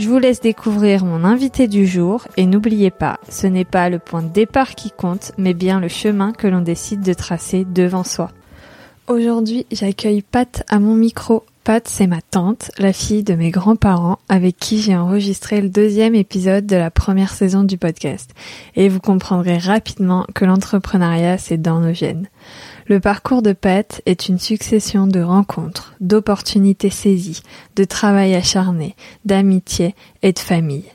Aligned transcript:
Je 0.00 0.08
vous 0.08 0.18
laisse 0.18 0.40
découvrir 0.40 1.04
mon 1.04 1.24
invité 1.24 1.68
du 1.68 1.86
jour 1.86 2.26
et 2.38 2.46
n'oubliez 2.46 2.90
pas, 2.90 3.20
ce 3.28 3.46
n'est 3.46 3.66
pas 3.66 3.90
le 3.90 3.98
point 3.98 4.22
de 4.22 4.32
départ 4.32 4.74
qui 4.74 4.90
compte, 4.90 5.32
mais 5.36 5.52
bien 5.52 5.78
le 5.78 5.88
chemin 5.88 6.32
que 6.32 6.46
l'on 6.46 6.62
décide 6.62 7.02
de 7.02 7.12
tracer 7.12 7.66
devant 7.66 8.02
soi. 8.02 8.30
Aujourd'hui, 9.08 9.66
j'accueille 9.70 10.22
Pat 10.22 10.64
à 10.70 10.78
mon 10.78 10.94
micro. 10.94 11.44
Pat, 11.64 11.86
c'est 11.86 12.06
ma 12.06 12.22
tante, 12.22 12.70
la 12.78 12.94
fille 12.94 13.24
de 13.24 13.34
mes 13.34 13.50
grands-parents, 13.50 14.18
avec 14.30 14.56
qui 14.56 14.80
j'ai 14.80 14.96
enregistré 14.96 15.60
le 15.60 15.68
deuxième 15.68 16.14
épisode 16.14 16.64
de 16.64 16.76
la 16.76 16.90
première 16.90 17.34
saison 17.34 17.62
du 17.62 17.76
podcast. 17.76 18.30
Et 18.76 18.88
vous 18.88 19.00
comprendrez 19.00 19.58
rapidement 19.58 20.24
que 20.34 20.46
l'entrepreneuriat, 20.46 21.36
c'est 21.36 21.60
dans 21.60 21.80
nos 21.80 21.92
gènes. 21.92 22.30
Le 22.90 22.98
parcours 22.98 23.40
de 23.40 23.52
Pat 23.52 24.02
est 24.04 24.26
une 24.26 24.40
succession 24.40 25.06
de 25.06 25.20
rencontres, 25.20 25.94
d'opportunités 26.00 26.90
saisies, 26.90 27.40
de 27.76 27.84
travail 27.84 28.34
acharné, 28.34 28.96
d'amitié 29.24 29.94
et 30.22 30.32
de 30.32 30.40
famille. 30.40 30.90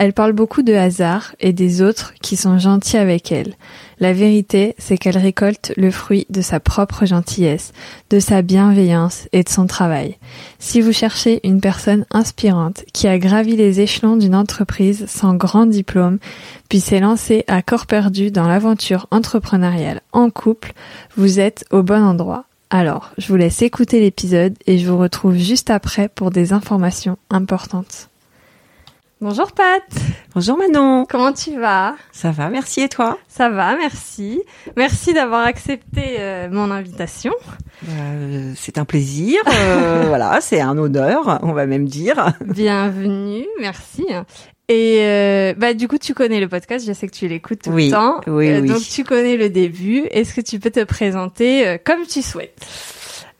Elle 0.00 0.14
parle 0.14 0.32
beaucoup 0.32 0.62
de 0.62 0.72
hasard 0.72 1.34
et 1.40 1.52
des 1.52 1.82
autres 1.82 2.14
qui 2.22 2.34
sont 2.34 2.58
gentils 2.58 2.96
avec 2.96 3.30
elle. 3.32 3.52
La 3.98 4.14
vérité, 4.14 4.74
c'est 4.78 4.96
qu'elle 4.96 5.18
récolte 5.18 5.74
le 5.76 5.90
fruit 5.90 6.26
de 6.30 6.40
sa 6.40 6.58
propre 6.58 7.04
gentillesse, 7.04 7.72
de 8.08 8.18
sa 8.18 8.40
bienveillance 8.40 9.28
et 9.32 9.42
de 9.42 9.50
son 9.50 9.66
travail. 9.66 10.16
Si 10.58 10.80
vous 10.80 10.94
cherchez 10.94 11.46
une 11.46 11.60
personne 11.60 12.06
inspirante 12.12 12.82
qui 12.94 13.08
a 13.08 13.18
gravi 13.18 13.56
les 13.56 13.80
échelons 13.82 14.16
d'une 14.16 14.34
entreprise 14.34 15.04
sans 15.06 15.34
grand 15.34 15.66
diplôme, 15.66 16.18
puis 16.70 16.80
s'est 16.80 17.00
lancée 17.00 17.44
à 17.46 17.60
corps 17.60 17.84
perdu 17.84 18.30
dans 18.30 18.48
l'aventure 18.48 19.06
entrepreneuriale 19.10 20.00
en 20.12 20.30
couple, 20.30 20.72
vous 21.18 21.40
êtes 21.40 21.66
au 21.70 21.82
bon 21.82 22.02
endroit. 22.02 22.46
Alors, 22.70 23.10
je 23.18 23.28
vous 23.28 23.36
laisse 23.36 23.60
écouter 23.60 24.00
l'épisode 24.00 24.54
et 24.66 24.78
je 24.78 24.88
vous 24.88 24.96
retrouve 24.96 25.36
juste 25.36 25.68
après 25.68 26.08
pour 26.08 26.30
des 26.30 26.54
informations 26.54 27.18
importantes. 27.28 28.09
Bonjour 29.20 29.52
Pat. 29.52 29.82
Bonjour 30.34 30.56
Manon. 30.56 31.04
Comment 31.08 31.32
tu 31.32 31.58
vas? 31.58 31.94
Ça 32.10 32.30
va, 32.30 32.48
merci 32.48 32.80
et 32.80 32.88
toi? 32.88 33.18
Ça 33.28 33.50
va, 33.50 33.76
merci. 33.76 34.42
Merci 34.76 35.12
d'avoir 35.12 35.44
accepté 35.44 36.16
euh, 36.18 36.48
mon 36.50 36.70
invitation. 36.70 37.32
Euh, 37.88 38.52
c'est 38.56 38.78
un 38.78 38.84
plaisir, 38.86 39.40
euh, 39.46 40.04
voilà, 40.08 40.40
c'est 40.40 40.60
un 40.60 40.76
honneur, 40.78 41.38
on 41.42 41.52
va 41.52 41.66
même 41.66 41.86
dire. 41.86 42.32
Bienvenue, 42.40 43.44
merci. 43.60 44.06
Et 44.68 44.98
euh, 45.00 45.52
bah 45.56 45.74
du 45.74 45.88
coup 45.88 45.98
tu 45.98 46.14
connais 46.14 46.40
le 46.40 46.48
podcast, 46.48 46.86
je 46.86 46.92
sais 46.92 47.06
que 47.08 47.14
tu 47.14 47.26
l'écoutes 47.28 47.62
tout 47.62 47.70
Oui, 47.72 47.86
le 47.86 47.92
temps. 47.92 48.20
oui, 48.28 48.48
Euh, 48.48 48.60
oui. 48.62 48.68
Donc 48.68 48.80
tu 48.82 49.04
connais 49.04 49.36
le 49.36 49.50
début. 49.50 50.06
Est-ce 50.12 50.32
que 50.32 50.40
tu 50.40 50.58
peux 50.60 50.70
te 50.70 50.84
présenter 50.84 51.66
euh, 51.66 51.76
comme 51.84 52.06
tu 52.06 52.22
souhaites? 52.22 52.56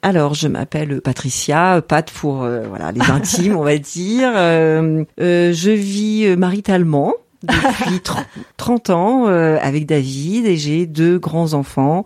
Alors, 0.03 0.33
je 0.33 0.47
m'appelle 0.47 0.99
Patricia, 1.01 1.81
Pat 1.87 2.09
pour 2.09 2.43
euh, 2.43 2.63
voilà 2.67 2.91
les 2.91 3.01
intimes, 3.11 3.55
on 3.55 3.63
va 3.63 3.77
dire. 3.77 4.31
Euh, 4.35 5.03
euh, 5.19 5.53
je 5.53 5.69
vis 5.71 6.25
euh, 6.25 6.35
maritalement 6.35 7.13
depuis 7.43 7.95
tr- 8.03 8.23
30 8.57 8.89
ans 8.91 9.27
euh, 9.27 9.57
avec 9.61 9.85
David 9.85 10.45
et 10.47 10.57
j'ai 10.57 10.85
deux 10.87 11.19
grands 11.19 11.53
enfants, 11.53 12.03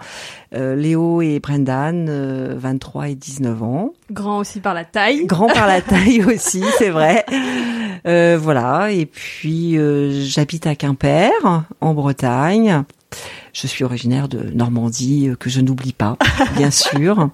euh, 0.53 0.75
Léo 0.75 1.21
et 1.21 1.39
Brendan, 1.39 2.07
euh, 2.09 2.53
23 2.57 3.09
et 3.09 3.15
19 3.15 3.63
ans. 3.63 3.93
Grand 4.11 4.39
aussi 4.39 4.59
par 4.59 4.73
la 4.73 4.83
taille. 4.85 5.25
Grand 5.25 5.47
par 5.47 5.67
la 5.67 5.81
taille 5.81 6.23
aussi, 6.25 6.63
c'est 6.77 6.89
vrai. 6.89 7.25
Euh, 8.07 8.37
voilà. 8.41 8.91
Et 8.91 9.05
puis 9.05 9.77
euh, 9.77 10.21
j'habite 10.21 10.67
à 10.67 10.75
Quimper, 10.75 11.31
en 11.79 11.93
Bretagne. 11.93 12.83
Je 13.53 13.67
suis 13.67 13.85
originaire 13.85 14.27
de 14.27 14.39
Normandie, 14.53 15.29
que 15.39 15.49
je 15.49 15.61
n'oublie 15.61 15.93
pas, 15.93 16.17
bien 16.57 16.69
sûr. 16.71 17.29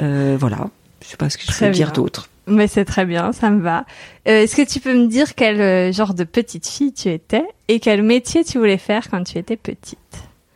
Euh, 0.00 0.36
voilà. 0.38 0.68
Je 1.02 1.08
sais 1.08 1.16
pas 1.16 1.28
ce 1.30 1.36
que 1.36 1.44
je 1.44 1.48
Très 1.50 1.66
peux 1.68 1.72
dire 1.74 1.92
d'autre. 1.92 2.28
Mais 2.46 2.66
c'est 2.66 2.84
très 2.84 3.04
bien, 3.04 3.32
ça 3.32 3.50
me 3.50 3.60
va. 3.60 3.84
Euh, 4.28 4.42
Est-ce 4.42 4.56
que 4.56 4.62
tu 4.68 4.80
peux 4.80 4.94
me 4.94 5.06
dire 5.06 5.34
quel 5.34 5.60
euh, 5.60 5.92
genre 5.92 6.14
de 6.14 6.24
petite 6.24 6.66
fille 6.66 6.92
tu 6.92 7.08
étais 7.08 7.44
et 7.68 7.78
quel 7.80 8.02
métier 8.02 8.42
tu 8.44 8.58
voulais 8.58 8.78
faire 8.78 9.08
quand 9.10 9.22
tu 9.24 9.38
étais 9.38 9.56
petite? 9.56 9.98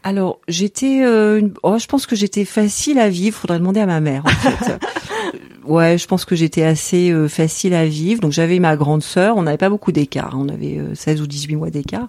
Alors, 0.02 0.38
j'étais, 0.48 1.00
euh, 1.04 1.48
oh, 1.64 1.78
je 1.78 1.86
pense 1.86 2.06
que 2.06 2.14
j'étais 2.16 2.44
facile 2.44 2.98
à 2.98 3.08
vivre. 3.08 3.36
Faudrait 3.36 3.58
demander 3.58 3.80
à 3.80 3.86
ma 3.86 4.00
mère. 4.00 4.22
En 4.24 4.28
fait. 4.30 4.78
Euh, 5.34 5.68
ouais, 5.68 5.98
je 5.98 6.06
pense 6.06 6.24
que 6.24 6.36
j'étais 6.36 6.62
assez 6.62 7.10
euh, 7.10 7.26
facile 7.28 7.74
à 7.74 7.84
vivre. 7.86 8.20
Donc, 8.20 8.30
j'avais 8.30 8.60
ma 8.60 8.76
grande 8.76 9.03
sœur. 9.03 9.36
On 9.36 9.42
n'avait 9.42 9.56
pas 9.56 9.68
beaucoup 9.68 9.91
d'écart. 9.91 10.34
hein. 10.36 10.38
On 10.41 10.48
avait 10.48 10.78
euh, 10.78 10.94
16 10.94 11.20
ou 11.20 11.26
18 11.26 11.56
mois 11.56 11.70
d'écart. 11.70 12.08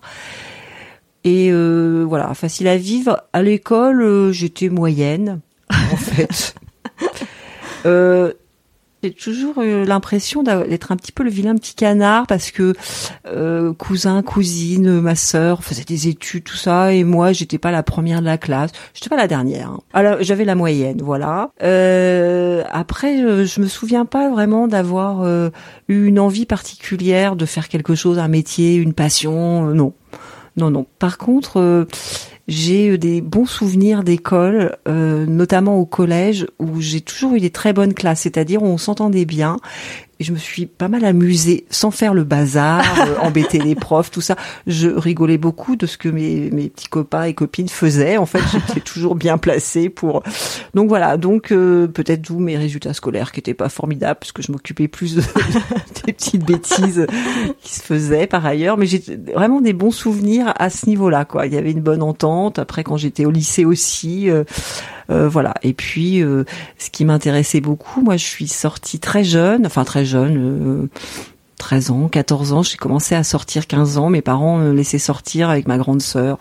Et 1.24 1.50
euh, 1.52 2.06
voilà, 2.08 2.32
facile 2.36 2.68
à 2.68 2.78
vivre. 2.78 3.24
À 3.34 3.42
l'école, 3.42 4.32
j'étais 4.32 4.70
moyenne, 4.70 5.40
en 5.72 5.96
fait. 5.98 6.54
Euh, 7.86 8.34
j'ai 9.04 9.12
toujours 9.12 9.62
eu 9.62 9.86
l'impression 9.86 10.42
d'être 10.42 10.92
un 10.92 10.96
petit 10.96 11.12
peu 11.12 11.22
le 11.24 11.30
vilain 11.30 11.54
petit 11.56 11.76
canard 11.76 12.26
parce 12.26 12.50
que 12.50 12.74
euh, 13.28 13.72
cousin, 13.74 14.24
cousine, 14.24 15.00
ma 15.00 15.14
sœur 15.16 15.64
faisaient 15.64 15.84
des 15.84 16.08
études, 16.08 16.44
tout 16.44 16.58
ça, 16.58 16.92
et 16.94 17.04
moi 17.04 17.32
j'étais 17.32 17.60
pas 17.60 17.70
la 17.72 17.84
première 17.84 18.22
de 18.22 18.26
la 18.26 18.40
classe, 18.40 18.72
j'étais 18.96 19.10
pas 19.10 19.16
la 19.16 19.28
dernière. 19.28 19.70
hein. 19.70 19.80
Alors 19.94 20.18
j'avais 20.22 20.46
la 20.46 20.56
moyenne, 20.56 21.00
voilà. 21.04 21.52
Euh, 21.62 22.64
après, 22.72 23.20
je, 23.20 23.46
je 23.46 23.62
me 23.62 23.68
souviens 23.68 24.06
pas 24.06 24.32
vraiment 24.32 24.68
d'avoir 24.68 25.22
euh, 25.22 25.52
eu 25.88 26.08
une 26.08 26.20
envie 26.20 26.48
particulière 26.48 27.36
de 27.36 27.46
faire 27.46 27.70
quelque 27.70 27.94
chose, 27.94 28.18
un 28.18 28.28
métier, 28.28 28.76
une 28.76 28.94
passion, 28.94 29.70
euh, 29.70 29.74
non. 29.74 29.94
Non, 30.58 30.72
non. 30.72 30.88
Par 30.98 31.20
contre, 31.20 31.86
j'ai 32.48 32.88
eu 32.88 32.98
des 32.98 33.22
bons 33.22 33.46
souvenirs 33.46 34.04
d'école, 34.04 34.78
euh, 34.88 35.26
notamment 35.26 35.78
au 35.78 35.86
collège, 35.86 36.48
où 36.60 36.80
j'ai 36.80 37.02
toujours 37.02 37.34
eu 37.36 37.40
des 37.40 37.50
très 37.50 37.74
bonnes 37.74 37.94
classes, 37.94 38.22
c'est-à-dire 38.22 38.64
où 38.64 38.68
on 38.68 38.78
s'entendait 38.78 39.26
bien. 39.26 39.58
Et 40.20 40.24
je 40.24 40.32
me 40.32 40.38
suis 40.38 40.66
pas 40.66 40.88
mal 40.88 41.06
amusée, 41.06 41.66
sans 41.70 41.92
faire 41.92 42.14
le 42.14 42.24
bazar, 42.24 42.84
euh, 43.08 43.18
embêter 43.20 43.60
les 43.60 43.76
profs, 43.76 44.10
tout 44.10 44.22
ça. 44.22 44.36
Je 44.66 44.90
rigolais 44.90 45.38
beaucoup 45.38 45.76
de 45.76 45.86
ce 45.86 45.98
que 45.98 46.10
mes, 46.10 46.50
mes 46.52 46.70
petits 46.70 46.88
copains 46.88 47.24
et 47.24 47.34
copines 47.34 47.70
faisaient. 47.70 48.18
En 48.18 48.26
fait, 48.26 48.42
j'étais 48.52 48.80
toujours 48.86 49.16
bien 49.16 49.38
placée 49.38 49.90
pour. 49.90 50.24
Donc 50.74 50.90
voilà. 50.90 51.18
Donc 51.18 51.52
euh, 51.52 51.88
peut-être 51.88 52.22
d'où 52.22 52.40
mes 52.40 52.58
résultats 52.58 52.94
scolaires 52.94 53.32
qui 53.32 53.40
étaient 53.40 53.54
pas 53.54 53.70
formidables, 53.70 54.20
parce 54.20 54.32
que 54.32 54.42
je 54.42 54.52
m'occupais 54.52 54.88
plus 54.88 55.16
de, 55.16 55.22
des 56.06 56.14
petites 56.14 56.46
bêtises 56.46 57.06
qui 57.62 57.76
se 57.76 57.84
faisaient 57.84 58.28
par 58.28 58.46
ailleurs. 58.46 58.78
Mais 58.78 58.88
j'ai 58.88 59.04
vraiment 59.34 59.62
des 59.62 59.74
bons 59.74 59.92
souvenirs 59.92 60.54
à 60.58 60.70
ce 60.70 60.88
niveau-là. 60.88 61.26
Quoi. 61.26 61.46
Il 61.46 61.54
y 61.54 61.58
avait 61.58 61.72
une 61.72 61.82
bonne 61.82 62.02
entente. 62.02 62.60
Après, 62.60 62.84
quand 62.84 62.98
j'étais 62.98 63.26
au 63.26 63.32
lycée 63.32 63.66
aussi. 63.66 64.30
euh, 64.30 64.44
euh, 65.10 65.28
voilà. 65.28 65.54
Et 65.64 65.74
puis, 65.74 66.22
euh, 66.22 66.44
ce 66.78 66.90
qui 66.90 67.06
m'intéressait 67.06 67.62
beaucoup, 67.62 68.02
moi, 68.02 68.18
je 68.18 68.26
suis 68.26 68.48
sortie 68.48 69.00
très 69.00 69.24
jeune, 69.24 69.66
enfin 69.66 69.84
très 69.84 70.06
jeune, 70.06 70.38
euh, 70.38 70.90
13 71.58 71.92
ans, 71.92 72.08
14 72.08 72.54
ans. 72.54 72.64
J'ai 72.64 72.78
commencé 72.78 73.16
à 73.16 73.24
sortir 73.24 73.68
15 73.68 73.98
ans. 73.98 74.10
Mes 74.10 74.22
parents 74.22 74.58
me 74.58 74.72
laissaient 74.72 75.00
sortir 75.00 75.50
avec 75.50 75.68
ma 75.68 75.78
grande 75.78 76.02
sœur, 76.02 76.38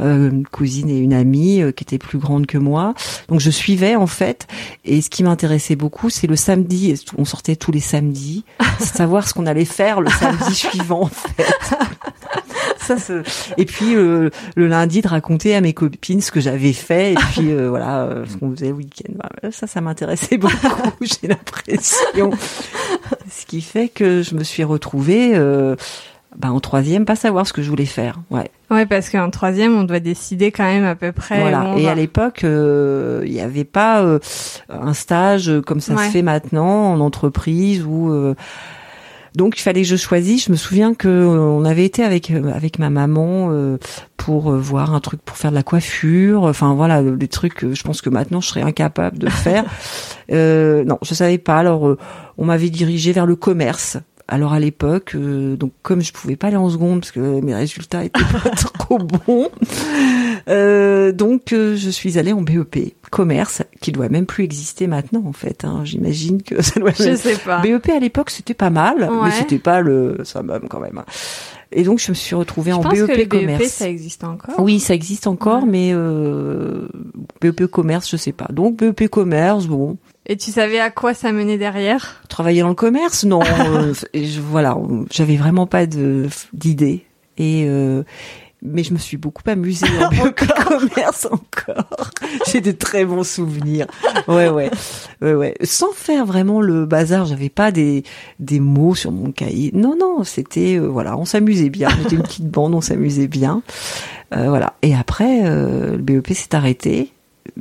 euh, 0.00 0.30
une 0.30 0.46
cousine 0.46 0.90
et 0.90 0.98
une 0.98 1.14
amie 1.14 1.62
euh, 1.62 1.72
qui 1.72 1.84
était 1.84 1.98
plus 1.98 2.18
grande 2.18 2.46
que 2.46 2.58
moi. 2.58 2.94
Donc, 3.28 3.40
je 3.40 3.50
suivais 3.50 3.96
en 3.96 4.06
fait. 4.06 4.46
Et 4.84 5.00
ce 5.00 5.10
qui 5.10 5.22
m'intéressait 5.22 5.76
beaucoup, 5.76 6.10
c'est 6.10 6.26
le 6.26 6.36
samedi. 6.36 7.00
On 7.16 7.24
sortait 7.24 7.56
tous 7.56 7.72
les 7.72 7.80
samedis, 7.80 8.44
savoir 8.80 9.28
ce 9.28 9.34
qu'on 9.34 9.46
allait 9.46 9.64
faire 9.64 10.00
le 10.00 10.10
samedi 10.10 10.54
suivant 10.54 11.02
en 11.02 11.06
fait. 11.06 11.46
Ça, 12.86 12.96
et 13.56 13.64
puis 13.64 13.94
euh, 13.96 14.30
le 14.54 14.66
lundi 14.68 15.02
de 15.02 15.08
raconter 15.08 15.54
à 15.56 15.60
mes 15.60 15.72
copines 15.72 16.20
ce 16.20 16.30
que 16.30 16.40
j'avais 16.40 16.72
fait 16.72 17.12
et 17.12 17.16
puis 17.32 17.50
euh, 17.50 17.68
voilà 17.68 18.02
euh, 18.02 18.24
ce 18.28 18.36
qu'on 18.36 18.50
faisait 18.52 18.68
le 18.68 18.74
week-end. 18.74 19.12
Voilà, 19.14 19.52
ça, 19.52 19.66
ça 19.66 19.80
m'intéressait 19.80 20.38
beaucoup. 20.38 20.56
J'ai 21.00 21.28
l'impression. 21.28 22.30
Ce 23.30 23.46
qui 23.46 23.60
fait 23.60 23.88
que 23.88 24.22
je 24.22 24.34
me 24.34 24.44
suis 24.44 24.64
retrouvée 24.64 25.34
bah, 26.38 26.52
en 26.52 26.60
troisième, 26.60 27.04
pas 27.06 27.16
savoir 27.16 27.46
ce 27.46 27.52
que 27.52 27.62
je 27.62 27.70
voulais 27.70 27.86
faire. 27.86 28.20
Ouais. 28.30 28.50
Ouais, 28.70 28.84
parce 28.84 29.08
qu'en 29.08 29.30
troisième, 29.30 29.74
on 29.74 29.84
doit 29.84 30.00
décider 30.00 30.50
quand 30.52 30.64
même 30.64 30.84
à 30.84 30.94
peu 30.94 31.12
près. 31.12 31.38
où 31.38 31.40
Voilà. 31.40 31.74
Et 31.78 31.84
va. 31.84 31.92
à 31.92 31.94
l'époque, 31.94 32.44
euh, 32.44 33.22
il 33.24 33.32
n'y 33.32 33.40
avait 33.40 33.64
pas 33.64 34.02
euh, 34.02 34.18
un 34.68 34.92
stage 34.92 35.50
comme 35.66 35.80
ça 35.80 35.94
Ouais. 35.94 36.06
se 36.06 36.10
fait 36.10 36.22
maintenant 36.22 36.92
en 36.92 37.00
entreprise 37.00 37.84
euh, 37.88 38.34
donc 39.36 39.58
il 39.58 39.62
fallait 39.62 39.82
que 39.82 39.88
je 39.88 39.96
choisisse. 39.96 40.46
Je 40.46 40.50
me 40.50 40.56
souviens 40.56 40.94
que 40.94 41.08
euh, 41.08 41.38
on 41.38 41.64
avait 41.64 41.84
été 41.84 42.02
avec 42.02 42.30
euh, 42.30 42.50
avec 42.52 42.78
ma 42.78 42.90
maman 42.90 43.50
euh, 43.50 43.76
pour 44.16 44.50
voir 44.50 44.94
un 44.94 45.00
truc 45.00 45.20
pour 45.22 45.36
faire 45.36 45.50
de 45.50 45.56
la 45.56 45.62
coiffure. 45.62 46.44
Enfin 46.44 46.74
voilà, 46.74 47.02
des 47.02 47.28
trucs. 47.28 47.54
que 47.54 47.74
je 47.74 47.82
pense 47.84 48.00
que 48.00 48.08
maintenant 48.10 48.40
je 48.40 48.48
serais 48.48 48.62
incapable 48.62 49.18
de 49.18 49.28
faire. 49.28 49.64
Euh, 50.32 50.82
non, 50.82 50.98
je 51.02 51.14
savais 51.14 51.38
pas. 51.38 51.56
Alors 51.56 51.86
euh, 51.86 51.98
on 52.36 52.46
m'avait 52.46 52.68
dirigé 52.68 53.12
vers 53.12 53.26
le 53.26 53.36
commerce. 53.36 53.96
Alors 54.28 54.52
à 54.52 54.58
l'époque, 54.58 55.12
euh, 55.14 55.54
donc 55.56 55.72
comme 55.82 56.02
je 56.02 56.12
pouvais 56.12 56.34
pas 56.34 56.48
aller 56.48 56.56
en 56.56 56.68
seconde 56.68 57.00
parce 57.00 57.12
que 57.12 57.20
mes 57.40 57.54
résultats 57.54 58.04
étaient 58.04 58.20
pas 58.42 58.50
trop 58.50 58.98
bons, 58.98 59.48
Euh, 60.48 61.10
donc 61.12 61.52
euh, 61.52 61.74
je 61.76 61.90
suis 61.90 62.18
allée 62.18 62.32
en 62.32 62.40
BEP 62.42 62.94
commerce, 63.10 63.62
qui 63.80 63.90
doit 63.90 64.08
même 64.08 64.26
plus 64.26 64.44
exister 64.44 64.86
maintenant 64.86 65.24
en 65.26 65.32
fait. 65.32 65.64
Hein. 65.64 65.80
J'imagine 65.84 66.42
que 66.42 66.62
ça 66.62 66.78
doit. 66.78 66.92
Je 66.92 67.16
sais 67.16 67.36
pas. 67.36 67.60
BEP 67.60 67.88
à 67.88 67.98
l'époque 67.98 68.30
c'était 68.30 68.54
pas 68.54 68.70
mal, 68.70 69.10
mais 69.24 69.30
c'était 69.32 69.58
pas 69.58 69.80
le 69.80 70.18
summum 70.24 70.68
quand 70.68 70.80
même. 70.80 71.02
Et 71.72 71.82
donc 71.82 71.98
je 71.98 72.10
me 72.10 72.14
suis 72.14 72.36
retrouvée 72.36 72.70
je 72.70 72.76
en 72.76 72.80
pense 72.80 72.92
BEP 72.92 73.06
que 73.08 73.18
le 73.18 73.26
commerce. 73.26 73.60
BEP, 73.62 73.68
ça 73.68 73.88
existe 73.88 74.22
encore. 74.24 74.54
Oui, 74.58 74.78
ça 74.78 74.94
existe 74.94 75.26
encore, 75.26 75.64
Ouais. 75.64 75.68
mais 75.68 75.90
euh, 75.92 76.88
BEP 77.40 77.66
commerce, 77.66 78.08
je 78.08 78.16
sais 78.16 78.32
pas. 78.32 78.46
Donc 78.52 78.76
BEP 78.76 79.08
commerce, 79.08 79.66
bon, 79.66 79.96
Et 80.26 80.36
tu 80.36 80.52
savais 80.52 80.78
à 80.78 80.90
quoi 80.90 81.12
ça 81.12 81.32
menait 81.32 81.58
derrière? 81.58 82.22
Travailler 82.28 82.60
dans 82.60 82.68
le 82.68 82.74
commerce, 82.74 83.24
non. 83.24 83.40
euh, 83.66 83.94
je, 84.14 84.40
voilà, 84.40 84.76
j'avais 85.10 85.36
vraiment 85.36 85.66
pas 85.66 85.86
de 85.86 86.26
d'idée. 86.52 87.04
Et 87.38 87.64
euh, 87.68 88.04
mais 88.62 88.82
je 88.82 88.92
me 88.92 88.98
suis 88.98 89.16
beaucoup 89.16 89.42
amusée 89.46 89.86
en 90.00 90.32
commerce 90.32 91.26
encore. 91.30 92.10
J'ai 92.50 92.60
de 92.60 92.72
très 92.72 93.04
bons 93.04 93.22
souvenirs. 93.26 93.86
Ouais, 94.28 94.48
ouais, 94.48 94.70
ouais, 95.20 95.34
ouais. 95.34 95.54
Sans 95.62 95.92
faire 95.92 96.24
vraiment 96.26 96.60
le 96.60 96.86
bazar, 96.86 97.26
j'avais 97.26 97.48
pas 97.50 97.70
des 97.70 98.02
des 98.40 98.58
mots 98.60 98.94
sur 98.94 99.12
mon 99.12 99.30
cahier. 99.32 99.70
Non, 99.74 99.94
non, 99.98 100.24
c'était 100.24 100.76
euh, 100.78 100.86
voilà, 100.86 101.16
on 101.16 101.24
s'amusait 101.24 101.70
bien. 101.70 101.88
On 101.98 102.04
était 102.06 102.16
une 102.16 102.22
petite 102.22 102.48
bande, 102.50 102.74
on 102.74 102.80
s'amusait 102.80 103.28
bien. 103.28 103.62
Euh, 104.34 104.48
voilà. 104.48 104.72
Et 104.82 104.94
après, 104.94 105.42
euh, 105.44 105.92
le 105.92 105.98
BEP 105.98 106.28
s'est 106.32 106.54
arrêté. 106.54 107.12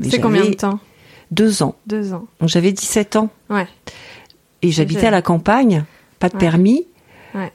C'est 0.01 0.19
combien 0.19 0.45
de 0.45 0.53
temps? 0.53 0.79
Deux 1.31 1.61
ans. 1.61 1.75
Deux 1.87 2.13
ans. 2.13 2.25
Donc 2.39 2.49
j'avais 2.49 2.71
17 2.71 3.15
ans. 3.17 3.29
Ouais. 3.49 3.67
Et 4.61 4.71
j'habitais 4.71 5.07
à 5.07 5.11
la 5.11 5.21
campagne, 5.21 5.83
pas 6.19 6.29
de 6.29 6.33
Ouais. 6.35 6.39
permis. 6.39 6.87
Ouais. 7.35 7.51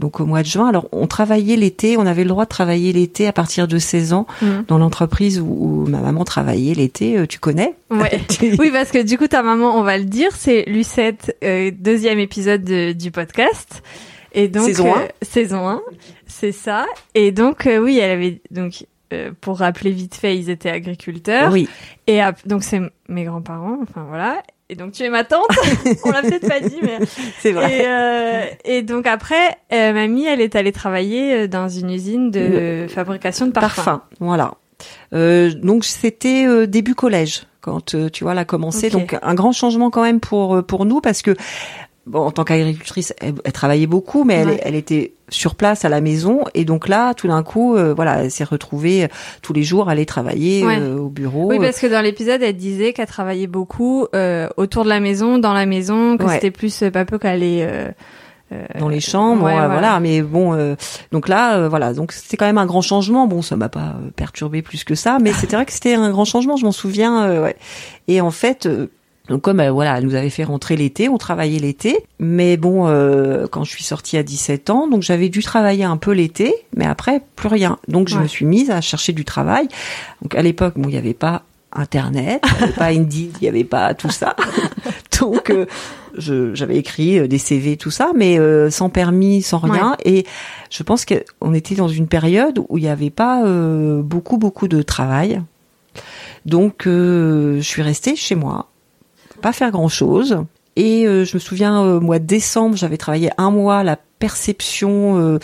Donc 0.00 0.18
au 0.18 0.26
mois 0.26 0.42
de 0.42 0.46
juin, 0.48 0.66
alors 0.68 0.88
on 0.90 1.06
travaillait 1.06 1.56
l'été, 1.56 1.96
on 1.96 2.06
avait 2.06 2.24
le 2.24 2.30
droit 2.30 2.44
de 2.44 2.48
travailler 2.48 2.92
l'été 2.92 3.26
à 3.28 3.32
partir 3.32 3.68
de 3.68 3.78
16 3.78 4.12
ans 4.12 4.26
Mhm. 4.42 4.64
dans 4.66 4.78
l'entreprise 4.78 5.38
où, 5.40 5.44
où 5.46 5.86
ma 5.88 5.98
maman 6.00 6.24
travaillait 6.24 6.74
l'été, 6.74 7.18
euh, 7.18 7.26
tu 7.26 7.38
connais? 7.38 7.74
Ouais. 7.90 8.20
Oui, 8.58 8.70
parce 8.72 8.90
que 8.90 9.02
du 9.02 9.16
coup, 9.18 9.28
ta 9.28 9.42
maman, 9.42 9.78
on 9.78 9.82
va 9.82 9.98
le 9.98 10.04
dire, 10.04 10.30
c'est 10.34 10.64
Lucette, 10.66 11.36
euh, 11.44 11.70
deuxième 11.72 12.18
épisode 12.18 12.64
de- 12.64 12.92
du 12.92 13.10
podcast. 13.12 13.82
Et 14.32 14.48
donc, 14.48 14.66
Saison 14.66 14.88
euh, 14.96 15.06
saison 15.22 15.68
1, 15.68 15.82
c'est 16.26 16.52
ça. 16.52 16.86
Et 17.14 17.32
donc, 17.32 17.66
euh, 17.66 17.78
oui, 17.78 17.98
elle 17.98 18.10
avait, 18.12 18.40
donc, 18.50 18.86
euh, 19.12 19.32
pour 19.40 19.58
rappeler 19.58 19.90
vite 19.90 20.14
fait, 20.14 20.36
ils 20.38 20.50
étaient 20.50 20.70
agriculteurs. 20.70 21.52
Oui, 21.52 21.68
Et 22.06 22.20
donc, 22.46 22.62
c'est 22.62 22.80
mes 23.08 23.24
grands-parents, 23.24 23.78
enfin 23.82 24.04
voilà. 24.08 24.40
Et 24.70 24.76
donc, 24.76 24.92
tu 24.92 25.02
es 25.02 25.10
ma 25.10 25.24
tante. 25.24 25.48
on 26.04 26.10
l'a 26.10 26.22
peut-être 26.22 26.46
pas 26.46 26.60
dit, 26.60 26.78
mais. 26.80 26.98
c'est 27.40 27.50
vrai. 27.50 27.78
Et, 27.78 27.86
euh, 27.86 28.44
et 28.64 28.82
donc, 28.82 29.08
après, 29.08 29.58
euh, 29.72 29.92
mamie, 29.92 30.26
elle 30.26 30.40
est 30.40 30.54
allée 30.54 30.70
travailler 30.70 31.34
euh, 31.34 31.48
dans 31.48 31.68
une 31.68 31.90
usine 31.90 32.30
de 32.30 32.86
fabrication 32.88 33.46
de 33.46 33.50
parfums. 33.50 33.74
Parfum, 33.74 34.02
voilà. 34.20 34.52
Euh, 35.12 35.52
donc 35.52 35.84
c'était 35.84 36.46
euh, 36.46 36.66
début 36.66 36.94
collège 36.94 37.42
quand 37.60 37.94
euh, 37.94 38.08
tu 38.08 38.24
vois 38.24 38.32
elle 38.32 38.38
a 38.38 38.44
commencé. 38.44 38.90
Donc 38.90 39.16
un 39.20 39.34
grand 39.34 39.52
changement 39.52 39.90
quand 39.90 40.02
même 40.02 40.20
pour 40.20 40.64
pour 40.64 40.86
nous 40.86 41.00
parce 41.00 41.22
que 41.22 41.36
bon 42.10 42.20
en 42.20 42.30
tant 42.30 42.44
qu'agricultrice 42.44 43.14
elle, 43.20 43.34
elle 43.44 43.52
travaillait 43.52 43.86
beaucoup 43.86 44.24
mais 44.24 44.34
elle, 44.34 44.48
Ouais. 44.48 44.60
elle 44.64 44.74
était 44.74 45.14
sur 45.28 45.54
place 45.54 45.84
à 45.84 45.88
la 45.88 46.00
maison 46.00 46.40
et 46.54 46.64
donc 46.64 46.88
là 46.88 47.14
tout 47.14 47.28
d'un 47.28 47.42
coup 47.44 47.76
euh, 47.76 47.94
voilà 47.94 48.24
elle 48.24 48.30
s'est 48.32 48.44
retrouvée 48.44 49.04
euh, 49.04 49.08
tous 49.42 49.52
les 49.52 49.62
jours 49.62 49.88
à 49.88 49.92
aller 49.92 50.06
travailler 50.06 50.66
Ouais. 50.66 50.78
euh, 50.80 50.96
au 50.98 51.08
bureau. 51.08 51.48
Oui, 51.48 51.58
parce 51.60 51.78
que 51.78 51.86
dans 51.86 52.00
l'épisode, 52.02 52.42
elle 52.42 52.56
disait 52.56 52.92
qu'elle 52.92 53.06
travaillait 53.06 53.46
beaucoup 53.46 54.06
euh, 54.14 54.48
autour 54.56 54.84
de 54.84 54.88
la 54.88 54.98
maison, 55.00 55.38
dans 55.38 55.52
la 55.54 55.66
maison, 55.66 56.16
que 56.18 56.24
Ouais. 56.24 56.34
c'était 56.34 56.50
plus 56.50 56.82
euh, 56.82 56.90
pas 56.90 57.04
peu 57.04 57.18
qu'elle 57.18 57.42
est. 57.42 57.62
Euh, 57.62 57.88
dans 58.80 58.88
les 58.88 58.98
chambres, 58.98 59.44
ouais, 59.44 59.52
voilà. 59.52 59.68
voilà. 59.68 60.00
Mais 60.00 60.22
bon, 60.22 60.52
euh, 60.54 60.74
donc 61.12 61.28
là, 61.28 61.56
euh, 61.56 61.68
voilà, 61.68 61.92
donc 61.94 62.10
c'était 62.10 62.36
quand 62.36 62.46
même 62.46 62.58
un 62.58 62.66
grand 62.66 62.80
changement. 62.82 63.28
Bon, 63.28 63.42
ça 63.42 63.54
m'a 63.54 63.68
pas 63.68 63.94
perturbé 64.16 64.60
plus 64.60 64.82
que 64.82 64.96
ça, 64.96 65.18
mais 65.20 65.32
c'était 65.32 65.54
vrai 65.54 65.64
que 65.66 65.72
c'était 65.72 65.94
un 65.94 66.10
grand 66.10 66.24
changement. 66.24 66.56
Je 66.56 66.64
m'en 66.64 66.72
souviens. 66.72 67.22
euh, 67.26 67.44
ouais. 67.44 67.56
Et 68.08 68.20
en 68.20 68.32
fait. 68.32 68.68
Donc 69.30 69.40
comme 69.42 69.60
euh, 69.60 69.70
voilà, 69.70 69.96
elle 69.96 70.04
nous 70.04 70.14
avait 70.16 70.28
fait 70.28 70.44
rentrer 70.44 70.76
l'été, 70.76 71.08
on 71.08 71.16
travaillait 71.16 71.60
l'été, 71.60 71.96
mais 72.18 72.56
bon, 72.58 72.86
euh, 72.88 73.46
quand 73.50 73.64
je 73.64 73.70
suis 73.70 73.84
sortie 73.84 74.18
à 74.18 74.22
17 74.22 74.68
ans, 74.70 74.88
donc 74.88 75.02
j'avais 75.02 75.28
dû 75.30 75.42
travailler 75.42 75.84
un 75.84 75.96
peu 75.96 76.10
l'été, 76.10 76.52
mais 76.76 76.84
après 76.84 77.22
plus 77.36 77.48
rien. 77.48 77.78
Donc 77.88 78.08
je 78.08 78.16
Ouais. 78.16 78.22
me 78.22 78.26
suis 78.28 78.44
mise 78.44 78.70
à 78.70 78.80
chercher 78.82 79.12
du 79.12 79.24
travail. 79.24 79.68
Donc 80.20 80.34
à 80.34 80.42
l'époque, 80.42 80.74
bon, 80.76 80.88
il 80.88 80.92
n'y 80.92 80.98
avait 80.98 81.14
pas 81.14 81.44
Internet, 81.72 82.42
il 82.44 82.56
n'y 82.58 82.62
avait 82.64 82.72
pas 82.72 82.86
Indeed, 82.86 83.30
il 83.40 83.42
n'y 83.42 83.48
avait 83.48 83.62
pas 83.64 83.94
tout 83.94 84.10
ça. 84.10 84.34
Donc 85.20 85.50
euh, 85.50 85.66
j'avais 86.16 86.76
écrit 86.76 87.20
euh, 87.20 87.28
des 87.28 87.38
CV, 87.38 87.76
tout 87.76 87.92
ça, 87.92 88.10
mais 88.16 88.40
euh, 88.40 88.70
sans 88.70 88.88
permis, 88.88 89.42
sans 89.42 89.58
rien. 89.58 89.96
Et 90.04 90.26
je 90.70 90.82
pense 90.82 91.04
qu'on 91.04 91.54
était 91.54 91.76
dans 91.76 91.86
une 91.86 92.08
période 92.08 92.58
où 92.68 92.78
il 92.78 92.82
n'y 92.82 92.90
avait 92.90 93.10
pas 93.10 93.44
euh, 93.44 94.02
beaucoup, 94.02 94.36
beaucoup 94.38 94.66
de 94.66 94.82
travail. 94.82 95.40
Donc 96.46 96.86
euh, 96.88 97.56
je 97.58 97.62
suis 97.62 97.82
restée 97.82 98.16
chez 98.16 98.34
moi, 98.34 98.69
pas 99.40 99.52
faire 99.52 99.70
grand-chose. 99.70 100.44
Et 100.76 101.06
euh, 101.06 101.24
je 101.24 101.36
me 101.36 101.40
souviens, 101.40 101.82
euh, 101.82 102.00
mois 102.00 102.18
de 102.18 102.24
décembre, 102.26 102.76
j'avais 102.76 102.96
travaillé 102.96 103.30
un 103.38 103.50
mois 103.50 103.78
à 103.78 103.82
la 103.84 103.96
perception, 104.18 105.18
euh, 105.18 105.38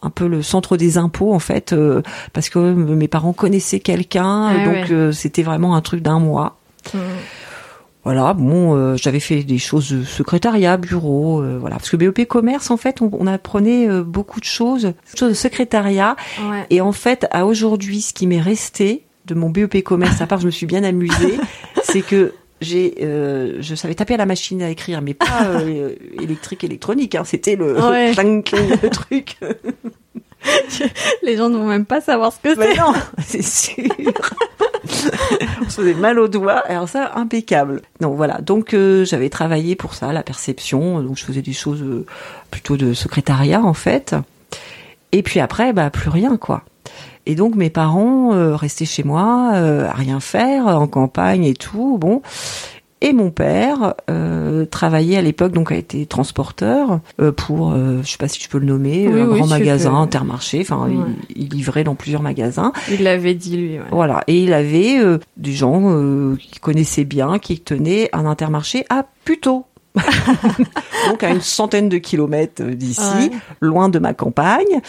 un 0.00 0.10
peu 0.10 0.28
le 0.28 0.42
centre 0.42 0.76
des 0.76 0.96
impôts 0.96 1.34
en 1.34 1.40
fait, 1.40 1.72
euh, 1.72 2.02
parce 2.32 2.48
que 2.48 2.58
mes 2.72 3.08
parents 3.08 3.32
connaissaient 3.32 3.80
quelqu'un, 3.80 4.46
Ah 4.46 4.64
donc 4.64 4.90
ouais. 4.90 5.12
c'était 5.12 5.42
vraiment 5.42 5.74
un 5.74 5.80
truc 5.80 6.02
d'un 6.02 6.20
mois. 6.20 6.56
mm. 6.94 6.98
Voilà, 8.04 8.32
bon, 8.32 8.96
j'avais 8.96 9.20
fait 9.20 9.42
des 9.42 9.58
choses 9.58 9.90
de 9.90 10.02
secrétariat, 10.02 10.78
bureau, 10.78 11.42
voilà, 11.60 11.76
parce 11.76 11.90
que 11.90 11.96
BEP 11.96 12.26
commerce, 12.26 12.70
en 12.70 12.78
fait, 12.78 13.02
on, 13.02 13.10
on 13.12 13.26
apprenait 13.26 13.86
beaucoup 14.02 14.40
de 14.40 14.46
choses, 14.46 14.94
choses 15.14 15.28
de 15.28 15.34
secrétariat, 15.34 16.16
ouais. 16.48 16.64
et 16.70 16.80
en 16.80 16.92
fait, 16.92 17.26
à 17.32 17.44
aujourd'hui, 17.44 18.00
ce 18.00 18.14
qui 18.14 18.26
m'est 18.26 18.40
resté 18.40 19.04
de 19.26 19.34
mon 19.34 19.50
BEP 19.50 19.82
commerce, 19.84 20.22
à 20.22 20.26
part 20.26 20.40
je 20.40 20.46
me 20.46 20.50
suis 20.50 20.64
bien 20.64 20.84
amusée, 20.84 21.38
c'est 21.82 22.00
que 22.00 22.32
j'ai, 22.60 22.94
euh, 23.02 23.58
je 23.60 23.74
savais 23.74 23.94
taper 23.94 24.14
à 24.14 24.18
la 24.18 24.26
machine 24.26 24.62
à 24.62 24.70
écrire, 24.70 25.00
mais 25.02 25.14
pas 25.14 25.44
euh, 25.44 25.94
électrique, 26.22 26.64
électronique, 26.64 27.14
hein, 27.14 27.24
c'était 27.24 27.56
le 27.56 27.80
Ouais. 27.80 28.10
clang, 28.14 28.42
clang, 28.42 28.68
le 28.82 28.90
truc. 28.90 29.36
Les 31.22 31.36
gens 31.36 31.48
ne 31.48 31.56
vont 31.56 31.66
même 31.66 31.86
pas 31.86 32.00
savoir 32.00 32.32
ce 32.32 32.38
que 32.40 32.54
c'est. 32.54 32.76
non, 32.76 32.92
c'est 33.18 33.42
sûr. 33.42 33.84
On 35.60 35.68
se 35.68 35.80
faisait 35.80 35.94
mal 35.94 36.18
aux 36.18 36.28
doigts. 36.28 36.58
Alors 36.66 36.88
ça, 36.88 37.12
impeccable. 37.16 37.82
Donc 38.00 38.16
voilà. 38.16 38.40
Donc 38.40 38.74
euh, 38.74 39.04
j'avais 39.04 39.28
travaillé 39.28 39.76
pour 39.76 39.94
ça, 39.94 40.12
la 40.12 40.22
perception. 40.22 41.02
Donc 41.02 41.16
je 41.16 41.24
faisais 41.24 41.42
des 41.42 41.52
choses 41.52 41.82
euh, 41.82 42.06
plutôt 42.50 42.76
de 42.76 42.94
secrétariat 42.94 43.62
en 43.62 43.74
fait. 43.74 44.14
Et 45.12 45.22
puis 45.22 45.40
après, 45.40 45.72
bah 45.72 45.90
plus 45.90 46.10
rien 46.10 46.36
quoi. 46.36 46.62
Et 47.28 47.34
donc 47.36 47.54
mes 47.54 47.70
parents 47.70 48.32
euh, 48.34 48.56
restaient 48.56 48.84
chez 48.86 49.04
moi, 49.04 49.52
euh, 49.54 49.86
à 49.86 49.92
rien 49.92 50.18
faire, 50.18 50.66
en 50.66 50.86
campagne 50.88 51.44
et 51.44 51.54
tout. 51.54 51.96
Bon. 51.98 52.22
Et 53.00 53.12
mon 53.12 53.30
père 53.30 53.94
euh, 54.10 54.64
travaillait 54.64 55.18
à 55.18 55.22
l'époque, 55.22 55.52
donc 55.52 55.70
a 55.70 55.76
été 55.76 56.04
transporteur 56.04 56.98
euh, 57.20 57.30
pour, 57.30 57.70
euh, 57.70 58.00
je 58.02 58.10
sais 58.10 58.16
pas 58.18 58.26
si 58.26 58.42
je 58.42 58.48
peux 58.48 58.58
le 58.58 58.66
nommer, 58.66 59.06
Oui, 59.06 59.20
un 59.20 59.28
oui, 59.28 59.38
grand 59.38 59.46
magasin, 59.46 59.90
peux. 59.90 59.96
Intermarché. 59.98 60.58
Enfin, 60.62 60.88
Ouais. 60.88 60.96
il, 61.28 61.44
il 61.44 61.48
livrait 61.50 61.84
dans 61.84 61.94
plusieurs 61.94 62.22
magasins. 62.22 62.72
Il 62.90 63.04
l'avait 63.04 63.34
dit 63.34 63.56
lui. 63.56 63.78
Ouais. 63.78 63.84
Voilà. 63.92 64.24
Et 64.26 64.42
il 64.42 64.52
avait 64.52 64.98
euh, 64.98 65.18
des 65.36 65.52
gens 65.52 65.82
euh, 65.84 66.34
qui 66.40 66.58
connaissaient 66.58 67.04
bien, 67.04 67.38
qui 67.38 67.60
tenaient 67.60 68.08
un 68.12 68.26
Intermarché 68.26 68.84
à 68.90 69.04
Puteaux. 69.24 69.64
donc 71.08 71.22
à 71.22 71.30
une 71.30 71.40
centaine 71.40 71.88
de 71.88 71.98
kilomètres 71.98 72.62
d'ici, 72.62 73.00
Ouais. 73.16 73.30
loin 73.60 73.88
de 73.88 73.98
ma 73.98 74.12
campagne. 74.14 74.80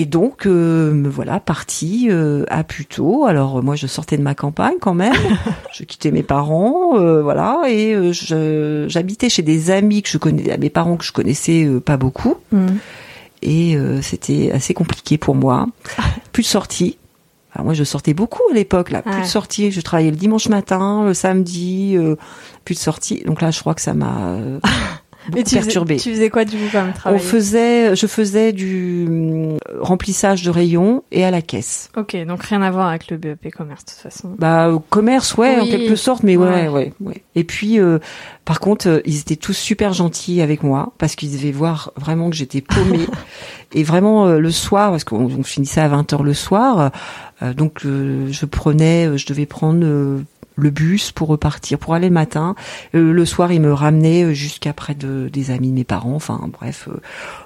Et 0.00 0.06
donc, 0.06 0.46
euh, 0.46 0.92
me 0.94 1.10
voilà 1.10 1.40
partie 1.40 2.06
euh, 2.10 2.44
à 2.48 2.64
Puteaux. 2.64 3.26
Alors 3.26 3.62
moi, 3.62 3.76
je 3.76 3.86
sortais 3.86 4.16
de 4.16 4.22
ma 4.22 4.34
campagne 4.34 4.76
quand 4.80 4.94
même. 4.94 5.12
je 5.74 5.84
quittais 5.84 6.10
mes 6.10 6.22
parents, 6.22 6.98
euh, 6.98 7.20
voilà, 7.22 7.64
et 7.68 7.92
euh, 7.94 8.10
je- 8.12 8.86
j'habitais 8.88 9.28
chez 9.28 9.42
des 9.42 9.70
amis 9.70 10.00
que 10.02 10.08
je 10.08 10.16
connais, 10.16 10.56
mes 10.56 10.70
parents 10.70 10.96
que 10.96 11.04
je 11.04 11.12
connaissais 11.12 11.68
pas 11.84 11.98
beaucoup. 11.98 12.36
Mm. 12.50 12.66
Et 13.42 13.76
euh, 13.76 14.00
c'était 14.00 14.50
assez 14.52 14.72
compliqué 14.72 15.18
pour 15.18 15.34
moi. 15.34 15.66
Plus 16.32 16.44
de 16.44 16.48
sorties. 16.48 16.96
Alors 17.52 17.64
moi, 17.66 17.74
je 17.74 17.84
sortais 17.84 18.14
beaucoup 18.14 18.42
à 18.50 18.54
l'époque, 18.54 18.90
là. 18.90 19.02
Plus 19.02 19.12
Ouais. 19.12 19.20
de 19.22 19.26
sorties. 19.26 19.70
Je 19.70 19.80
travaillais 19.82 20.10
le 20.12 20.16
dimanche 20.16 20.48
matin, 20.48 21.04
le 21.04 21.12
samedi, 21.14 21.94
euh, 21.96 22.14
plus 22.64 22.74
de 22.76 22.80
sorties. 22.80 23.22
Donc 23.26 23.42
là, 23.42 23.50
je 23.50 23.58
crois 23.60 23.74
que 23.74 23.80
ça 23.82 23.92
m'a 23.92 24.18
euh, 24.28 24.60
beaucoup 25.28 25.42
tu 25.42 25.60
faisais, 25.60 25.96
tu 25.96 26.12
faisais 26.12 26.30
quoi 26.30 26.44
du 26.44 26.56
coup 26.56 26.64
comme 26.72 26.88
On 26.88 26.92
travail 26.92 27.20
faisait, 27.20 27.94
je 27.94 28.06
faisais 28.06 28.52
du 28.52 29.06
hum, 29.08 29.58
remplissage 29.80 30.42
de 30.42 30.50
rayons 30.50 31.02
et 31.12 31.24
à 31.24 31.30
la 31.30 31.42
caisse. 31.42 31.90
Ok, 31.96 32.16
donc 32.26 32.42
rien 32.42 32.62
à 32.62 32.70
voir 32.70 32.88
avec 32.88 33.10
le 33.10 33.16
BEP 33.16 33.52
commerce 33.52 33.84
de 33.84 33.90
toute 33.90 34.00
façon. 34.00 34.34
Bah 34.38 34.68
euh, 34.68 34.78
commerce, 34.88 35.36
ouais, 35.36 35.60
en 35.60 35.66
quelque 35.66 35.96
sorte, 35.96 36.22
mais 36.22 36.36
Ouais. 36.36 36.68
ouais, 36.68 36.68
ouais, 36.68 36.92
ouais. 37.00 37.22
Et 37.34 37.44
puis, 37.44 37.78
euh, 37.78 37.98
par 38.44 38.60
contre, 38.60 38.88
euh, 38.88 39.00
ils 39.04 39.18
étaient 39.20 39.36
tous 39.36 39.52
super 39.52 39.92
gentils 39.92 40.40
avec 40.40 40.62
moi 40.62 40.92
parce 40.98 41.16
qu'ils 41.16 41.32
devaient 41.32 41.52
voir 41.52 41.92
vraiment 41.96 42.30
que 42.30 42.36
j'étais 42.36 42.60
paumée. 42.60 43.06
et 43.72 43.82
vraiment 43.82 44.26
euh, 44.26 44.38
le 44.38 44.50
soir, 44.50 44.90
parce 44.90 45.04
qu'on 45.04 45.24
on 45.26 45.42
finissait 45.42 45.80
à 45.80 45.88
20 45.88 46.12
h 46.12 46.22
le 46.22 46.34
soir, 46.34 46.90
euh, 47.42 47.54
donc 47.54 47.84
euh, 47.84 48.28
je 48.30 48.46
prenais, 48.46 49.06
euh, 49.06 49.16
je 49.16 49.26
devais 49.26 49.46
prendre 49.46 49.80
euh, 49.84 50.22
le 50.60 50.70
bus 50.70 51.12
pour 51.12 51.28
repartir, 51.28 51.78
pour 51.78 51.94
aller 51.94 52.08
le 52.08 52.14
matin. 52.14 52.54
Euh, 52.94 53.12
le 53.12 53.24
soir, 53.24 53.52
il 53.52 53.60
me 53.60 53.72
ramenait 53.72 54.34
jusqu'à 54.34 54.72
près 54.72 54.94
de 54.94 55.28
des 55.32 55.50
amis 55.50 55.70
de 55.70 55.74
mes 55.74 55.84
parents. 55.84 56.14
Enfin, 56.14 56.48
bref. 56.52 56.88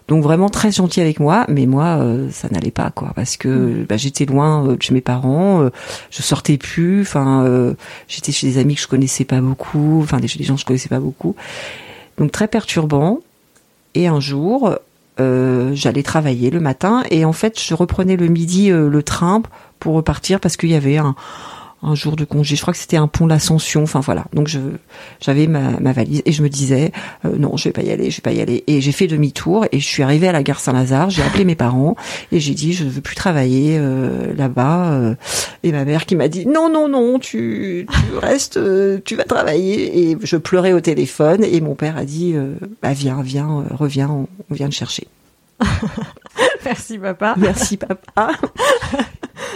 donc 0.08 0.22
vraiment 0.22 0.48
très 0.48 0.72
gentil 0.72 1.00
avec 1.00 1.20
moi, 1.20 1.46
mais 1.48 1.66
moi, 1.66 1.98
ça 2.30 2.48
n'allait 2.50 2.70
pas, 2.70 2.90
quoi, 2.90 3.12
parce 3.14 3.36
que 3.36 3.48
mm. 3.48 3.86
bah, 3.88 3.96
j'étais 3.96 4.24
loin 4.24 4.74
de 4.74 4.82
chez 4.82 4.94
mes 4.94 5.00
parents, 5.00 5.68
je 6.10 6.22
sortais 6.22 6.58
plus. 6.58 7.02
Enfin, 7.02 7.74
j'étais 8.08 8.32
chez 8.32 8.46
des 8.46 8.58
amis 8.58 8.74
que 8.74 8.80
je 8.80 8.88
connaissais 8.88 9.24
pas 9.24 9.40
beaucoup, 9.40 10.00
enfin 10.02 10.18
des, 10.18 10.28
des 10.28 10.44
gens 10.44 10.54
que 10.54 10.60
je 10.60 10.66
connaissais 10.66 10.88
pas 10.88 11.00
beaucoup. 11.00 11.34
Donc 12.18 12.32
très 12.32 12.48
perturbant. 12.48 13.20
Et 13.96 14.08
un 14.08 14.18
jour, 14.18 14.76
euh, 15.20 15.70
j'allais 15.74 16.02
travailler 16.02 16.50
le 16.50 16.58
matin 16.58 17.04
et 17.08 17.24
en 17.24 17.32
fait 17.32 17.60
je 17.60 17.72
reprenais 17.74 18.16
le 18.16 18.26
midi 18.26 18.72
euh, 18.72 18.88
le 18.88 19.02
train 19.04 19.42
pour 19.78 19.94
repartir 19.94 20.40
parce 20.40 20.56
qu'il 20.56 20.70
y 20.70 20.74
avait 20.74 20.96
un, 20.96 21.14
un 21.84 21.94
jour 21.94 22.16
de 22.16 22.24
congé. 22.24 22.56
Je 22.56 22.62
crois 22.62 22.72
que 22.72 22.78
c'était 22.78 22.96
un 22.96 23.08
pont 23.08 23.26
l'Ascension. 23.26 23.82
Enfin 23.82 24.00
voilà. 24.00 24.24
Donc 24.32 24.48
je 24.48 24.58
j'avais 25.20 25.46
ma, 25.46 25.78
ma, 25.80 25.92
valise 25.92 26.22
et 26.24 26.32
je 26.32 26.42
me 26.42 26.48
disais 26.48 26.92
euh, 27.24 27.36
non, 27.38 27.56
je 27.56 27.64
vais 27.64 27.72
pas 27.72 27.82
y 27.82 27.90
aller, 27.90 28.10
je 28.10 28.16
vais 28.16 28.22
pas 28.22 28.32
y 28.32 28.40
aller. 28.40 28.64
Et 28.66 28.80
j'ai 28.80 28.92
fait 28.92 29.06
demi-tour 29.06 29.66
et 29.72 29.80
je 29.80 29.86
suis 29.86 30.02
arrivée 30.02 30.28
à 30.28 30.32
la 30.32 30.42
gare 30.42 30.60
Saint-Lazare. 30.60 31.10
J'ai 31.10 31.22
appelé 31.22 31.44
mes 31.44 31.54
parents 31.54 31.96
et 32.32 32.40
j'ai 32.40 32.54
dit 32.54 32.72
je 32.72 32.84
veux 32.84 33.00
plus 33.00 33.16
travailler 33.16 33.76
euh, 33.78 34.34
là-bas. 34.34 34.92
Euh. 34.92 35.14
et 35.62 35.72
ma 35.72 35.84
mère 35.84 36.06
qui 36.06 36.16
m'a 36.16 36.28
dit 36.28 36.46
non 36.46 36.68
non 36.68 36.88
non, 36.88 37.18
tu, 37.18 37.86
tu 37.90 38.18
restes, 38.18 38.58
tu 39.04 39.16
vas 39.16 39.24
travailler. 39.24 40.10
Et 40.10 40.16
je 40.22 40.36
pleurais 40.36 40.72
au 40.72 40.80
téléphone 40.80 41.44
et 41.44 41.60
mon 41.60 41.74
père 41.74 41.96
a 41.96 42.04
dit 42.04 42.34
bah 42.82 42.92
viens 42.92 43.22
viens 43.22 43.64
reviens, 43.70 44.08
on, 44.10 44.28
on 44.50 44.54
vient 44.54 44.68
te 44.68 44.74
chercher. 44.74 45.06
Merci 46.64 46.98
papa. 46.98 47.34
Merci 47.36 47.76
papa. 47.76 48.32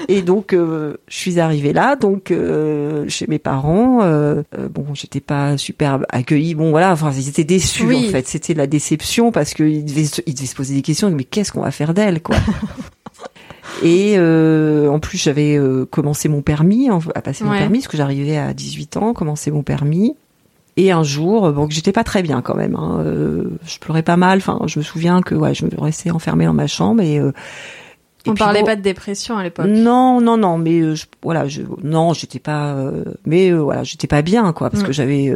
Et 0.06 0.22
donc, 0.22 0.52
euh, 0.52 0.96
je 1.08 1.16
suis 1.16 1.40
arrivée 1.40 1.72
là, 1.72 1.96
donc 1.96 2.30
euh, 2.30 3.06
chez 3.08 3.26
mes 3.26 3.38
parents. 3.38 4.00
Euh, 4.02 4.42
bon, 4.70 4.86
j'étais 4.94 5.20
pas 5.20 5.56
super 5.56 6.00
accueillie. 6.08 6.54
Bon, 6.54 6.70
voilà, 6.70 6.92
enfin, 6.92 7.10
ils 7.10 7.28
étaient 7.28 7.44
déçus 7.44 7.94
en 7.94 8.02
fait. 8.10 8.28
C'était 8.28 8.54
la 8.54 8.66
déception 8.66 9.32
parce 9.32 9.54
qu'ils 9.54 9.84
devaient, 9.84 10.08
ils 10.26 10.34
devaient 10.34 10.46
se 10.46 10.54
poser 10.54 10.74
des 10.74 10.82
questions. 10.82 11.10
Mais 11.10 11.24
qu'est-ce 11.24 11.52
qu'on 11.52 11.62
va 11.62 11.70
faire 11.70 11.94
d'elle, 11.94 12.22
quoi? 12.22 12.36
Et 13.82 14.18
en 14.18 14.98
plus, 14.98 15.18
j'avais 15.18 15.58
commencé 15.90 16.28
mon 16.28 16.42
permis, 16.42 16.88
à 17.14 17.22
passer 17.22 17.44
mon 17.44 17.52
permis, 17.52 17.78
parce 17.78 17.88
que 17.88 17.96
j'arrivais 17.96 18.36
à 18.36 18.52
18 18.54 18.96
ans, 18.96 19.14
commencer 19.14 19.50
mon 19.50 19.62
permis. 19.62 20.16
Et 20.76 20.92
un 20.92 21.02
jour, 21.02 21.52
bon, 21.52 21.68
j'étais 21.68 21.90
pas 21.90 22.04
très 22.04 22.22
bien 22.22 22.40
quand 22.40 22.54
même. 22.54 22.76
Hein, 22.76 23.04
je 23.64 23.78
pleurais 23.78 24.02
pas 24.02 24.16
mal. 24.16 24.38
Enfin, 24.38 24.60
je 24.66 24.78
me 24.78 24.84
souviens 24.84 25.22
que 25.22 25.34
ouais, 25.34 25.54
je 25.54 25.64
me 25.64 25.70
restais 25.80 26.10
enfermée 26.10 26.46
dans 26.46 26.54
ma 26.54 26.66
chambre 26.66 27.02
et 27.02 27.20
on 28.28 28.34
parlait 28.34 28.62
pas 28.62 28.76
de 28.76 28.82
dépression 28.82 29.36
à 29.36 29.42
l'époque. 29.42 29.66
Non, 29.66 30.20
non, 30.20 30.36
non, 30.36 30.58
mais 30.58 30.80
euh, 30.80 30.94
voilà, 31.22 31.46
je, 31.48 31.62
non, 31.82 32.12
j'étais 32.12 32.38
pas, 32.38 32.74
euh, 32.74 33.04
mais 33.26 33.50
euh, 33.50 33.58
voilà, 33.58 33.82
j'étais 33.84 34.06
pas 34.06 34.22
bien, 34.22 34.52
quoi, 34.52 34.70
parce 34.70 34.82
que 34.82 34.90
mm. 34.90 34.92
j'avais, 34.92 35.26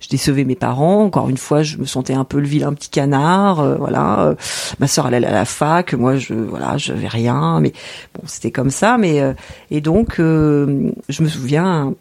je 0.00 0.08
décevais 0.08 0.44
mes 0.44 0.54
parents. 0.54 1.04
Encore 1.04 1.28
une 1.28 1.36
fois, 1.36 1.62
je 1.62 1.78
me 1.78 1.84
sentais 1.84 2.14
un 2.14 2.24
peu 2.24 2.40
le 2.40 2.46
vilain 2.46 2.72
petit 2.72 2.90
canard, 2.90 3.78
voilà. 3.78 4.34
ma 4.78 4.86
sœur 4.86 5.06
allait 5.06 5.24
à 5.26 5.32
la 5.32 5.44
fac, 5.44 5.94
moi, 5.94 6.16
je, 6.16 6.34
voilà, 6.34 6.76
je 6.76 6.92
n'avais 6.92 7.08
rien, 7.08 7.60
mais 7.60 7.72
bon, 8.14 8.22
c'était 8.26 8.50
comme 8.50 8.70
ça, 8.70 8.98
mais 8.98 9.22
et 9.70 9.80
donc, 9.80 10.16
je 10.18 11.22
me 11.22 11.28
souviens, 11.28 11.94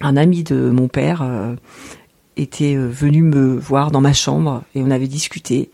un, 0.00 0.16
ami 0.16 0.42
de 0.42 0.70
mon 0.70 0.88
père 0.88 1.24
était 2.36 2.76
venu 2.76 3.22
me 3.22 3.56
voir 3.56 3.90
dans 3.90 4.00
ma 4.00 4.12
chambre 4.12 4.62
et 4.74 4.82
on 4.82 4.90
avait 4.90 5.08
discuté. 5.08 5.70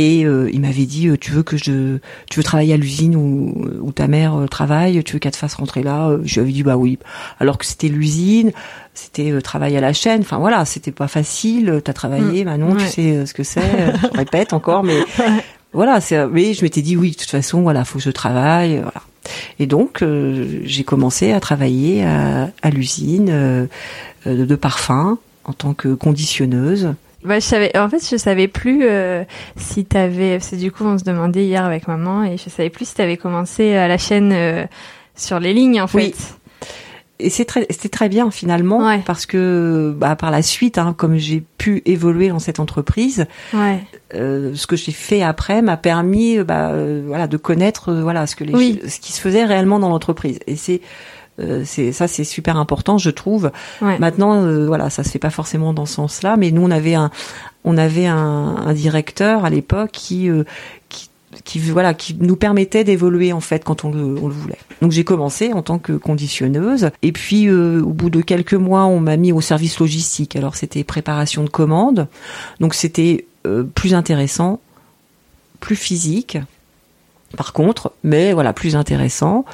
Et 0.00 0.24
euh, 0.24 0.48
il 0.52 0.60
m'avait 0.60 0.86
dit, 0.86 1.08
euh, 1.08 1.16
tu 1.18 1.32
veux 1.32 1.42
que 1.42 1.56
je, 1.56 1.98
tu 2.30 2.38
veux 2.38 2.44
travailler 2.44 2.72
à 2.72 2.76
l'usine 2.76 3.16
où, 3.16 3.68
où 3.82 3.90
ta 3.90 4.06
mère 4.06 4.36
euh, 4.36 4.46
travaille, 4.46 5.02
tu 5.02 5.14
veux 5.14 5.18
qu'elle 5.18 5.32
te 5.32 5.36
fasse 5.36 5.54
rentrer 5.54 5.82
là 5.82 6.16
Je 6.22 6.34
lui 6.34 6.40
avais 6.42 6.52
dit 6.52 6.62
bah 6.62 6.76
oui. 6.76 7.00
Alors 7.40 7.58
que 7.58 7.66
c'était 7.66 7.88
l'usine, 7.88 8.52
c'était 8.94 9.36
travail 9.42 9.76
à 9.76 9.80
la 9.80 9.92
chaîne. 9.92 10.20
Enfin 10.20 10.38
voilà, 10.38 10.64
c'était 10.66 10.92
pas 10.92 11.08
facile. 11.08 11.80
T'as 11.82 11.94
travaillé, 11.94 12.44
mmh. 12.44 12.46
Manon, 12.46 12.76
tu 12.76 12.86
sais 12.86 13.26
ce 13.26 13.34
que 13.34 13.42
c'est. 13.42 13.60
je 13.60 14.06
répète 14.16 14.52
encore, 14.52 14.84
mais 14.84 15.00
voilà. 15.72 16.00
C'est, 16.00 16.28
mais 16.28 16.54
je 16.54 16.62
m'étais 16.62 16.82
dit 16.82 16.96
oui, 16.96 17.10
de 17.10 17.16
toute 17.16 17.30
façon, 17.30 17.62
voilà, 17.62 17.84
faut 17.84 17.98
que 17.98 18.04
je 18.04 18.10
travaille. 18.10 18.76
Voilà. 18.76 19.02
Et 19.58 19.66
donc 19.66 20.04
j'ai 20.62 20.84
commencé 20.84 21.32
à 21.32 21.40
travailler 21.40 22.04
à, 22.04 22.50
à 22.62 22.70
l'usine 22.70 23.66
de, 24.24 24.44
de 24.44 24.54
parfum 24.54 25.18
en 25.42 25.52
tant 25.54 25.74
que 25.74 25.92
conditionneuse. 25.94 26.94
Bah, 27.28 27.40
je 27.40 27.44
savais, 27.44 27.76
en 27.76 27.90
fait, 27.90 28.02
je 28.10 28.16
savais 28.16 28.48
plus 28.48 28.84
euh, 28.84 29.22
si 29.56 29.84
t'avais. 29.84 30.40
C'est 30.40 30.56
du 30.56 30.72
coup, 30.72 30.84
on 30.84 30.96
se 30.96 31.04
demandait 31.04 31.44
hier 31.44 31.62
avec 31.62 31.86
maman 31.86 32.24
et 32.24 32.38
je 32.38 32.48
savais 32.48 32.70
plus 32.70 32.88
si 32.88 32.94
t'avais 32.94 33.18
commencé 33.18 33.76
à 33.76 33.86
la 33.86 33.98
chaîne 33.98 34.32
euh, 34.32 34.64
sur 35.14 35.38
les 35.38 35.52
lignes, 35.52 35.82
en 35.82 35.86
fait. 35.86 35.98
Oui. 35.98 36.14
Et 37.20 37.28
c'est 37.28 37.44
très, 37.44 37.66
c'était 37.68 37.88
très 37.88 38.08
bien 38.08 38.30
finalement 38.30 38.96
parce 39.04 39.26
que 39.26 39.92
bah, 39.94 40.14
par 40.14 40.30
la 40.30 40.40
suite, 40.40 40.78
hein, 40.78 40.94
comme 40.96 41.16
j'ai 41.16 41.42
pu 41.58 41.82
évoluer 41.84 42.28
dans 42.28 42.38
cette 42.38 42.60
entreprise, 42.60 43.26
ouais. 43.52 43.80
euh, 44.14 44.54
ce 44.54 44.68
que 44.68 44.76
j'ai 44.76 44.92
fait 44.92 45.22
après 45.22 45.60
m'a 45.60 45.76
permis, 45.76 46.38
bah, 46.38 46.70
euh, 46.70 47.02
voilà, 47.04 47.26
de 47.26 47.36
connaître, 47.36 47.92
voilà, 47.92 48.28
ce 48.28 48.36
que 48.36 48.44
les, 48.44 48.88
ce 48.88 49.00
qui 49.00 49.12
se 49.12 49.20
faisait 49.20 49.44
réellement 49.44 49.80
dans 49.80 49.88
l'entreprise. 49.88 50.38
Et 50.46 50.54
c'est 50.54 50.80
euh, 51.40 51.62
c'est 51.64 51.92
ça, 51.92 52.08
c'est 52.08 52.24
super 52.24 52.56
important, 52.56 52.98
je 52.98 53.10
trouve. 53.10 53.50
Maintenant, 53.80 54.42
euh, 54.42 54.66
voilà, 54.66 54.90
ça 54.90 55.04
se 55.04 55.10
fait 55.10 55.18
pas 55.18 55.30
forcément 55.30 55.72
dans 55.72 55.86
ce 55.86 55.94
sens-là, 55.94 56.36
mais 56.36 56.50
nous, 56.50 56.62
on 56.62 56.70
avait 56.70 56.94
un, 56.94 57.10
on 57.64 57.76
avait 57.78 58.06
un, 58.06 58.16
un 58.16 58.72
directeur 58.72 59.44
à 59.44 59.50
l'époque 59.50 59.90
qui, 59.92 60.28
euh, 60.28 60.44
qui 60.88 61.10
qui 61.44 61.60
voilà 61.60 61.94
qui 61.94 62.16
nous 62.18 62.36
permettait 62.36 62.84
d'évoluer 62.84 63.32
en 63.32 63.40
fait 63.40 63.62
quand 63.62 63.84
on 63.84 63.90
le, 63.92 64.18
on 64.20 64.26
le 64.26 64.34
voulait. 64.34 64.58
Donc 64.82 64.92
j'ai 64.92 65.04
commencé 65.04 65.52
en 65.52 65.62
tant 65.62 65.78
que 65.78 65.92
conditionneuse 65.92 66.90
et 67.02 67.12
puis 67.12 67.48
au 67.50 67.92
bout 67.92 68.10
de 68.10 68.22
quelques 68.22 68.54
mois 68.54 68.86
on 68.86 68.98
m'a 68.98 69.16
mis 69.16 69.30
au 69.30 69.40
service 69.40 69.78
logistique. 69.78 70.34
Alors 70.34 70.56
c'était 70.56 70.82
préparation 70.84 71.44
de 71.44 71.50
commandes. 71.50 72.08
Donc 72.60 72.74
c'était 72.74 73.26
plus 73.74 73.94
intéressant, 73.94 74.58
plus 75.60 75.76
physique 75.76 76.38
par 77.36 77.52
contre, 77.52 77.92
mais 78.02 78.32
voilà, 78.32 78.52
plus 78.52 78.76
intéressant. 78.76 79.44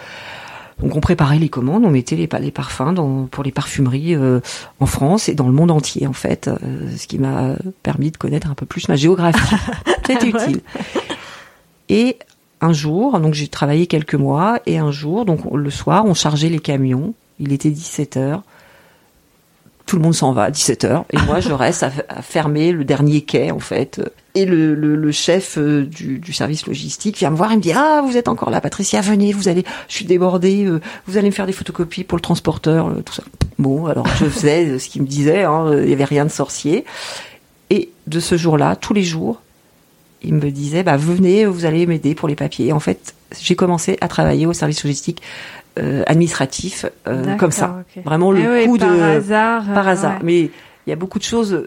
Donc 0.81 0.97
on 0.97 1.01
préparait 1.01 1.39
les 1.39 1.49
commandes, 1.49 1.85
on 1.85 1.91
mettait 1.91 2.17
les, 2.17 2.29
les 2.41 2.51
parfums 2.51 2.93
dans, 2.95 3.27
pour 3.27 3.45
les 3.45 3.53
parfumeries 3.53 4.15
euh, 4.15 4.41
en 4.81 4.87
France 4.87 5.29
et 5.29 5.35
dans 5.35 5.47
le 5.47 5.53
monde 5.53 5.71
entier 5.71 6.07
en 6.07 6.13
fait, 6.13 6.49
euh, 6.49 6.57
ce 6.97 7.07
qui 7.07 7.19
m'a 7.19 7.57
permis 7.83 8.11
de 8.11 8.17
connaître 8.17 8.51
un 8.51 8.55
peu 8.55 8.67
plus 8.67 8.89
ma 8.89 8.97
géographie. 8.97 9.55
C'était 10.07 10.29
utile. 10.29 10.61
Et 11.89 12.19
un 12.61 12.73
jour, 12.73 13.19
donc 13.21 13.35
j'ai 13.35 13.49
travaillé 13.49 13.87
quelques 13.87 14.15
mois 14.15 14.59
et 14.67 14.79
un 14.79 14.91
jour, 14.91 15.25
donc 15.25 15.41
le 15.53 15.71
soir, 15.71 16.05
on 16.07 16.15
chargeait 16.15 16.49
les 16.49 16.59
camions. 16.59 17.15
Il 17.41 17.53
était 17.53 17.71
17 17.71 18.17
heures 18.17 18.43
tout 19.87 19.97
le 19.97 20.03
monde 20.03 20.15
s'en 20.15 20.33
va 20.33 20.45
à 20.45 20.51
17h 20.51 21.05
et 21.13 21.19
moi 21.27 21.41
je 21.41 21.53
reste 21.53 21.83
à, 21.83 21.91
fermer 22.23 22.73
le 22.73 22.85
dernier 22.85 23.23
quai 23.23 23.51
en 23.51 23.59
fait. 23.59 24.01
Et 24.37 24.47
le, 24.47 24.75
le, 24.75 25.13
chef 25.13 25.59
euh, 25.59 25.87
du, 25.87 26.19
du, 26.19 26.33
service 26.33 26.67
logistique 26.67 27.19
vient 27.19 27.31
me 27.31 27.37
voir 27.37 27.53
et 27.53 27.57
me 27.57 27.61
dit 27.61 27.73
ah 27.73 28.03
vous 28.05 28.17
êtes 28.17 28.27
encore 28.27 28.51
là 28.51 28.61
Patricia 28.61 29.01
venez 29.01 29.33
vous 29.33 29.49
allez 29.49 29.65
je 29.89 29.95
suis 29.95 30.07
débordée 30.07 30.65
euh, 30.65 30.81
vous 31.07 31.17
allez 31.19 31.29
me 31.29 31.33
faire 31.33 31.47
des 31.47 31.53
photocopies 31.53 32.03
pour 32.03 32.19
le 32.19 32.23
transporteur 32.23 32.89
euh, 32.89 33.03
tout 33.05 33.13
ça. 33.13 33.23
Bon 33.59 33.87
alors 33.87 34.07
je 34.19 34.25
faisais 34.25 34.79
ce 34.79 34.89
qu'il 34.89 35.03
me 35.03 35.07
disait 35.07 35.45
hein, 35.45 35.71
il 35.83 35.89
y 35.89 35.93
avait 35.93 36.05
rien 36.05 36.25
de 36.25 36.31
sorcier. 36.31 36.85
Et 37.71 37.91
de 38.07 38.21
ce 38.21 38.37
jour-là 38.37 38.77
tous 38.77 38.95
les 38.95 39.05
jours 39.05 39.41
il 40.23 40.35
me 40.35 40.51
disait 40.51 40.83
bah 40.83 40.97
venez 40.97 41.45
vous 41.45 41.65
allez 41.65 41.87
m'aider 41.87 42.15
pour 42.15 42.29
les 42.29 42.37
papiers. 42.37 42.73
En 42.73 42.81
fait 42.81 43.15
j'ai 43.41 43.55
commencé 43.55 43.99
à 44.01 44.09
travailler 44.09 44.47
au 44.47 44.53
service 44.53 44.83
logistique 44.83 45.23
euh, 45.79 46.05
administratif 46.07 46.87
euh, 47.09 47.37
comme 47.37 47.51
ça. 47.51 47.83
Vraiment 48.05 48.31
le 48.31 48.59
eh 48.59 48.67
coup 48.67 48.79
de 48.79 48.85
hasard, 48.85 49.65
par 49.75 49.89
hasard. 49.89 50.19
Mais 50.23 50.43
il 50.43 50.91
y 50.91 50.93
a 50.93 50.97
beaucoup 50.97 51.19
de 51.19 51.25
choses 51.25 51.65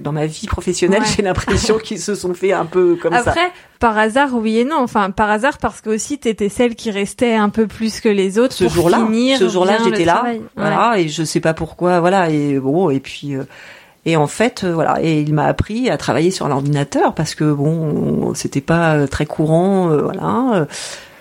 dans 0.00 0.12
ma 0.12 0.26
vie 0.26 0.46
professionnelle, 0.46 1.02
j'ai 1.16 1.22
l'impression 1.22 1.78
qu'ils 1.78 2.00
se 2.00 2.14
sont 2.14 2.34
fait 2.34 2.52
un 2.52 2.66
peu 2.66 2.96
comme 3.00 3.12
ça. 3.12 3.20
Après, 3.20 3.52
par 3.78 3.96
hasard, 3.96 4.30
oui 4.34 4.58
et 4.58 4.64
non. 4.64 4.78
Enfin, 4.78 5.10
par 5.10 5.30
hasard 5.30 5.58
parce 5.58 5.80
que 5.80 5.90
aussi 5.90 6.18
t'étais 6.18 6.48
celle 6.48 6.74
qui 6.74 6.90
restait 6.90 7.34
un 7.34 7.50
peu 7.50 7.66
plus 7.66 8.00
que 8.00 8.08
les 8.08 8.38
autres. 8.38 8.54
Ce 8.54 8.68
jour-là, 8.68 9.06
ce 9.38 9.48
jour-là, 9.48 9.78
j'étais 9.84 10.04
là, 10.04 10.24
voilà, 10.56 10.98
et 10.98 11.08
je 11.08 11.22
sais 11.22 11.40
pas 11.40 11.54
pourquoi, 11.54 12.00
voilà, 12.00 12.30
et 12.30 12.58
bon, 12.58 12.90
et 12.90 13.00
puis. 13.00 13.36
Euh, 13.36 13.44
et 14.06 14.16
en 14.16 14.26
fait, 14.26 14.64
voilà, 14.64 14.96
et 15.02 15.20
il 15.20 15.34
m'a 15.34 15.44
appris 15.44 15.90
à 15.90 15.98
travailler 15.98 16.30
sur 16.30 16.48
l'ordinateur 16.48 17.14
parce 17.14 17.34
que 17.34 17.52
bon, 17.52 18.32
c'était 18.34 18.62
pas 18.62 19.06
très 19.06 19.26
courant, 19.26 19.88
voilà. 19.88 20.66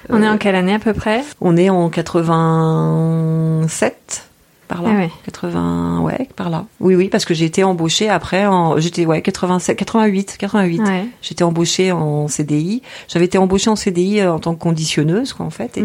On 0.10 0.22
est 0.22 0.30
en 0.30 0.38
quelle 0.38 0.56
année 0.56 0.74
à 0.74 0.80
peu 0.80 0.94
près? 0.94 1.24
On 1.42 1.58
est 1.58 1.70
en 1.70 1.90
87 1.90 4.30
par 4.70 4.84
là. 4.84 5.08
80 5.26 5.98
ah 5.98 6.02
ouais, 6.02 6.30
par 6.36 6.50
là. 6.50 6.66
Oui 6.80 6.96
oui, 6.96 7.10
parce 7.10 7.26
que 7.26 7.34
j'ai 7.34 7.46
été 7.46 7.64
embauchée 7.64 8.08
après 8.08 8.46
en 8.46 8.80
j'étais 8.80 9.06
ouais 9.06 9.22
87 9.22 9.76
88 9.76 10.38
88. 10.38 10.82
J'étais 11.22 11.44
embauchée 11.44 11.92
en 11.92 12.28
CDI. 12.28 12.84
J'avais 13.08 13.26
été 13.26 13.38
embauchée 13.38 13.70
en 13.70 13.76
CDI 13.76 14.22
euh, 14.22 14.32
en 14.32 14.40
tant 14.40 14.54
que 14.54 14.60
conditionneuse 14.60 15.34
quoi 15.34 15.46
en 15.46 15.50
fait. 15.50 15.78
Et, 15.78 15.84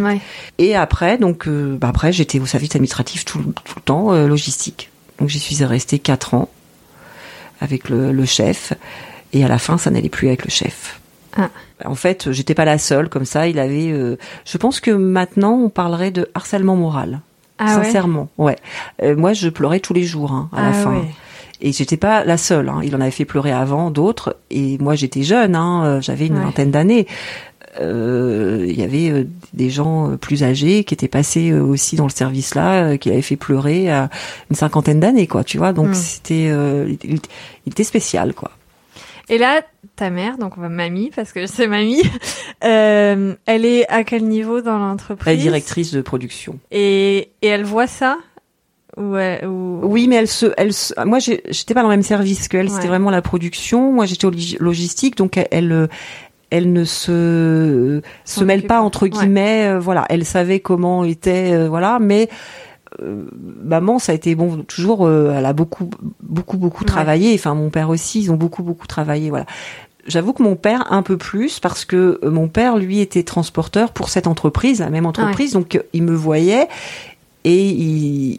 et 0.59 0.77
après 0.77 1.19
donc 1.19 1.49
euh, 1.49 1.77
bah, 1.81 1.89
après 1.89 2.13
j'étais 2.13 2.39
au 2.39 2.47
service 2.47 2.77
administratif 2.77 3.25
tout, 3.25 3.43
tout 3.65 3.75
le 3.77 3.83
temps 3.83 4.13
euh, 4.13 4.29
logistique. 4.29 4.91
Donc 5.19 5.31
j'y 5.31 5.41
suis 5.41 5.65
restée 5.65 5.99
4 5.99 6.35
ans 6.35 6.49
avec 7.61 7.89
le, 7.89 8.13
le 8.13 8.25
chef 8.27 8.75
et 9.33 9.45
à 9.45 9.49
la 9.49 9.59
fin 9.59 9.79
ça 9.79 9.91
n'allait 9.91 10.11
plus 10.11 10.29
avec 10.29 10.45
le 10.45 10.51
chef. 10.51 11.01
Ah. 11.37 11.49
En 11.85 11.95
fait, 11.95 12.31
j'étais 12.33 12.55
pas 12.55 12.65
la 12.65 12.79
seule 12.79 13.09
comme 13.09 13.25
ça. 13.25 13.47
Il 13.49 13.59
avait. 13.59 13.91
Euh, 13.93 14.17
je 14.45 14.57
pense 14.59 14.81
que 14.81 14.91
maintenant, 14.91 15.53
on 15.53 15.69
parlerait 15.69 16.11
de 16.11 16.29
harcèlement 16.35 16.77
moral. 16.77 17.21
Ah 17.59 17.75
sincèrement. 17.83 18.29
Ouais. 18.39 18.57
Euh, 19.03 19.15
moi, 19.17 19.33
je 19.33 19.49
pleurais 19.49 19.81
tous 19.81 19.95
les 19.95 20.03
jours 20.05 20.33
hein, 20.33 20.49
à 20.53 20.63
la 20.63 20.69
Ah 20.69 20.73
fin. 20.73 20.91
ouais. 20.93 21.05
Et 21.61 21.73
j'étais 21.73 21.97
pas 21.97 22.25
la 22.25 22.37
seule. 22.37 22.69
Hein. 22.69 22.81
Il 22.83 22.95
en 22.97 23.01
avait 23.01 23.11
fait 23.13 23.25
pleurer 23.25 23.53
avant 23.53 23.91
d'autres. 23.91 24.37
Et 24.51 24.77
moi, 24.79 24.95
j'étais 24.97 25.23
jeune. 25.23 25.55
Hein. 25.55 25.85
euh, 25.85 26.01
J'avais 26.01 26.27
une 26.27 26.37
Ouais. 26.37 26.45
vingtaine 26.45 26.71
d'années. 26.73 27.07
Euh, 27.81 28.65
Il 28.69 28.79
y 28.79 28.83
avait 28.83 29.27
des 29.53 29.71
gens 29.71 30.17
plus 30.21 30.43
âgés 30.43 30.85
qui 30.85 30.95
étaient 30.95 31.09
passés 31.09 31.53
aussi 31.53 31.97
dans 31.97 32.05
le 32.05 32.11
service 32.11 32.55
là, 32.55 32.97
qui 32.99 33.09
l'avaient 33.09 33.23
fait 33.23 33.37
pleurer 33.37 33.91
à 33.91 34.11
une 34.51 34.57
cinquantaine 34.57 35.01
d'années, 35.01 35.27
quoi. 35.27 35.45
Tu 35.45 35.59
vois. 35.59 35.73
Donc 35.73 35.89
Mm. 35.89 35.95
c'était, 35.95 36.45
il- 37.05 37.21
il 37.67 37.71
était 37.71 37.85
spécial, 37.85 38.33
quoi. 38.35 38.51
Et 39.29 39.39
là, 39.39 39.63
ta 39.97 40.11
mère, 40.11 40.37
donc 40.37 40.57
mamie, 40.59 41.11
parce 41.15 41.33
que 41.33 41.47
c'est 41.47 41.67
mamie, 41.67 42.03
euh, 42.65 43.35
elle 43.47 43.65
est 43.65 43.89
à 43.91 44.05
quel 44.05 44.25
niveau 44.25 44.61
dans 44.61 44.79
l'entreprise 44.79 45.39
directrice 45.41 45.93
de 45.93 46.01
production. 46.03 46.59
Et, 46.71 47.31
et 47.43 47.47
elle 47.49 47.65
voit 47.65 47.87
ça 47.87 48.19
elle- 48.97 49.47
ou... 49.49 49.81
Oui, 49.83 50.07
mais 50.09 50.17
elle 50.17 50.29
se, 50.29 50.47
elle 50.57 50.73
se- 50.73 50.95
moi, 51.05 51.19
j'étais 51.19 51.75
pas 51.75 51.81
dans 51.83 51.89
le 51.89 51.95
même 51.95 52.03
service 52.03 52.47
qu'elle. 52.49 52.69
C'était 52.71 52.83
Ouais. 52.83 52.89
vraiment 52.89 53.11
la 53.11 53.23
production. 53.23 53.93
Moi, 53.93 54.07
j'étais 54.07 54.27
au 54.27 54.31
log- 54.31 54.57
logistique, 54.61 55.17
donc 55.17 55.37
elle, 55.37 55.49
elle, 55.51 55.73
euh, 55.73 55.87
elle 56.51 56.73
ne 56.73 56.85
se 56.85 58.01
se 58.25 58.45
mêle 58.45 58.67
pas 58.67 58.81
entre 58.83 59.05
Ouais. 59.05 59.11
guillemets. 59.11 59.67
euh, 59.67 59.79
voilà, 59.81 60.05
elle 60.11 60.25
savait 60.25 60.61
comment 60.61 61.03
était, 61.03 61.53
euh, 61.55 61.69
voilà, 61.69 61.99
mais 62.01 62.29
euh, 63.03 63.25
maman, 63.63 63.99
ça 63.99 64.13
a 64.13 64.15
été 64.15 64.35
bon 64.35 64.63
toujours. 64.63 65.07
euh, 65.07 65.35
elle 65.37 65.47
a 65.47 65.53
beaucoup, 65.53 65.89
beaucoup, 66.23 66.57
beaucoup 66.57 66.85
Ouais. 66.85 66.89
travaillé. 66.89 67.35
Enfin, 67.35 67.55
mon 67.55 67.71
père 67.71 67.89
aussi, 67.91 68.21
ils 68.21 68.31
ont 68.33 68.37
beaucoup, 68.37 68.63
beaucoup 68.63 68.87
travaillé. 68.87 69.31
Voilà. 69.31 69.47
J'avoue 70.07 70.33
que 70.35 70.43
mon 70.43 70.55
père 70.57 70.93
un 70.93 71.03
peu 71.03 71.17
plus 71.17 71.61
parce 71.61 71.85
que 71.87 72.21
euh, 72.23 72.31
mon 72.31 72.49
père 72.49 72.77
lui 72.77 73.01
était 73.01 73.23
transporteur 73.23 73.91
pour 73.93 74.09
cette 74.11 74.27
entreprise, 74.27 74.81
la 74.81 74.91
même 74.91 75.07
entreprise, 75.07 75.53
donc 75.55 75.77
euh, 75.77 75.81
il 75.95 76.03
me 76.03 76.15
voyait 76.15 76.69
et 77.47 77.69
il 77.69 78.39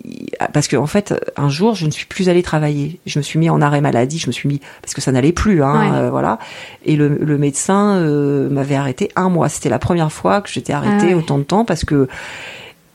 parce 0.53 0.67
que 0.67 0.75
en 0.77 0.87
fait 0.87 1.13
un 1.37 1.49
jour 1.49 1.75
je 1.75 1.85
ne 1.85 1.91
suis 1.91 2.05
plus 2.07 2.27
allée 2.29 2.41
travailler, 2.43 2.99
je 3.05 3.19
me 3.19 3.23
suis 3.23 3.37
mis 3.39 3.49
en 3.49 3.61
arrêt 3.61 3.81
maladie, 3.81 4.17
je 4.19 4.27
me 4.27 4.31
suis 4.31 4.47
mis 4.49 4.61
parce 4.81 4.93
que 4.93 5.01
ça 5.01 5.11
n'allait 5.11 5.31
plus, 5.31 5.63
hein, 5.63 5.79
Ouais. 5.91 5.97
euh, 5.97 6.09
voilà. 6.11 6.39
Et 6.85 6.95
le, 6.95 7.07
le 7.09 7.37
médecin 7.37 7.95
euh, 7.95 8.49
m'avait 8.49 8.75
arrêté 8.75 9.11
un 9.15 9.29
mois. 9.29 9.49
C'était 9.49 9.69
la 9.69 9.79
première 9.79 10.11
fois 10.11 10.41
que 10.41 10.49
j'étais 10.49 10.73
arrêtée 10.73 10.97
Ah 11.01 11.05
ouais. 11.07 11.13
autant 11.15 11.37
de 11.37 11.43
temps 11.43 11.65
parce 11.65 11.83
que 11.85 12.07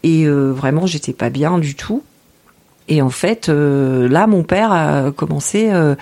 et 0.03 0.25
euh, 0.25 0.51
vraiment 0.53 0.87
j'étais 0.87 1.13
pas 1.13 1.31
bien 1.31 1.59
du 1.59 1.75
tout. 1.75 2.03
Et 2.89 3.03
en 3.03 3.11
fait 3.11 3.49
euh, 3.49 4.09
là 4.09 4.27
mon 4.27 4.43
père 4.43 4.73
a 4.73 5.11
commencé 5.13 5.69
euh, 5.71 5.95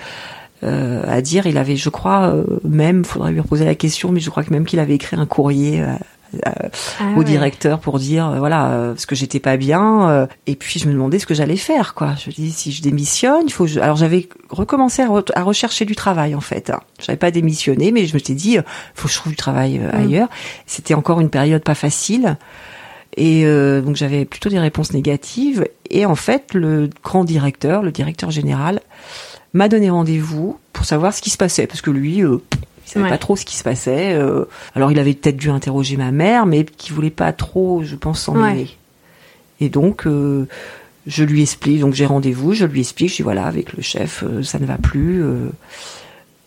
euh, 0.63 1.03
à 1.07 1.21
dire, 1.21 1.47
il 1.47 1.57
avait, 1.57 1.77
je 1.77 1.87
crois, 1.89 2.33
euh, 2.33 2.43
même, 2.65 3.05
faudrait 3.05 3.31
lui 3.31 3.39
reposer 3.39 3.63
la 3.63 3.75
question, 3.75 4.11
mais 4.11 4.19
je 4.19 4.29
crois 4.29 4.43
que 4.43 4.51
même 4.51 4.65
qu'il 4.65 4.79
avait 4.79 4.95
écrit 4.95 5.15
un 5.15 5.25
courrier 5.25 5.81
euh, 5.81 5.93
Ah 6.99 7.05
au 7.15 7.19
ouais. 7.19 7.23
directeur 7.23 7.79
pour 7.79 7.97
dire, 7.97 8.29
voilà, 8.39 8.67
euh, 8.71 8.91
parce 8.93 9.05
que 9.05 9.15
j'étais 9.15 9.39
pas 9.39 9.55
bien. 9.55 10.09
euh, 10.09 10.27
et 10.47 10.55
puis 10.55 10.77
je 10.79 10.87
me 10.87 10.91
demandais 10.93 11.17
ce 11.17 11.25
que 11.25 11.33
j'allais 11.33 11.55
faire, 11.55 11.93
quoi. 11.93 12.15
Je 12.23 12.29
dis, 12.31 12.51
si 12.51 12.73
je 12.73 12.81
démissionne, 12.81 13.43
il 13.47 13.53
faut. 13.53 13.67
je- 13.67 13.79
Alors 13.79 13.95
j'avais 13.95 14.27
recommencé 14.49 15.01
à, 15.01 15.07
re- 15.07 15.31
à 15.33 15.43
rechercher 15.43 15.85
du 15.85 15.95
travail, 15.95 16.35
en 16.35 16.41
fait. 16.41 16.71
hein. 16.71 16.81
J'avais 17.01 17.17
pas 17.17 17.31
démissionné, 17.31 17.93
mais 17.93 18.05
je 18.05 18.13
me 18.13 18.19
suis 18.19 18.35
dit, 18.35 18.57
faut 18.95 19.07
que 19.07 19.13
je 19.13 19.17
trouve 19.17 19.31
du 19.31 19.37
travail 19.37 19.79
euh, 19.81 19.91
Mm. 19.97 20.01
ailleurs. 20.01 20.27
C'était 20.65 20.93
encore 20.93 21.21
une 21.21 21.29
période 21.29 21.63
pas 21.63 21.73
facile. 21.75 22.35
Et 23.21 23.45
euh, 23.45 23.81
donc 23.81 23.97
j'avais 23.97 24.23
plutôt 24.23 24.47
des 24.49 24.59
réponses 24.59 24.93
négatives. 24.93 25.67
Et 25.89 26.05
en 26.05 26.15
fait, 26.15 26.53
le 26.53 26.89
grand 27.03 27.25
directeur, 27.25 27.83
le 27.83 27.91
directeur 27.91 28.31
général, 28.31 28.79
m'a 29.53 29.67
donné 29.67 29.89
rendez-vous 29.89 30.57
pour 30.71 30.85
savoir 30.85 31.13
ce 31.13 31.21
qui 31.21 31.29
se 31.29 31.35
passait, 31.37 31.67
parce 31.67 31.81
que 31.81 31.91
lui, 31.91 32.23
euh, 32.23 32.37
il 32.85 32.89
savait 32.89 33.03
Ouais. 33.03 33.09
pas 33.09 33.17
trop 33.17 33.35
ce 33.35 33.43
qui 33.43 33.55
se 33.57 33.63
passait. 33.63 34.13
euh. 34.13 34.45
alors 34.73 34.91
il 34.91 34.99
avait 34.99 35.13
peut-être 35.13 35.35
dû 35.35 35.49
interroger 35.49 35.97
ma 35.97 36.11
mère, 36.11 36.45
mais 36.45 36.63
qui 36.63 36.93
voulait 36.93 37.09
pas 37.09 37.33
trop, 37.33 37.83
je 37.83 37.95
pense, 37.97 38.21
s'en 38.21 38.35
Ouais. 38.39 38.53
mêler. 38.53 38.69
Et 39.59 39.67
donc 39.67 40.07
euh, 40.07 40.47
je 41.05 41.23
lui 41.25 41.41
explique, 41.41 41.81
donc 41.81 41.93
j'ai 41.95 42.05
rendez-vous, 42.05 42.53
je 42.53 42.63
lui 42.65 42.79
explique, 42.79 43.09
je 43.09 43.15
dis 43.17 43.21
voilà, 43.23 43.45
avec 43.47 43.73
le 43.73 43.81
chef, 43.83 44.23
ça 44.43 44.59
ne 44.59 44.65
va 44.65 44.77
plus. 44.77 45.23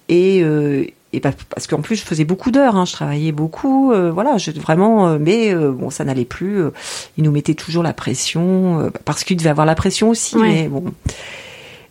et 0.09 0.95
et 1.13 1.21
pas- 1.21 1.33
parce 1.51 1.67
qu'en 1.67 1.81
plus 1.81 1.97
je 1.97 2.03
faisais 2.03 2.25
beaucoup 2.25 2.51
d'heures, 2.51 2.77
hein, 2.77 2.85
je 2.85 2.93
travaillais 2.93 3.33
beaucoup, 3.33 3.93
euh, 3.93 4.11
voilà, 4.11 4.39
je, 4.39 4.51
vraiment, 4.53 5.09
euh, 5.09 5.19
mais 5.21 5.55
euh, 5.55 5.71
bon, 5.73 5.91
ça 5.91 6.05
n'allait 6.05 6.25
plus. 6.25 6.61
euh, 6.63 6.71
il 7.19 7.25
nous 7.25 7.33
mettait 7.33 7.55
toujours 7.55 7.83
la 7.83 7.93
pression, 7.93 8.81
euh, 8.81 8.91
parce 9.05 9.25
qu'il 9.25 9.37
devait 9.37 9.51
avoir 9.51 9.67
la 9.67 9.75
pression 9.75 10.09
aussi, 10.11 10.37
Ouais. 10.37 10.49
mais 10.49 10.69
bon. 10.69 10.85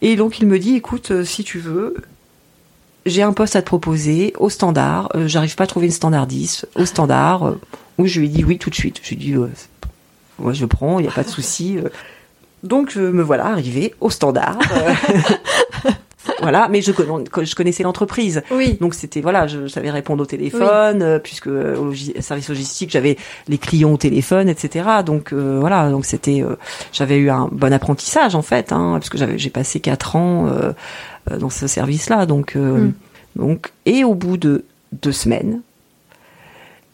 Et 0.02 0.16
donc 0.16 0.40
il 0.40 0.48
me 0.48 0.58
dit, 0.60 0.76
écoute, 0.76 1.12
euh, 1.12 1.24
si 1.24 1.44
tu 1.44 1.60
veux, 1.60 1.96
j'ai 3.06 3.22
un 3.24 3.34
poste 3.34 3.56
à 3.56 3.62
te 3.62 3.68
proposer 3.68 4.34
au 4.40 4.50
standard. 4.50 5.10
euh, 5.16 5.28
J'arrive 5.28 5.56
pas 5.56 5.64
à 5.64 5.68
trouver 5.68 5.86
une 5.88 5.92
standardiste 5.92 6.68
au 6.76 6.86
standard. 6.86 7.56
où 7.98 8.06
je 8.08 8.20
lui 8.20 8.28
ai 8.28 8.30
dit 8.30 8.44
oui 8.44 8.58
tout 8.58 8.70
de 8.72 8.76
suite. 8.76 9.00
Je 9.04 9.10
lui 9.10 9.16
ai 9.16 9.20
dit, 9.20 9.34
euh, 9.36 9.48
moi 10.40 10.54
je 10.54 10.66
prends, 10.66 10.98
il 11.00 11.04
n'y 11.04 11.08
a 11.08 11.12
pas 11.12 11.24
de 11.24 11.30
souci. 11.30 11.78
euh. 11.78 11.90
Donc 12.64 12.96
euh, 12.98 13.12
me 13.12 13.22
voilà 13.24 13.48
arrivé 13.48 13.94
au 14.02 14.10
standard. 14.12 14.58
voilà, 16.42 16.68
mais 16.70 16.82
je, 16.82 16.92
je 16.92 17.56
connaissais 17.56 17.84
l'entreprise. 17.84 18.42
Oui. 18.52 18.78
Donc 18.82 18.94
c'était 18.94 19.22
voilà, 19.22 19.48
je 19.48 19.68
savais 19.68 19.90
répondre 19.92 20.24
au 20.24 20.26
téléphone, 20.26 21.02
euh, 21.02 21.20
puisque 21.20 21.48
euh, 21.48 21.76
au 21.78 21.86
logi- 21.92 22.20
service 22.22 22.50
logistique 22.50 22.90
j'avais 22.92 23.18
les 23.48 23.58
clients 23.58 23.94
au 23.94 23.98
téléphone, 23.98 24.50
etc. 24.50 24.86
Donc 25.06 25.34
euh, 25.34 25.58
voilà, 25.60 25.90
donc 25.90 26.06
c'était, 26.06 26.42
euh, 26.42 26.56
j'avais 26.92 27.18
eu 27.18 27.30
un 27.30 27.48
bon 27.52 27.72
apprentissage 27.74 28.36
en 28.36 28.42
fait, 28.42 28.72
hein, 28.72 28.94
parce 29.00 29.10
que 29.10 29.18
j'avais 29.18 29.38
j'ai 29.38 29.50
passé 29.50 29.80
quatre 29.80 30.16
ans 30.16 30.48
euh, 30.48 30.72
euh, 31.32 31.38
dans 31.38 31.50
ce 31.50 31.68
service-là, 31.68 32.26
donc 32.26 32.56
euh, 32.56 32.78
Mm. 32.78 32.94
donc 33.36 33.72
et 33.86 34.04
au 34.04 34.14
bout 34.16 34.38
de 34.38 34.66
deux 35.02 35.12
semaines, 35.12 35.62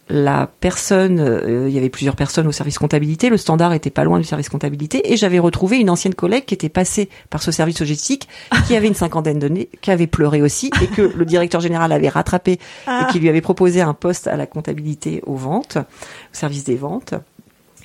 la 0.09 0.49
personne, 0.61 1.19
euh, 1.19 1.65
il 1.67 1.73
y 1.75 1.77
avait 1.77 1.89
plusieurs 1.89 2.15
personnes 2.15 2.47
au 2.47 2.51
service 2.53 2.77
comptabilité, 2.79 3.29
le 3.29 3.35
standard 3.37 3.73
était 3.73 3.89
pas 3.89 4.03
loin 4.05 4.19
du 4.19 4.23
service 4.23 4.47
comptabilité, 4.47 5.11
et 5.11 5.17
j'avais 5.17 5.39
retrouvé 5.39 5.77
une 5.79 5.89
ancienne 5.89 6.15
collègue 6.15 6.45
qui 6.45 6.53
était 6.53 6.69
passée 6.69 7.09
par 7.29 7.43
ce 7.43 7.51
service 7.51 7.79
logistique, 7.79 8.27
qui 8.67 8.75
avait 8.75 8.87
une 8.87 8.95
cinquantaine 8.95 9.39
d'années, 9.39 9.67
qui 9.81 9.91
avait 9.91 10.07
pleuré 10.07 10.41
aussi, 10.41 10.71
et 10.81 10.87
que 10.87 11.01
le 11.01 11.25
directeur 11.25 11.59
général 11.59 11.91
avait 11.91 12.07
rattrapé 12.09 12.59
Ah. 12.85 13.05
et 13.07 13.11
qui 13.11 13.19
lui 13.19 13.27
avait 13.27 13.41
proposé 13.41 13.81
un 13.81 13.93
poste 13.93 14.27
à 14.27 14.37
la 14.37 14.45
comptabilité 14.45 15.21
aux 15.25 15.35
ventes, 15.35 15.77
au 15.77 16.35
service 16.35 16.63
des 16.63 16.75
ventes. 16.75 17.13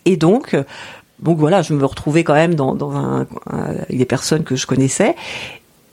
Et 0.04 0.16
donc, 0.16 0.54
euh, 0.54 0.62
donc 1.18 1.38
voilà, 1.38 1.62
je 1.62 1.72
me 1.74 1.84
retrouvais 1.84 2.22
quand 2.24 2.34
même 2.34 2.54
dans, 2.54 2.74
dans 2.74 2.92
un, 2.92 3.26
un- 3.50 3.58
avec 3.58 3.98
des 3.98 4.04
personnes 4.04 4.44
que 4.44 4.54
je 4.56 4.66
connaissais. 4.66 5.14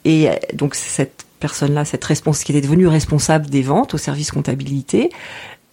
Et 0.06 0.30
euh, 0.30 0.34
donc 0.54 0.76
cette 0.76 1.26
personne-là, 1.40 1.86
cette 1.86 2.04
responsable 2.04 2.46
qui 2.46 2.52
était 2.52 2.62
devenue 2.62 2.88
responsable 2.88 3.48
des 3.48 3.62
ventes 3.62 3.94
au 3.94 3.98
service 3.98 4.32
comptabilité, 4.32 5.10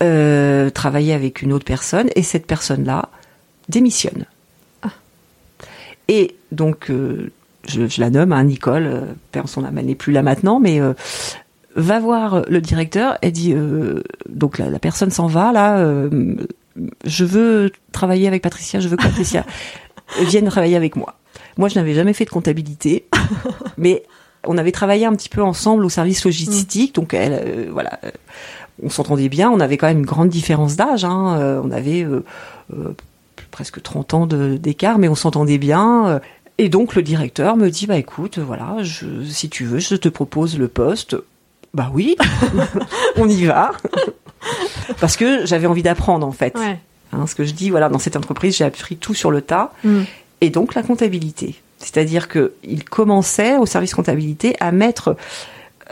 euh, 0.02 0.70
travaillait 0.70 1.14
avec 1.14 1.42
une 1.42 1.52
autre 1.52 1.64
personne 1.64 2.08
et 2.16 2.22
cette 2.22 2.46
personne-là 2.46 3.08
démissionne. 3.68 4.24
Ah. 4.82 4.90
Et 6.08 6.36
donc, 6.52 6.90
euh, 6.90 7.32
je, 7.68 7.86
je 7.86 8.00
la 8.00 8.10
nomme, 8.10 8.32
hein, 8.32 8.44
Nicole, 8.44 8.86
euh, 8.86 9.42
son 9.46 9.64
âme, 9.64 9.78
elle 9.78 9.86
n'est 9.86 9.94
plus 9.94 10.12
là 10.12 10.22
maintenant, 10.22 10.60
mais 10.60 10.80
euh, 10.80 10.92
va 11.74 11.98
voir 11.98 12.42
le 12.48 12.60
directeur. 12.60 13.18
Elle 13.22 13.32
dit, 13.32 13.52
euh, 13.54 14.02
donc 14.28 14.58
la, 14.58 14.70
la 14.70 14.78
personne 14.78 15.10
s'en 15.10 15.26
va 15.26 15.52
là. 15.52 15.78
euh, 15.78 16.36
je 17.04 17.24
veux 17.24 17.70
travailler 17.92 18.28
avec 18.28 18.42
Patricia. 18.42 18.80
Je 18.80 18.88
veux 18.88 18.96
que 18.96 19.02
Patricia 19.02 19.44
vienne 20.20 20.46
travailler 20.46 20.76
avec 20.76 20.94
moi. 20.96 21.14
Moi, 21.56 21.68
je 21.70 21.76
n'avais 21.76 21.94
jamais 21.94 22.12
fait 22.12 22.26
de 22.26 22.30
comptabilité, 22.30 23.06
mais 23.78 24.02
on 24.44 24.58
avait 24.58 24.72
travaillé 24.72 25.06
un 25.06 25.14
petit 25.14 25.28
peu 25.30 25.42
ensemble 25.42 25.84
au 25.84 25.88
service 25.88 26.24
logistique, 26.24 26.94
donc 26.94 27.14
elle, 27.14 27.32
euh, 27.32 27.68
voilà, 27.72 27.98
on 28.82 28.90
s'entendait 28.90 29.28
bien. 29.28 29.50
On 29.50 29.60
avait 29.60 29.76
quand 29.76 29.86
même 29.86 29.98
une 29.98 30.06
grande 30.06 30.28
différence 30.28 30.76
d'âge. 30.76 31.04
Hein, 31.04 31.38
euh, 31.38 31.60
on 31.64 31.70
avait 31.70 32.02
euh, 32.02 32.24
euh, 32.74 32.94
presque 33.50 33.82
30 33.82 34.14
ans 34.14 34.26
d'écart, 34.26 34.98
mais 34.98 35.08
on 35.08 35.14
s'entendait 35.14 35.58
bien. 35.58 36.20
et 36.58 36.68
donc 36.68 36.94
le 36.94 37.02
directeur 37.02 37.56
me 37.56 37.70
dit 37.70 37.86
bah 37.86 37.96
écoute, 37.96 38.38
voilà, 38.38 38.76
je, 38.82 39.06
si 39.24 39.48
tu 39.48 39.64
veux, 39.64 39.78
je 39.78 39.96
te 39.96 40.08
propose 40.08 40.58
le 40.58 40.68
poste. 40.68 41.16
Bah 41.74 41.90
oui, 41.92 42.16
on 43.16 43.28
y 43.28 43.44
va. 43.44 43.72
Parce 45.00 45.16
que 45.16 45.44
j'avais 45.46 45.66
envie 45.66 45.82
d'apprendre 45.82 46.26
en 46.26 46.32
fait. 46.32 46.56
Ouais. 46.56 46.78
Hein, 47.12 47.26
ce 47.26 47.34
que 47.34 47.44
je 47.44 47.52
dis, 47.52 47.70
voilà, 47.70 47.88
dans 47.88 47.98
cette 47.98 48.16
entreprise, 48.16 48.56
j'ai 48.56 48.64
appris 48.64 48.96
tout 48.96 49.14
sur 49.14 49.30
le 49.30 49.40
tas 49.40 49.72
Mm. 49.84 50.02
et 50.40 50.50
donc 50.50 50.74
la 50.74 50.82
comptabilité. 50.82 51.56
C'est-à-dire 51.78 52.28
que 52.28 52.54
il 52.64 52.84
commençait 52.84 53.56
au 53.58 53.66
service 53.66 53.94
comptabilité 53.94 54.56
à 54.60 54.72
mettre 54.72 55.16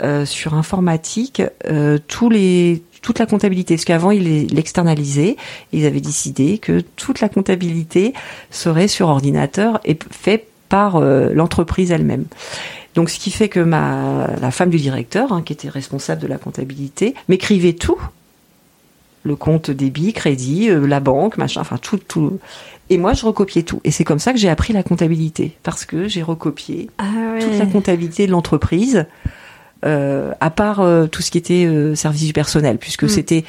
euh, 0.03 0.25
sur 0.25 0.55
informatique 0.55 1.43
euh, 1.67 1.99
tous 2.09 2.31
les 2.31 2.83
toute 3.05 3.19
la 3.19 3.27
comptabilité, 3.27 3.75
parce 3.75 3.85
qu'avant 3.85 4.11
il 4.11 4.49
l'externalisait. 4.49 5.37
Ils 5.73 5.85
avaient 5.85 6.01
décidé 6.01 6.57
que 6.57 6.81
toute 6.97 7.21
la 7.21 7.29
comptabilité 7.29 8.15
serait 8.51 8.89
sur 8.89 9.09
ordinateur 9.09 9.79
et 9.85 9.99
fait 10.11 10.49
par 10.71 10.97
euh, 10.97 11.31
l'entreprise 11.35 11.93
elle-même. 11.93 12.25
Donc, 12.95 13.11
ce 13.11 13.19
qui 13.19 13.31
fait 13.31 13.49
que 13.49 13.61
ma 13.61 14.31
la 14.41 14.51
femme 14.51 14.71
du 14.71 14.79
directeur, 14.79 15.33
hein, 15.33 15.43
qui 15.43 15.53
était 15.53 15.69
responsable 15.69 16.23
de 16.23 16.27
la 16.27 16.39
comptabilité, 16.39 17.15
m'écrivait 17.29 17.75
tout 17.75 18.01
le 19.25 19.37
compte 19.37 19.71
débit, 19.71 20.13
crédit, 20.13 20.71
euh, 20.71 20.87
la 20.87 21.01
banque, 21.01 21.37
machin, 21.37 21.61
enfin 21.61 21.79
tout, 21.79 21.99
tout. 21.99 22.39
Et 22.91 22.99
moi, 22.99 23.15
je 23.15 23.25
recopiais 23.25 23.63
tout. 23.63 23.81
Et 23.85 23.91
c'est 23.91 24.05
comme 24.05 24.19
ça 24.19 24.33
que 24.33 24.39
j'ai 24.39 24.49
appris 24.51 24.73
la 24.73 24.83
comptabilité, 24.83 25.57
parce 25.63 25.85
que 25.85 26.09
j'ai 26.09 26.23
recopié 26.23 26.91
Ah 26.99 27.05
toute 27.41 27.59
la 27.59 27.67
comptabilité 27.67 28.27
de 28.27 28.33
l'entreprise 28.33 29.07
à 30.41 30.51
part 30.51 30.81
euh, 30.81 31.07
tout 31.07 31.21
ce 31.23 31.31
qui 31.31 31.39
était 31.39 31.65
euh, 31.67 31.95
service 31.95 32.25
du 32.25 32.33
personnel, 32.33 32.79
puisque 32.79 33.05
Mm. 33.05 33.09
c'était, 33.09 33.45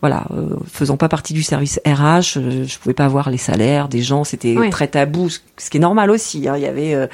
voilà, 0.00 0.24
euh, 0.32 0.56
faisant 0.70 0.96
pas 0.96 1.08
partie 1.08 1.32
du 1.32 1.42
service 1.42 1.80
RH, 1.86 2.36
euh, 2.36 2.64
je 2.66 2.78
pouvais 2.78 2.94
pas 2.94 3.08
voir 3.08 3.30
les 3.30 3.38
salaires 3.38 3.88
des 3.88 4.02
gens, 4.02 4.24
c'était 4.24 4.54
Oui. 4.56 4.70
très 4.70 4.88
tabou, 4.88 5.28
ce 5.30 5.70
qui 5.70 5.76
est 5.78 5.80
normal 5.80 6.10
aussi. 6.10 6.46
hein, 6.48 6.54
il 6.56 6.62
y 6.62 6.66
avait, 6.66 6.94
euh, 6.94 7.06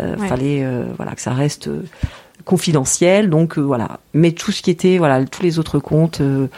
euh, 0.00 0.16
Ouais. 0.16 0.28
fallait, 0.28 0.62
euh, 0.64 0.84
voilà, 0.96 1.12
que 1.14 1.20
ça 1.20 1.32
reste 1.32 1.68
euh, 1.68 1.82
confidentiel, 2.44 3.30
donc 3.30 3.58
euh, 3.58 3.62
voilà. 3.62 4.00
Mais 4.14 4.32
tout 4.32 4.52
ce 4.52 4.62
qui 4.62 4.70
était, 4.70 4.98
voilà, 4.98 5.24
tous 5.24 5.42
les 5.42 5.58
autres 5.58 5.78
comptes. 5.78 6.20
euh, 6.20 6.48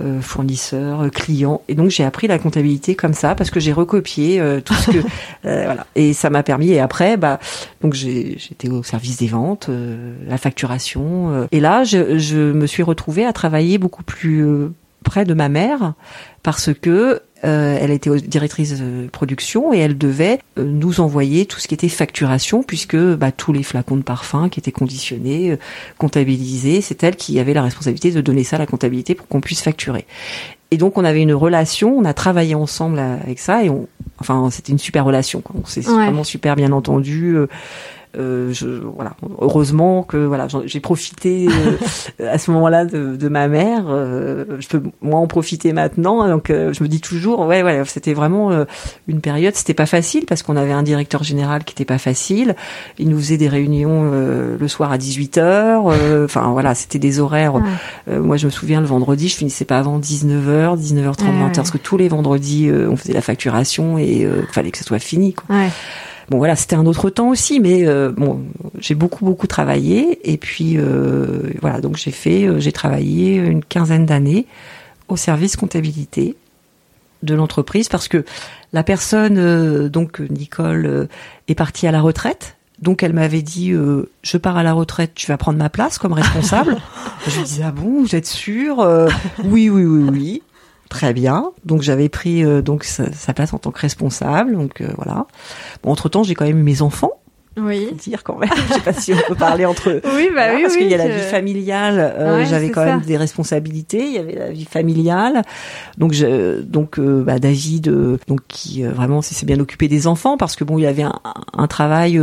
euh, 0.00 0.20
fournisseurs, 0.20 1.02
euh, 1.02 1.08
clients, 1.08 1.62
et 1.68 1.76
donc 1.76 1.90
j'ai 1.90 2.02
appris 2.02 2.26
la 2.26 2.40
comptabilité 2.40 2.96
comme 2.96 3.14
ça 3.14 3.36
parce 3.36 3.50
que 3.50 3.60
j'ai 3.60 3.72
recopié 3.72 4.40
euh, 4.40 4.60
tout 4.60 4.74
ce 4.74 4.90
que 4.90 4.98
euh, 5.44 5.64
voilà 5.66 5.86
et 5.94 6.12
ça 6.12 6.30
m'a 6.30 6.42
permis 6.42 6.70
et 6.72 6.80
après 6.80 7.16
bah 7.16 7.38
donc 7.80 7.94
j'ai 7.94 8.36
j'étais 8.36 8.68
au 8.68 8.82
service 8.82 9.18
des 9.18 9.28
ventes, 9.28 9.68
euh, 9.68 10.16
la 10.26 10.36
facturation. 10.36 11.30
euh, 11.30 11.46
et 11.52 11.60
là, 11.60 11.84
je, 11.84 12.18
je 12.18 12.36
me 12.52 12.66
suis 12.66 12.82
retrouvée 12.82 13.24
à 13.24 13.32
travailler 13.32 13.78
beaucoup 13.78 14.02
plus 14.02 14.44
euh, 14.44 14.72
près 15.04 15.24
de 15.24 15.32
ma 15.34 15.48
mère 15.48 15.94
parce 16.42 16.70
que 16.74 17.22
euh, 17.44 17.76
elle 17.80 17.90
était 17.90 18.10
directrice 18.20 18.78
de 18.80 19.06
production 19.08 19.72
et 19.74 19.78
elle 19.78 19.98
devait 19.98 20.38
euh, 20.58 20.64
nous 20.64 21.00
envoyer 21.00 21.46
tout 21.46 21.60
ce 21.60 21.68
qui 21.68 21.74
était 21.74 21.88
facturation 21.88 22.62
puisque 22.62 22.96
bah, 22.96 23.32
tous 23.32 23.52
les 23.52 23.62
flacons 23.62 23.96
de 23.96 24.02
parfum 24.02 24.48
qui 24.48 24.60
étaient 24.60 24.72
conditionnés, 24.72 25.52
euh, 25.52 25.56
comptabilisés, 25.98 26.80
c'est 26.80 27.02
elle 27.04 27.16
qui 27.16 27.38
avait 27.38 27.54
la 27.54 27.62
responsabilité 27.62 28.10
de 28.10 28.20
donner 28.20 28.44
ça 28.44 28.56
à 28.56 28.58
la 28.58 28.66
comptabilité 28.66 29.14
pour 29.14 29.28
qu'on 29.28 29.40
puisse 29.40 29.62
facturer. 29.62 30.06
Et 30.70 30.76
donc 30.76 30.98
on 30.98 31.04
avait 31.04 31.22
une 31.22 31.34
relation, 31.34 31.96
on 31.96 32.04
a 32.04 32.14
travaillé 32.14 32.54
ensemble 32.54 32.98
avec 32.98 33.38
ça 33.38 33.62
et 33.62 33.70
on, 33.70 33.86
enfin 34.18 34.48
c'était 34.50 34.72
une 34.72 34.78
super 34.78 35.04
relation. 35.04 35.40
Quoi. 35.40 35.54
On 35.62 35.66
s'est 35.66 35.86
Ouais. 35.88 36.04
vraiment 36.06 36.24
super 36.24 36.56
bien 36.56 36.72
entendu. 36.72 37.36
Euh, 38.18 38.52
je, 38.52 38.66
voilà, 38.66 39.12
heureusement 39.40 40.02
que 40.02 40.16
voilà, 40.16 40.46
j'ai 40.66 40.80
profité 40.80 41.48
euh, 42.20 42.28
à 42.30 42.38
ce 42.38 42.50
moment-là 42.52 42.84
de, 42.84 43.16
de 43.16 43.28
ma 43.28 43.48
mère. 43.48 43.84
euh, 43.88 44.44
je 44.60 44.68
peux 44.68 44.82
moi 45.00 45.18
en 45.20 45.26
profiter 45.26 45.72
maintenant. 45.72 46.26
Donc 46.28 46.50
euh, 46.50 46.72
je 46.72 46.82
me 46.82 46.88
dis 46.88 47.00
toujours, 47.00 47.40
ouais, 47.46 47.62
ouais, 47.62 47.82
c'était 47.86 48.14
vraiment 48.14 48.50
euh, 48.50 48.64
une 49.08 49.20
période. 49.20 49.54
C'était 49.54 49.74
pas 49.74 49.86
facile 49.86 50.24
parce 50.26 50.42
qu'on 50.42 50.56
avait 50.56 50.72
un 50.72 50.82
directeur 50.82 51.22
général 51.22 51.64
qui 51.64 51.72
était 51.72 51.84
pas 51.84 51.98
facile. 51.98 52.54
Il 52.98 53.08
nous 53.08 53.18
faisait 53.18 53.36
des 53.38 53.48
réunions 53.48 54.10
euh, 54.12 54.56
le 54.58 54.68
soir 54.68 54.92
à 54.92 54.98
18 54.98 55.38
heures. 55.38 55.84
euh, 55.88 56.24
Enfin 56.24 56.50
voilà, 56.52 56.74
c'était 56.74 56.98
des 56.98 57.20
horaires. 57.20 57.54
Euh, 58.08 58.20
moi, 58.22 58.36
je 58.36 58.46
me 58.46 58.50
souviens 58.50 58.80
le 58.80 58.86
vendredi, 58.86 59.28
je 59.28 59.36
finissais 59.36 59.64
pas 59.64 59.78
avant 59.78 59.98
19h, 59.98 60.78
19h30, 60.78 61.24
Ouais, 61.24 61.30
20h, 61.30 61.44
ouais. 61.46 61.52
parce 61.54 61.70
que 61.70 61.78
tous 61.78 61.96
les 61.96 62.08
vendredis, 62.08 62.68
euh, 62.68 62.88
on 62.90 62.96
faisait 62.96 63.12
la 63.12 63.20
facturation 63.22 63.98
et 63.98 64.24
euh, 64.24 64.42
fallait 64.52 64.70
que 64.70 64.78
ce 64.78 64.84
soit 64.84 64.98
fini. 64.98 65.32
Quoi. 65.34 65.56
Ouais. 65.56 65.68
Bon 66.30 66.38
voilà, 66.38 66.56
c'était 66.56 66.76
un 66.76 66.86
autre 66.86 67.10
temps 67.10 67.28
aussi, 67.28 67.60
mais 67.60 67.86
euh, 67.86 68.10
bon, 68.10 68.44
j'ai 68.78 68.94
beaucoup 68.94 69.24
beaucoup 69.24 69.46
travaillé 69.46 70.32
et 70.32 70.38
puis 70.38 70.76
euh, 70.76 71.50
voilà, 71.60 71.80
donc 71.80 71.96
j'ai 71.96 72.10
fait, 72.10 72.44
euh, 72.44 72.60
j'ai 72.60 72.72
travaillé 72.72 73.36
une 73.36 73.62
quinzaine 73.62 74.06
d'années 74.06 74.46
au 75.08 75.16
service 75.16 75.56
comptabilité 75.56 76.34
de 77.22 77.34
l'entreprise 77.34 77.88
parce 77.88 78.08
que 78.08 78.24
la 78.72 78.82
personne, 78.82 79.88
donc 79.88 80.20
Nicole, 80.20 81.08
est 81.48 81.54
partie 81.54 81.86
à 81.86 81.92
la 81.92 82.00
retraite. 82.00 82.56
Donc 82.80 83.02
elle 83.02 83.12
m'avait 83.12 83.40
dit, 83.40 83.72
je 84.22 84.36
pars 84.36 84.56
à 84.56 84.62
la 84.62 84.72
retraite, 84.72 85.12
tu 85.14 85.26
vas 85.28 85.36
prendre 85.36 85.58
ma 85.58 85.70
place 85.70 85.98
comme 85.98 86.12
responsable. 86.12 86.76
je 87.28 87.36
lui 87.36 87.44
disais, 87.44 87.62
ah 87.64 87.70
bon, 87.70 88.02
vous 88.02 88.16
êtes 88.16 88.26
sûr 88.26 88.78
Oui, 89.44 89.70
oui, 89.70 89.84
oui, 89.84 90.08
oui. 90.10 90.42
Très 90.88 91.12
bien. 91.12 91.50
Donc 91.64 91.82
j'avais 91.82 92.08
pris 92.08 92.44
euh, 92.44 92.62
donc 92.62 92.84
sa, 92.84 93.12
sa 93.12 93.32
place 93.34 93.52
en 93.52 93.58
tant 93.58 93.70
que 93.70 93.80
responsable. 93.80 94.52
Donc 94.56 94.80
euh, 94.80 94.88
voilà. 94.96 95.26
Bon, 95.82 95.90
entre 95.90 96.08
temps, 96.08 96.22
j'ai 96.22 96.34
quand 96.34 96.44
même 96.46 96.58
eu 96.58 96.62
mes 96.62 96.82
enfants. 96.82 97.10
Oui. 97.56 97.86
dire 97.92 98.24
quand 98.24 98.36
même. 98.36 98.50
Je 98.68 98.74
sais 98.74 98.80
pas 98.80 98.92
si 98.92 99.12
on 99.12 99.28
peut 99.28 99.36
parler 99.36 99.64
entre 99.64 99.88
eux. 99.90 100.00
Oui, 100.16 100.26
bah 100.26 100.32
Voilà, 100.42 100.54
oui, 100.56 100.62
parce 100.62 100.74
oui. 100.74 100.80
qu'il 100.82 100.90
y 100.90 100.94
a 100.94 100.98
la 100.98 101.06
vie 101.08 101.22
familiale, 101.22 102.14
euh, 102.18 102.38
Ouais, 102.38 102.46
j'avais 102.46 102.70
quand 102.70 102.84
même 102.84 103.00
des 103.02 103.16
responsabilités, 103.16 104.04
il 104.06 104.12
y 104.12 104.18
avait 104.18 104.34
la 104.34 104.50
vie 104.50 104.64
familiale. 104.64 105.42
Donc 105.96 106.12
je, 106.14 106.60
donc 106.62 106.98
euh, 106.98 107.22
bah, 107.22 107.38
David 107.38 107.86
euh, 107.88 108.18
donc 108.26 108.40
qui 108.48 108.84
euh, 108.84 108.90
vraiment 108.90 109.22
s'est 109.22 109.46
bien 109.46 109.60
occupé 109.60 109.86
des 109.86 110.08
enfants 110.08 110.36
parce 110.36 110.56
que 110.56 110.64
bon, 110.64 110.78
il 110.78 110.86
avait 110.86 111.04
un, 111.04 111.20
un 111.56 111.66
travail 111.68 112.20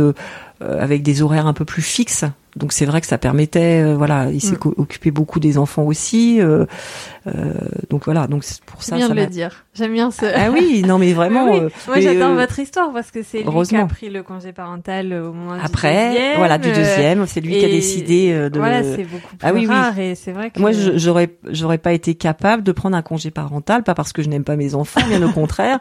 avec 0.60 1.02
des 1.02 1.22
horaires 1.22 1.46
un 1.48 1.54
peu 1.54 1.64
plus 1.64 1.82
fixes. 1.82 2.24
Donc 2.54 2.72
c'est 2.74 2.84
vrai 2.84 3.00
que 3.00 3.06
ça 3.06 3.16
permettait 3.16 3.82
euh, 3.82 3.96
voilà, 3.96 4.30
il 4.30 4.40
s'est 4.42 4.56
Mm. 4.56 4.74
occupé 4.76 5.10
beaucoup 5.10 5.40
des 5.40 5.56
enfants 5.56 5.84
aussi 5.84 6.38
euh, 6.40 6.66
donc 7.90 8.04
voilà, 8.06 8.26
donc 8.26 8.44
c'est 8.44 8.62
pour 8.64 8.82
ça 8.82 8.96
bien 8.96 9.08
ça 9.08 9.14
de 9.14 9.20
le 9.20 9.26
dire. 9.26 9.64
J'aime 9.74 9.92
bien 9.92 10.10
ce. 10.10 10.24
Ah 10.26 10.50
oui, 10.52 10.82
non 10.86 10.98
mais 10.98 11.12
vraiment 11.14 11.44
Oui, 11.44 11.50
oui. 11.52 11.60
euh, 11.66 11.68
Moi, 11.86 12.00
j'attends 12.00 12.32
euh, 12.32 12.36
votre 12.36 12.58
histoire 12.58 12.92
parce 12.92 13.10
que 13.10 13.22
c'est 13.22 13.42
lui 13.42 13.62
qui 13.66 13.76
a 13.76 13.86
pris 13.86 14.10
le 14.10 14.22
congé 14.22 14.52
parental 14.52 15.12
euh, 15.12 15.28
au 15.28 15.32
moment 15.32 15.52
après 15.62 16.08
du 16.10 16.14
deuxième. 16.14 16.36
voilà 16.38 16.58
du 16.58 16.68
euh, 16.68 16.74
deuxième, 16.74 17.26
c'est 17.26 17.40
lui 17.40 17.58
qui 17.58 17.64
a 17.64 17.68
décidé 17.68 18.32
euh, 18.32 18.50
de 18.50 18.58
Voilà, 18.58 18.82
c'est 18.82 19.04
beaucoup 19.04 19.36
plus 19.36 19.38
Ah 19.42 19.52
oui, 19.52 19.60
oui. 19.60 19.66
rare 19.66 19.98
et 19.98 20.14
c'est 20.14 20.32
vrai 20.32 20.50
que. 20.50 20.58
Moi, 20.60 20.70
j'aurais, 20.72 21.30
j'aurais 21.48 21.78
pas 21.78 21.92
été 21.92 22.14
capable 22.14 22.62
de 22.62 22.72
prendre 22.72 22.96
un 22.96 23.02
congé 23.02 23.30
parental, 23.30 23.82
pas 23.82 23.94
parce 23.94 24.12
que 24.12 24.22
je 24.22 24.28
n'aime 24.28 24.44
pas 24.44 24.56
mes 24.56 24.74
enfants, 24.74 25.00
bien 25.08 25.22
au 25.22 25.30
contraire, 25.32 25.78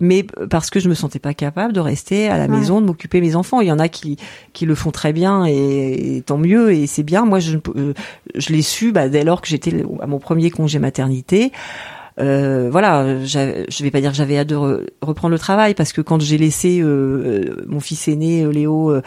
mais 0.00 0.24
parce 0.50 0.70
que 0.70 0.80
je 0.80 0.88
me 0.88 0.94
sentais 0.94 1.18
pas 1.18 1.34
capable 1.34 1.72
de 1.72 1.80
rester 1.80 2.28
à 2.28 2.38
la 2.38 2.44
Ouais. 2.44 2.50
maison, 2.60 2.80
de 2.82 2.86
m'occuper 2.86 3.20
mes 3.22 3.36
enfants. 3.36 3.60
Il 3.62 3.68
y 3.68 3.72
en 3.72 3.78
a 3.78 3.88
qui, 3.88 4.16
qui 4.52 4.66
le 4.66 4.74
font 4.74 4.90
très 4.90 5.12
bien 5.14 5.46
et, 5.46 6.16
et 6.16 6.22
tant 6.22 6.36
mieux 6.36 6.72
et 6.72 6.86
c'est 6.86 7.02
bien. 7.02 7.24
Moi, 7.24 7.38
je, 7.38 7.56
euh, 7.74 7.94
je 8.34 8.52
l'ai 8.52 8.60
su 8.60 8.92
bah, 8.92 9.08
dès 9.08 9.24
lors 9.24 9.40
que 9.40 9.48
j'étais 9.48 9.82
à 10.02 10.06
mon 10.06 10.18
premier 10.18 10.50
congé 10.50 10.78
maternité. 10.84 11.50
Euh, 12.20 12.68
voilà, 12.70 13.24
je 13.24 13.82
vais 13.82 13.90
pas 13.90 14.00
dire 14.00 14.12
que 14.12 14.16
j'avais 14.16 14.38
hâte 14.38 14.46
de 14.46 14.54
re- 14.54 14.86
reprendre 15.02 15.32
le 15.32 15.38
travail 15.38 15.74
parce 15.74 15.92
que 15.92 16.00
quand 16.00 16.20
j'ai 16.22 16.38
laissé 16.38 16.78
euh, 16.80 16.86
euh, 16.86 17.64
mon 17.66 17.80
fils 17.80 18.06
aîné 18.06 18.46
Léo 18.52 18.92
euh, 18.92 19.02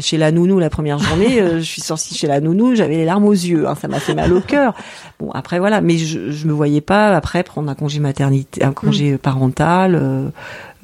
chez 0.00 0.18
la 0.18 0.30
nounou 0.30 0.58
la 0.58 0.68
première 0.68 0.98
journée, 0.98 1.40
je 1.56 1.60
suis 1.60 1.80
sortie 1.80 2.14
chez 2.14 2.26
la 2.26 2.40
nounou, 2.40 2.74
j'avais 2.74 2.96
les 2.96 3.06
larmes 3.06 3.24
aux 3.24 3.32
yeux, 3.32 3.66
hein, 3.66 3.74
ça 3.80 3.88
m'a 3.88 3.98
fait 3.98 4.14
mal 4.14 4.30
au 4.34 4.42
cœur. 4.42 4.74
Bon 5.18 5.30
après 5.30 5.58
voilà, 5.58 5.80
mais 5.80 5.96
je, 5.96 6.30
je 6.30 6.46
me 6.46 6.52
voyais 6.52 6.82
pas 6.82 7.16
après 7.16 7.42
prendre 7.44 7.70
un 7.70 7.74
congé 7.74 7.98
maternité, 7.98 8.62
un 8.62 8.72
congé 8.72 9.16
parental 9.16 9.94
euh, 9.94 10.28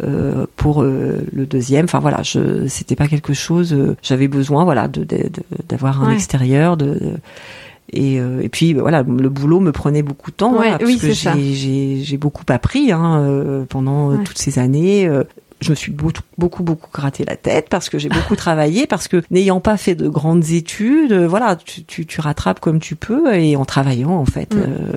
euh, 0.03 0.46
pour 0.57 0.83
euh, 0.83 1.27
le 1.31 1.44
deuxième. 1.44 1.85
Enfin 1.85 2.00
voilà, 2.00 2.22
je 2.22 2.66
c'était 2.68 2.96
pas 2.96 3.07
quelque 3.07 3.35
chose. 3.35 3.74
euh, 3.74 3.96
J'avais 4.03 4.29
besoin 4.29 4.64
voilà 4.64 4.88
de 4.88 5.05
de- 5.05 5.29
de- 5.29 5.42
d'avoir 5.68 6.03
un 6.03 6.09
Ouais. 6.09 6.14
extérieur 6.14 6.79
de, 6.79 6.87
de- 6.87 7.16
et, 7.94 8.20
euh, 8.20 8.40
et 8.42 8.48
puis 8.48 8.74
voilà, 8.74 9.02
le 9.02 9.28
boulot 9.28 9.61
me 9.61 9.72
prenait 9.72 10.02
beaucoup 10.02 10.30
de 10.30 10.37
temps, 10.37 10.52
Ouais, 10.52 10.70
voilà, 10.70 10.78
parce 10.78 10.94
que 10.96 11.12
j'ai 11.12 12.16
beaucoup 12.18 12.44
appris 12.48 12.92
hein, 12.92 13.20
euh, 13.20 13.64
pendant 13.68 14.11
euh, 14.11 14.16
Ouais. 14.16 14.24
toutes 14.24 14.38
ces 14.38 14.59
années. 14.59 15.09
Je 15.64 15.70
me 15.70 15.74
suis 15.74 15.90
beaucoup, 15.92 16.20
beaucoup, 16.38 16.62
beaucoup 16.62 16.90
gratté 16.92 17.24
la 17.24 17.37
tête 17.37 17.68
parce 17.70 17.88
que 17.88 17.98
j'ai 17.98 18.09
beaucoup 18.09 18.37
travaillé, 18.37 18.87
parce 18.87 19.09
que 19.09 19.22
n'ayant 19.31 19.61
pas 19.61 19.77
fait 19.77 19.94
de 19.94 20.09
grandes 20.09 20.50
études, 20.50 21.12
euh, 21.12 21.27
voilà, 21.27 21.57
tu, 21.57 21.85
tu, 21.85 22.07
tu 22.07 22.20
rattrapes 22.20 22.61
comme 22.61 22.79
tu 22.81 22.96
peux 22.96 23.35
et 23.35 23.57
en 23.57 23.64
travaillant 23.64 24.12
en 24.12 24.27
fait 24.27 24.55
Mm. 24.55 24.59
euh, 24.59 24.92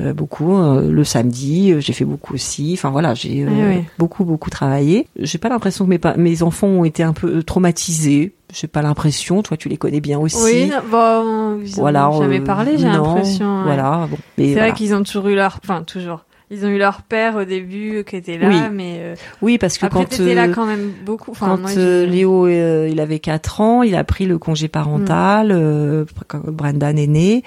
euh, 0.00 0.12
beaucoup. 0.12 0.56
euh, 0.56 0.90
le 0.90 1.04
samedi, 1.04 1.72
euh, 1.72 1.80
j'ai 1.80 1.92
fait 1.92 2.04
beaucoup 2.04 2.34
aussi. 2.34 2.72
Enfin 2.74 2.90
voilà, 2.90 3.14
j'ai 3.14 3.44
euh, 3.44 3.48
Oui, 3.48 3.76
oui. 3.76 3.84
beaucoup, 3.98 4.24
beaucoup 4.24 4.50
travaillé. 4.50 5.06
J'ai 5.18 5.38
pas 5.38 5.48
l'impression 5.48 5.84
que 5.86 5.90
mes, 5.90 6.00
mes 6.16 6.42
enfants 6.42 6.66
ont 6.66 6.84
été 6.84 7.02
un 7.02 7.12
peu 7.12 7.42
traumatisés. 7.42 8.32
J'ai 8.52 8.66
pas 8.66 8.82
l'impression. 8.82 9.42
Toi, 9.42 9.56
tu 9.56 9.68
les 9.68 9.76
connais 9.76 10.00
bien 10.00 10.18
aussi. 10.18 10.36
Oui, 10.44 10.70
bon, 10.90 11.60
ils 11.64 11.78
ont 11.78 11.80
voilà. 11.82 12.10
jamais 12.18 12.40
euh, 12.40 12.44
parlé, 12.44 12.76
j'ai 12.76 12.86
l'impression. 12.88 13.62
Voilà. 13.62 14.06
Bon, 14.10 14.18
C'est 14.36 14.52
voilà. 14.52 14.68
vrai 14.68 14.76
qu'ils 14.76 14.94
ont 14.94 15.02
toujours 15.02 15.28
eu 15.28 15.34
leur, 15.34 15.58
enfin 15.62 15.82
toujours. 15.84 16.24
Ils 16.54 16.66
ont 16.66 16.68
eu 16.68 16.76
leur 16.76 17.00
père 17.00 17.36
au 17.36 17.44
début 17.44 18.04
qui 18.06 18.14
était 18.16 18.36
là, 18.36 18.46
Oui. 18.48 18.60
mais 18.70 18.96
euh, 18.98 19.14
Oui, 19.40 19.56
parce 19.56 19.78
que 19.78 19.86
après 19.86 20.00
quand 20.00 20.08
t'étais 20.10 20.34
là 20.34 20.48
euh, 20.48 20.52
quand 20.54 20.66
même 20.66 20.90
beaucoup. 21.04 21.30
Enfin, 21.30 21.46
Quand 21.56 21.58
moi, 21.62 21.70
euh, 21.78 22.04
Léo 22.04 22.46
euh, 22.46 22.88
il 22.92 23.00
avait 23.00 23.20
4 23.20 23.60
ans, 23.62 23.82
il 23.82 23.94
a 23.94 24.04
pris 24.04 24.26
le 24.26 24.36
congé 24.36 24.68
parental. 24.68 25.48
Mm. 25.48 25.52
euh, 25.52 26.04
quand 26.28 26.40
Brendan 26.46 26.98
est 26.98 27.06
né, 27.06 27.42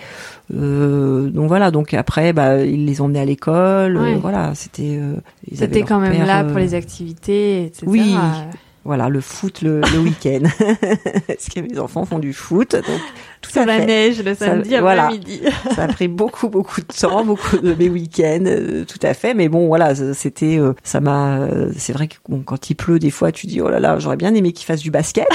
Euh, 0.54 1.30
donc 1.30 1.48
voilà. 1.48 1.72
Donc 1.72 1.94
après, 1.94 2.34
bah, 2.34 2.62
il 2.64 2.86
les 2.86 3.00
emmenait 3.02 3.20
à 3.20 3.26
l'école. 3.26 3.98
euh, 3.98 4.02
Ouais. 4.02 4.16
voilà, 4.16 4.54
c'était. 4.56 4.98
euh, 5.00 5.14
ils 5.52 5.60
leur 5.60 5.70
quand 5.88 6.00
même 6.00 6.12
père, 6.12 6.26
là 6.26 6.44
euh, 6.44 6.50
pour 6.50 6.58
les 6.60 6.74
activités, 6.74 7.66
etc. 7.66 7.86
oui. 7.88 8.16
Euh, 8.16 8.52
Voilà, 8.84 9.10
le 9.10 9.20
foot 9.20 9.64
le, 9.64 9.82
le 9.82 10.00
week-end. 10.00 10.44
Parce 11.28 11.50
que 11.50 11.60
mes 11.60 11.80
enfants 11.80 12.06
font 12.06 12.20
du 12.20 12.34
foot, 12.34 12.74
donc 12.74 13.02
tout 13.46 13.52
Sur 13.52 13.62
à 13.62 13.66
la 13.66 13.78
fait. 13.80 13.86
neige 13.86 14.24
le 14.24 14.34
Ça- 14.36 14.46
samedi 14.48 14.76
voilà. 14.80 15.04
après-midi. 15.06 15.42
Ça 15.76 15.84
a 15.84 15.88
pris 15.88 16.08
beaucoup 16.08 16.50
beaucoup 16.50 16.82
de 16.82 16.86
temps, 16.88 17.24
beaucoup 17.26 17.58
de 17.58 17.74
mes 17.74 17.90
week-ends, 17.90 18.44
euh, 18.46 18.84
tout 18.86 19.00
à 19.02 19.14
fait. 19.14 19.34
Mais 19.34 19.48
bon, 19.50 19.68
voilà, 19.68 19.94
c'était, 20.14 20.58
euh, 20.60 20.74
ça 20.84 21.00
m'a. 21.00 21.40
euh, 21.40 21.72
C'est 21.78 21.94
vrai 21.94 22.08
que 22.08 22.16
bon, 22.28 22.42
quand 22.46 22.70
il 22.70 22.76
pleut, 22.76 23.00
des 23.00 23.12
fois, 23.12 23.32
tu 23.32 23.48
dis 23.48 23.62
oh 23.62 23.70
là 23.70 23.80
là, 23.80 23.98
j'aurais 24.00 24.18
bien 24.18 24.34
aimé 24.34 24.52
qu'il 24.54 24.66
fasse 24.66 24.82
du 24.82 24.92
basket 24.92 25.28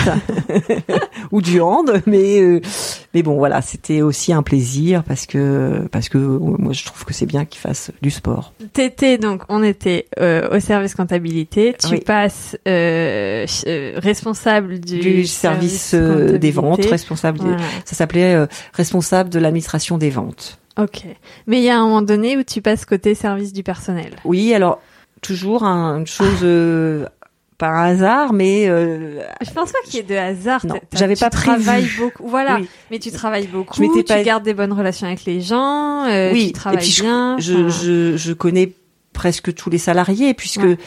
ou 1.33 1.41
du 1.43 1.61
hand, 1.61 2.03
mais 2.07 2.61
mais 3.15 3.23
bon, 3.23 3.37
voilà, 3.37 3.63
c'était 3.63 4.03
aussi 4.03 4.33
un 4.33 4.43
plaisir 4.43 5.03
parce 5.05 5.27
que 5.27 5.87
parce 5.93 6.09
que 6.09 6.19
moi 6.19 6.73
je 6.73 6.85
trouve 6.85 7.05
que 7.05 7.15
c'est 7.15 7.27
bien 7.27 7.45
qu'il 7.45 7.61
fasse 7.61 7.91
du 8.03 8.11
sport. 8.11 8.53
T'étais 8.73 9.19
donc, 9.19 9.43
on 9.49 9.63
était 9.63 10.07
au 10.21 10.61
service 10.61 10.95
comptabilité. 10.95 11.75
Tu 11.81 11.95
Oui. 11.95 12.01
passes 12.01 12.57
responsable 13.97 14.81
du, 14.81 14.99
Du, 15.01 15.27
service, 15.27 15.95
des 15.95 16.51
ventes, 16.51 16.85
responsable. 16.87 17.39
des- 17.39 17.45
Voilà. 17.45 17.63
Ça 17.85 18.00
s'appelait 18.01 18.35
euh, 18.35 18.47
responsable 18.75 19.31
de 19.31 19.39
l'administration 19.39 19.97
des 19.99 20.11
ventes. 20.11 20.59
Ok. 20.79 21.05
Mais 21.47 21.59
il 21.59 21.65
y 21.65 21.71
a 21.71 21.79
un 21.79 21.85
moment 21.85 22.03
donné 22.03 22.37
où 22.37 22.43
tu 22.43 22.63
passes 22.63 22.85
côté 22.85 23.15
service 23.15 23.53
du 23.53 23.63
personnel. 23.63 24.17
Oui, 24.25 24.53
alors 24.55 24.81
toujours 25.21 25.65
un- 25.65 25.99
une 25.99 26.07
chose 26.07 26.39
euh, 26.43 27.05
par 27.59 27.77
hasard, 27.77 28.33
mais 28.33 28.69
euh, 28.69 29.21
je 29.47 29.51
pense 29.51 29.71
pas 29.73 29.79
qu'il 29.85 29.97
y 29.97 29.99
ait 29.99 30.03
de 30.03 30.15
hasard. 30.15 30.65
Non, 30.65 30.77
j'avais 30.95 31.17
pas 31.17 31.29
prévu. 31.29 31.63
Travailles 31.63 31.89
beaucoup, 31.99 32.27
voilà. 32.27 32.57
Oui. 32.61 32.69
Mais 32.91 32.99
tu 32.99 33.11
travailles 33.11 33.47
beaucoup. 33.49 33.75
Je 33.83 34.03
tu 34.03 34.23
gardes 34.25 34.45
des 34.45 34.55
bonnes 34.55 34.73
relations 34.73 35.07
avec 35.07 35.25
les 35.27 35.43
gens. 35.43 36.07
euh, 36.07 36.33
oui, 36.33 36.47
tu 36.47 36.53
travailles 36.53 36.79
et 36.79 36.83
puis 36.83 36.91
je- 36.91 37.03
bien. 37.03 37.37
je, 37.39 37.53
enfin, 37.55 37.69
je, 37.69 38.17
je 38.17 38.33
connais 38.33 38.73
presque 39.13 39.53
tous 39.55 39.69
les 39.69 39.77
salariés 39.79 40.33
puisque 40.33 40.63
Ouais. 40.63 40.79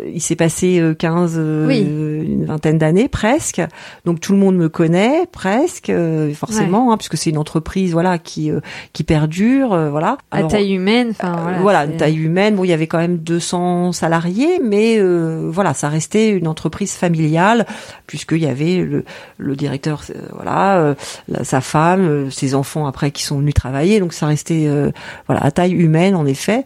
Euh, 0.00 0.10
il 0.12 0.20
s'est 0.20 0.36
passé 0.36 0.78
euh, 0.78 0.94
15, 0.94 1.34
euh, 1.36 1.66
Oui. 1.66 1.80
une 1.80 2.44
vingtaine 2.46 2.78
d'années 2.78 3.08
presque. 3.08 3.60
Donc 4.04 4.20
tout 4.20 4.32
le 4.32 4.38
monde 4.38 4.56
me 4.56 4.68
connaît 4.68 5.26
presque, 5.30 5.90
euh, 5.90 6.32
forcément, 6.34 6.92
hein, 6.92 6.96
puisque 6.96 7.16
c'est 7.16 7.30
une 7.30 7.38
entreprise 7.38 7.92
voilà 7.92 8.18
qui 8.18 8.50
euh, 8.50 8.60
qui 8.92 9.04
perdure, 9.04 9.72
euh, 9.72 9.90
voilà. 9.90 10.18
à 10.30 10.42
taille 10.44 10.74
humaine. 10.74 11.08
Enfin 11.10 11.36
euh, 11.36 11.42
voilà. 11.42 11.58
voilà, 11.58 11.84
une 11.86 11.96
taille 11.96 12.16
humaine. 12.18 12.56
Bon, 12.56 12.64
il 12.64 12.68
y 12.68 12.72
avait 12.72 12.86
quand 12.86 12.98
même 12.98 13.18
200 13.18 13.92
salariés, 13.92 14.60
mais 14.62 14.96
euh, 14.98 15.48
voilà, 15.52 15.74
ça 15.74 15.88
restait 15.88 16.30
une 16.30 16.48
entreprise 16.48 16.92
familiale 16.94 17.66
puisqu'il 18.06 18.38
y 18.38 18.46
avait 18.46 18.76
le, 18.78 19.04
le 19.38 19.56
directeur, 19.56 20.02
euh, 20.10 20.14
voilà, 20.32 20.78
euh, 20.78 20.94
la- 21.28 21.44
sa 21.44 21.60
femme, 21.60 22.00
euh, 22.06 22.30
ses 22.30 22.54
enfants 22.54 22.86
après 22.86 23.10
qui 23.10 23.22
sont 23.22 23.38
venus 23.38 23.54
travailler, 23.54 24.00
donc 24.00 24.12
ça 24.12 24.26
restait 24.26 24.64
euh, 24.66 24.90
voilà 25.26 25.42
à 25.44 25.50
taille 25.50 25.72
humaine 25.72 26.14
en 26.14 26.26
effet. 26.26 26.64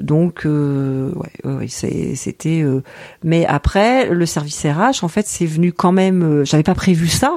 Donc, 0.00 0.46
euh, 0.46 1.12
ouais, 1.44 1.50
ouais, 1.52 1.66
c'était. 1.68 2.62
euh, 2.62 2.82
mais 3.22 3.46
après, 3.46 4.08
le 4.08 4.26
service 4.26 4.64
RH, 4.64 5.04
en 5.04 5.08
fait, 5.08 5.26
c'est 5.26 5.46
venu 5.46 5.72
quand 5.72 5.92
même. 5.92 6.22
euh, 6.22 6.44
J'avais 6.44 6.62
pas 6.62 6.74
prévu 6.74 7.08
ça 7.08 7.36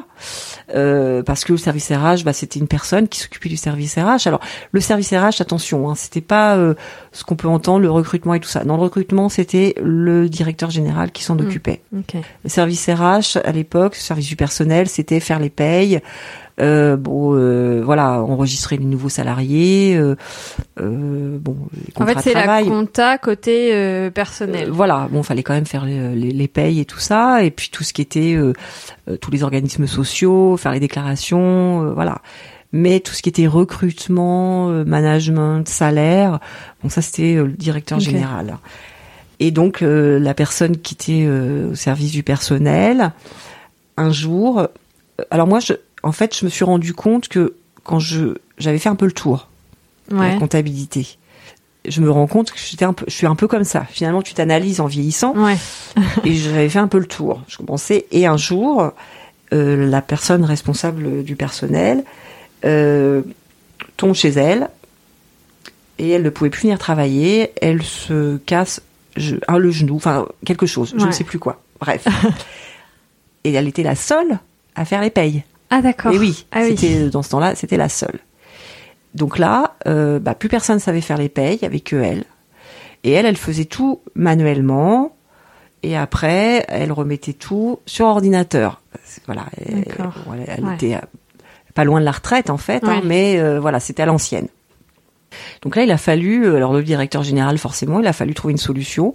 euh, 0.76 1.24
parce 1.24 1.44
que 1.46 1.52
le 1.52 1.58
service 1.58 1.92
RH, 1.92 2.24
bah, 2.24 2.34
c'était 2.34 2.60
une 2.60 2.68
personne 2.68 3.08
qui 3.08 3.20
s'occupait 3.20 3.50
du 3.50 3.58
service 3.58 3.96
RH. 3.98 4.28
Alors, 4.28 4.40
le 4.72 4.80
service 4.82 5.12
RH, 5.14 5.42
attention, 5.42 5.90
hein, 5.90 5.96
c'était 5.96 6.22
pas 6.22 6.56
euh, 6.58 6.74
ce 7.12 7.24
qu'on 7.24 7.36
peut 7.36 7.48
entendre, 7.48 7.80
le 7.80 7.92
recrutement 7.92 8.34
et 8.34 8.40
tout 8.40 8.50
ça. 8.50 8.64
Dans 8.64 8.76
le 8.78 8.82
recrutement, 8.84 9.30
c'était 9.30 9.76
le 9.82 10.28
directeur 10.30 10.70
général 10.72 11.12
qui 11.12 11.24
s'en 11.24 11.36
Mm. 11.36 11.42
occupait. 11.42 11.82
Le 12.44 12.50
service 12.50 12.88
RH 12.90 13.38
à 13.44 13.52
l'époque, 13.52 13.96
le 13.96 14.02
service 14.02 14.28
du 14.28 14.36
personnel, 14.36 14.88
c'était 14.90 15.20
faire 15.20 15.40
les 15.40 15.50
payes. 15.50 16.00
Euh, 16.62 16.98
bon, 16.98 17.36
euh, 17.36 17.82
voilà, 17.84 18.22
enregistrer 18.22 18.78
les 18.78 18.86
nouveaux 18.86 19.10
salariés. 19.10 19.96
Euh, 19.96 20.16
euh, 20.80 21.38
bon, 21.40 21.56
les 21.74 21.94
En 21.96 22.06
contrats 22.06 22.22
fait, 22.22 22.32
c'est 22.32 22.34
la 22.34 22.64
compta 22.64 23.18
côté 23.18 23.74
euh, 23.74 24.10
personnel. 24.10 24.70
Voilà, 24.70 25.08
bon, 25.12 25.24
fallait 25.24 25.44
quand 25.44 25.54
même 25.54 25.66
faire 25.66 25.86
les, 25.86 26.16
les, 26.16 26.32
les 26.32 26.48
payes 26.48 26.80
et 26.80 26.86
tout 26.86 27.00
ça, 27.00 27.44
et 27.44 27.52
puis 27.52 27.70
tout 27.72 27.84
ce 27.84 27.94
qui 27.94 28.02
était 28.02 28.38
tous 29.22 29.32
les 29.32 29.44
organismes 29.44 29.88
sociaux, 29.88 30.58
faire 30.58 30.72
les 30.72 30.80
déclarations, 30.80 31.84
euh, 31.84 31.94
voilà. 31.94 32.22
Mais 32.72 33.00
tout 33.00 33.14
ce 33.14 33.22
qui 33.22 33.30
était 33.30 33.48
recrutement, 33.48 34.70
euh, 34.70 34.84
management, 34.86 35.68
salaire, 35.68 36.40
bon, 36.84 36.90
ça 36.90 37.02
c'était 37.02 37.36
le 37.36 37.48
directeur 37.48 38.00
général. 38.00 38.58
Et 39.40 39.52
donc 39.52 39.82
euh, 39.82 40.20
la 40.20 40.34
personne 40.34 40.78
qui 40.78 40.94
était 40.94 41.26
euh, 41.26 41.72
au 41.72 41.76
service 41.76 42.12
du 42.12 42.22
personnel, 42.22 43.14
un 43.98 44.12
jour, 44.12 44.68
alors 45.32 45.48
moi, 45.48 45.60
je, 45.60 45.74
en 46.04 46.12
fait, 46.12 46.38
je 46.38 46.46
me 46.46 46.50
suis 46.50 46.64
rendu 46.64 46.94
compte 46.94 47.28
que 47.28 47.56
quand 47.84 48.00
je 48.00 48.36
j'avais 48.58 48.78
fait 48.78 48.90
un 48.90 48.96
peu 48.96 49.06
le 49.06 49.12
tour 49.12 49.48
de 50.10 50.16
ouais. 50.16 50.34
la 50.34 50.40
comptabilité. 50.40 51.18
Je 51.88 52.02
me 52.02 52.12
rends 52.12 52.28
compte 52.28 52.52
que 52.52 52.60
j'étais 52.60 52.84
un 52.84 52.94
peu, 52.94 53.06
je 53.08 53.14
suis 53.14 53.26
un 53.26 53.36
peu 53.36 53.48
comme 53.48 53.64
ça. 53.64 53.86
Finalement, 53.86 54.22
tu 54.22 54.34
t'analyses 54.34 54.82
en 54.82 54.86
vieillissant 54.86 55.34
Ouais. 55.36 55.56
et 56.26 56.34
j'avais 56.34 56.70
fait 56.70 56.80
un 56.80 56.88
peu 56.88 57.00
le 57.00 57.06
tour. 57.06 57.42
Je 57.48 57.58
commençais 57.58 58.06
et 58.12 58.26
un 58.26 58.38
jour, 58.38 58.92
euh, 59.54 59.90
la 59.90 60.02
personne 60.02 60.44
responsable 60.44 61.24
du 61.24 61.36
personnel 61.36 62.04
euh, 62.66 63.22
tombe 63.96 64.14
chez 64.14 64.30
elle 64.30 64.70
et 65.98 66.10
elle 66.10 66.24
ne 66.24 66.30
pouvait 66.30 66.50
plus 66.50 66.64
venir 66.64 66.78
travailler. 66.80 67.52
Elle 67.62 67.82
se 67.82 68.38
casse 68.38 68.82
je, 69.16 69.36
le 69.58 69.72
genou, 69.72 69.96
enfin 69.96 70.28
quelque 70.46 70.66
chose, 70.66 70.94
je 70.98 71.06
ne 71.06 71.12
sais 71.12 71.24
plus 71.24 71.40
quoi. 71.40 71.62
Bref. 71.80 72.08
et 73.44 73.54
elle 73.54 73.68
était 73.68 73.84
la 73.84 73.96
seule 73.96 74.40
à 74.76 74.86
faire 74.86 75.02
les 75.02 75.10
payes. 75.10 75.44
Ah 75.70 75.82
d'accord. 75.82 76.12
Et 76.14 76.18
oui, 76.18 76.46
Ah 76.52 76.62
oui. 76.64 76.76
c'était 76.78 77.10
dans 77.10 77.22
ce 77.22 77.30
temps-là, 77.30 77.56
c'était 77.56 77.78
la 77.78 77.90
seule. 77.90 78.20
Donc 79.16 79.38
là, 79.38 79.76
euh, 79.88 80.20
bah, 80.20 80.36
plus 80.36 80.50
personne 80.50 80.80
savait 80.80 81.02
faire 81.02 81.18
les 81.18 81.30
payes 81.30 81.60
avec 81.64 81.84
que 81.86 81.96
elle. 81.96 82.24
Et 83.04 83.12
elle, 83.12 83.26
elle 83.26 83.38
faisait 83.38 83.66
tout 83.66 84.02
manuellement. 84.16 85.16
Et 85.84 85.96
après, 85.96 86.66
elle 86.68 86.92
remettait 86.92 87.34
tout 87.34 87.80
sur 87.86 88.06
ordinateur. 88.08 88.82
Voilà, 89.26 89.46
elle, 89.58 89.86
elle- 90.48 90.66
Ouais. 90.66 90.76
était 90.76 90.96
euh, 90.96 91.00
pas 91.74 91.86
loin 91.86 92.00
de 92.02 92.06
la 92.06 92.12
retraite 92.12 92.50
en 92.50 92.58
fait, 92.58 92.84
hein, 92.84 93.02
mais 93.06 93.40
euh, 93.40 93.60
voilà, 93.60 93.80
c'était 93.80 94.04
à 94.04 94.06
l'ancienne. 94.06 94.48
Donc 95.62 95.76
là, 95.76 95.84
il 95.84 95.92
a 95.92 95.98
fallu, 95.98 96.46
euh, 96.46 96.56
alors 96.58 96.74
le 96.74 96.84
directeur 96.84 97.24
général 97.24 97.58
forcément, 97.58 98.00
il 98.00 98.08
a 98.08 98.14
fallu 98.14 98.34
trouver 98.34 98.52
une 98.52 98.58
solution. 98.58 99.14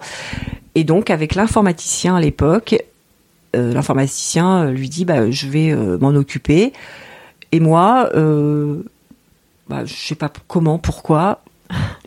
Et 0.74 0.84
donc 0.84 1.10
avec 1.10 1.34
l'informaticien 1.34 2.16
à 2.16 2.20
l'époque, 2.20 2.74
euh, 2.74 2.84
l'informaticien 3.72 4.64
euh, 4.66 4.70
lui 4.70 4.88
dit, 4.88 5.04
bah, 5.04 5.30
je 5.30 5.46
vais 5.48 5.70
euh, 5.70 5.98
m'en 5.98 6.10
occuper. 6.14 6.72
Et 7.52 7.60
moi, 7.60 8.10
euh, 8.14 8.82
bah, 9.68 9.84
je 9.84 9.94
sais 9.94 10.14
pas 10.16 10.30
comment, 10.48 10.78
pourquoi, 10.78 11.40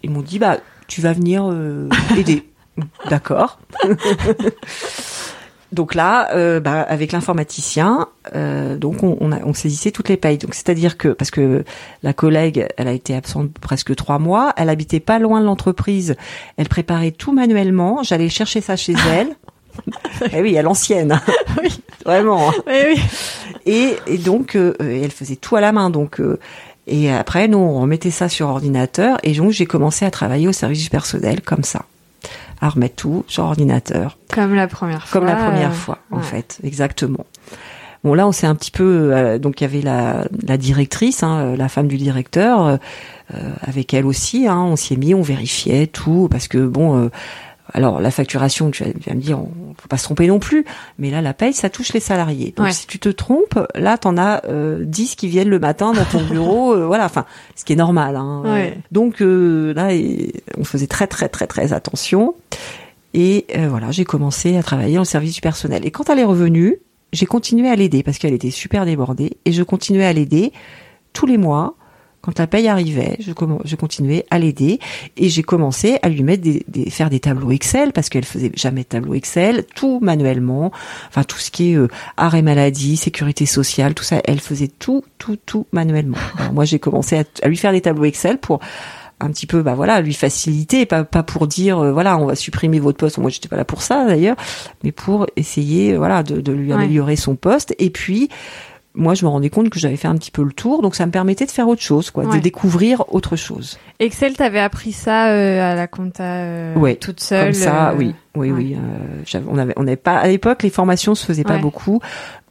ils 0.03 0.09
m'ont 0.09 0.21
dit, 0.21 0.39
bah, 0.39 0.57
tu 0.87 1.01
vas 1.01 1.13
venir 1.13 1.47
euh, 1.51 1.89
aider. 2.17 2.43
D'accord. 3.09 3.59
donc 5.73 5.95
là, 5.95 6.29
euh, 6.33 6.59
bah, 6.59 6.81
avec 6.81 7.11
l'informaticien, 7.11 8.07
euh, 8.35 8.77
donc 8.77 9.03
on, 9.03 9.17
on, 9.19 9.31
a- 9.33 9.43
on 9.43 9.53
saisissait 9.53 9.91
toutes 9.91 10.07
les 10.09 10.15
payes. 10.17 10.37
Donc 10.37 10.53
c'est-à-dire 10.53 10.97
que 10.97 11.09
parce 11.09 11.29
que 11.31 11.63
la 12.03 12.13
collègue, 12.13 12.67
elle 12.77 12.87
a 12.87 12.93
été 12.93 13.13
absente 13.15 13.51
presque 13.59 13.93
trois 13.95 14.17
mois, 14.19 14.53
elle 14.55 14.69
habitait 14.69 14.99
pas 15.01 15.19
loin 15.19 15.41
de 15.41 15.45
l'entreprise, 15.45 16.15
elle 16.55 16.69
préparait 16.69 17.11
tout 17.11 17.33
manuellement. 17.33 18.01
J'allais 18.03 18.29
chercher 18.29 18.61
ça 18.61 18.75
chez 18.75 18.93
elle. 19.11 19.35
Eh 20.33 20.41
oui, 20.41 20.57
à 20.57 20.61
l'ancienne. 20.61 21.19
Oui. 21.61 21.81
Vraiment. 22.05 22.49
Oui, 22.67 22.73
oui. 22.95 23.01
Et, 23.65 23.95
et 24.07 24.17
donc, 24.17 24.55
euh, 24.55 24.73
elle 24.79 25.11
faisait 25.11 25.35
tout 25.35 25.55
à 25.55 25.61
la 25.61 25.71
main. 25.71 25.89
Donc, 25.89 26.19
euh, 26.21 26.39
et 26.85 27.11
après, 27.11 27.47
nous, 27.47 27.57
on 27.57 27.81
remettait 27.81 28.11
ça 28.11 28.29
sur 28.29 28.47
ordinateur. 28.47 29.17
Et 29.23 29.33
donc, 29.33 29.51
j'ai 29.51 29.65
commencé 29.65 30.05
à 30.05 30.11
travailler 30.11 30.47
au 30.47 30.53
service 30.53 30.83
du 30.83 30.89
personnel 30.89 31.41
comme 31.41 31.63
ça, 31.63 31.83
à 32.61 32.69
remettre 32.69 32.95
tout 32.95 33.25
sur 33.27 33.43
ordinateur, 33.43 34.17
Comme 34.33 34.53
la 34.55 34.67
première 34.67 35.05
fois. 35.07 35.19
comme 35.19 35.27
la 35.27 35.35
première 35.35 35.73
fois, 35.73 35.97
en 36.11 36.17
ouais. 36.17 36.23
fait, 36.23 36.59
exactement. 36.63 37.25
Bon, 38.03 38.13
là, 38.13 38.27
on 38.27 38.31
s'est 38.31 38.47
un 38.47 38.55
petit 38.55 38.71
peu. 38.71 39.09
euh, 39.13 39.37
donc, 39.39 39.59
il 39.59 39.63
y 39.63 39.67
avait 39.67 39.81
la, 39.81 40.25
la 40.47 40.55
directrice, 40.57 41.23
hein, 41.23 41.55
la 41.57 41.67
femme 41.67 41.87
du 41.87 41.97
directeur, 41.97 42.77
avec 43.61 43.93
elle 43.93 44.05
aussi. 44.05 44.47
Hein, 44.47 44.59
on 44.59 44.75
s'y 44.77 44.93
est 44.93 44.97
mis, 44.97 45.13
on 45.13 45.21
vérifiait 45.23 45.87
tout, 45.87 46.27
parce 46.31 46.47
que 46.47 46.59
bon. 46.59 47.09
Euh, 47.67 47.77
alors 47.77 47.99
la 48.01 48.11
facturation, 48.11 48.71
tu 48.71 48.83
vas, 48.83 48.89
me 49.13 49.19
dire, 49.19 49.39
on 49.39 49.49
faut 49.79 49.87
pas 49.87 49.97
se 49.97 50.03
tromper 50.05 50.27
non 50.27 50.39
plus, 50.39 50.65
mais 50.97 51.11
là 51.11 51.21
la 51.21 51.33
paye, 51.33 51.53
ça 51.53 51.69
touche 51.69 51.93
les 51.93 51.99
salariés. 51.99 52.53
Donc 52.55 52.67
Ouais. 52.67 52.71
si 52.73 52.87
tu 52.87 52.99
te 52.99 53.09
trompes, 53.09 53.59
là 53.75 53.97
t'en 53.97 54.17
as 54.17 54.43
euh, 54.45 54.83
10 54.83 55.15
qui 55.15 55.27
viennent 55.27 55.49
le 55.49 55.59
matin 55.59 55.91
dans 55.93 56.05
ton 56.05 56.21
bureau, 56.29 56.73
euh, 56.73 56.85
voilà, 56.85 57.05
enfin, 57.05 57.25
ce 57.55 57.63
qui 57.65 57.73
est 57.73 57.77
normal. 57.77 58.15
Hein. 58.15 58.41
Ouais. 58.45 58.77
Donc 58.91 59.21
euh, 59.21 59.73
là, 59.73 59.89
on 60.57 60.63
faisait 60.63 60.87
très 60.87 61.07
très 61.07 61.29
très 61.29 61.47
très 61.47 61.73
attention. 61.73 62.33
Et 63.13 63.45
euh, 63.55 63.67
voilà, 63.69 63.91
j'ai 63.91 64.03
commencé 64.05 64.57
à 64.57 64.63
travailler 64.63 64.95
dans 64.95 65.01
le 65.01 65.05
service 65.05 65.33
du 65.33 65.41
personnel. 65.41 65.85
Et 65.85 65.91
quand 65.91 66.09
elle 66.09 66.19
est 66.19 66.23
revenue, 66.25 66.77
j'ai 67.13 67.25
continué 67.25 67.69
à 67.69 67.75
l'aider 67.75 68.03
parce 68.03 68.17
qu'elle 68.17 68.33
était 68.33 68.51
super 68.51 68.85
débordée, 68.85 69.37
et 69.45 69.51
je 69.53 69.63
continuais 69.63 70.05
à 70.05 70.11
l'aider 70.13 70.51
tous 71.13 71.25
les 71.25 71.37
mois. 71.37 71.75
Quand 72.27 72.37
la 72.39 72.45
paye 72.47 72.67
arrivait, 72.67 73.15
je, 73.21 73.31
je 73.63 73.75
continuais 73.77 74.25
à 74.29 74.37
l'aider 74.37 74.79
et 75.15 75.29
j'ai 75.29 75.43
commencé 75.43 75.97
à 76.01 76.09
lui 76.09 76.23
mettre 76.23 76.43
des, 76.43 76.63
des- 76.67 76.89
faire 76.89 77.09
des 77.09 77.21
tableaux 77.21 77.51
Excel 77.51 77.93
parce 77.93 78.09
qu'elle 78.09 78.25
faisait 78.25 78.51
jamais 78.53 78.81
de 78.81 78.87
tableau 78.87 79.13
Excel, 79.13 79.63
tout 79.75 79.99
manuellement, 80.01 80.73
enfin 81.07 81.23
tout 81.23 81.37
ce 81.37 81.49
qui 81.51 81.71
est 81.71 81.75
euh, 81.77 81.87
arrêt 82.17 82.41
maladie, 82.41 82.97
sécurité 82.97 83.45
sociale, 83.45 83.93
tout 83.93 84.03
ça, 84.03 84.21
elle 84.25 84.41
faisait 84.41 84.67
tout, 84.67 85.05
tout, 85.17 85.37
tout 85.45 85.67
manuellement. 85.71 86.17
Alors 86.37 86.51
moi 86.51 86.65
j'ai 86.65 86.79
commencé 86.79 87.17
à, 87.17 87.23
à 87.43 87.47
lui 87.47 87.55
faire 87.55 87.71
des 87.71 87.79
tableaux 87.81 88.03
Excel 88.05 88.39
pour 88.39 88.59
un 89.19 89.29
petit 89.31 89.47
peu 89.47 89.63
bah 89.63 89.73
voilà 89.73 89.99
lui 89.99 90.13
faciliter 90.13 90.85
pas 90.85 91.03
pas 91.03 91.23
pour 91.23 91.47
dire 91.47 91.79
euh, 91.79 91.91
voilà 91.91 92.19
on 92.19 92.27
va 92.27 92.35
supprimer 92.35 92.77
votre 92.79 92.99
poste 92.99 93.17
moi 93.17 93.31
j'étais 93.31 93.47
pas 93.47 93.55
là 93.55 93.65
pour 93.65 93.81
ça 93.81 94.05
d'ailleurs 94.05 94.35
mais 94.83 94.91
pour 94.91 95.25
essayer 95.35 95.93
euh, 95.93 95.97
voilà 95.97 96.21
de, 96.21 96.39
de 96.39 96.51
lui 96.51 96.67
Ouais. 96.67 96.75
améliorer 96.75 97.15
son 97.15 97.35
poste 97.35 97.73
et 97.79 97.89
puis 97.89 98.29
moi 98.97 99.13
je 99.13 99.23
me 99.23 99.29
rendais 99.29 99.49
compte 99.49 99.69
que 99.69 99.79
j'avais 99.79 99.95
fait 99.95 100.07
un 100.09 100.15
petit 100.15 100.31
peu 100.31 100.43
le 100.43 100.51
tour 100.51 100.81
donc 100.81 100.95
ça 100.95 101.05
me 101.05 101.11
permettait 101.11 101.45
de 101.45 101.51
faire 101.51 101.67
autre 101.69 101.81
chose 101.81 102.11
quoi 102.11 102.25
Ouais. 102.25 102.37
de 102.37 102.41
découvrir 102.41 103.03
autre 103.13 103.35
chose 103.35 103.77
Excel, 103.99 104.35
t'avais 104.35 104.59
appris 104.59 104.91
ça 104.91 105.29
euh, 105.29 105.71
à 105.71 105.75
la 105.75 105.87
compta 105.87 106.23
euh, 106.23 106.75
Ouais, 106.75 106.95
toute 106.95 107.19
seule. 107.21 107.45
comme 107.45 107.53
ça 107.53 107.91
euh, 107.91 107.95
oui 107.97 108.15
oui 108.35 108.51
ouais. 108.51 108.57
oui 108.57 108.75
euh, 109.35 109.39
on 109.47 109.57
avait 109.57 109.73
on 109.77 109.83
n'avait 109.83 109.95
pas 109.95 110.17
à 110.17 110.27
l'époque 110.27 110.63
les 110.63 110.69
formations 110.69 111.15
se 111.15 111.25
faisaient 111.25 111.43
pas 111.43 111.57
beaucoup 111.59 111.99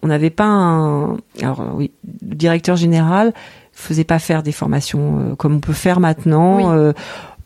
on 0.03 0.07
n'avait 0.07 0.31
pas 0.31 0.45
un 0.47 1.17
alors 1.43 1.61
euh, 1.61 1.65
oui 1.75 1.91
le 2.27 2.35
directeur 2.37 2.77
général 2.77 3.35
faisait 3.73 4.05
pas 4.05 4.19
faire 4.19 4.43
des 4.43 4.53
formations 4.53 5.19
euh, 5.19 5.35
comme 5.35 5.55
on 5.57 5.61
peut 5.61 5.73
faire 5.75 6.01
maintenant 6.01 6.57
Oui. 6.57 6.79
euh, 6.79 6.93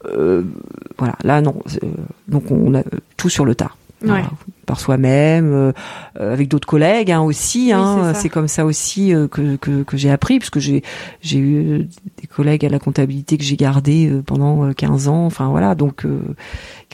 euh, 0.07 0.43
voilà 0.99 1.15
là 1.25 1.41
non 1.41 1.57
euh, 1.83 1.89
donc 2.29 2.51
on 2.51 2.75
a 2.75 2.83
tout 3.17 3.29
sur 3.29 3.45
le 3.45 3.55
tas 3.55 3.73
Ouais. 4.03 4.23
par 4.67 4.81
soi-même, 4.81 5.53
euh, 5.53 5.73
avec 6.15 6.49
d'autres 6.49 6.67
collègues 6.67 7.11
hein, 7.11 7.21
aussi. 7.21 7.67
Oui, 7.67 7.73
hein. 7.73 8.15
c'est 8.15 8.29
comme 8.29 8.49
ça 8.49 8.65
aussi 8.65 9.15
euh, 9.15 9.29
que, 9.29 9.57
que, 9.57 9.83
que 9.83 9.97
j'ai 9.97 10.11
appris, 10.11 10.39
parce 10.39 10.51
que 10.51 10.61
j'ai 10.61 10.83
j'ai 11.21 11.39
eu 11.39 11.81
euh, 11.81 11.89
des 12.21 12.27
collègues 12.27 12.65
à 12.65 12.69
la 12.69 12.79
comptabilité 12.79 13.37
que 13.37 13.45
j'ai 13.45 13.57
gardé 13.57 14.09
euh, 14.09 14.23
pendant 14.23 14.65
euh, 14.65 14.73
15 14.73 15.09
ans. 15.09 15.27
Enfin 15.27 15.49
voilà, 15.49 15.75
donc 15.75 16.05
euh, 16.05 16.21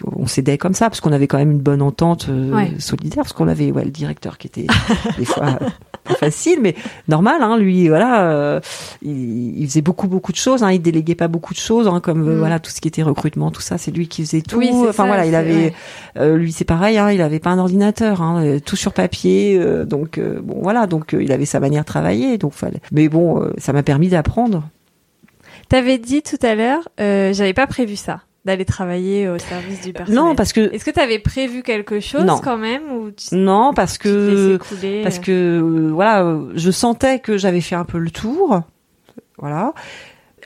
on 0.05 0.27
s'aidait 0.27 0.59
comme 0.59 0.75
ça, 0.75 0.89
parce 0.91 1.01
qu'on 1.01 1.13
avait 1.13 1.27
quand 1.27 1.39
même 1.39 1.51
une 1.51 1.61
bonne 1.61 1.83
entente 1.83 2.27
euh, 2.29 2.53
Ouais. 2.55 2.73
solidaire, 2.79 3.23
parce 3.25 3.33
qu'on 3.33 3.49
avait 3.49 3.71
ouais, 3.73 3.85
le 3.85 3.91
directeur 3.91 4.39
qui 4.39 4.47
était 4.47 4.67
des 5.19 5.25
fois 5.25 5.59
pas 6.05 6.15
facile, 6.15 6.59
mais 6.63 6.75
normal. 7.09 7.43
Hein, 7.43 7.57
lui, 7.59 7.89
voilà, 7.89 8.31
euh, 8.31 8.61
il, 9.03 9.59
il 9.61 9.67
faisait 9.69 9.83
beaucoup 9.83 10.07
beaucoup 10.09 10.31
de 10.33 10.37
choses. 10.37 10.63
Hein, 10.63 10.71
il 10.73 10.81
déléguait 10.81 11.15
pas 11.15 11.29
beaucoup 11.29 11.53
de 11.55 11.59
choses, 11.59 11.89
hein, 11.89 12.01
comme 12.01 12.29
euh, 12.29 12.35
Mm. 12.37 12.39
voilà 12.39 12.59
tout 12.61 12.71
ce 12.71 12.81
qui 12.81 12.89
était 12.89 13.03
recrutement, 13.03 13.51
tout 13.51 13.61
ça, 13.61 13.79
c'est 13.79 13.91
lui 13.91 14.07
qui 14.09 14.23
faisait 14.25 14.43
tout. 14.43 14.59
Oui, 14.59 14.69
enfin 14.73 14.93
ça, 14.93 15.05
voilà, 15.07 15.27
il 15.27 15.35
avait 15.35 15.73
euh, 16.19 16.37
lui, 16.37 16.53
c'est 16.53 16.65
pareil, 16.65 16.99
hein, 16.99 17.11
il 17.11 17.21
avait 17.23 17.41
pas 17.41 17.51
un 17.51 17.59
ordinateur, 17.59 18.23
hein, 18.23 18.59
tout 18.65 18.77
sur 18.77 18.93
papier, 18.93 19.57
euh, 19.59 19.85
donc 19.85 20.21
bon 20.21 20.59
voilà, 20.63 20.87
donc 20.87 21.17
il 21.19 21.33
avait 21.33 21.45
sa 21.47 21.59
manière 21.61 21.83
de 21.83 21.87
travailler, 21.87 22.39
donc 22.39 22.53
fallait. 22.53 22.81
Mais 22.93 23.09
bon, 23.09 23.51
ça 23.59 23.73
m'a 23.73 23.83
permis 23.83 24.09
d'apprendre. 24.09 24.63
T'avais 25.69 25.99
dit 25.99 26.23
tout 26.23 26.39
à 26.47 26.55
l'heure, 26.55 26.89
euh, 27.01 27.33
j'avais 27.33 27.53
pas 27.55 27.67
prévu 27.67 27.97
ça, 27.97 28.21
d'aller 28.47 28.65
travailler 28.65 29.29
au 29.29 29.39
service 29.39 29.83
du 29.83 29.93
personnel. 29.93 30.23
Non, 30.23 30.35
parce 30.37 30.53
que 30.53 30.73
Est-ce 30.73 30.85
que 30.85 30.93
t'avais 30.93 31.19
prévu 31.19 31.63
quelque 31.63 31.99
chose 31.99 32.25
Non. 32.25 32.39
quand 32.39 32.57
même 32.57 32.91
ou 32.93 33.11
tu, 33.11 33.35
non, 33.35 33.73
parce 33.75 33.95
tu 33.95 34.05
que 34.05 34.59
parce 35.03 35.19
euh, 35.19 35.21
que 35.21 35.33
euh, 35.33 35.91
voilà, 35.93 36.23
euh, 36.23 36.53
je 36.55 36.71
sentais 36.71 37.19
que 37.19 37.37
j'avais 37.37 37.61
fait 37.61 37.75
un 37.75 37.85
peu 37.85 37.99
le 37.99 38.11
tour, 38.11 38.63
voilà. 39.37 39.75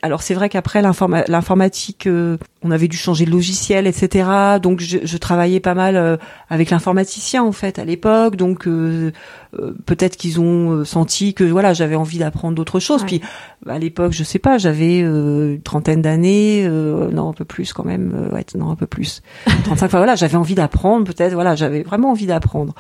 Alors 0.02 0.22
c'est 0.22 0.32
vrai 0.32 0.48
qu'après 0.48 0.80
l'informa- 0.80 1.24
l'informatique, 1.28 2.06
euh, 2.06 2.38
on 2.62 2.70
avait 2.70 2.88
dû 2.88 2.96
changer 2.96 3.26
de 3.26 3.30
logiciel, 3.30 3.86
etc. 3.86 4.28
Donc 4.62 4.80
je, 4.80 4.98
je 5.04 5.16
travaillais 5.18 5.60
pas 5.60 5.74
mal 5.74 5.96
euh, 5.96 6.16
avec 6.48 6.70
l'informaticien 6.70 7.42
en 7.42 7.52
fait 7.52 7.78
à 7.78 7.84
l'époque. 7.84 8.36
Donc 8.36 8.66
euh, 8.66 9.12
euh, 9.58 9.74
peut-être 9.84 10.16
qu'ils 10.16 10.40
ont 10.40 10.84
senti 10.86 11.34
que 11.34 11.44
voilà 11.44 11.74
j'avais 11.74 11.96
envie 11.96 12.16
d'apprendre 12.18 12.54
d'autres 12.54 12.80
choses. 12.80 13.02
Ouais. 13.02 13.06
Puis 13.08 13.20
à 13.68 13.78
l'époque, 13.78 14.12
je 14.12 14.24
sais 14.24 14.38
pas, 14.38 14.56
j'avais 14.56 15.02
euh, 15.02 15.56
une 15.56 15.62
trentaine 15.62 16.00
d'années, 16.00 16.64
euh, 16.64 17.10
non 17.10 17.28
un 17.28 17.34
peu 17.34 17.44
plus 17.44 17.74
quand 17.74 17.84
même, 17.84 18.12
euh, 18.14 18.34
ouais, 18.34 18.46
non 18.56 18.70
un 18.70 18.76
peu 18.76 18.86
plus, 18.86 19.20
35. 19.64 19.86
Enfin 19.86 19.98
voilà, 19.98 20.14
j'avais 20.16 20.36
envie 20.36 20.54
d'apprendre 20.54 21.04
peut-être. 21.04 21.34
Voilà, 21.34 21.56
j'avais 21.56 21.82
vraiment 21.82 22.10
envie 22.10 22.26
d'apprendre. 22.26 22.74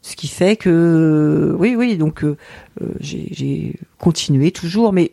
Ce 0.00 0.14
qui 0.16 0.26
fait 0.28 0.56
que 0.56 1.54
oui 1.58 1.74
oui 1.76 1.96
donc 1.96 2.24
j'ai 3.00 3.28
j'ai 3.30 3.74
continué 3.98 4.50
toujours, 4.50 4.92
mais 4.92 5.12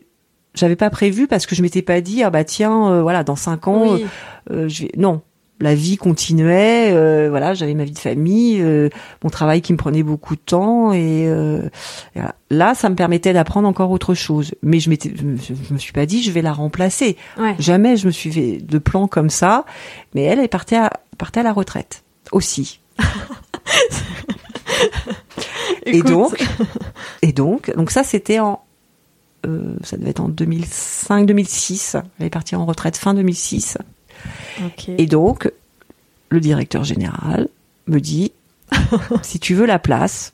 j'avais 0.56 0.76
pas 0.76 0.90
prévu 0.90 1.28
parce 1.28 1.46
que 1.46 1.56
je 1.56 1.62
m'étais 1.62 1.82
pas 1.82 2.02
dit 2.02 2.24
ah 2.24 2.30
bah 2.30 2.44
tiens 2.44 2.90
euh, 2.92 3.02
voilà 3.02 3.24
dans 3.24 3.36
cinq 3.36 3.68
ans 3.68 3.94
oui. 3.94 4.06
euh, 4.52 4.68
je 4.68 4.84
vais 4.84 4.92
non 4.98 5.22
la 5.62 5.76
vie 5.76 5.98
continuait 5.98 6.92
euh, 6.94 7.28
voilà 7.30 7.54
j'avais 7.54 7.74
ma 7.74 7.84
vie 7.84 7.92
de 7.92 8.00
famille 8.00 8.62
euh, 8.62 8.88
mon 9.24 9.30
travail 9.30 9.62
qui 9.62 9.74
me 9.74 9.78
prenait 9.78 10.04
beaucoup 10.04 10.36
de 10.36 10.42
temps 10.42 10.94
et, 10.94 11.28
euh, 11.28 11.64
et 12.16 12.20
voilà. 12.20 12.36
là 12.50 12.74
ça 12.76 12.90
me 12.90 12.96
permettait 12.96 13.34
d'apprendre 13.34 13.68
encore 13.68 13.92
autre 13.92 14.14
chose 14.14 14.56
mais 14.64 14.80
je 14.80 14.90
m'étais 14.90 15.12
je, 15.16 15.24
me- 15.74 15.78
suis 15.78 15.92
pas 15.94 16.06
dit 16.06 16.24
je 16.24 16.32
vais 16.32 16.42
la 16.42 16.54
remplacer 16.54 17.18
Ouais. 17.38 17.56
jamais 17.60 17.98
je 17.98 18.08
me 18.08 18.12
suis 18.12 18.32
fait 18.32 18.58
de 18.58 18.78
plan 18.78 19.08
comme 19.08 19.30
ça 19.30 19.66
mais 20.16 20.24
elle 20.24 20.40
est 20.40 20.48
partie 20.48 20.76
à 20.76 20.92
partait 21.18 21.42
à 21.42 21.44
la 21.44 21.52
retraite 21.54 22.04
aussi 22.32 22.80
et 25.86 25.98
Écoute, 25.98 26.12
donc 26.12 26.44
et 27.22 27.32
donc 27.34 27.76
donc 27.76 27.92
ça 27.92 28.04
c'était 28.04 28.40
en 28.40 28.62
euh, 29.46 29.76
ça 29.84 29.98
devait 29.98 30.10
être 30.10 30.20
en 30.20 30.30
2005 30.30 31.26
2006 31.26 31.98
elle 32.20 32.26
est 32.26 32.30
partie 32.30 32.56
en 32.56 32.66
retraite 32.66 32.98
fin 32.98 33.14
2006 33.14 33.78
ok. 34.66 34.90
et 34.98 35.06
donc, 35.06 35.52
le 36.30 36.40
directeur 36.40 36.84
général 36.84 37.48
me 37.88 38.00
dit, 38.00 38.32
si 39.22 39.40
tu 39.40 39.56
veux 39.56 39.66
la 39.66 39.80
place, 39.80 40.34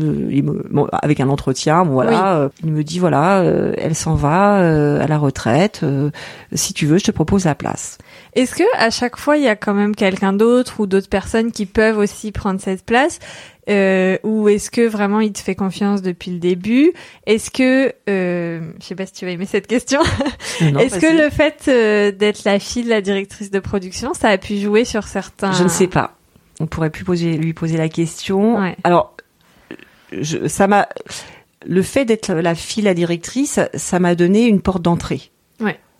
euh, 0.00 0.62
bon, 0.70 0.86
avec 0.92 1.20
un 1.20 1.28
entretien, 1.28 1.84
bon, 1.84 1.92
voilà, 1.92 2.36
euh, 2.36 2.48
il 2.64 2.72
me 2.72 2.84
dit 2.84 2.98
voilà, 2.98 3.40
euh, 3.40 3.72
elle 3.78 3.94
s'en 3.94 4.14
va 4.14 4.60
euh, 4.60 5.02
à 5.02 5.06
la 5.06 5.18
retraite. 5.18 5.80
euh, 5.82 6.10
si 6.52 6.74
tu 6.74 6.86
veux, 6.86 6.98
je 6.98 7.04
te 7.04 7.10
propose 7.10 7.44
la 7.44 7.54
place. 7.54 7.98
Est-ce 8.34 8.54
que 8.54 8.64
à 8.78 8.90
chaque 8.90 9.16
fois 9.16 9.36
il 9.36 9.42
y 9.42 9.48
a 9.48 9.56
quand 9.56 9.74
même 9.74 9.94
quelqu'un 9.94 10.32
d'autre 10.32 10.80
ou 10.80 10.86
d'autres 10.86 11.08
personnes 11.08 11.50
qui 11.52 11.66
peuvent 11.66 11.98
aussi 11.98 12.30
prendre 12.32 12.60
cette 12.60 12.84
place 12.84 13.18
euh, 13.68 14.16
ou 14.24 14.48
est-ce 14.48 14.70
que 14.70 14.86
vraiment 14.88 15.20
il 15.20 15.32
te 15.32 15.38
fait 15.40 15.54
confiance 15.54 16.02
depuis 16.02 16.30
le 16.32 16.38
début? 16.38 16.92
Est-ce 17.26 17.50
que 17.50 17.92
euh, 18.08 18.60
je 18.80 18.84
sais 18.84 18.94
pas 18.94 19.06
si 19.06 19.12
tu 19.12 19.24
vas 19.24 19.30
aimer 19.32 19.46
cette 19.46 19.66
question. 19.66 20.00
Est-ce 20.60 20.98
que 20.98 21.22
le 21.24 21.30
fait 21.30 21.64
euh, 21.68 22.10
d'être 22.10 22.44
la 22.44 22.58
fille 22.58 22.84
de 22.84 22.88
la 22.90 23.00
directrice 23.00 23.50
de 23.50 23.60
production, 23.60 24.12
ça 24.14 24.28
a 24.28 24.38
pu 24.38 24.56
jouer 24.58 24.84
sur 24.84 25.04
certains 25.04 25.52
Je 25.52 25.62
ne 25.62 25.68
sais 25.68 25.86
pas. 25.86 26.16
On 26.58 26.66
pourrait 26.66 26.90
plus 26.90 27.04
poser, 27.04 27.36
lui 27.36 27.52
poser 27.54 27.76
la 27.76 27.88
question. 27.88 28.60
Ouais. 28.60 28.76
Alors, 28.84 29.14
je, 30.12 30.48
ça 30.48 30.66
m'a, 30.66 30.88
le 31.66 31.82
fait 31.82 32.04
d'être 32.04 32.32
la 32.32 32.54
fille, 32.54 32.82
la 32.82 32.94
directrice, 32.94 33.60
ça 33.74 33.98
m'a 33.98 34.14
donné 34.14 34.46
une 34.46 34.60
porte 34.60 34.82
d'entrée. 34.82 35.30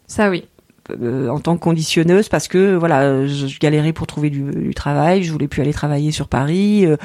Ça 0.07 0.29
oui. 0.29 0.45
euh, 0.91 1.29
en 1.29 1.39
tant 1.39 1.57
que 1.57 1.61
conditionneuse 1.63 2.29
parce 2.29 2.49
que 2.49 2.75
voilà 2.75 3.25
je, 3.29 3.47
je 3.47 3.59
galérais 3.61 3.93
pour 3.93 4.09
trouver 4.09 4.29
du, 4.29 4.41
du 4.43 4.75
travail 4.75 5.23
je 5.23 5.31
voulais 5.31 5.47
plus 5.47 5.63
aller 5.63 5.73
travailler 5.73 6.11
sur 6.11 6.27
Paris 6.27 6.85
euh, 6.85 6.97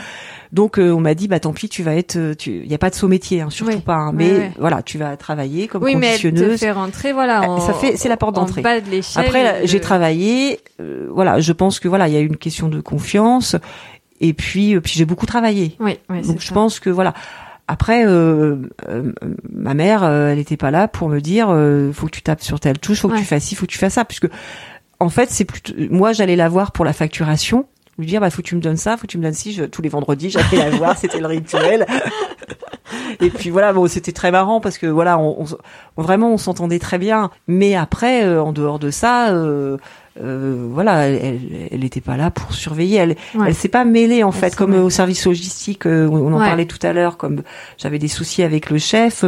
donc 0.52 0.80
euh, 0.80 0.90
on 0.92 1.02
m'a 1.02 1.14
dit 1.14 1.28
bah 1.28 1.40
tant 1.40 1.54
pis 1.54 1.70
tu 1.70 1.84
vas 1.84 1.94
être 1.94 2.34
tu 2.34 2.62
il 2.64 2.72
y 2.72 2.74
a 2.74 2.80
pas 2.80 2.90
de 2.90 2.96
saut 2.96 3.08
métier 3.08 3.42
hein, 3.42 3.52
surtout 3.52 3.80
pas 3.80 3.94
hein, 3.94 4.08
Ouais, 4.08 4.14
mais 4.16 4.32
ouais. 4.32 4.52
voilà 4.58 4.82
tu 4.82 4.98
vas 4.98 5.16
travailler 5.18 5.68
comme 5.68 5.84
Oui, 5.84 5.96
mais 5.96 6.16
elle 6.16 6.20
te 6.20 6.28
conditionneuse 6.30 6.60
fait 6.60 6.72
rentrer 6.72 7.14
voilà. 7.14 7.48
En, 7.48 7.60
ça 7.60 7.74
fait- 7.74 7.96
c'est 7.96 8.10
la 8.10 8.18
porte 8.18 8.34
d'entrée. 8.34 8.64
De 8.64 9.20
après 9.20 9.68
j'ai 9.68 9.80
travaillé 9.80 10.62
voilà 11.12 11.40
je 11.40 11.52
pense 11.52 11.80
que 11.80 11.88
voilà 11.88 12.08
il 12.08 12.16
y 12.16 12.18
a 12.18 12.22
eu 12.22 12.26
une 12.26 12.38
question 12.38 12.70
de 12.70 12.82
confiance 12.82 13.56
et 14.22 14.34
puis 14.34 14.76
euh, 14.76 14.82
puis 14.82 14.94
j'ai 14.96 15.06
beaucoup 15.06 15.26
travaillé 15.26 15.76
Oui, 15.80 15.98
oui, 16.10 16.22
donc 16.22 16.40
je 16.40 16.48
ça. 16.48 16.54
pense 16.54 16.80
que 16.80 16.90
voilà. 16.90 17.14
Après, 17.68 18.06
euh, 18.06 18.58
euh, 18.90 19.12
ma 19.52 19.74
mère, 19.74 20.04
euh, 20.04 20.30
elle 20.30 20.38
n'était 20.38 20.56
pas 20.58 20.70
là 20.70 20.88
pour 20.88 21.10
me 21.10 21.20
dire, 21.20 21.48
euh, 21.50 21.92
faut 21.92 22.06
que 22.06 22.12
tu 22.12 22.22
tapes 22.22 22.42
sur 22.44 22.60
telle 22.60 22.78
touche, 22.78 23.00
faut 23.02 23.10
que 23.10 23.18
tu 23.18 23.24
fasses 23.26 23.44
ci, 23.46 23.56
faut 23.56 23.66
que 23.66 23.72
tu 23.72 23.80
fasses 23.80 23.94
ça, 23.96 24.06
puisque 24.06 24.28
en 25.00 25.10
fait, 25.10 25.32
c'est 25.32 25.46
plutôt 25.46 25.74
moi 25.90 26.14
j'allais 26.14 26.36
la 26.36 26.48
voir 26.48 26.72
pour 26.74 26.86
la 26.86 26.94
facturation, 26.94 27.66
lui 27.98 28.06
dire, 28.06 28.22
bah 28.22 28.30
faut 28.30 28.44
que 28.44 28.48
tu 28.48 28.56
me 28.56 28.62
donnes 28.62 28.78
ça, 28.78 28.98
faut 28.98 29.04
que 29.08 29.12
tu 29.12 29.18
me 29.18 29.24
donnes 29.24 29.34
ci. 29.34 29.52
Je, 29.52 29.64
tous 29.64 29.82
les 29.82 29.90
vendredis, 29.90 30.30
j'allais 30.30 30.58
la 30.58 30.70
voir, 30.78 30.96
c'était 31.00 31.20
le 31.20 31.26
rituel. 31.26 31.88
Et 33.20 33.30
puis 33.32 33.50
voilà, 33.50 33.74
bon, 33.74 33.88
c'était 33.88 34.12
très 34.12 34.30
marrant 34.32 34.62
parce 34.62 34.78
que 34.78 34.86
voilà, 34.86 35.18
on, 35.18 35.44
on- 35.98 36.02
vraiment 36.02 36.32
on 36.32 36.38
s'entendait 36.38 36.78
très 36.80 37.00
bien. 37.00 37.32
Mais 37.48 37.74
après, 37.76 38.24
euh, 38.26 38.44
en 38.44 38.54
dehors 38.54 38.78
de 38.80 38.92
ça. 38.92 39.34
Euh, 40.22 40.68
voilà, 40.72 41.08
elle, 41.08 41.40
elle 41.72 41.84
était 41.84 42.02
pas 42.02 42.16
là 42.16 42.32
pour 42.32 42.54
surveiller. 42.54 42.98
Elle, 42.98 43.16
Ouais. 43.36 43.48
elle 43.48 43.56
s'est 43.56 43.68
pas 43.68 43.84
mêlée 43.84 44.24
en 44.24 44.30
Elle 44.32 44.36
fait, 44.38 44.56
comme 44.56 44.74
au 44.74 44.90
service 44.90 45.26
logistique. 45.26 45.86
euh, 45.86 46.08
on 46.08 46.34
en 46.34 46.40
Ouais. 46.40 46.46
parlait 46.48 46.66
tout 46.66 46.80
à 46.84 46.94
l'heure, 46.94 47.18
comme 47.18 47.42
j'avais 47.78 48.00
des 48.00 48.08
soucis 48.08 48.42
avec 48.44 48.70
le 48.70 48.78
chef. 48.78 49.26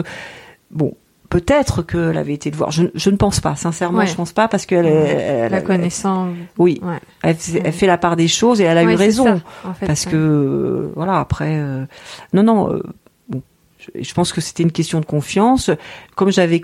Bon, 0.71 0.93
peut-être 1.29 1.81
qu'elle 1.83 2.17
avait 2.17 2.33
été 2.33 2.49
le 2.49 2.55
voir. 2.55 2.71
Je, 2.71 2.83
je 2.95 3.09
ne 3.09 3.17
pense 3.17 3.41
pas, 3.41 3.57
sincèrement, 3.57 3.99
Ouais. 3.99 4.07
je 4.07 4.15
pense 4.15 4.31
pas 4.31 4.47
parce 4.47 4.65
qu'elle, 4.65 4.85
elle- 4.85 5.51
la 5.51 5.57
elle- 5.57 5.63
connaissant. 5.65 6.29
oui, 6.57 6.79
Ouais. 6.81 6.99
elle, 7.21 7.35
fait- 7.35 7.61
elle 7.65 7.73
fait 7.73 7.87
la 7.87 7.97
part 7.97 8.15
des 8.15 8.29
choses 8.29 8.61
et 8.61 8.63
elle 8.63 8.77
a 8.77 8.85
Ouais, 8.85 8.93
eu 8.93 8.95
raison 8.95 9.25
ça, 9.25 9.39
en 9.69 9.73
fait, 9.73 9.87
parce 9.87 10.05
que 10.05 10.89
voilà 10.95 11.19
après 11.19 11.57
euh, 11.57 11.85
non 12.31 12.43
non 12.43 12.71
euh, 12.71 12.81
bon 13.27 13.41
je, 13.77 14.01
je 14.01 14.13
pense 14.13 14.31
que 14.31 14.39
c'était 14.39 14.63
une 14.63 14.71
question 14.71 15.01
de 15.01 15.05
confiance 15.05 15.69
comme 16.15 16.31
j'avais 16.31 16.61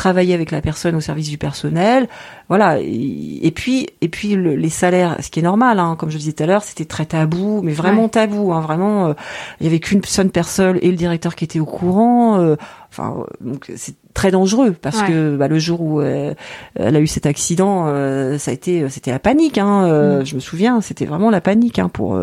travaillé 0.00 0.32
avec 0.32 0.50
la 0.50 0.62
personne 0.62 0.94
au 0.96 1.00
service 1.00 1.28
du 1.28 1.36
personnel 1.36 2.08
voilà 2.48 2.78
et, 2.80 3.52
puis 3.54 3.86
et 4.00 4.08
puis 4.08 4.34
le- 4.34 4.56
les 4.56 4.70
salaires 4.70 5.16
ce 5.20 5.28
qui 5.30 5.40
est 5.40 5.42
normal 5.52 5.78
hein, 5.78 5.94
comme 5.98 6.10
je 6.10 6.16
disais 6.16 6.32
tout 6.32 6.42
à 6.42 6.46
l'heure 6.46 6.62
c'était 6.64 6.86
très 6.86 7.04
tabou 7.04 7.60
mais 7.62 7.72
vraiment 7.72 8.04
Ouais. 8.04 8.08
tabou 8.08 8.52
hein, 8.54 8.60
vraiment 8.60 9.08
euh, 9.08 9.12
il 9.60 9.64
y 9.66 9.68
avait 9.68 9.78
qu'une 9.78 10.02
seule 10.04 10.30
personne 10.30 10.78
et 10.80 10.90
le 10.90 10.96
directeur 10.96 11.34
qui 11.34 11.44
était 11.44 11.60
au 11.60 11.66
courant 11.66 12.38
euh, 12.40 12.56
enfin 12.90 13.14
euh, 13.18 13.24
donc 13.42 13.70
c'est 13.76 13.94
très 14.14 14.30
dangereux 14.30 14.72
parce 14.72 15.00
Ouais. 15.02 15.08
que 15.08 15.36
bah, 15.36 15.48
le 15.48 15.58
jour 15.58 15.82
où 15.82 16.00
euh, 16.00 16.32
elle 16.76 16.96
a 16.96 17.00
eu 17.00 17.06
cet 17.06 17.26
accident 17.26 17.84
euh, 17.88 18.38
ça 18.38 18.50
a 18.52 18.54
été 18.54 18.88
c'était 18.88 19.10
la 19.12 19.18
panique 19.18 19.58
hein, 19.58 19.84
euh, 19.84 20.20
Mm. 20.22 20.26
je 20.26 20.34
me 20.34 20.40
souviens 20.40 20.80
c'était 20.80 21.04
vraiment 21.04 21.28
la 21.30 21.40
panique 21.42 21.78
hein, 21.78 21.90
pour 21.92 22.18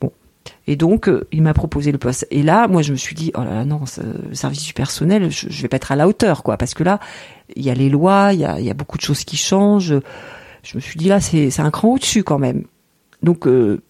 bon 0.00 0.10
et 0.66 0.76
donc 0.76 1.08
euh, 1.08 1.26
il 1.32 1.42
m'a 1.42 1.54
proposé 1.54 1.92
le 1.92 1.98
poste. 1.98 2.26
Et 2.30 2.42
là 2.42 2.68
moi 2.68 2.82
je 2.82 2.92
me 2.92 2.96
suis 2.96 3.14
dit 3.14 3.32
oh 3.34 3.42
là 3.42 3.54
là 3.54 3.64
non 3.64 3.82
service 4.32 4.64
du 4.64 4.72
personnel 4.72 5.30
je, 5.30 5.48
je 5.48 5.62
vais 5.62 5.68
pas 5.68 5.76
être 5.76 5.92
à 5.92 5.96
la 5.96 6.08
hauteur 6.08 6.42
quoi. 6.42 6.56
Parce 6.56 6.74
que 6.74 6.84
là 6.84 7.00
il 7.56 7.62
y 7.62 7.70
a 7.70 7.74
les 7.74 7.88
lois 7.88 8.32
il 8.32 8.40
y 8.40 8.44
a, 8.44 8.74
beaucoup 8.74 8.96
de 8.96 9.02
choses 9.02 9.24
qui 9.24 9.36
changent. 9.36 9.94
Je 10.62 10.76
me 10.76 10.80
suis 10.80 10.98
dit 10.98 11.08
là 11.08 11.20
c'est 11.20 11.60
un 11.60 11.70
cran 11.70 11.88
au 11.88 11.98
dessus 11.98 12.24
quand 12.24 12.38
même. 12.38 12.64
Donc 13.22 13.46
euh, 13.46 13.82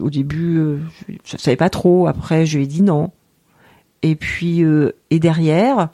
au 0.00 0.10
début 0.10 0.58
euh, 0.58 0.78
je, 1.08 1.14
je 1.24 1.36
savais 1.38 1.56
pas 1.56 1.70
trop. 1.70 2.06
Après 2.06 2.46
je 2.46 2.58
lui 2.58 2.64
ai 2.64 2.68
dit 2.68 2.82
non. 2.82 3.10
Et 4.02 4.16
puis 4.16 4.62
euh, 4.64 4.92
et 5.10 5.18
derrière 5.18 5.88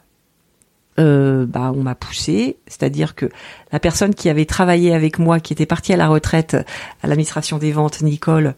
euh, 0.99 1.45
bah 1.45 1.71
on 1.73 1.81
m'a 1.81 1.95
poussé, 1.95 2.57
c'est-à-dire 2.67 3.15
que 3.15 3.27
la 3.71 3.79
personne 3.79 4.13
qui 4.13 4.27
avait 4.27 4.45
travaillé 4.45 4.93
avec 4.93 5.17
moi, 5.17 5.39
qui 5.39 5.53
était 5.53 5.65
partie 5.65 5.93
à 5.93 5.97
la 5.97 6.09
retraite 6.09 6.57
à 7.01 7.07
l'administration 7.07 7.57
des 7.57 7.71
ventes, 7.71 8.01
Nicole, 8.01 8.55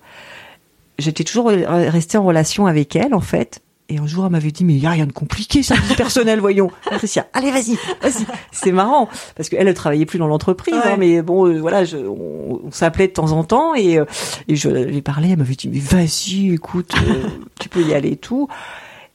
j'étais 1.02 1.24
toujours 1.24 1.48
restée 1.48 2.18
en 2.18 2.24
relation 2.24 2.66
avec 2.66 2.96
elle 2.96 3.14
en 3.14 3.22
fait. 3.22 3.62
Et 3.92 3.98
un 3.98 4.08
jour, 4.08 4.24
elle 4.26 4.32
m'avait 4.32 4.52
dit, 4.52 4.64
mais 4.64 4.76
il 4.76 4.80
y 4.80 4.86
a 4.86 4.92
rien 4.92 5.06
de 5.06 5.12
compliqué, 5.12 5.64
ça, 5.64 5.76
vie 5.76 5.96
personnel, 5.96 6.40
voyons. 6.40 6.72
Patricia, 6.90 7.28
allez, 7.34 7.52
vas-y, 7.52 7.78
vas-y. 8.02 8.26
C'est 8.54 8.72
marrant. 8.72 9.10
Parce 9.36 9.50
qu'elle, 9.50 9.68
elle 9.68 9.74
travaillait 9.74 10.06
plus 10.06 10.18
dans 10.18 10.28
l'entreprise, 10.28 10.76
hein, 10.86 10.96
mais 10.98 11.22
bon, 11.22 11.46
euh, 11.46 11.60
voilà, 11.60 11.84
je, 11.84 11.98
on, 11.98 12.72
s'appelait 12.72 13.08
de 13.08 13.12
temps 13.12 13.34
en 13.34 13.44
temps 13.44 13.76
et, 13.76 14.00
euh, 14.00 14.06
et 14.48 14.56
je 14.56 14.70
lui 14.70 15.02
parlais, 15.02 15.32
elle 15.32 15.40
m'avait 15.40 15.56
dit, 15.56 15.68
mais 15.68 15.80
vas-y, 15.80 16.54
écoute, 16.54 16.94
euh, 17.06 17.28
tu 17.60 17.68
peux 17.68 17.82
y 17.82 17.94
aller 17.94 18.12
et 18.12 18.16
tout. 18.16 18.48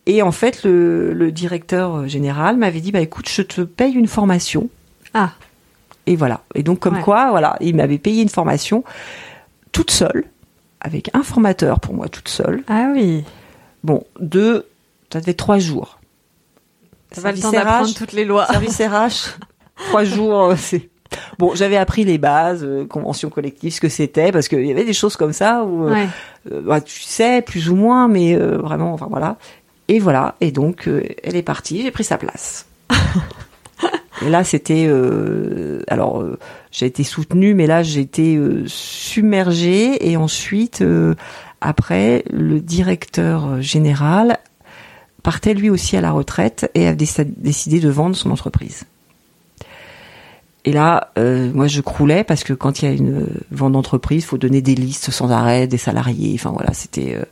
Et 0.05 0.21
en 0.21 0.31
fait, 0.31 0.63
le, 0.63 1.15
le 1.15 1.33
directeur 1.33 2.07
général 2.07 2.59
m'avait 2.59 2.81
dit, 2.81 2.93
bah 2.93 3.01
écoute, 3.01 3.31
je 3.31 3.41
te 3.41 3.63
paye 3.63 3.95
une 3.95 4.09
formation. 4.09 4.69
Ah. 5.15 5.33
Et 6.05 6.17
voilà. 6.17 6.43
Et 6.55 6.63
donc, 6.63 6.81
comme 6.81 7.01
quoi, 7.01 7.31
voilà, 7.31 7.57
il 7.63 7.77
m'avait 7.77 7.99
payé 7.99 8.23
une 8.23 8.29
formation 8.29 8.85
toute 9.73 9.91
seule, 9.91 10.25
avec 10.81 11.11
un 11.15 11.23
formateur 11.23 11.81
pour 11.81 11.95
moi 11.95 12.09
toute 12.09 12.29
seule. 12.29 12.63
Ah 12.69 12.91
oui. 12.93 13.25
Bon, 13.85 14.05
deux, 14.21 14.67
ça 15.13 15.21
devait 15.21 15.35
trois 15.35 15.59
jours. 15.59 15.99
Ça 17.13 17.21
va 17.21 17.33
le 17.33 17.39
temps 17.39 17.53
d'apprendre 17.53 17.95
toutes 17.95 18.13
les 18.13 18.25
lois. 18.25 18.47
Service 18.47 18.81
RH, 18.81 19.39
trois 19.89 20.05
jours, 20.05 20.43
euh, 20.43 20.55
c'est. 20.57 20.89
Bon, 21.39 21.55
j'avais 21.55 21.77
appris 21.77 22.05
les 22.05 22.19
bases, 22.19 22.65
euh, 22.65 22.85
convention 22.85 23.31
collective, 23.31 23.73
ce 23.73 23.81
que 23.81 23.89
c'était, 23.89 24.33
parce 24.33 24.49
qu'il 24.49 24.67
y 24.67 24.73
avait 24.73 24.85
des 24.85 24.93
choses 24.93 25.17
comme 25.17 25.33
ça 25.33 25.63
où 25.65 25.89
euh, 25.89 26.07
bah, 26.63 26.81
tu 26.81 27.03
sais 27.03 27.43
plus 27.43 27.71
ou 27.71 27.77
moins, 27.77 28.09
mais 28.09 28.35
vraiment, 28.37 28.93
enfin 28.93 29.07
voilà. 29.09 29.37
Et 29.89 30.01
voilà, 30.01 30.35
et 30.41 30.51
donc 30.51 30.89
elle 31.23 31.37
est 31.37 31.45
partie, 31.45 31.83
j'ai 31.83 31.93
pris 31.93 32.03
sa 32.03 32.19
place. 32.19 32.67
et 34.23 34.29
là, 34.29 34.43
c'était, 34.43 34.91
alors 35.87 36.25
j'ai 36.77 36.87
été 36.87 37.05
soutenue, 37.05 37.55
mais 37.55 37.67
là 37.67 37.83
j'ai 37.83 38.01
été 38.01 38.39
submergée, 38.67 40.11
et 40.11 40.17
ensuite 40.17 40.85
après, 41.61 42.23
le 42.31 42.61
directeur 42.61 43.61
général 43.63 44.39
partait 45.23 45.55
lui 45.55 45.71
aussi 45.71 45.97
à 45.97 46.01
la 46.01 46.13
retraite 46.13 46.71
et 46.75 46.87
a 46.87 46.95
décidé 46.95 47.81
de 47.81 47.89
vendre 47.89 48.15
son 48.15 48.31
entreprise. 48.31 48.85
Et 50.65 50.73
là, 50.73 51.13
euh, 51.17 51.51
moi, 51.53 51.69
je 51.69 51.81
croulais 51.81 52.25
parce 52.25 52.45
que 52.45 52.53
quand 52.53 52.83
il 52.83 52.85
y 52.85 52.89
a 52.89 52.93
une 52.93 53.27
vente 53.53 53.73
d'entreprise, 53.73 54.25
faut 54.25 54.39
donner 54.39 54.63
des 54.63 54.75
listes 54.75 55.11
sans 55.11 55.31
arrêt, 55.31 55.67
des 55.67 55.79
salariés. 55.79 56.33
Enfin 56.35 56.51
voilà, 56.51 56.73
c'était. 56.73 57.15
Euh, 57.17 57.25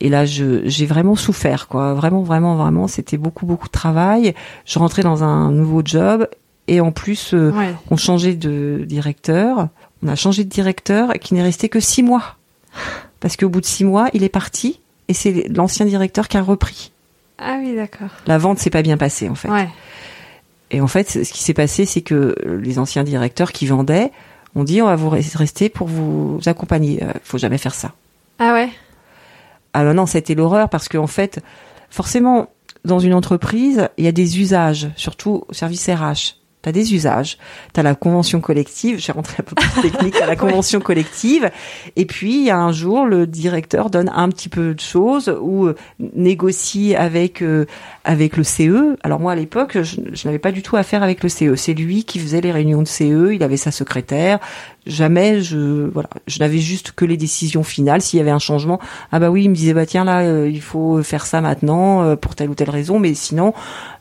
et 0.00 0.08
là, 0.08 0.24
j'ai 0.24 0.86
vraiment 0.86 1.14
souffert, 1.14 1.68
quoi. 1.68 1.94
Vraiment, 1.94 2.22
vraiment, 2.22 2.56
vraiment. 2.56 2.88
C'était 2.88 3.16
beaucoup, 3.16 3.46
beaucoup 3.46 3.68
de 3.68 3.72
travail. 3.72 4.34
Je 4.66 4.80
rentrais 4.80 5.02
dans 5.02 5.22
un 5.22 5.52
nouveau 5.52 5.82
job 5.84 6.26
et 6.72 6.80
en 6.80 6.90
plus, 6.90 7.34
euh, 7.34 7.52
on 7.90 7.98
changeait 7.98 8.34
de 8.34 8.84
directeur. 8.86 9.68
On 10.02 10.08
a 10.08 10.16
changé 10.16 10.42
de 10.42 10.48
directeur 10.48 11.12
qui 11.20 11.34
n'est 11.34 11.42
resté 11.42 11.68
que 11.68 11.80
six 11.80 12.02
mois 12.02 12.36
parce 13.20 13.36
qu'au 13.36 13.50
bout 13.50 13.60
de 13.60 13.66
six 13.66 13.84
mois, 13.84 14.08
il 14.14 14.24
est 14.24 14.30
parti 14.30 14.80
et 15.08 15.12
c'est 15.12 15.48
l'ancien 15.48 15.84
directeur 15.84 16.28
qui 16.28 16.38
a 16.38 16.42
repris. 16.42 16.90
Ah 17.36 17.58
oui, 17.60 17.76
d'accord. 17.76 18.08
La 18.26 18.38
vente 18.38 18.58
s'est 18.58 18.70
pas 18.70 18.80
bien 18.80 18.96
passée 18.96 19.28
en 19.28 19.34
fait. 19.34 19.50
Ouais. 19.50 19.68
Et 20.70 20.80
en 20.80 20.86
fait, 20.86 21.10
ce 21.10 21.30
qui 21.30 21.42
s'est 21.42 21.52
passé, 21.52 21.84
c'est 21.84 22.00
que 22.00 22.34
les 22.46 22.78
anciens 22.78 23.04
directeurs 23.04 23.52
qui 23.52 23.66
vendaient 23.66 24.10
ont 24.54 24.64
dit 24.64 24.80
on 24.80 24.86
va 24.86 24.96
vous 24.96 25.10
rester 25.10 25.68
pour 25.68 25.88
vous 25.88 26.40
accompagner. 26.46 27.02
Euh, 27.02 27.12
faut 27.22 27.36
jamais 27.36 27.58
faire 27.58 27.74
ça. 27.74 27.92
Ah 28.38 28.54
ouais? 28.54 28.70
Ah 29.74 29.84
non, 29.84 29.92
non, 29.92 30.06
c'était 30.06 30.34
l'horreur 30.34 30.70
parce 30.70 30.88
qu'en 30.88 31.06
fait, 31.06 31.40
forcément, 31.90 32.48
dans 32.86 32.98
une 32.98 33.12
entreprise, 33.12 33.90
il 33.98 34.06
y 34.06 34.08
a 34.08 34.12
des 34.12 34.40
usages, 34.40 34.88
surtout 34.96 35.44
au 35.48 35.52
service 35.52 35.86
RH. 35.86 36.41
Tu 36.62 36.68
as 36.68 36.72
des 36.72 36.94
usages, 36.94 37.38
tu 37.74 37.80
as 37.80 37.82
la 37.82 37.94
convention 37.94 38.40
collective, 38.40 38.98
j'ai 38.98 39.12
rentré 39.12 39.36
un 39.40 39.42
peu 39.42 39.54
plus 39.54 39.82
technique, 39.90 40.20
à 40.20 40.26
la 40.26 40.36
convention 40.36 40.80
collective, 40.80 41.50
et 41.96 42.04
puis 42.06 42.38
il 42.38 42.44
y 42.44 42.50
a 42.50 42.58
un 42.58 42.72
jour, 42.72 43.04
le 43.06 43.26
directeur 43.26 43.90
donne 43.90 44.10
un 44.14 44.28
petit 44.28 44.48
peu 44.48 44.74
de 44.74 44.80
choses 44.80 45.34
ou 45.40 45.66
euh, 45.66 45.74
négocie 46.14 46.94
avec 46.94 47.42
euh, 47.42 47.66
avec 48.04 48.36
le 48.36 48.44
CE. 48.44 48.96
Alors 49.02 49.20
moi 49.20 49.32
à 49.32 49.34
l'époque, 49.34 49.82
je, 49.82 50.00
je 50.12 50.28
n'avais 50.28 50.38
pas 50.38 50.52
du 50.52 50.62
tout 50.62 50.76
affaire 50.76 51.02
avec 51.02 51.22
le 51.22 51.28
CE. 51.28 51.56
C'est 51.56 51.74
lui 51.74 52.04
qui 52.04 52.18
faisait 52.18 52.40
les 52.40 52.52
réunions 52.52 52.82
de 52.82 52.88
CE, 52.88 53.32
il 53.32 53.42
avait 53.42 53.56
sa 53.56 53.70
secrétaire, 53.70 54.38
jamais 54.86 55.40
je 55.40 55.88
voilà 55.88 56.08
je 56.26 56.38
n'avais 56.40 56.58
juste 56.58 56.92
que 56.92 57.04
les 57.04 57.16
décisions 57.16 57.62
finales. 57.62 58.02
S'il 58.02 58.18
y 58.18 58.22
avait 58.22 58.30
un 58.30 58.38
changement 58.38 58.80
ah 59.10 59.18
bah 59.18 59.30
oui 59.30 59.44
il 59.44 59.50
me 59.50 59.54
disait 59.54 59.74
bah 59.74 59.86
tiens 59.86 60.04
là 60.04 60.20
euh, 60.22 60.48
il 60.48 60.60
faut 60.60 61.02
faire 61.02 61.26
ça 61.26 61.40
maintenant 61.40 62.02
euh, 62.02 62.16
pour 62.16 62.34
telle 62.34 62.50
ou 62.50 62.54
telle 62.54 62.70
raison. 62.70 62.98
Mais 62.98 63.14
sinon 63.14 63.54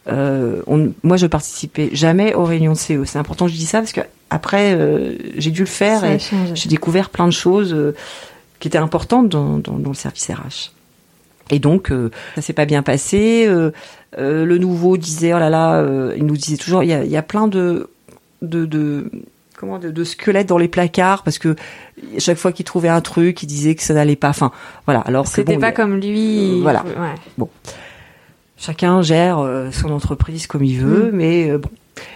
euh, 0.07 0.61
on, 0.67 0.93
moi 1.03 1.17
je 1.17 1.27
participais 1.27 1.89
jamais 1.93 2.33
aux 2.33 2.43
réunions 2.43 2.73
de 2.73 2.77
CE 2.77 3.05
c'est 3.05 3.19
important 3.19 3.45
que 3.45 3.51
je 3.51 3.57
dis 3.57 3.65
ça 3.65 3.79
parce 3.79 3.91
que 3.91 4.01
après 4.29 4.77
j'ai 5.37 5.51
dû 5.51 5.61
le 5.61 5.67
faire 5.67 6.03
et 6.03 6.17
j'ai 6.55 6.69
découvert 6.69 7.09
plein 7.09 7.27
de 7.27 7.33
choses 7.33 7.93
qui 8.59 8.67
étaient 8.67 8.77
importantes 8.77 9.29
dans, 9.29 9.57
dans, 9.57 9.77
dans, 9.77 9.89
le 9.89 9.95
service 9.95 10.27
RH 10.27 10.71
et 11.51 11.59
donc 11.59 11.91
ça 12.35 12.41
s'est 12.41 12.53
pas 12.53 12.65
bien 12.65 12.81
passé 12.81 13.47
le 14.17 14.57
nouveau 14.57 14.97
disait 14.97 15.33
oh 15.35 15.39
là 15.39 15.51
là 15.51 15.85
il 16.17 16.25
nous 16.25 16.37
disait 16.37 16.57
toujours 16.57 16.81
il 16.81 16.89
y 16.89 16.93
a, 16.93 17.03
il 17.03 17.11
y 17.11 17.17
a 17.17 17.21
plein 17.21 17.47
de 17.47 17.89
de, 18.41 18.65
de 18.65 19.11
comment 19.61 19.77
de, 19.77 20.03
squelettes 20.03 20.47
dans 20.47 20.57
les 20.57 20.67
placards 20.67 21.23
parce 21.23 21.37
que 21.37 21.55
chaque 22.17 22.37
fois 22.37 22.51
qu'il 22.51 22.65
trouvait 22.65 22.89
un 22.89 23.01
truc, 23.01 23.43
il 23.43 23.45
disait 23.45 23.75
que 23.75 23.83
ça 23.83 23.93
n'allait 23.93 24.15
pas. 24.15 24.29
Enfin, 24.29 24.51
voilà. 24.85 25.01
Alors 25.01 25.27
c'était 25.27 25.57
pas 25.57 25.71
comme 25.71 25.99
lui. 25.99 26.57
Euh, 26.57 26.61
voilà. 26.61 26.83
Bon, 27.37 27.47
chacun 28.61 29.01
gère 29.01 29.39
euh, 29.39 29.71
son 29.71 29.91
entreprise 29.91 30.47
comme 30.47 30.63
il 30.63 30.77
veut, 30.79 31.11
mm. 31.11 31.15
mais 31.15 31.49
euh, 31.49 31.57
bon. 31.57 31.69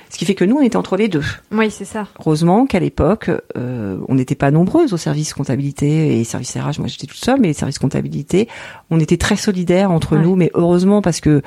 Ce 0.09 0.17
qui 0.17 0.25
fait 0.25 0.35
que 0.35 0.45
nous, 0.45 0.55
on 0.55 0.61
était 0.61 0.77
entre 0.77 0.95
les 0.95 1.09
deux. 1.09 1.23
Oui, 1.51 1.69
c'est 1.69 1.83
ça. 1.83 2.07
Heureusement 2.19 2.65
qu'à 2.65 2.79
l'époque, 2.79 3.29
on 3.55 4.15
n'était 4.15 4.33
pas 4.33 4.49
nombreuses 4.49 4.93
au 4.93 4.97
service 4.97 5.33
comptabilité 5.33 6.19
et 6.19 6.23
service 6.23 6.55
RH. 6.55 6.79
Moi, 6.79 6.87
j'étais 6.87 7.05
toute 7.05 7.17
seule, 7.17 7.39
mais 7.41 7.49
les 7.49 7.53
services 7.53 7.77
comptabilité, 7.77 8.47
on 8.89 8.99
était 9.01 9.17
très 9.17 9.35
solidaires 9.35 9.91
entre 9.91 10.15
nous. 10.15 10.37
Mais 10.37 10.49
heureusement, 10.53 11.01
parce 11.01 11.19
que 11.19 11.41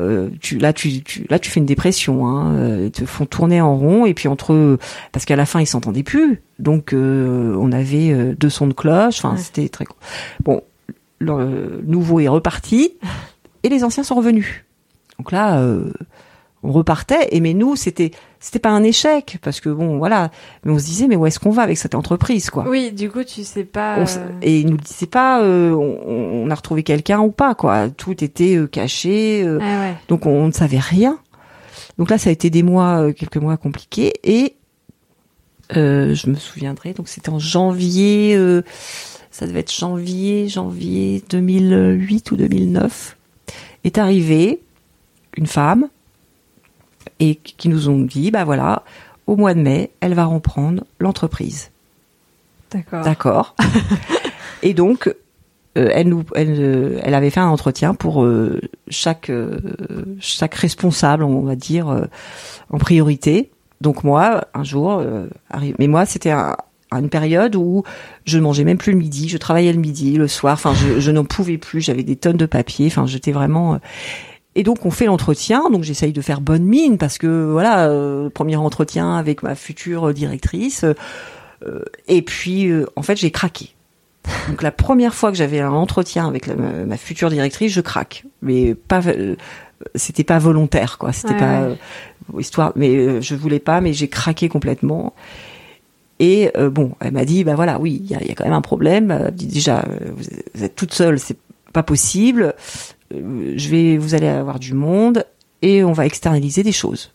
euh, 0.00 0.30
tu, 0.40 0.58
là, 0.58 0.72
tu, 0.72 1.02
tu, 1.02 1.26
là, 1.28 1.38
tu 1.38 1.50
fais 1.50 1.60
une 1.60 1.66
dépression. 1.66 2.26
Hein, 2.26 2.54
euh, 2.54 2.82
ils 2.86 2.90
te 2.90 3.04
font 3.04 3.26
tourner 3.26 3.60
en 3.60 3.76
rond 3.76 4.06
et 4.06 4.14
puis 4.14 4.28
entre 4.28 4.78
parce 5.12 5.24
qu'à 5.24 5.36
la 5.36 5.46
fin 5.46 5.60
ils 5.60 5.66
s'entendaient 5.66 6.02
plus. 6.02 6.40
Donc 6.58 6.92
euh, 6.92 7.54
on 7.58 7.72
avait 7.72 8.34
deux 8.34 8.50
sons 8.50 8.66
de 8.66 8.72
cloche. 8.72 9.18
Enfin, 9.18 9.36
c'était 9.36 9.68
très 9.68 9.84
bon. 10.40 10.62
Le 11.18 11.82
nouveau 11.84 12.20
est 12.20 12.28
reparti 12.28 12.94
et 13.62 13.68
les 13.68 13.84
anciens 13.84 14.02
sont 14.02 14.14
revenus. 14.14 14.64
Donc 15.18 15.32
là, 15.32 15.62
on 16.62 16.72
repartait. 16.72 17.28
Et 17.30 17.40
mais 17.40 17.54
nous, 17.54 17.76
c'était 17.76 18.12
c'était 18.40 18.58
pas 18.58 18.70
un 18.70 18.82
échec 18.82 19.38
parce 19.42 19.60
que 19.60 19.68
bon, 19.68 19.98
voilà. 19.98 20.30
Mais 20.64 20.72
on 20.72 20.78
se 20.78 20.84
disait, 20.84 21.06
mais 21.06 21.16
où 21.16 21.26
est-ce 21.26 21.38
qu'on 21.38 21.50
va 21.50 21.62
avec 21.62 21.78
cette 21.78 21.94
entreprise, 21.94 22.50
quoi? 22.50 22.64
Oui, 22.68 22.92
du 22.92 23.10
coup, 23.10 23.24
tu 23.24 23.44
sais 23.44 23.64
pas. 23.64 23.98
Euh, 23.98 24.28
et 24.42 24.60
ils 24.60 24.66
nous 24.66 24.76
disaient 24.76 25.06
pas, 25.06 25.42
euh, 25.42 25.72
on, 25.72 26.50
a 26.50 26.54
retrouvé 26.54 26.82
quelqu'un 26.82 27.20
ou 27.20 27.30
pas, 27.30 27.54
quoi. 27.54 27.88
Tout 27.88 28.22
était 28.24 28.56
euh, 28.56 28.66
caché, 28.66 29.46
ah 29.60 29.92
donc 30.08 30.26
on, 30.26 30.48
ne 30.48 30.52
savait 30.52 30.78
rien. 30.78 31.18
Donc 31.98 32.10
là, 32.10 32.18
ça 32.18 32.30
a 32.30 32.32
été 32.32 32.50
des 32.50 32.62
mois, 32.62 33.12
quelques 33.12 33.36
mois 33.36 33.56
compliqués. 33.56 34.12
Et 34.24 34.56
je 35.70 36.28
me 36.28 36.34
souviendrai. 36.34 36.94
Donc 36.94 37.08
c'était 37.08 37.30
en 37.30 37.38
janvier. 37.38 38.36
ça 39.30 39.46
devait 39.46 39.60
être 39.60 39.72
janvier, 39.72 40.48
janvier 40.48 41.22
2008 41.30 42.30
ou 42.32 42.36
2009. 42.36 43.16
Est 43.84 43.98
arrivée 43.98 44.62
une 45.36 45.46
femme 45.46 45.88
et 47.18 47.36
qui 47.36 47.68
nous 47.68 47.88
ont 47.88 48.00
dit, 48.00 48.30
bah 48.30 48.44
voilà, 48.44 48.82
au 49.26 49.36
mois 49.36 49.54
de 49.54 49.60
mai, 49.60 49.90
elle 50.00 50.14
va 50.14 50.24
reprendre 50.24 50.84
l'entreprise. 50.98 51.70
D'accord. 52.70 53.04
D'accord. 53.04 53.56
et 54.62 54.74
donc, 54.74 55.14
euh, 55.78 55.88
elle 55.92 56.08
nous, 56.08 56.24
elle, 56.34 56.56
euh, 56.58 57.00
elle, 57.02 57.14
avait 57.14 57.30
fait 57.30 57.40
un 57.40 57.48
entretien 57.48 57.94
pour 57.94 58.24
euh, 58.24 58.60
chaque 58.88 59.30
chaque 60.20 60.54
responsable, 60.54 61.24
on 61.24 61.42
va 61.42 61.56
dire, 61.56 62.06
en 62.70 62.78
priorité. 62.78 63.50
Donc 63.80 64.04
moi, 64.04 64.44
un 64.54 64.64
jour, 64.64 65.02
arrive, 65.50 65.74
mais 65.78 65.88
moi, 65.88 66.06
c'était 66.06 66.30
un, 66.30 66.56
une 66.98 67.08
période 67.08 67.56
où 67.56 67.82
je 68.24 68.38
ne 68.38 68.42
mangeais 68.42 68.64
même 68.64 68.78
plus 68.78 68.92
le 68.92 68.98
midi, 68.98 69.28
je 69.28 69.38
travaillais 69.38 69.72
le 69.72 69.80
midi, 69.80 70.16
le 70.16 70.28
soir, 70.28 70.54
enfin 70.54 70.74
je, 70.74 71.00
je 71.00 71.10
n'en 71.10 71.24
pouvais 71.24 71.58
plus, 71.58 71.80
j'avais 71.80 72.02
des 72.02 72.16
tonnes 72.16 72.36
de 72.36 72.46
papier, 72.46 72.86
enfin 72.86 73.06
j'étais 73.06 73.32
vraiment 73.32 73.78
et 74.54 74.62
donc 74.62 74.84
on 74.84 74.90
fait 74.90 75.06
l'entretien, 75.06 75.70
donc 75.70 75.82
j'essaye 75.82 76.12
de 76.12 76.20
faire 76.20 76.40
bonne 76.40 76.64
mine 76.64 76.98
parce 76.98 77.18
que 77.18 77.50
voilà, 77.50 77.88
euh, 77.88 78.28
premier 78.28 78.56
entretien 78.56 79.16
avec 79.16 79.42
ma 79.42 79.54
future 79.54 80.12
directrice. 80.12 80.84
Euh, 80.84 81.84
et 82.08 82.22
puis 82.22 82.68
euh, 82.68 82.86
en 82.96 83.02
fait 83.02 83.16
j'ai 83.16 83.30
craqué. 83.30 83.70
Donc 84.48 84.62
la 84.62 84.70
première 84.70 85.14
fois 85.14 85.30
que 85.30 85.38
j'avais 85.38 85.60
un 85.60 85.72
entretien 85.72 86.28
avec 86.28 86.46
ma, 86.46 86.96
future 86.96 87.30
directrice, 87.30 87.72
je 87.72 87.80
craque, 87.80 88.24
mais 88.40 88.74
pas, 88.74 89.00
c'était 89.96 90.22
pas 90.22 90.38
volontaire 90.38 90.98
quoi, 90.98 91.12
c'était 91.12 91.36
pas 91.36 91.70
histoire, 92.38 92.72
mais 92.76 93.20
je 93.20 93.34
voulais 93.34 93.58
pas, 93.58 93.80
mais 93.80 93.92
j'ai 93.92 94.06
craqué 94.06 94.48
complètement. 94.48 95.12
Et 96.18 96.52
bon, 96.70 96.92
elle 97.00 97.12
m'a 97.12 97.24
dit, 97.24 97.42
bah 97.42 97.54
voilà, 97.56 97.80
oui, 97.80 98.00
il 98.04 98.10
y 98.10 98.14
a, 98.14 98.22
y 98.22 98.30
a, 98.30 98.34
quand 98.34 98.44
même 98.44 98.52
un 98.52 98.60
problème. 98.60 99.30
Déjà, 99.32 99.84
vous 100.54 100.62
êtes 100.64 100.76
toute 100.76 100.94
seule, 100.94 101.18
c'est 101.18 101.36
pas 101.72 101.82
possible. 101.82 102.54
Euh, 103.12 103.54
je 103.56 103.68
vais, 103.68 103.96
vous 103.96 104.14
allez 104.14 104.28
avoir 104.28 104.58
du 104.58 104.74
monde 104.74 105.24
et 105.62 105.84
on 105.84 105.92
va 105.92 106.06
externaliser 106.06 106.62
des 106.62 106.72
choses. 106.72 107.12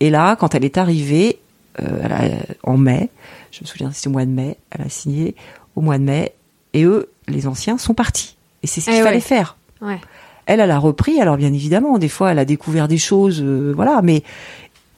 Et 0.00 0.10
là, 0.10 0.36
quand 0.36 0.54
elle 0.54 0.64
est 0.64 0.78
arrivée, 0.78 1.38
euh, 1.80 2.38
en 2.62 2.76
mai, 2.76 3.08
je 3.50 3.60
me 3.62 3.66
souviens, 3.66 3.90
c'était 3.92 4.08
au 4.08 4.12
mois 4.12 4.24
de 4.26 4.30
mai, 4.30 4.56
elle 4.70 4.82
a 4.82 4.88
signé 4.88 5.34
au 5.74 5.80
mois 5.80 5.98
de 5.98 6.04
mai, 6.04 6.34
et 6.72 6.84
eux, 6.84 7.10
les 7.28 7.46
anciens, 7.46 7.78
sont 7.78 7.94
partis. 7.94 8.36
Et 8.62 8.66
c'est 8.66 8.80
ce 8.80 8.86
qu'il 8.86 8.98
Eh 8.98 9.02
fallait 9.02 9.16
ouais. 9.16 9.20
faire. 9.20 9.56
Ouais. 9.80 10.00
Elle, 10.46 10.60
elle 10.60 10.70
a 10.70 10.78
repris. 10.78 11.20
Alors 11.20 11.36
bien 11.36 11.52
évidemment, 11.52 11.98
des 11.98 12.08
fois, 12.08 12.32
elle 12.32 12.38
a 12.38 12.44
découvert 12.44 12.88
des 12.88 12.98
choses, 12.98 13.42
euh, 13.42 13.72
voilà. 13.74 14.00
Mais 14.02 14.22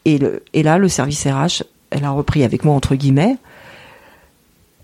et, 0.05 0.19
le, 0.19 0.43
et 0.53 0.63
là, 0.63 0.79
le 0.79 0.89
service 0.89 1.27
RH, 1.27 1.63
elle 1.91 2.05
a 2.05 2.11
repris 2.11 2.43
avec 2.45 2.65
moi 2.65 2.75
entre 2.75 2.95
guillemets. 2.95 3.37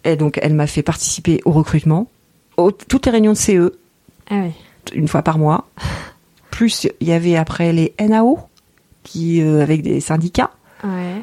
Et 0.04 0.16
donc, 0.16 0.38
elle 0.42 0.54
m'a 0.54 0.66
fait 0.66 0.82
participer 0.82 1.40
au 1.44 1.50
recrutement, 1.52 2.08
toutes 2.88 3.06
les 3.06 3.12
réunions 3.12 3.32
de 3.32 3.38
CE, 3.38 3.72
Ah 4.30 4.42
oui. 4.44 4.52
une 4.94 5.08
fois 5.08 5.22
par 5.22 5.38
mois. 5.38 5.66
Plus, 6.50 6.86
il 7.00 7.08
y 7.08 7.12
avait 7.12 7.36
après 7.36 7.72
les 7.72 7.94
NAO, 7.98 8.38
qui 9.02 9.40
euh, 9.42 9.62
avec 9.62 9.82
des 9.82 10.00
syndicats. 10.00 10.50
Ouais. 10.84 11.22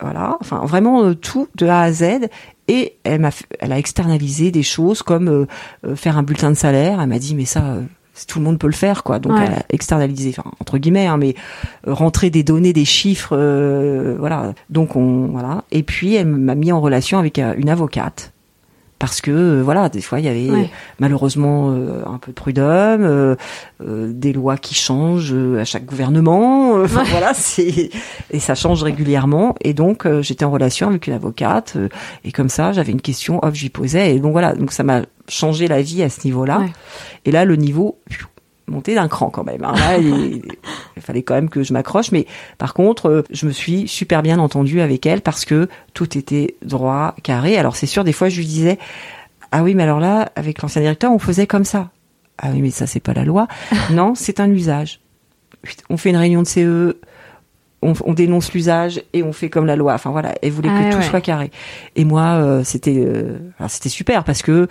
Voilà, 0.00 0.36
enfin 0.40 0.58
vraiment 0.66 1.02
euh, 1.04 1.14
tout 1.14 1.48
de 1.56 1.66
A 1.66 1.82
à 1.82 1.92
Z. 1.92 2.28
Et 2.68 2.96
elle 3.04 3.20
m'a, 3.20 3.30
elle 3.60 3.72
a 3.72 3.78
externalisé 3.78 4.50
des 4.50 4.62
choses 4.62 5.02
comme 5.02 5.46
euh, 5.86 5.94
faire 5.94 6.18
un 6.18 6.22
bulletin 6.22 6.50
de 6.50 6.56
salaire. 6.56 7.00
Elle 7.00 7.08
m'a 7.08 7.18
dit 7.18 7.34
mais 7.34 7.44
ça, 7.44 7.76
tout 8.28 8.38
le 8.38 8.44
monde 8.44 8.58
peut 8.58 8.66
le 8.66 8.72
faire 8.72 9.02
quoi. 9.02 9.18
Donc 9.18 9.32
Ouais. 9.32 9.44
elle 9.46 9.52
a 9.54 9.62
externalisé, 9.70 10.34
enfin 10.38 10.50
entre 10.60 10.78
guillemets, 10.78 11.06
hein, 11.06 11.16
mais 11.18 11.34
euh, 11.86 11.92
rentrer 11.94 12.30
des 12.30 12.42
données, 12.42 12.72
des 12.72 12.84
chiffres, 12.84 13.36
euh, 13.36 14.16
voilà. 14.18 14.52
Donc 14.70 14.96
on 14.96 15.26
voilà. 15.26 15.64
Et 15.72 15.82
puis 15.82 16.14
elle 16.14 16.26
m'a 16.26 16.54
mis 16.54 16.72
en 16.72 16.80
relation 16.80 17.18
avec 17.18 17.38
euh, 17.38 17.54
une 17.58 17.68
avocate. 17.68 18.32
Parce 18.98 19.20
que 19.20 19.30
euh, 19.30 19.60
voilà, 19.62 19.90
des 19.90 20.00
fois 20.00 20.20
il 20.20 20.24
y 20.24 20.28
avait 20.28 20.48
Ouais. 20.50 20.70
malheureusement 21.00 21.70
euh, 21.70 22.02
un 22.06 22.16
peu 22.16 22.30
de 22.30 22.34
prud'homme, 22.34 23.02
euh, 23.02 23.36
euh, 23.82 24.10
des 24.10 24.32
lois 24.32 24.56
qui 24.56 24.74
changent 24.74 25.34
euh, 25.34 25.60
à 25.60 25.66
chaque 25.66 25.84
gouvernement. 25.84 26.76
euh, 26.78 26.86
Ouais. 26.86 27.04
voilà, 27.10 27.34
c'est 27.34 27.90
et 28.30 28.38
ça 28.40 28.54
change 28.54 28.82
régulièrement. 28.82 29.54
Et 29.60 29.74
donc 29.74 30.06
euh, 30.06 30.22
j'étais 30.22 30.46
en 30.46 30.50
relation 30.50 30.88
avec 30.88 31.06
une 31.08 31.12
avocate 31.12 31.74
euh, 31.76 31.88
et 32.24 32.32
comme 32.32 32.48
ça 32.48 32.72
j'avais 32.72 32.92
une 32.92 33.02
question, 33.02 33.38
hop, 33.44 33.52
j'y 33.54 33.68
posais 33.68 34.16
et 34.16 34.18
donc 34.18 34.32
voilà, 34.32 34.54
donc 34.54 34.72
ça 34.72 34.82
m'a 34.82 35.02
changé 35.28 35.68
la 35.68 35.82
vie 35.82 36.02
à 36.02 36.08
ce 36.08 36.24
niveau-là. 36.24 36.60
Ouais. 36.60 36.72
Et 37.24 37.30
là 37.30 37.44
le 37.44 37.56
niveau 37.56 37.98
monté 38.68 38.94
d'un 38.96 39.06
cran 39.08 39.30
quand 39.30 39.44
même. 39.44 39.64
hein. 39.64 39.74
Là, 39.76 39.96
il, 39.98 40.42
il 40.96 41.02
fallait 41.02 41.22
quand 41.22 41.34
même 41.34 41.48
que 41.48 41.62
je 41.62 41.72
m'accroche, 41.72 42.10
mais 42.10 42.26
par 42.58 42.74
contre 42.74 43.08
euh, 43.08 43.22
je 43.30 43.46
me 43.46 43.52
suis 43.52 43.86
super 43.86 44.22
bien 44.22 44.38
entendue 44.40 44.80
avec 44.80 45.06
elle 45.06 45.20
parce 45.20 45.44
que 45.44 45.68
tout 45.94 46.18
était 46.18 46.56
droit, 46.62 47.14
carré. 47.22 47.56
Alors 47.56 47.76
c'est 47.76 47.86
sûr, 47.86 48.02
des 48.02 48.12
fois 48.12 48.28
je 48.28 48.38
lui 48.38 48.46
disais 48.46 48.78
ah 49.52 49.62
oui, 49.62 49.74
mais 49.76 49.84
alors 49.84 50.00
là, 50.00 50.30
avec 50.34 50.60
l'ancien 50.62 50.82
directeur, 50.82 51.12
on 51.12 51.20
faisait 51.20 51.46
comme 51.46 51.64
ça. 51.64 51.90
Ah 52.38 52.48
oui, 52.52 52.60
mais 52.60 52.70
ça, 52.70 52.86
c'est 52.88 53.00
pas 53.00 53.14
la 53.14 53.24
loi. 53.24 53.46
non, 53.92 54.14
c'est 54.16 54.40
un 54.40 54.50
usage. 54.50 55.00
On 55.88 55.96
fait 55.96 56.10
une 56.10 56.16
réunion 56.16 56.42
de 56.42 56.46
CE, 56.48 56.96
on, 57.82 57.92
on 58.04 58.12
dénonce 58.14 58.52
l'usage 58.52 59.00
et 59.12 59.22
on 59.22 59.32
fait 59.32 59.48
comme 59.48 59.64
la 59.66 59.76
loi. 59.76 59.94
Enfin 59.94 60.10
voilà, 60.10 60.34
elle 60.42 60.50
voulait 60.50 60.68
Ah 60.70 60.82
que 60.88 60.90
tout 60.92 60.98
ouais. 60.98 61.04
soit 61.04 61.20
carré. 61.20 61.50
Et 61.94 62.04
moi, 62.04 62.22
euh, 62.34 62.64
c'était, 62.64 62.96
euh, 63.06 63.38
c'était 63.68 63.88
super 63.88 64.24
parce 64.24 64.42
que 64.42 64.66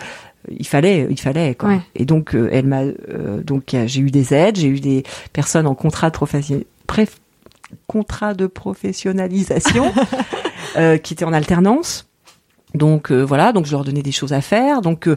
il 0.49 0.67
fallait, 0.67 1.07
il 1.09 1.19
fallait 1.19 1.55
quoi. 1.55 1.69
Ouais. 1.69 1.81
Et 1.95 2.05
donc, 2.05 2.35
euh, 2.35 2.49
elle 2.51 2.65
m'a, 2.65 2.81
euh, 2.81 3.41
donc 3.43 3.75
j'ai 3.85 4.01
eu 4.01 4.11
des 4.11 4.33
aides, 4.33 4.57
j'ai 4.57 4.67
eu 4.67 4.79
des 4.79 5.03
personnes 5.33 5.67
en 5.67 5.75
contrat 5.75 6.09
de 6.09 6.15
profession, 6.15 6.61
contrat 7.87 8.33
de 8.33 8.47
professionnalisation 8.47 9.91
euh, 10.77 10.97
qui 10.97 11.13
étaient 11.13 11.25
en 11.25 11.33
alternance. 11.33 12.07
Donc 12.73 13.11
voilà, 13.11 13.53
donc 13.53 13.65
je 13.65 13.71
leur 13.71 13.83
donnais 13.83 14.01
des 14.01 14.11
choses 14.11 14.33
à 14.33 14.41
faire. 14.41 14.81
Donc 14.81 15.09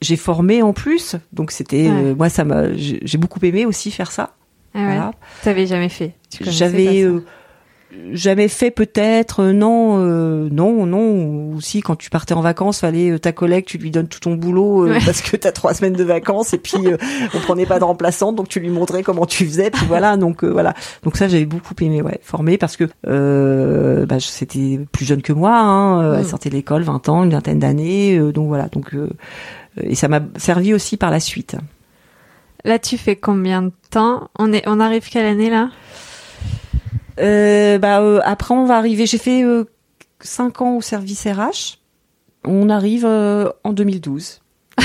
j'ai 0.00 0.16
formé 0.16 0.62
en 0.62 0.72
plus. 0.72 1.16
Donc 1.32 1.50
c'était 1.50 1.88
Ouais. 1.88 2.14
moi 2.14 2.28
ça 2.28 2.44
m'a 2.44 2.72
j'ai 2.74 3.18
beaucoup 3.18 3.40
aimé 3.42 3.66
aussi 3.66 3.90
faire 3.90 4.12
ça. 4.12 4.34
Ah 4.74 4.78
ouais. 4.78 4.84
Voilà. 4.86 5.10
T'avais 5.42 5.66
jamais 5.66 5.88
fait. 5.88 6.14
Connaissais 6.38 7.06
J'avais 8.12 8.48
fait 8.48 8.70
peut-être 8.70 9.40
euh, 9.40 9.52
non 9.52 9.98
euh, 9.98 10.48
non 10.50 10.86
non 10.86 11.52
aussi 11.54 11.80
quand 11.82 11.94
tu 11.96 12.08
partais 12.10 12.32
en 12.34 12.40
vacances 12.40 12.80
fallait 12.80 13.10
euh, 13.10 13.18
ta 13.18 13.32
collègue 13.32 13.64
tu 13.66 13.76
lui 13.76 13.90
donnes 13.90 14.08
tout 14.08 14.20
ton 14.20 14.34
boulot 14.34 14.86
euh, 14.86 14.92
Ouais. 14.92 14.98
parce 15.04 15.20
que 15.20 15.36
t'as 15.36 15.52
trois 15.52 15.74
semaines 15.74 15.92
de 15.92 16.04
vacances 16.04 16.54
et 16.54 16.58
puis 16.58 16.86
euh, 16.86 16.96
on 17.34 17.38
prenait 17.40 17.66
pas 17.66 17.78
de 17.78 17.84
remplaçante 17.84 18.34
donc 18.36 18.48
tu 18.48 18.60
lui 18.60 18.70
montrais 18.70 19.02
comment 19.02 19.26
tu 19.26 19.44
faisais 19.46 19.70
puis 19.70 19.84
voilà 19.86 20.16
donc 20.16 20.42
euh, 20.42 20.48
voilà 20.48 20.74
donc 21.02 21.16
ça 21.16 21.28
j'avais 21.28 21.44
beaucoup 21.44 21.74
aimé 21.82 22.00
ouais 22.02 22.18
former 22.22 22.56
parce 22.56 22.76
que 22.76 22.84
euh, 23.08 24.06
bah, 24.06 24.16
c'était 24.20 24.80
plus 24.90 25.04
jeune 25.04 25.20
que 25.22 25.32
moi 25.34 25.54
hein, 25.58 26.02
euh, 26.02 26.14
elle 26.18 26.24
Mm. 26.24 26.28
sortait 26.28 26.48
de 26.50 26.54
l'école 26.54 26.82
20 26.82 27.08
ans 27.10 27.24
une 27.24 27.30
vingtaine 27.30 27.58
d'années 27.58 28.16
euh, 28.18 28.32
donc 28.32 28.48
voilà 28.48 28.68
donc 28.68 28.94
euh, 28.94 29.10
et 29.82 29.94
ça 29.94 30.08
m'a 30.08 30.20
servi 30.36 30.72
aussi 30.72 30.96
par 30.96 31.10
la 31.10 31.20
suite 31.20 31.56
Là, 32.64 32.78
tu 32.78 32.96
fais 32.96 33.16
combien 33.16 33.60
de 33.62 33.72
temps? 33.90 34.28
On 34.38 34.52
est, 34.52 34.62
on 34.68 34.78
arrive 34.78 35.08
quelle 35.10 35.26
année 35.26 35.50
là? 35.50 35.70
Euh, 37.20 37.78
bah 37.78 38.00
euh, 38.00 38.20
après 38.24 38.54
on 38.54 38.64
va 38.64 38.76
arriver. 38.76 39.06
J'ai 39.06 39.18
fait 39.18 39.42
euh, 39.44 39.64
cinq 40.20 40.60
ans 40.62 40.76
au 40.76 40.80
service 40.80 41.26
RH. 41.26 41.78
On 42.44 42.68
arrive 42.68 43.04
euh, 43.06 43.50
en 43.64 43.72
2012. 43.72 44.40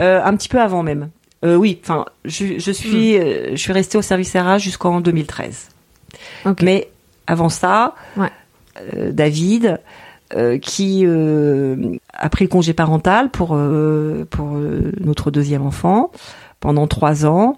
Euh, 0.00 0.22
un 0.22 0.36
petit 0.36 0.48
peu 0.48 0.60
avant 0.60 0.84
même. 0.84 1.10
Euh, 1.44 1.56
oui, 1.56 1.80
enfin, 1.82 2.04
je, 2.24 2.60
je 2.60 2.70
suis, 2.70 3.18
euh, 3.18 3.50
je 3.50 3.56
suis 3.56 3.72
restée 3.72 3.98
au 3.98 4.02
service 4.02 4.36
RH 4.36 4.58
jusqu'en 4.58 5.00
2013. 5.00 5.70
Ok. 6.46 6.62
Mais 6.62 6.88
avant 7.26 7.48
ça, 7.48 7.96
Ouais. 8.16 8.30
David, 9.10 9.80
euh, 10.36 10.56
qui 10.58 11.02
euh, 11.04 11.96
a 12.12 12.28
pris 12.28 12.44
le 12.44 12.48
congé 12.48 12.74
parental 12.74 13.28
pour 13.30 13.56
euh, 13.56 14.24
pour 14.30 14.50
notre 15.00 15.32
deuxième 15.32 15.66
enfant 15.66 16.12
pendant 16.60 16.86
trois 16.86 17.26
ans. 17.26 17.56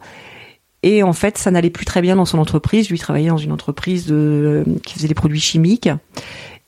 Et 0.82 1.02
en 1.02 1.12
fait, 1.12 1.36
ça 1.38 1.50
n'allait 1.50 1.70
plus 1.70 1.84
très 1.84 2.00
bien 2.00 2.16
dans 2.16 2.24
son 2.24 2.38
entreprise. 2.38 2.88
Lui 2.88 2.98
travaillait 2.98 3.28
dans 3.28 3.36
une 3.36 3.52
entreprise 3.52 4.06
de, 4.06 4.64
qui 4.84 4.94
faisait 4.94 5.08
des 5.08 5.14
produits 5.14 5.40
chimiques, 5.40 5.88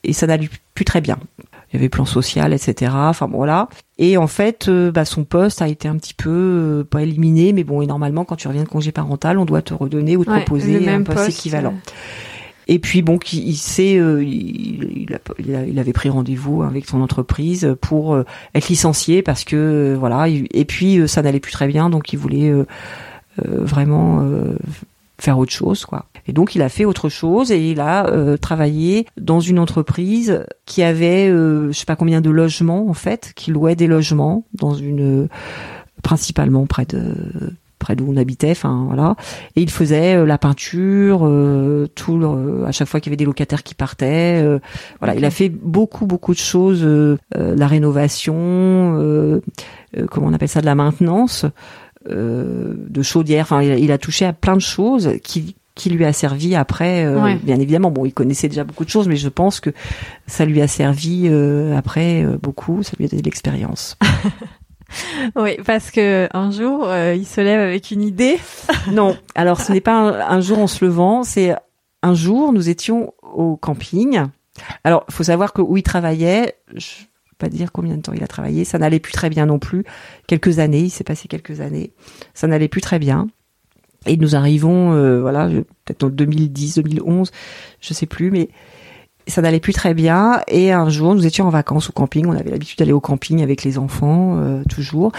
et 0.03 0.13
ça 0.13 0.27
n'allait 0.27 0.49
plus 0.75 0.85
très 0.85 1.01
bien. 1.01 1.17
Il 1.71 1.77
y 1.77 1.79
avait 1.79 1.89
plan 1.89 2.05
social, 2.05 2.53
etc. 2.53 2.91
Enfin 2.93 3.27
bon, 3.27 3.37
voilà. 3.37 3.67
Et 3.97 4.15
en 4.17 4.27
fait, 4.27 4.67
euh, 4.67 4.91
bah, 4.91 5.05
son 5.05 5.23
poste 5.23 5.63
a 5.63 5.67
été 5.67 5.87
un 5.87 5.95
petit 5.97 6.13
peu 6.13 6.29
euh, 6.29 6.83
pas 6.83 7.01
éliminé, 7.01 7.51
mais 7.53 7.63
bon, 7.63 7.81
et 7.81 7.87
normalement, 7.87 8.25
quand 8.25 8.35
tu 8.35 8.47
reviens 8.47 8.61
de 8.63 8.67
congé 8.69 8.91
parental, 8.91 9.39
on 9.39 9.45
doit 9.45 9.63
te 9.63 9.73
redonner 9.73 10.15
ou 10.15 10.23
te 10.23 10.29
Ouais, 10.29 10.41
proposer 10.41 10.87
un 10.87 11.01
poste, 11.01 11.17
poste, 11.17 11.29
équivalent. 11.39 11.73
Et 12.67 12.77
puis 12.79 13.01
bon, 13.01 13.17
qui 13.17 13.41
il 13.43 13.55
sait, 13.55 13.97
euh, 13.97 14.23
il, 14.23 15.05
il, 15.09 15.13
a- 15.15 15.19
il 15.39 15.69
il 15.73 15.79
avait 15.79 15.91
pris 15.93 16.09
rendez-vous 16.09 16.61
avec 16.63 16.85
son 16.85 17.01
entreprise 17.01 17.75
pour 17.81 18.13
euh, 18.13 18.23
être 18.55 18.69
licencié 18.69 19.21
parce 19.23 19.43
que 19.43 19.55
euh, 19.55 19.95
voilà. 19.99 20.27
il- 20.29 20.47
Et 20.53 20.63
puis 20.65 20.99
euh, 20.99 21.07
ça 21.07 21.21
n'allait 21.23 21.39
plus 21.41 21.51
très 21.51 21.67
bien, 21.67 21.89
donc 21.89 22.13
il 22.13 22.19
voulait 22.19 22.49
euh, 22.51 22.59
euh, 22.59 22.63
vraiment 23.37 24.21
euh, 24.21 24.55
faire 25.19 25.37
autre 25.37 25.51
chose, 25.53 25.85
quoi. 25.85 26.05
Et 26.27 26.33
donc 26.33 26.55
il 26.55 26.61
a 26.61 26.69
fait 26.69 26.85
autre 26.85 27.09
chose 27.09 27.51
et 27.51 27.69
il 27.71 27.79
a 27.79 28.07
euh, 28.07 28.37
travaillé 28.37 29.05
dans 29.19 29.39
une 29.39 29.59
entreprise 29.59 30.45
qui 30.65 30.81
avait, 30.83 31.27
euh, 31.29 31.67
je 31.71 31.77
sais 31.77 31.85
pas 31.85 31.95
combien 31.95 32.21
de 32.21 32.29
logements 32.29 32.87
en 32.89 32.93
fait, 32.93 33.33
qui 33.35 33.51
louait 33.51 33.75
des 33.75 33.87
logements 33.87 34.43
dans 34.53 34.73
une 34.73 35.27
principalement 36.01 36.65
près 36.65 36.85
de 36.85 37.13
près 37.79 37.97
d'où 37.97 38.05
on 38.09 38.15
habitait, 38.15 38.51
enfin 38.51 38.85
voilà. 38.87 39.15
Et 39.57 39.61
il 39.61 39.69
faisait 39.69 40.15
euh, 40.15 40.25
la 40.25 40.37
peinture, 40.37 41.27
euh, 41.27 41.87
tout 41.95 42.17
le- 42.17 42.25
euh, 42.27 42.65
à 42.65 42.71
chaque 42.71 42.87
fois 42.87 43.01
qu'il 43.01 43.09
y 43.09 43.11
avait 43.11 43.17
des 43.17 43.25
locataires 43.25 43.61
qui 43.63 43.75
partaient. 43.75 44.41
euh, 44.41 44.59
voilà, 45.01 45.15
il 45.15 45.25
a 45.25 45.29
fait 45.29 45.49
beaucoup 45.49 46.05
beaucoup 46.05 46.31
de 46.33 46.39
choses, 46.39 46.81
euh, 46.83 47.17
euh, 47.35 47.53
la 47.57 47.67
rénovation, 47.67 48.35
euh, 48.37 49.41
euh, 49.97 50.05
comment 50.09 50.27
on 50.27 50.33
appelle 50.33 50.47
ça, 50.47 50.61
de 50.61 50.65
la 50.65 50.75
maintenance, 50.75 51.45
euh, 52.09 52.73
de 52.77 53.01
chaudière. 53.01 53.43
Enfin, 53.43 53.61
il, 53.61 53.71
a- 53.71 53.77
il 53.77 53.91
a 53.91 53.97
touché 53.97 54.25
à 54.25 54.33
plein 54.33 54.55
de 54.55 54.61
choses 54.61 55.11
qui 55.23 55.55
qui 55.75 55.89
lui 55.89 56.05
a 56.05 56.13
servi 56.13 56.53
après. 56.53 57.03
euh, 57.03 57.19
Ouais. 57.23 57.35
Bien 57.41 57.59
évidemment, 57.59 57.89
bon, 57.89 58.05
il 58.05 58.13
connaissait 58.13 58.47
déjà 58.47 58.63
beaucoup 58.63 58.85
de 58.85 58.89
choses, 58.91 59.07
mais 59.07 59.15
je 59.15 59.27
pense 59.27 59.59
que 59.59 59.71
ça 60.27 60.45
lui 60.45 60.61
a 60.61 60.67
servi 60.67 61.23
euh, 61.27 61.75
après 61.75 62.23
euh, 62.23 62.37
beaucoup. 62.39 62.83
Ça 62.83 62.91
lui 62.99 63.05
a 63.05 63.07
donné 63.07 63.21
de 63.23 63.27
l'expérience. 63.27 63.97
Oui, 65.35 65.57
parce 65.65 65.89
que 65.89 66.29
un 66.33 66.51
jour, 66.51 66.83
euh, 66.87 67.15
il 67.15 67.25
se 67.25 67.41
lève 67.41 67.59
avec 67.59 67.89
une 67.89 68.03
idée. 68.03 68.37
Non, 68.91 69.17
alors 69.33 69.59
ce 69.61 69.71
n'est 69.71 69.81
pas 69.81 69.95
un, 69.95 70.37
un 70.37 70.41
jour 70.41 70.59
en 70.59 70.67
se 70.67 70.85
levant, 70.85 71.23
c'est 71.23 71.55
un 72.03 72.13
jour, 72.13 72.53
nous 72.53 72.69
étions 72.69 73.13
au 73.23 73.55
camping. 73.55 74.21
Alors, 74.83 75.05
faut 75.09 75.23
savoir 75.23 75.51
que 75.53 75.61
où 75.63 75.77
il 75.77 75.83
travaillait, 75.83 76.55
je 76.75 76.85
pas 77.43 77.49
dire 77.49 77.71
combien 77.71 77.97
de 77.97 78.01
temps 78.01 78.13
il 78.13 78.23
a 78.23 78.27
travaillé, 78.27 78.63
ça 78.63 78.77
n'allait 78.77 78.99
plus 78.99 79.13
très 79.13 79.29
bien 79.29 79.45
non 79.45 79.59
plus. 79.59 79.83
Quelques 80.27 80.59
années, 80.59 80.81
il 80.81 80.89
s'est 80.89 81.03
passé 81.03 81.27
quelques 81.27 81.59
années, 81.59 81.91
ça 82.33 82.47
n'allait 82.47 82.69
plus 82.69 82.81
très 82.81 82.99
bien. 82.99 83.27
Et 84.05 84.17
nous 84.17 84.35
arrivons, 84.35 84.93
euh, 84.93 85.21
voilà, 85.21 85.49
peut-être 85.85 86.03
en 86.03 86.09
2010, 86.09 86.75
2011, 86.75 87.31
je 87.79 87.93
sais 87.93 88.05
plus, 88.05 88.31
mais 88.31 88.49
ça 89.27 89.41
n'allait 89.41 89.59
plus 89.59 89.73
très 89.73 89.93
bien. 89.93 90.41
Et 90.47 90.71
un 90.71 90.89
jour, 90.89 91.15
nous 91.15 91.25
étions 91.25 91.45
en 91.45 91.49
vacances 91.49 91.89
au 91.89 91.93
camping. 91.93 92.25
On 92.25 92.33
avait 92.33 92.51
l'habitude 92.51 92.79
d'aller 92.79 92.91
au 92.91 92.99
camping 92.99 93.41
avec 93.41 93.63
les 93.63 93.77
enfants, 93.77 94.37
euh, 94.39 94.63
toujours. 94.69 95.11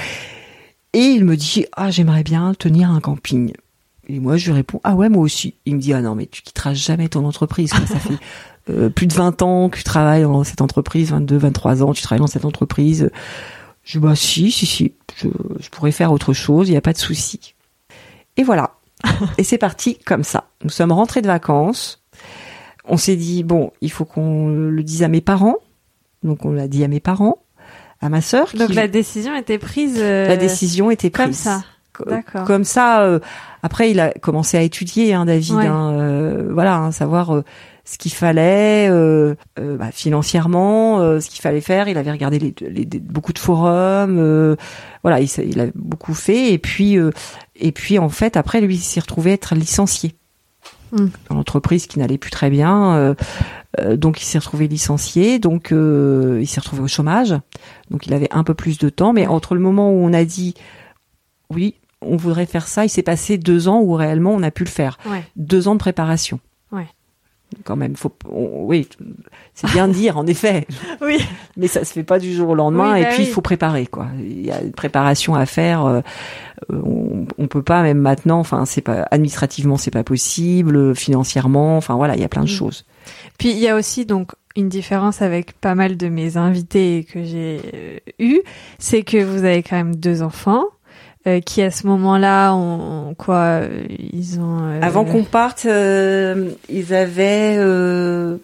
Et 0.92 1.00
il 1.00 1.24
me 1.24 1.36
dit, 1.36 1.66
ah, 1.76 1.90
j'aimerais 1.90 2.22
bien 2.22 2.54
tenir 2.54 2.90
un 2.90 3.00
camping. 3.00 3.52
Et 4.08 4.20
moi, 4.20 4.36
je 4.36 4.46
lui 4.46 4.52
réponds, 4.54 4.80
ah 4.84 4.94
ouais, 4.94 5.08
moi 5.08 5.22
aussi. 5.22 5.54
Il 5.66 5.76
me 5.76 5.80
dit, 5.80 5.92
ah 5.92 6.00
non, 6.02 6.14
mais 6.14 6.26
tu 6.26 6.42
quitteras 6.42 6.74
jamais 6.74 7.08
ton 7.08 7.24
entreprise. 7.24 7.72
quoi. 7.72 7.86
Ça 7.86 7.98
fait 7.98 8.14
euh, 8.70 8.88
plus 8.90 9.06
de 9.06 9.14
20 9.14 9.42
ans 9.42 9.68
que 9.68 9.78
tu 9.78 9.84
travailles 9.84 10.22
dans 10.22 10.44
cette 10.44 10.60
entreprise, 10.60 11.10
22, 11.10 11.36
23 11.36 11.82
ans, 11.82 11.92
tu 11.92 12.02
travailles 12.02 12.20
dans 12.20 12.26
cette 12.26 12.44
entreprise. 12.44 13.10
Je 13.84 13.98
dis, 13.98 14.02
bah 14.04 14.16
si, 14.16 14.50
si, 14.50 14.66
si, 14.66 14.92
je, 15.16 15.28
je 15.60 15.68
pourrais 15.70 15.92
faire 15.92 16.12
autre 16.12 16.32
chose, 16.32 16.68
il 16.68 16.72
n'y 16.72 16.76
a 16.78 16.80
pas 16.82 16.92
de 16.92 16.98
souci. 16.98 17.54
Et 18.36 18.42
voilà. 18.42 18.74
Et 19.38 19.44
c'est 19.44 19.58
parti 19.58 19.98
comme 20.06 20.24
ça. 20.24 20.44
Nous 20.64 20.70
sommes 20.70 20.92
rentrés 20.92 21.20
de 21.22 21.26
vacances. 21.26 22.02
On 22.86 22.96
s'est 22.96 23.16
dit, 23.16 23.42
bon, 23.44 23.70
il 23.80 23.90
faut 23.90 24.04
qu'on 24.04 24.48
le 24.48 24.82
dise 24.82 25.02
à 25.02 25.08
mes 25.08 25.20
parents. 25.20 25.56
Donc 26.22 26.44
on 26.46 26.52
l'a 26.52 26.68
dit 26.68 26.82
à 26.84 26.88
mes 26.88 27.00
parents, 27.00 27.38
à 28.00 28.08
ma 28.08 28.22
sœur. 28.22 28.50
Donc 28.54 28.68
qui- 28.70 28.74
la 28.74 28.88
décision 28.88 29.34
était 29.36 29.58
prise. 29.58 29.96
euh, 29.98 30.26
la 30.26 30.36
décision 30.38 30.90
était 30.90 31.10
prise. 31.10 31.24
comme 31.26 31.32
ça. 31.34 31.64
Comme 32.44 32.64
ça. 32.64 33.02
euh, 33.02 33.18
après, 33.62 33.90
il 33.90 34.00
a 34.00 34.10
commencé 34.12 34.56
à 34.58 34.62
étudier, 34.62 35.14
hein, 35.14 35.24
David. 35.24 35.54
Ouais. 35.54 35.66
hein, 35.66 35.92
euh, 35.92 36.50
voilà, 36.52 36.76
hein, 36.76 36.90
savoir 36.92 37.34
euh, 37.34 37.42
ce 37.84 37.96
qu'il 37.98 38.12
fallait 38.12 38.88
euh, 38.90 39.34
euh, 39.58 39.76
bah, 39.76 39.90
financièrement, 39.92 41.00
euh, 41.00 41.20
ce 41.20 41.28
qu'il 41.30 41.40
fallait 41.40 41.60
faire. 41.60 41.88
Il 41.88 41.96
avait 41.98 42.10
regardé 42.10 42.38
les, 42.38 42.54
les- 42.68 42.84
beaucoup 43.00 43.32
de 43.32 43.38
forums. 43.38 44.18
euh, 44.18 44.56
voilà, 45.02 45.20
il, 45.20 45.28
il 45.48 45.60
a 45.60 45.66
beaucoup 45.74 46.14
fait. 46.14 46.52
Et 46.52 46.58
puis, 46.58 46.98
euh, 46.98 47.10
et 47.56 47.72
puis 47.72 47.98
en 47.98 48.08
fait, 48.08 48.36
après, 48.36 48.60
lui, 48.60 48.74
il 48.74 48.80
s'est 48.80 49.00
retrouvé 49.00 49.32
être 49.32 49.54
licencié 49.54 50.14
Mm. 50.92 51.06
dans 51.28 51.34
l'entreprise 51.36 51.86
qui 51.88 51.98
n'allait 51.98 52.18
plus 52.18 52.30
très 52.30 52.50
bien. 52.50 53.16
donc, 53.96 54.22
il 54.22 54.24
s'est 54.24 54.38
retrouvé 54.38 54.68
licencié. 54.68 55.40
Donc, 55.40 55.72
euh, 55.72 56.38
il 56.40 56.46
s'est 56.46 56.60
retrouvé 56.60 56.82
au 56.82 56.86
chômage. 56.88 57.34
Donc, 57.90 58.06
il 58.06 58.14
avait 58.14 58.28
un 58.32 58.44
peu 58.44 58.54
plus 58.54 58.78
de 58.78 58.88
temps. 58.90 59.12
Mais 59.12 59.26
entre 59.26 59.54
le 59.56 59.60
moment 59.60 59.90
où 59.90 59.94
on 60.04 60.12
a 60.12 60.24
dit 60.24 60.54
oui, 61.50 61.74
on 62.06 62.16
voudrait 62.16 62.46
faire 62.46 62.66
ça, 62.68 62.84
il 62.84 62.88
s'est 62.88 63.02
passé 63.02 63.38
deux 63.38 63.68
ans 63.68 63.80
où 63.80 63.92
réellement 63.94 64.32
on 64.32 64.42
a 64.42 64.50
pu 64.50 64.64
le 64.64 64.70
faire. 64.70 64.98
Ouais. 65.10 65.24
Deux 65.36 65.68
ans 65.68 65.74
de 65.74 65.80
préparation. 65.80 66.40
Ouais. 66.72 66.86
Quand 67.62 67.76
même, 67.76 67.94
faut, 67.94 68.12
on- 68.28 68.64
oui, 68.64 68.88
c'est 69.54 69.70
bien 69.70 69.86
de 69.86 69.92
dire, 69.92 70.16
en 70.18 70.26
effet. 70.26 70.66
Oui. 71.00 71.18
Mais 71.56 71.68
ça 71.68 71.84
se 71.84 71.92
fait 71.92 72.02
pas 72.02 72.18
du 72.18 72.32
jour 72.32 72.48
au 72.50 72.54
lendemain. 72.54 72.94
Oui, 72.94 73.00
et 73.00 73.02
bah 73.04 73.08
puis, 73.12 73.22
il 73.22 73.26
oui. 73.26 73.32
faut 73.32 73.42
préparer, 73.42 73.86
quoi. 73.86 74.08
Il 74.18 74.44
y 74.44 74.50
a 74.50 74.60
une 74.62 74.72
préparation 74.72 75.34
à 75.34 75.46
faire. 75.46 75.84
euh, 75.86 76.00
euh, 76.72 76.80
on, 76.84 77.26
on 77.38 77.46
peut 77.46 77.62
pas, 77.62 77.82
même 77.82 77.98
maintenant, 77.98 78.40
enfin, 78.40 78.64
c'est 78.64 78.80
pas, 78.80 79.06
administrativement, 79.10 79.76
c'est 79.76 79.90
pas 79.92 80.02
possible, 80.04 80.96
financièrement, 80.96 81.76
enfin, 81.76 81.94
voilà, 81.96 82.14
il 82.16 82.20
y 82.20 82.24
a 82.24 82.28
plein 82.28 82.42
de 82.44 82.46
Mm. 82.50 82.56
choses. 82.56 82.84
Puis 83.38 83.50
il 83.50 83.58
y 83.58 83.68
a 83.68 83.76
aussi 83.76 84.06
donc 84.06 84.32
une 84.56 84.68
différence 84.68 85.20
avec 85.20 85.52
pas 85.60 85.74
mal 85.74 85.96
de 85.96 86.08
mes 86.08 86.36
invités 86.36 87.04
que 87.12 87.22
j'ai 87.22 88.02
eus, 88.18 88.40
c'est 88.78 89.02
que 89.02 89.22
vous 89.22 89.44
avez 89.44 89.62
quand 89.62 89.76
même 89.76 89.96
deux 89.96 90.22
enfants 90.22 90.64
euh, 91.26 91.40
qui 91.40 91.62
à 91.62 91.70
ce 91.70 91.86
moment-là 91.86 92.52
ont 92.54 93.14
quoi 93.16 93.36
euh, 93.62 93.84
ils 94.12 94.38
ont 94.40 94.58
euh, 94.60 94.80
Avant 94.82 95.04
qu'on 95.04 95.24
parte, 95.24 95.64
euh, 95.66 96.50
ils 96.68 96.92
avaient, 96.94 97.56
euh, 97.58 98.36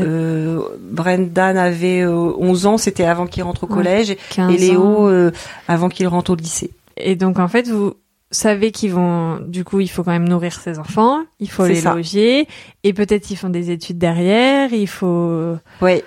euh, 0.00 0.60
Brendan 0.80 1.56
avait 1.56 2.00
euh, 2.02 2.32
11 2.38 2.66
ans, 2.66 2.78
c'était 2.78 3.04
avant 3.04 3.26
qu'il 3.26 3.42
rentre 3.42 3.64
au 3.64 3.66
Ouais. 3.68 3.74
collège. 3.74 4.16
15 4.30 4.54
Et 4.54 4.58
Léo, 4.58 5.08
euh, 5.08 5.30
avant 5.68 5.88
qu'il 5.88 6.06
rentre 6.08 6.30
au 6.32 6.36
lycée. 6.36 6.70
Et 6.96 7.16
donc 7.16 7.38
en 7.38 7.48
fait 7.48 7.68
vous 7.68 7.94
savez 8.30 8.70
qu'ils 8.70 8.92
vont 8.92 9.38
du 9.40 9.64
coup 9.64 9.80
il 9.80 9.88
faut 9.88 10.04
quand 10.04 10.12
même 10.12 10.28
nourrir 10.28 10.54
ses 10.54 10.78
enfants, 10.78 11.20
il 11.40 11.50
faut 11.50 11.66
les 11.66 11.76
ça. 11.80 11.94
loger 11.94 12.46
et 12.84 12.92
peut-être 12.92 13.30
ils 13.30 13.36
font 13.36 13.48
des 13.50 13.70
études 13.70 13.98
derrière, 13.98 14.72
il 14.72 14.86
faut 14.88 15.56
Ouais. 15.80 16.04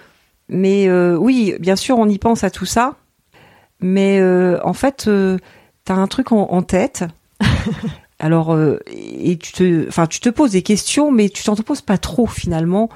Mais 0.49 0.87
euh, 0.87 1.15
oui, 1.17 1.55
bien 1.59 1.75
sûr, 1.75 1.97
on 1.97 2.07
y 2.07 2.17
pense 2.19 2.43
à 2.43 2.49
tout 2.49 2.65
ça. 2.65 2.95
Mais 3.79 4.19
euh, 4.19 4.59
en 4.63 4.73
fait, 4.73 5.05
euh, 5.07 5.37
t'as 5.85 5.95
un 5.95 6.07
truc 6.07 6.31
en, 6.31 6.49
en 6.51 6.61
tête. 6.61 7.05
Alors, 8.19 8.53
euh, 8.53 8.79
et 8.87 9.37
tu 9.37 9.51
te, 9.51 9.87
enfin, 9.87 10.07
tu 10.07 10.19
te 10.19 10.29
poses 10.29 10.51
des 10.51 10.61
questions, 10.61 11.11
mais 11.11 11.29
tu 11.29 11.43
t'en 11.43 11.55
te 11.55 11.61
poses 11.61 11.81
pas 11.81 11.97
trop 11.97 12.27
finalement. 12.27 12.89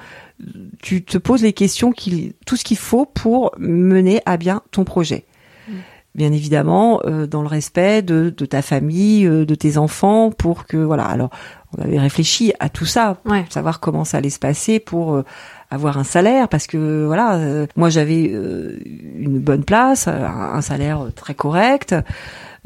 Tu 0.81 1.03
te 1.03 1.17
poses 1.17 1.41
les 1.41 1.53
questions, 1.53 1.91
qu'il, 1.91 2.33
tout 2.45 2.55
ce 2.55 2.63
qu'il 2.63 2.77
faut 2.77 3.05
pour 3.05 3.51
mener 3.57 4.21
à 4.25 4.37
bien 4.37 4.61
ton 4.71 4.83
projet. 4.83 5.25
Mm. 5.67 5.73
Bien 6.15 6.31
évidemment, 6.31 7.01
euh, 7.05 7.27
dans 7.27 7.41
le 7.41 7.47
respect 7.47 8.01
de, 8.01 8.33
de 8.35 8.45
ta 8.45 8.61
famille, 8.61 9.25
euh, 9.25 9.45
de 9.45 9.55
tes 9.55 9.77
enfants, 9.77 10.31
pour 10.31 10.65
que 10.65 10.77
voilà. 10.77 11.03
Alors, 11.05 11.29
on 11.77 11.81
avait 11.81 11.99
réfléchi 11.99 12.53
à 12.59 12.69
tout 12.69 12.85
ça, 12.85 13.17
ouais. 13.25 13.45
savoir 13.49 13.81
comment 13.81 14.05
ça 14.05 14.17
allait 14.19 14.29
se 14.29 14.39
passer 14.39 14.79
pour 14.79 15.13
euh, 15.13 15.25
avoir 15.69 15.97
un 15.97 16.03
salaire 16.03 16.47
parce 16.47 16.67
que 16.67 17.05
voilà 17.05 17.35
euh, 17.35 17.67
moi 17.75 17.89
j'avais 17.89 18.29
euh, 18.31 18.79
une 19.15 19.39
bonne 19.39 19.63
place 19.63 20.07
euh, 20.07 20.25
un 20.25 20.53
un 20.55 20.61
salaire 20.61 21.07
très 21.15 21.33
correct 21.33 21.93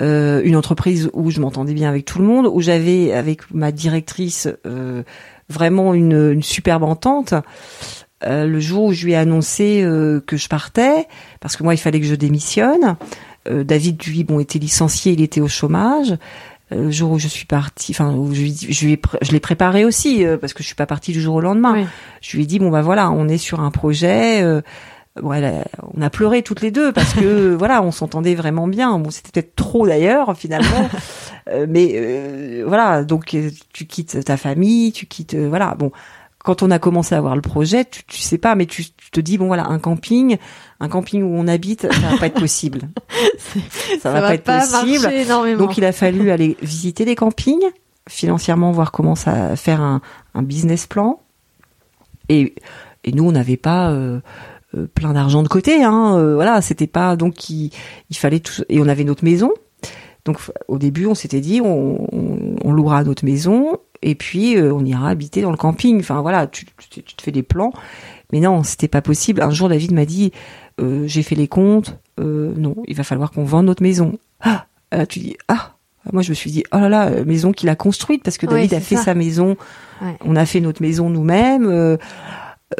euh, 0.02 0.42
une 0.44 0.56
entreprise 0.56 1.10
où 1.14 1.32
je 1.32 1.40
m'entendais 1.40 1.74
bien 1.74 1.88
avec 1.88 2.04
tout 2.06 2.20
le 2.20 2.26
monde 2.26 2.48
où 2.52 2.60
j'avais 2.60 3.14
avec 3.14 3.50
ma 3.54 3.72
directrice 3.72 4.50
euh, 4.66 5.04
vraiment 5.48 5.94
une, 5.94 6.32
une 6.34 6.44
superbe 6.44 6.84
entente 6.84 7.34
Euh, 8.24 8.46
le 8.46 8.60
jour 8.60 8.84
où 8.84 8.94
je 8.94 9.04
lui 9.06 9.14
ai 9.14 9.16
annoncé 9.16 9.82
euh, 9.82 10.22
que 10.22 10.38
je 10.38 10.48
partais 10.48 11.08
parce 11.40 11.56
que 11.58 11.64
moi 11.64 11.74
il 11.74 11.80
fallait 11.80 12.00
que 12.00 12.06
je 12.06 12.14
démissionne 12.14 12.96
euh, 13.50 13.64
David 13.64 13.98
lui 14.06 14.24
bon 14.24 14.40
était 14.40 14.60
licencié 14.60 15.14
il 15.14 15.22
était 15.22 15.42
au 15.42 15.48
chômage 15.48 16.18
Euh, 16.72 16.84
le 16.86 16.92
jour 16.92 17.12
où 17.12 17.20
je 17.20 17.28
suis 17.28 17.46
partie, 17.46 17.92
enfin, 17.92 18.14
où 18.14 18.34
je, 18.34 18.46
je, 18.70 18.86
lui 18.86 18.94
ai 18.94 19.02
je 19.22 19.32
l'ai 19.32 19.40
préparé 19.42 19.84
aussi 19.84 20.24
euh, 20.24 20.38
parce 20.38 20.54
que 20.54 20.62
je 20.64 20.68
suis 20.68 20.76
pas 20.76 20.86
partie 20.86 21.12
du 21.12 21.20
jour 21.20 21.36
au 21.36 21.42
lendemain. 21.42 21.74
Oui. 21.74 21.86
Je 22.22 22.38
lui 22.38 22.44
ai 22.44 22.46
dit 22.46 22.60
bon 22.60 22.70
bah 22.70 22.82
voilà, 22.82 23.12
on 23.12 23.28
est 23.28 23.38
sur 23.38 23.60
un 23.60 23.72
projet. 23.72 24.42
Bon, 25.22 25.34
elle 25.34 25.46
a- 25.46 25.66
on 25.96 26.02
a 26.02 26.10
pleuré 26.10 26.44
toutes 26.44 26.62
les 26.62 26.72
deux 26.72 26.92
parce 26.92 27.14
que 27.14 27.54
voilà, 27.58 27.82
on 27.82 27.92
s'entendait 27.92 28.36
vraiment 28.36 28.68
bien. 28.68 28.98
Bon, 29.00 29.10
c'était 29.10 29.32
peut-être 29.32 29.56
trop 29.56 29.88
d'ailleurs 29.88 30.38
finalement, 30.38 30.90
Euh, 31.50 31.66
mais 31.68 31.94
euh, 31.96 32.64
voilà. 32.68 33.04
Donc 33.04 33.34
euh, 33.34 33.50
tu 33.74 33.88
quittes 33.88 34.24
ta 34.24 34.38
famille, 34.38 34.92
tu 34.92 35.08
quittes 35.08 35.34
euh, 35.34 35.50
voilà. 35.50 35.74
Bon, 35.74 35.92
quand 36.38 36.62
on 36.62 36.70
a 36.70 36.78
commencé 36.78 37.16
à 37.16 37.20
voir 37.20 37.36
le 37.36 37.42
projet, 37.42 37.84
tu, 37.84 38.04
tu 38.06 38.18
sais 38.20 38.38
pas, 38.38 38.54
mais 38.54 38.68
tu, 38.68 38.84
tu 38.86 39.10
te 39.12 39.20
dis 39.20 39.40
bon 39.40 39.48
voilà, 39.48 39.66
un 39.68 39.80
camping, 39.80 40.38
un 40.80 40.88
camping 40.88 41.24
où 41.24 41.34
on 41.36 41.48
habite, 41.48 41.92
ça 41.92 42.10
va 42.12 42.18
pas 42.20 42.28
être 42.28 42.40
possible. 42.40 42.82
ça, 44.02 44.12
va, 44.12 44.22
pas 44.22 44.34
être 44.36 44.44
possible. 44.44 45.02
marcher 45.02 45.22
énormément. 45.24 45.58
Donc 45.66 45.78
il 45.80 45.84
a 45.84 45.92
fallu 45.92 46.30
aller 46.30 46.58
visiter 46.62 47.06
les 47.06 47.16
campings, 47.16 47.66
financièrement 48.08 48.72
voir 48.72 48.92
comment 48.92 49.16
ça 49.16 49.56
faire 49.56 49.82
un, 49.82 50.00
un 50.36 50.44
business 50.44 50.86
plan. 50.86 51.20
Et, 52.30 52.54
et 53.04 53.12
nous 53.14 53.26
on 53.28 53.32
n'avait 53.32 53.58
pas 53.58 53.90
euh, 53.90 54.20
plein 54.94 55.14
d'argent 55.14 55.44
de 55.44 55.48
côté, 55.48 55.84
hein. 55.84 56.16
euh, 56.18 56.36
voilà, 56.36 56.62
c'était 56.62 56.88
pas 56.88 57.16
donc 57.16 57.50
il, 57.50 57.72
il 58.10 58.18
fallait 58.18 58.40
tout 58.40 58.64
et 58.70 58.80
on 58.80 58.88
avait 58.88 59.04
notre 59.04 59.24
maison. 59.24 59.52
Donc 60.26 60.38
au 60.68 60.78
début 60.78 61.06
on 61.08 61.16
s'était 61.16 61.42
dit 61.42 61.62
on, 61.62 62.08
on, 62.14 62.56
on 62.64 62.72
louera 62.72 63.04
notre 63.04 63.26
maison 63.26 63.78
et 64.02 64.16
puis 64.16 64.56
euh, 64.56 64.74
on 64.74 64.86
ira 64.86 65.10
habiter 65.10 65.42
dans 65.42 65.52
le 65.52 65.58
camping. 65.58 66.00
Enfin 66.00 66.22
voilà, 66.22 66.48
tu, 66.48 66.66
tu, 66.90 67.04
tu 67.04 67.16
te 67.16 67.22
fais 67.22 67.32
des 67.32 67.44
plans. 67.44 67.74
Mais 68.32 68.40
non, 68.40 68.64
c'était 68.64 68.88
pas 68.88 69.02
possible. 69.02 69.42
Un 69.42 69.52
jour 69.52 69.68
David 69.68 69.94
m'a 69.94 70.06
dit 70.06 70.32
euh, 70.80 71.06
j'ai 71.08 71.24
fait 71.24 71.36
les 71.36 71.48
comptes, 71.48 71.98
euh, 72.20 72.54
non, 72.56 72.76
il 72.88 72.96
va 72.96 73.04
falloir 73.04 73.32
qu'on 73.32 73.44
vende 73.44 73.66
notre 73.66 73.84
maison. 73.84 74.18
Ah, 74.42 74.68
là, 74.92 75.06
tu 75.06 75.20
dis 75.20 75.38
ah. 75.48 75.76
Moi, 76.12 76.24
je 76.24 76.30
me 76.30 76.34
suis 76.34 76.50
dit, 76.50 76.64
oh 76.74 76.78
là 76.78 76.90
là, 76.90 77.10
euh, 77.10 77.26
maison 77.26 77.52
qu'il 77.52 77.70
a 77.70 77.76
construite, 77.76 78.24
parce 78.24 78.40
que 78.40 78.48
David 78.48 78.74
a 78.74 78.80
fait 78.80 78.96
ça. 78.96 79.04
sa 79.04 79.14
maison. 79.14 79.56
Ouais. 80.02 80.16
On 80.26 80.36
a 80.36 80.48
fait 80.48 80.60
notre 80.60 80.82
maison 80.82 81.12
nous-mêmes. 81.12 81.98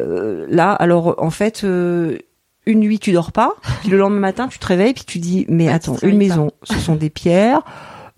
Euh, 0.00 0.46
là, 0.48 0.72
alors, 0.72 1.14
en 1.18 1.30
fait, 1.30 1.62
euh, 1.64 2.18
une 2.66 2.80
nuit, 2.80 2.98
tu 2.98 3.12
dors 3.12 3.32
pas. 3.32 3.54
Puis 3.80 3.90
le 3.90 3.98
lendemain 3.98 4.20
matin, 4.20 4.48
tu 4.48 4.58
te 4.58 4.66
réveilles, 4.66 4.94
puis 4.94 5.04
tu 5.04 5.18
dis, 5.18 5.44
mais 5.48 5.64
Ouais, 5.64 5.70
tu 5.70 5.74
attends, 5.90 5.94
te 5.96 6.06
une 6.06 6.16
maison, 6.18 6.50
ce 6.62 6.78
sont 6.78 6.94
des 6.94 7.10
pierres. 7.10 7.60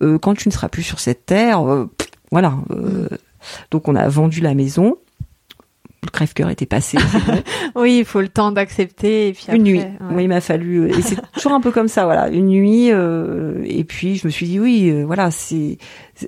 Euh, 0.02 0.18
quand 0.18 0.34
tu 0.34 0.48
ne 0.48 0.52
seras 0.52 0.68
plus 0.68 0.82
sur 0.82 1.00
cette 1.00 1.24
terre, 1.26 1.60
euh, 1.70 1.90
pff, 1.96 2.08
voilà. 2.30 2.54
euh, 2.70 3.08
donc, 3.70 3.88
on 3.88 3.94
a 3.96 4.08
vendu 4.08 4.40
la 4.40 4.54
maison. 4.54 4.96
Le 6.02 6.10
crève-cœur 6.10 6.50
était 6.50 6.66
passé. 6.66 6.98
Oui, 7.76 7.98
il 8.00 8.04
faut 8.04 8.20
le 8.20 8.28
temps 8.28 8.52
d'accepter 8.52 9.28
et 9.28 9.32
puis 9.32 9.46
Une 9.48 9.52
après, 9.54 9.62
nuit. 9.64 9.78
ouais. 9.80 9.92
Oui, 10.12 10.22
il 10.24 10.28
m'a 10.28 10.40
fallu. 10.40 10.88
Et 10.90 11.02
c'est 11.02 11.16
toujours 11.32 11.52
un 11.52 11.60
peu 11.60 11.72
comme 11.72 11.88
ça, 11.88 12.04
voilà. 12.04 12.28
Une 12.28 12.46
nuit. 12.48 12.90
euh, 12.92 13.62
et 13.64 13.82
puis 13.84 14.16
je 14.16 14.26
me 14.26 14.30
suis 14.30 14.46
dit 14.46 14.60
oui, 14.60 14.90
euh, 14.90 15.04
voilà. 15.04 15.30
C'est- 15.32 15.78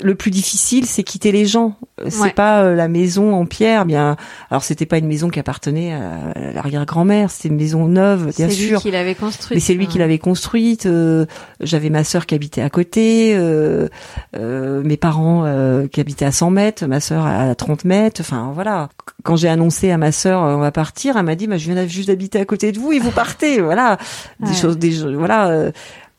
le 0.02 0.14
plus 0.14 0.30
difficile, 0.30 0.86
c'est 0.86 1.02
quitter 1.02 1.32
les 1.32 1.46
gens. 1.46 1.76
Euh, 2.00 2.06
C'est 2.08 2.20
Ouais. 2.22 2.30
pas 2.30 2.62
euh, 2.62 2.74
la 2.74 2.88
maison 2.88 3.34
en 3.34 3.46
pierre. 3.46 3.84
Bien. 3.84 4.16
Alors 4.50 4.62
c'était 4.64 4.86
pas 4.86 4.98
une 4.98 5.06
maison 5.06 5.28
qui 5.28 5.38
appartenait 5.38 5.92
à 5.94 6.52
l'arrière-grand-mère. 6.54 7.30
C'était 7.30 7.48
une 7.48 7.56
maison 7.56 7.86
neuve, 7.86 8.32
bien 8.36 8.48
C'est 8.48 8.54
sûr. 8.54 8.78
lui 8.78 8.82
qui 8.82 8.90
l'avait 8.90 9.14
construit. 9.14 9.56
Mais 9.56 9.60
c'est 9.60 9.74
lui 9.74 9.86
qui 9.86 9.98
l'avait 9.98 10.18
construite. 10.18 10.86
euh, 10.86 11.26
J'avais 11.60 11.90
ma 11.90 12.04
sœur 12.04 12.26
qui 12.26 12.34
habitait 12.34 12.62
à 12.62 12.70
côté, 12.70 13.34
euh, 13.36 13.88
euh, 14.36 14.82
mes 14.82 14.96
parents 14.96 15.44
euh, 15.46 15.86
qui 15.86 16.00
habitaient 16.00 16.24
à 16.24 16.32
100 16.32 16.50
mètres, 16.50 16.86
ma 16.86 17.00
sœur 17.00 17.24
à 17.26 17.54
30 17.54 17.84
mètres. 17.84 18.20
Enfin 18.20 18.50
voilà. 18.54 18.88
Quand 19.22 19.36
j'ai 19.36 19.48
annoncé 19.48 19.90
à 19.90 19.98
ma 19.98 20.12
sœur 20.12 20.40
on 20.42 20.58
va 20.58 20.70
partir, 20.72 21.16
elle 21.16 21.24
m'a 21.24 21.34
dit 21.34 21.46
bah, 21.46 21.56
je 21.58 21.70
viens 21.72 21.86
juste 21.86 22.08
d'habiter 22.08 22.38
à 22.40 22.44
côté 22.44 22.72
de 22.72 22.78
vous 22.78 22.92
et 22.92 22.98
vous 22.98 23.10
partez. 23.10 23.60
Voilà 23.60 23.96
des 24.40 24.48
Ouais. 24.48 24.54
choses, 24.54 24.78
des 24.78 24.90
voilà. 25.14 25.70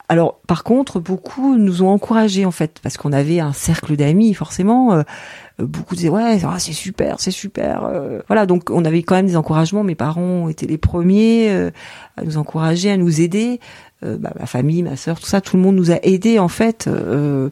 Euh. 0.10 0.14
Alors 0.14 0.39
par 0.47 0.64
contre 0.64 0.99
beaucoup 0.99 1.58
nous 1.58 1.84
ont 1.84 1.89
encouragés 1.89 2.45
en 2.45 2.51
fait 2.51 2.80
parce 2.82 2.97
qu'on 2.97 3.12
avait 3.14 3.39
un 3.39 3.53
cercle 3.53 3.95
d'amis 3.95 4.34
forcément. 4.34 4.93
euh, 4.93 5.03
beaucoup 5.60 5.95
disaient 5.95 6.10
ouais 6.10 6.39
ah, 6.45 6.60
c'est 6.60 6.72
super 6.74 7.20
c'est 7.20 7.32
super 7.32 7.84
euh. 7.86 8.20
voilà 8.28 8.45
donc 8.45 8.70
on 8.70 8.86
avait 8.86 9.01
quand 9.03 9.16
même 9.16 9.26
des 9.26 9.36
encouragements 9.36 9.84
mes 9.84 9.95
parents 9.95 10.49
étaient 10.49 10.68
les 10.68 10.78
premiers 10.78 11.49
euh, 11.49 11.72
à 12.16 12.24
nous 12.24 12.38
encourager 12.38 12.91
à 12.91 12.95
nous 12.97 13.22
aider 13.22 13.60
euh, 14.05 14.18
bah, 14.20 14.32
ma 14.39 14.45
famille 14.45 14.84
ma 14.84 14.95
sœur 14.95 15.20
tout 15.20 15.26
ça 15.26 15.41
tout 15.41 15.58
le 15.58 15.64
monde 15.64 15.76
nous 15.76 15.89
a 15.91 15.97
aidés 16.03 16.38
en 16.38 16.47
fait 16.47 16.86
euh, 16.88 17.49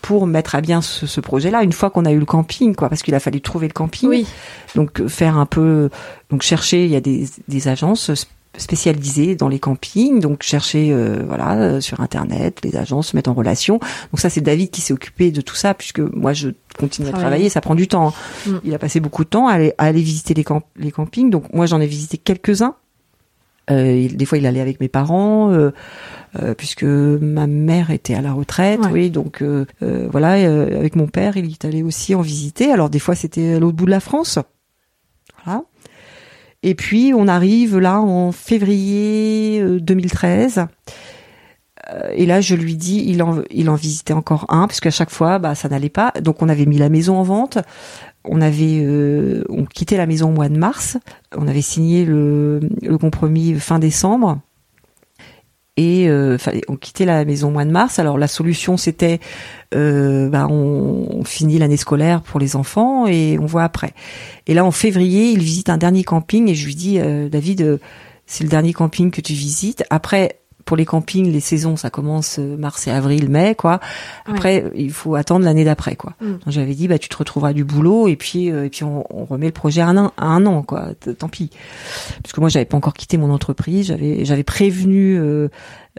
pour 0.00 0.26
mettre 0.26 0.56
à 0.56 0.60
bien 0.60 0.82
ce, 0.82 1.06
ce 1.06 1.20
projet-là 1.20 1.62
une 1.62 1.70
fois 1.72 1.90
qu'on 1.90 2.04
a 2.06 2.10
eu 2.10 2.18
le 2.18 2.24
camping 2.26 2.74
quoi 2.74 2.88
parce 2.88 3.02
qu'il 3.04 3.14
a 3.14 3.20
fallu 3.20 3.40
trouver 3.40 3.68
le 3.68 3.72
camping 3.72 4.08
Oui. 4.08 4.26
donc 4.74 5.00
euh, 5.00 5.06
faire 5.08 5.38
un 5.38 5.46
peu 5.46 5.90
donc 6.28 6.42
chercher 6.42 6.84
il 6.86 6.90
y 6.90 6.96
a 6.96 7.00
des, 7.00 7.28
des 7.46 7.68
agences 7.68 8.10
sp- 8.54 8.60
spécialisées 8.60 9.34
dans 9.36 9.48
les 9.48 9.58
campings 9.58 10.20
donc 10.20 10.42
chercher 10.42 10.92
euh, 10.92 11.22
voilà 11.26 11.54
euh, 11.54 11.80
sur 11.80 12.00
internet 12.00 12.58
les 12.64 12.76
agences 12.76 13.08
se 13.08 13.16
mettre 13.16 13.30
en 13.30 13.34
relation 13.34 13.78
donc 13.78 14.20
ça 14.20 14.30
c'est 14.30 14.40
David 14.40 14.70
qui 14.70 14.80
s'est 14.80 14.92
occupé 14.92 15.30
de 15.30 15.40
tout 15.40 15.54
ça 15.56 15.74
puisque 15.74 16.00
moi 16.00 16.32
je 16.32 16.50
continue 16.78 17.08
à 17.08 17.12
Travailler. 17.12 17.48
ça 17.48 17.60
prend 17.60 17.74
du 17.74 17.88
temps 17.88 18.08
hein. 18.08 18.50
Mm. 18.50 18.56
il 18.64 18.74
a 18.74 18.78
passé 18.78 19.00
beaucoup 19.00 19.24
de 19.24 19.28
temps 19.30 19.48
à 19.48 19.52
aller, 19.52 19.72
à 19.78 19.84
aller 19.86 20.02
visiter 20.02 20.34
les, 20.34 20.44
camp- 20.44 20.66
les 20.76 20.90
campings 20.90 21.30
donc 21.30 21.52
moi 21.52 21.66
j'en 21.66 21.80
ai 21.80 21.86
visité 21.86 22.18
quelques-uns 22.18 22.74
Euh, 23.70 24.08
des 24.08 24.26
fois, 24.26 24.38
il 24.38 24.44
allait 24.46 24.60
avec 24.60 24.80
mes 24.80 24.88
parents, 24.88 25.52
euh, 25.52 25.70
euh, 26.40 26.52
puisque 26.52 26.82
ma 26.82 27.46
mère 27.46 27.90
était 27.92 28.12
à 28.16 28.20
la 28.20 28.32
retraite. 28.32 28.80
Ouais. 28.80 28.90
Oui, 28.92 29.10
donc 29.10 29.40
euh, 29.40 29.66
euh, 29.84 30.08
voilà, 30.10 30.34
euh, 30.34 30.76
avec 30.80 30.96
mon 30.96 31.06
père, 31.06 31.36
il 31.36 31.46
est 31.48 31.64
allé 31.64 31.84
aussi 31.84 32.16
en 32.16 32.22
visiter. 32.22 32.72
Alors 32.72 32.90
des 32.90 32.98
fois, 32.98 33.14
c'était 33.14 33.54
à 33.54 33.60
l'autre 33.60 33.76
bout 33.76 33.86
de 33.86 33.92
la 33.92 34.00
France. 34.00 34.40
Voilà. 35.44 35.62
Et 36.62 36.74
puis, 36.74 37.12
on 37.14 37.26
arrive 37.28 37.78
là 37.78 38.00
en 38.00 38.32
février 38.32 39.60
euh, 39.60 39.80
2013. 39.80 40.66
Euh, 41.92 42.10
Et 42.14 42.26
là, 42.26 42.40
je 42.40 42.54
lui 42.54 42.76
dis, 42.76 43.04
il 43.06 43.22
en, 43.22 43.42
il 43.50 43.68
en 43.68 43.74
visitait 43.74 44.12
encore 44.12 44.46
un, 44.48 44.66
parce 44.66 44.80
qu'à 44.80 44.90
chaque 44.90 45.10
fois, 45.10 45.38
bah, 45.38 45.54
ça 45.54 45.68
n'allait 45.68 45.88
pas. 45.88 46.12
Donc, 46.20 46.42
on 46.42 46.48
avait 46.48 46.66
mis 46.66 46.78
la 46.78 46.88
maison 46.88 47.16
en 47.16 47.22
vente. 47.22 47.58
On 48.24 48.40
avait, 48.40 48.80
euh, 48.84 49.44
on 49.48 49.64
quittait 49.64 49.96
la 49.96 50.06
maison 50.06 50.28
au 50.28 50.32
mois 50.32 50.48
de 50.48 50.56
mars. 50.56 50.96
On 51.36 51.48
avait 51.48 51.62
signé 51.62 52.04
le, 52.04 52.60
le 52.80 52.98
compromis 52.98 53.54
fin 53.54 53.80
décembre. 53.80 54.38
Et 55.78 56.06
euh, 56.08 56.36
on 56.68 56.76
quittait 56.76 57.06
la 57.06 57.24
maison 57.24 57.48
au 57.48 57.50
mois 57.50 57.64
de 57.64 57.70
mars. 57.70 57.98
Alors 57.98 58.18
la 58.18 58.28
solution 58.28 58.76
c'était, 58.76 59.20
euh, 59.74 60.28
bah, 60.28 60.46
on, 60.50 61.06
on 61.10 61.24
finit 61.24 61.58
l'année 61.58 61.78
scolaire 61.78 62.20
pour 62.20 62.38
les 62.38 62.56
enfants 62.56 63.06
et 63.06 63.38
on 63.40 63.46
voit 63.46 63.64
après. 63.64 63.94
Et 64.46 64.54
là 64.54 64.66
en 64.66 64.70
février, 64.70 65.30
il 65.30 65.40
visite 65.40 65.70
un 65.70 65.78
dernier 65.78 66.04
camping 66.04 66.48
et 66.48 66.54
je 66.54 66.66
lui 66.66 66.74
dis, 66.74 66.98
euh, 66.98 67.30
David, 67.30 67.62
euh, 67.62 67.78
c'est 68.26 68.44
le 68.44 68.50
dernier 68.50 68.74
camping 68.74 69.10
que 69.10 69.22
tu 69.22 69.32
visites. 69.32 69.82
Après, 69.88 70.41
pour 70.72 70.78
les 70.78 70.86
campings, 70.86 71.30
les 71.30 71.40
saisons, 71.40 71.76
ça 71.76 71.90
commence 71.90 72.38
euh, 72.38 72.56
mars 72.56 72.86
et 72.86 72.90
avril, 72.90 73.28
mai, 73.28 73.54
quoi. 73.54 73.78
Après, 74.24 74.64
il 74.74 74.90
faut 74.90 75.16
attendre 75.16 75.44
l'année 75.44 75.66
d'après, 75.66 75.96
quoi. 75.96 76.14
Mm. 76.22 76.30
Donc, 76.30 76.40
J'avais 76.46 76.72
dit, 76.72 76.88
bah, 76.88 76.98
tu 76.98 77.10
te 77.10 77.16
retrouveras 77.18 77.52
du 77.52 77.62
boulot 77.62 78.08
et 78.08 78.16
puis, 78.16 78.50
euh, 78.50 78.64
et 78.64 78.70
puis 78.70 78.82
on, 78.82 79.04
on 79.10 79.26
remet 79.26 79.44
le 79.44 79.52
projet 79.52 79.82
à 79.82 79.88
un 79.88 79.98
an, 79.98 80.12
à 80.16 80.24
un 80.24 80.46
an, 80.46 80.62
quoi. 80.62 80.94
Tant 81.18 81.28
pis. 81.28 81.50
Parce 82.22 82.32
que 82.32 82.40
moi, 82.40 82.48
j'avais 82.48 82.64
pas 82.64 82.78
encore 82.78 82.94
quitté 82.94 83.18
mon 83.18 83.30
entreprise. 83.30 83.88
J'avais, 83.88 84.24
j'avais 84.24 84.44
prévenu 84.44 85.18
euh, 85.18 85.50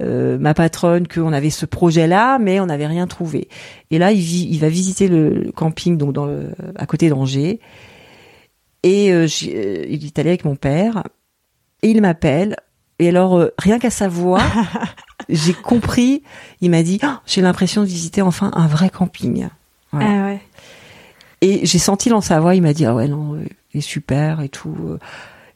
euh, 0.01 0.39
ma 0.39 0.55
patronne 0.55 1.07
qu'on 1.07 1.33
avait 1.33 1.51
ce 1.51 1.67
projet-là, 1.67 2.39
mais 2.39 2.59
on 2.59 2.65
n'avait 2.65 2.87
rien 2.87 3.05
trouvé. 3.05 3.49
Et 3.91 3.99
là, 3.99 4.11
il, 4.11 4.21
vit, 4.21 4.47
il 4.49 4.59
va 4.59 4.69
visiter 4.69 5.07
le, 5.07 5.51
camping, 5.55 5.99
donc 5.99 6.13
dans 6.13 6.25
le, 6.25 6.49
à 6.77 6.87
côté 6.87 7.09
d'Angers. 7.09 7.59
Et 8.81 9.13
euh, 9.13 9.27
il 9.87 10.03
est 10.03 10.17
allé 10.17 10.29
avec 10.29 10.45
mon 10.45 10.55
père. 10.55 11.03
Et 11.83 11.91
il 11.91 12.01
m'appelle. 12.01 12.55
Et 13.03 13.09
alors, 13.09 13.37
euh, 13.37 13.49
rien 13.57 13.79
qu'à 13.79 13.89
sa 13.89 14.07
voix, 14.07 14.41
j'ai 15.29 15.53
compris. 15.53 16.23
Il 16.61 16.71
m'a 16.71 16.83
dit, 16.83 16.99
Ah, 17.03 17.21
j'ai 17.25 17.41
l'impression 17.41 17.81
de 17.81 17.87
visiter 17.87 18.21
enfin 18.21 18.49
un 18.53 18.65
vrai 18.67 18.89
camping. 18.89 19.47
Voilà. 19.91 20.07
Ah 20.09 20.25
ouais. 20.25 20.41
Et 21.41 21.65
j'ai 21.65 21.79
senti 21.79 22.07
dans 22.07 22.21
sa 22.21 22.39
voix, 22.39 22.55
il 22.55 22.61
m'a 22.61 22.71
dit, 22.71 22.85
ah 22.85 22.95
ouais, 22.95 23.09
non, 23.09 23.33
euh, 23.35 23.43
il 23.73 23.79
est 23.79 23.81
super 23.81 24.39
et 24.39 24.47
tout. 24.47 24.73
euh. 24.87 24.97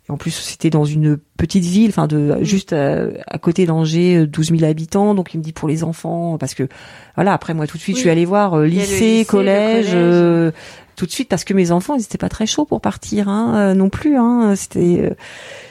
Et 0.10 0.12
en 0.12 0.18
plus, 0.18 0.32
c'était 0.32 0.70
dans 0.70 0.84
une 0.84 1.18
petite 1.38 1.64
ville, 1.64 1.90
enfin, 1.90 2.08
de 2.08 2.38
juste 2.42 2.74
à, 2.74 3.06
à 3.28 3.38
côté 3.38 3.66
d'Angers, 3.66 4.18
euh, 4.18 4.28
12 4.28 4.50
000 4.58 4.64
habitants. 4.70 5.16
Donc, 5.16 5.34
il 5.34 5.38
me 5.38 5.44
dit 5.44 5.54
pour 5.54 5.70
les 5.70 5.86
enfants, 5.86 6.38
parce 6.38 6.54
que 6.54 6.68
voilà. 7.16 7.32
Après, 7.32 7.54
moi, 7.54 7.68
tout 7.68 7.78
de 7.78 7.82
suite, 7.82 7.96
Oui. 7.96 8.00
je 8.00 8.02
suis 8.04 8.10
allée 8.10 8.26
voir 8.26 8.54
euh, 8.56 8.66
lycée, 8.66 9.26
collège, 9.28 9.86
collège. 9.86 9.90
euh, 9.94 10.52
tout 10.98 11.06
de 11.06 11.12
suite, 11.12 11.30
parce 11.30 11.44
que 11.44 11.54
mes 11.54 11.72
enfants, 11.72 11.94
ils 11.96 12.02
étaient 12.02 12.18
pas 12.18 12.28
très 12.28 12.48
chauds 12.48 12.66
pour 12.66 12.82
partir, 12.82 13.30
hein, 13.30 13.56
euh, 13.56 13.74
non 13.76 13.90
plus. 13.90 14.18
Hein, 14.18 14.56
c'était 14.56 15.00
euh, 15.00 15.16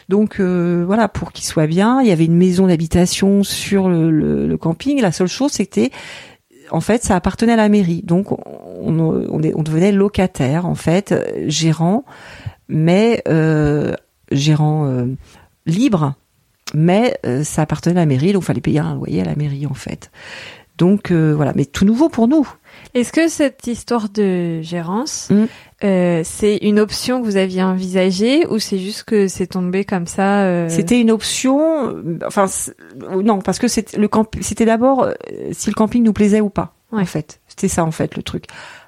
donc 0.08 0.38
euh, 0.38 0.84
voilà 0.86 1.08
pour 1.08 1.32
qu'ils 1.32 1.44
soient 1.44 1.66
bien. 1.66 2.00
Il 2.00 2.06
y 2.06 2.12
avait 2.12 2.24
une 2.24 2.36
maison 2.36 2.68
d'habitation 2.68 3.42
sur 3.42 3.88
le, 3.88 4.56
camping. 4.56 5.00
La 5.00 5.10
seule 5.10 5.26
chose, 5.26 5.50
c'était 5.50 5.90
en 6.70 6.80
fait, 6.80 7.02
ça 7.02 7.16
appartenait 7.16 7.54
à 7.54 7.56
la 7.56 7.68
mairie. 7.68 8.02
Donc, 8.02 8.28
on, 8.30 8.92
devenait 8.92 9.92
locataire, 9.92 10.64
en 10.66 10.74
fait, 10.74 11.14
gérant, 11.46 12.04
mais 12.68 13.22
euh, 13.28 13.94
gérant 14.30 15.06
libre, 15.66 16.14
mais 16.74 17.20
ça 17.44 17.62
appartenait 17.62 17.96
à 17.96 18.02
la 18.02 18.06
mairie, 18.06 18.32
donc 18.32 18.42
fallait 18.42 18.60
payer 18.60 18.80
un 18.80 18.94
loyer 18.94 19.22
à 19.22 19.24
la 19.24 19.36
mairie, 19.36 19.66
en 19.66 19.74
fait. 19.74 20.10
Donc, 20.78 21.12
voilà, 21.12 21.52
mais 21.54 21.66
tout 21.66 21.84
nouveau 21.84 22.08
pour 22.08 22.26
nous. 22.26 22.48
Est-ce 22.96 23.12
que 23.12 23.28
cette 23.28 23.66
histoire 23.66 24.08
de 24.08 24.60
gérance, 24.62 25.28
Mm. 25.30 25.44
euh, 25.84 26.22
c'est 26.24 26.56
une 26.62 26.80
option 26.80 27.20
que 27.20 27.26
vous 27.26 27.36
aviez 27.36 27.62
envisagée 27.62 28.46
ou 28.46 28.58
c'est 28.58 28.78
juste 28.78 29.04
que 29.04 29.28
c'est 29.28 29.48
tombé 29.48 29.84
comme 29.84 30.06
ça 30.06 30.42
euh, 30.44 30.68
C'était 30.68 31.00
une 31.00 31.10
option, 31.10 31.88
euh, 31.88 32.18
enfin, 32.26 32.46
non, 33.22 33.40
parce 33.40 33.58
que 33.58 33.68
c'était 33.68 33.98
le 33.98 34.08
camp, 34.08 34.26
c'était 34.40 34.64
d'abord 34.64 35.02
euh, 35.04 35.12
si 35.52 35.68
le 35.70 35.74
camping 35.74 36.02
nous 36.02 36.12
plaisait 36.14 36.40
ou 36.40 36.48
pas, 36.50 36.74
Ouais. 36.92 37.02
en 37.02 37.06
fait. 37.06 37.40
C'était 37.48 37.68
ça, 37.68 37.84
en 37.84 37.90
fait, 37.90 38.16
le 38.16 38.22
truc. 38.22 38.44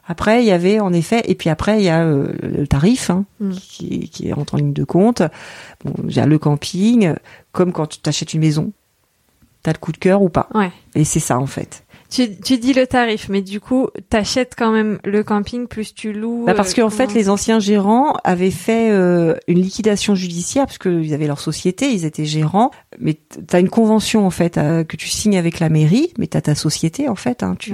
Après, 0.07 0.43
il 0.43 0.47
y 0.47 0.53
avait, 0.53 0.81
en 0.81 0.93
effet, 0.95 1.23
et 1.27 1.35
puis 1.35 1.51
après, 1.51 1.79
il 1.81 1.85
y 1.85 1.91
a 1.91 2.03
euh, 2.03 2.33
le 2.43 2.67
tarif, 2.67 3.11
hein, 3.11 3.27
Mm. 3.41 3.51
qui, 3.53 4.09
qui 4.09 4.33
rentre 4.33 4.55
en 4.55 4.57
ligne 4.57 4.73
de 4.73 4.85
compte. 4.85 5.23
Bon, 5.85 5.93
j'ai 6.07 6.25
le 6.25 6.39
camping, 6.39 7.13
comme 7.53 7.73
quand 7.73 7.87
tu 7.87 7.99
t'achètes 7.99 8.33
une 8.33 8.41
maison. 8.41 8.73
T'as 9.63 9.73
le 9.73 9.79
coup 9.79 9.93
de 9.93 9.99
cœur 9.99 10.23
ou 10.23 10.29
pas. 10.31 10.49
Ouais. 10.55 10.71
Et 10.95 11.05
c'est 11.05 11.21
ça, 11.21 11.39
en 11.39 11.47
fait. 11.47 11.85
Tu, 12.11 12.41
tu 12.41 12.59
dis 12.59 12.73
le 12.73 12.87
tarif, 12.87 13.29
mais 13.29 13.43
du 13.43 13.61
coup, 13.61 13.89
t'achètes 14.09 14.55
quand 14.57 14.73
même 14.73 14.99
le 15.05 15.23
camping 15.23 15.67
plus 15.67 15.95
tu 15.95 16.13
loues. 16.13 16.45
Bah, 16.47 16.55
parce 16.55 16.73
euh, 16.73 16.83
qu'en 16.83 16.91
fait, 16.91 17.13
les 17.13 17.29
anciens 17.29 17.59
gérants 17.59 18.15
avaient 18.25 18.51
fait 18.51 18.91
euh, 18.91 19.37
une 19.47 19.61
liquidation 19.61 20.15
judiciaire 20.15 20.67
parce 20.67 20.79
qu'ils 20.79 21.13
avaient 21.13 21.27
leur 21.27 21.41
société, 21.41 21.91
ils 21.91 22.05
étaient 22.05 22.25
gérants. 22.25 22.71
Mais 22.99 23.19
t'as 23.47 23.61
une 23.61 23.69
convention 23.69 24.27
en 24.27 24.31
fait 24.31 24.57
euh, 24.57 24.85
que 24.85 24.97
tu 24.97 25.09
signes 25.09 25.37
avec 25.37 25.61
la 25.61 25.69
mairie, 25.69 26.13
mais 26.19 26.27
t'as 26.27 26.41
ta 26.41 26.55
société 26.55 27.09
en 27.09 27.15
fait. 27.15 27.43
Hein, 27.43 27.57
tu, 27.59 27.73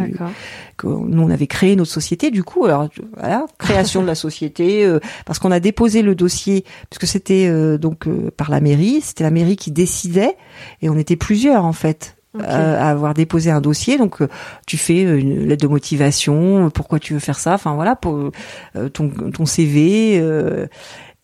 que 0.77 0.87
nous 0.87 1.23
on 1.23 1.31
avait 1.31 1.47
créé 1.47 1.77
notre 1.77 1.91
société. 1.91 2.31
Du 2.31 2.43
coup, 2.43 2.65
alors 2.65 2.89
voilà, 3.17 3.47
création 3.59 4.03
de 4.03 4.07
la 4.07 4.15
société 4.15 4.85
euh, 4.85 5.01
parce 5.27 5.39
qu'on 5.39 5.51
a 5.51 5.61
déposé 5.61 6.03
le 6.03 6.15
dossier 6.15 6.65
parce 6.91 6.99
que 6.99 7.07
c'était 7.07 7.47
euh, 7.47 7.79
donc 7.79 8.07
euh, 8.07 8.31
par 8.37 8.51
la 8.51 8.61
mairie. 8.61 9.01
C'était 9.01 9.25
la 9.25 9.31
mairie 9.31 9.57
qui 9.57 9.71
décidait 9.71 10.37
et 10.83 10.89
on 10.89 10.97
était 10.97 11.17
plusieurs 11.17 11.65
en 11.65 11.73
fait. 11.73 12.17
Euh, 12.41 12.81
à 12.81 12.91
avoir 12.91 13.15
déposé 13.15 13.51
un 13.53 13.61
dossier. 13.61 13.97
Donc, 13.97 14.21
euh, 14.21 14.29
tu 14.67 14.77
fais 14.77 15.05
euh, 15.05 15.19
une 15.21 15.47
lettre 15.47 15.63
de 15.63 15.69
motivation, 15.69 16.69
pourquoi 16.71 16.99
tu 16.99 17.13
veux 17.13 17.21
faire 17.21 17.39
ça, 17.39 17.55
enfin 17.55 17.75
voilà, 17.75 17.95
pour 17.95 18.31
euh, 18.77 18.89
ton, 18.89 19.09
ton 19.09 19.47
CV. 19.47 20.19
euh, 20.21 20.67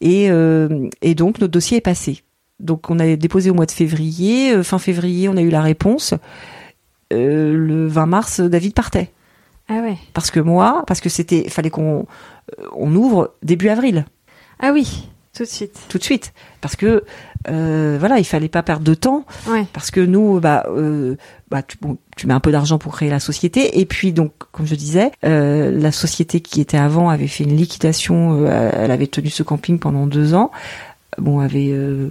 et, 0.00 0.30
euh, 0.30 0.88
et 1.02 1.14
donc, 1.16 1.40
notre 1.40 1.52
dossier 1.52 1.78
est 1.78 1.82
passé. 1.82 2.22
Donc, 2.60 2.90
on 2.90 2.98
a 3.00 3.16
déposé 3.16 3.50
au 3.50 3.54
mois 3.54 3.66
de 3.66 3.70
février. 3.72 4.52
euh, 4.52 4.62
fin 4.62 4.78
février, 4.78 5.28
on 5.28 5.36
a 5.36 5.42
eu 5.42 5.50
la 5.50 5.62
réponse. 5.62 6.14
Euh, 7.12 7.54
le 7.54 7.88
20 7.88 8.06
mars, 8.06 8.40
David 8.40 8.74
partait. 8.74 9.10
Ah 9.68 9.80
ouais. 9.82 9.96
Parce 10.14 10.30
que 10.30 10.40
moi, 10.40 10.84
parce 10.86 11.00
que 11.00 11.08
c'était, 11.08 11.48
fallait 11.48 11.70
qu'on 11.70 12.06
on 12.76 12.94
ouvre 12.94 13.34
début 13.42 13.68
avril, 13.68 14.04
Ah 14.60 14.70
oui, 14.72 15.08
tout 15.34 15.44
de 15.44 15.48
suite. 15.48 15.78
tout 15.88 15.98
de 15.98 16.02
suite, 16.02 16.32
parce 16.60 16.76
que 16.76 17.04
euh, 17.48 17.96
voilà, 17.98 18.18
il 18.18 18.24
fallait 18.24 18.48
pas 18.48 18.62
perdre 18.62 18.84
de 18.84 18.94
temps. 18.94 19.24
Ouais. 19.46 19.64
parce 19.72 19.90
que 19.90 20.00
nous 20.00 20.40
bah 20.40 20.66
euh, 20.68 21.16
bah 21.50 21.62
tu, 21.62 21.78
bon, 21.80 21.96
tu 22.16 22.26
mets 22.26 22.34
un 22.34 22.40
peu 22.40 22.52
d'argent 22.52 22.78
pour 22.78 22.92
créer 22.92 23.08
la 23.10 23.20
société 23.20 23.80
et 23.80 23.86
puis 23.86 24.12
donc 24.12 24.32
comme 24.52 24.66
je 24.66 24.74
disais 24.74 25.10
euh, 25.24 25.70
la 25.70 25.92
société 25.92 26.40
qui 26.40 26.60
était 26.60 26.76
avant 26.76 27.08
avait 27.08 27.26
fait 27.28 27.44
une 27.44 27.56
liquidation 27.56 28.44
euh, 28.44 28.70
elle 28.74 28.90
avait 28.90 29.06
tenu 29.06 29.30
ce 29.30 29.42
camping 29.42 29.78
pendant 29.78 30.06
deux 30.06 30.34
ans 30.34 30.50
bon 31.18 31.40
avait 31.40 31.70
euh, 31.70 32.10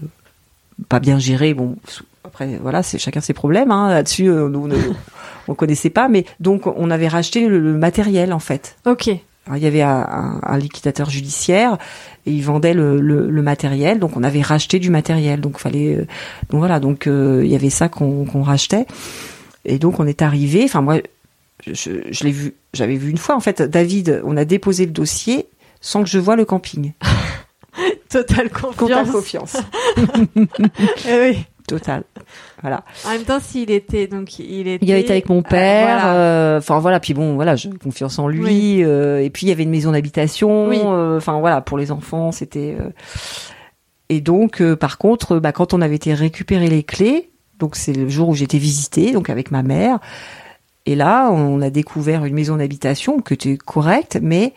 pas 0.89 0.99
bien 0.99 1.19
géré 1.19 1.53
bon 1.53 1.75
après 2.23 2.57
voilà 2.61 2.81
c'est 2.83 2.97
chacun 2.97 3.21
ses 3.21 3.33
problèmes 3.33 3.71
hein, 3.71 3.89
là-dessus 3.89 4.27
euh, 4.29 4.49
nous, 4.49 4.63
on 4.63 4.67
ne 4.67 4.75
on 5.47 5.53
connaissait 5.55 5.89
pas 5.89 6.07
mais 6.09 6.25
donc 6.39 6.65
on 6.67 6.89
avait 6.89 7.07
racheté 7.07 7.47
le, 7.47 7.59
le 7.59 7.73
matériel 7.77 8.33
en 8.33 8.39
fait 8.39 8.77
Ok. 8.85 9.09
Alors, 9.45 9.57
il 9.57 9.63
y 9.63 9.67
avait 9.67 9.81
un, 9.81 9.89
un- 10.11 10.39
un 10.43 10.57
liquidateur 10.57 11.09
judiciaire 11.09 11.77
et 12.25 12.31
il 12.31 12.43
vendait 12.43 12.73
le, 12.73 12.99
le- 13.01 13.29
le 13.29 13.41
matériel, 13.41 13.97
donc 13.99 14.15
on 14.15 14.23
avait 14.23 14.41
racheté 14.41 14.77
du 14.79 14.89
matériel, 14.91 15.41
donc 15.41 15.57
fallait, 15.57 15.95
euh, 15.95 16.05
donc 16.49 16.59
voilà, 16.59 16.79
donc 16.79 17.07
euh, 17.07 17.41
il 17.43 17.49
y 17.51 17.55
avait 17.55 17.69
ça 17.71 17.89
qu'on 17.89 18.43
rachetait 18.43 18.85
et 19.65 19.79
donc 19.79 19.99
on 19.99 20.05
est 20.07 20.21
arrivé. 20.21 20.63
Enfin 20.65 20.81
moi, 20.81 20.97
je, 21.65 21.91
je 22.11 22.23
l'ai 22.23 22.31
vu, 22.31 22.53
j'avais 22.73 22.95
vu 22.95 23.09
une 23.09 23.17
fois 23.17 23.35
en 23.35 23.39
fait. 23.39 23.61
David, 23.61 24.21
on 24.23 24.37
a 24.37 24.45
déposé 24.45 24.85
le 24.85 24.91
dossier 24.91 25.47
sans 25.81 26.03
que 26.03 26.09
je 26.09 26.19
vois 26.19 26.35
le 26.35 26.45
camping. 26.45 26.93
Totale 28.09 28.49
confiance. 28.49 28.77
Total 28.77 29.07
confiance, 29.11 29.57
Eh 31.07 31.19
oui. 31.31 31.45
total. 31.67 32.03
Voilà. 32.61 32.83
En 33.05 33.11
même 33.11 33.23
temps, 33.23 33.39
s'il 33.39 33.71
était 33.71 34.07
donc 34.07 34.37
il 34.39 34.67
était. 34.67 34.85
Il 34.85 34.91
avait 34.91 35.01
été 35.01 35.11
avec 35.11 35.29
mon 35.29 35.39
euh, 35.39 35.43
père. 35.43 35.99
voilà. 36.01 36.13
euh, 36.15 36.57
Enfin 36.59 36.79
voilà, 36.79 36.99
puis 36.99 37.13
bon 37.13 37.35
voilà, 37.35 37.55
j'ai 37.55 37.69
confiance 37.69 38.19
en 38.19 38.27
lui. 38.27 38.43
Oui. 38.43 38.83
euh, 38.83 39.19
et 39.23 39.29
puis 39.29 39.45
il 39.45 39.49
y 39.49 39.51
avait 39.51 39.63
une 39.63 39.69
maison 39.69 39.91
d'habitation. 39.91 40.67
Oui. 40.67 40.79
euh, 40.83 41.17
Enfin 41.17 41.39
voilà, 41.39 41.61
pour 41.61 41.77
les 41.77 41.91
enfants, 41.91 42.31
c'était. 42.31 42.75
euh, 42.79 42.89
Et 44.09 44.21
donc 44.21 44.61
euh, 44.61 44.75
par 44.75 44.97
contre, 44.97 45.39
bah, 45.39 45.51
quand 45.51 45.73
on 45.73 45.81
avait 45.81 45.95
été 45.95 46.13
récupérer 46.13 46.67
les 46.67 46.83
clés, 46.83 47.29
donc 47.59 47.75
c'est 47.75 47.93
le 47.93 48.09
jour 48.09 48.29
où 48.29 48.35
j'étais 48.35 48.57
visitée, 48.57 49.11
donc 49.11 49.29
avec 49.29 49.51
ma 49.51 49.63
mère. 49.63 49.99
Et 50.85 50.95
là, 50.95 51.29
on 51.31 51.61
a 51.61 51.69
découvert 51.69 52.25
une 52.25 52.33
maison 52.33 52.55
d'habitation 52.57 53.19
qui 53.19 53.33
était 53.35 53.57
correcte, 53.57 54.17
mais 54.21 54.53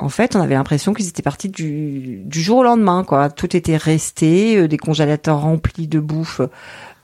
en 0.00 0.08
fait, 0.08 0.36
on 0.36 0.40
avait 0.40 0.54
l'impression 0.54 0.94
qu'ils 0.94 1.08
étaient 1.08 1.22
partis 1.24 1.48
du, 1.48 2.22
du 2.24 2.40
jour 2.40 2.58
au 2.58 2.62
lendemain, 2.62 3.02
quoi. 3.04 3.28
Tout 3.28 3.54
était 3.56 3.76
resté, 3.76 4.56
euh, 4.56 4.68
des 4.68 4.78
congélateurs 4.78 5.40
remplis 5.40 5.88
de 5.88 5.98
bouffe 5.98 6.40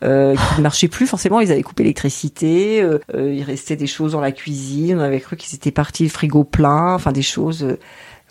euh, 0.04 0.34
qui 0.36 0.58
ne 0.58 0.62
marchaient 0.62 0.88
plus. 0.88 1.06
Forcément, 1.06 1.40
ils 1.40 1.50
avaient 1.50 1.62
coupé 1.62 1.82
l'électricité. 1.82 2.82
euh, 2.82 2.98
euh, 3.14 3.32
il 3.34 3.42
restait 3.42 3.76
des 3.76 3.86
choses 3.86 4.12
dans 4.12 4.20
la 4.20 4.32
cuisine. 4.32 4.98
On 4.98 5.02
avait 5.02 5.20
cru 5.20 5.36
qu'ils 5.36 5.54
étaient 5.54 5.70
partis 5.70 6.04
le 6.04 6.10
frigo 6.10 6.44
plein. 6.44 6.94
Enfin, 6.94 7.12
des 7.12 7.22
choses. 7.22 7.62
euh, 7.64 7.78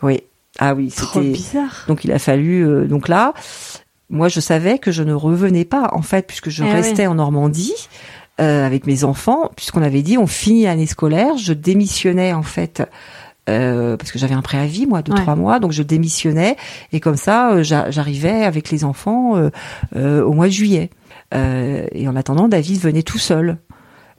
oui. 0.02 0.20
Ah 0.58 0.74
oui, 0.74 0.90
c'était. 0.90 1.20
bizarre. 1.32 1.84
Donc 1.88 2.04
il 2.04 2.12
a 2.12 2.18
fallu 2.20 2.64
euh, 2.66 2.86
donc 2.86 3.08
là 3.08 3.34
moi, 4.10 4.28
je 4.28 4.38
savais 4.38 4.78
que 4.78 4.92
je 4.92 5.02
ne 5.02 5.14
revenais 5.14 5.64
pas, 5.64 5.88
en 5.92 6.02
fait, 6.02 6.26
puisque 6.26 6.50
je 6.50 6.62
Eh 6.62 6.70
restais 6.70 7.06
en 7.06 7.14
Normandie 7.14 7.74
euh, 8.40 8.64
avec 8.64 8.86
mes 8.86 9.02
enfants, 9.02 9.50
puisqu'on 9.56 9.82
avait 9.82 10.02
dit 10.02 10.18
on 10.18 10.26
finit 10.26 10.64
l'année 10.64 10.86
scolaire. 10.86 11.36
Je 11.38 11.52
démissionnais 11.54 12.32
en 12.34 12.42
fait. 12.42 12.82
euh, 13.50 13.96
parce 13.96 14.12
que 14.12 14.18
j'avais 14.18 14.34
un 14.34 14.42
préavis 14.42 14.86
moi 14.86 15.02
de 15.02 15.12
Ouais. 15.12 15.20
trois 15.20 15.36
mois 15.36 15.58
donc 15.60 15.70
je 15.72 15.82
démissionnais 15.82 16.56
et 16.92 17.00
comme 17.00 17.16
ça 17.18 17.52
euh, 17.52 17.62
j'a- 17.62 17.90
j'arrivais 17.90 18.42
avec 18.42 18.70
les 18.70 18.84
enfants 18.84 19.36
euh, 19.36 19.50
euh, 19.96 20.22
au 20.24 20.32
mois 20.32 20.46
de 20.46 20.52
juillet 20.52 20.88
et 21.32 22.06
en 22.08 22.16
attendant 22.16 22.48
David 22.48 22.80
venait 22.80 23.02
tout 23.02 23.18
seul 23.18 23.58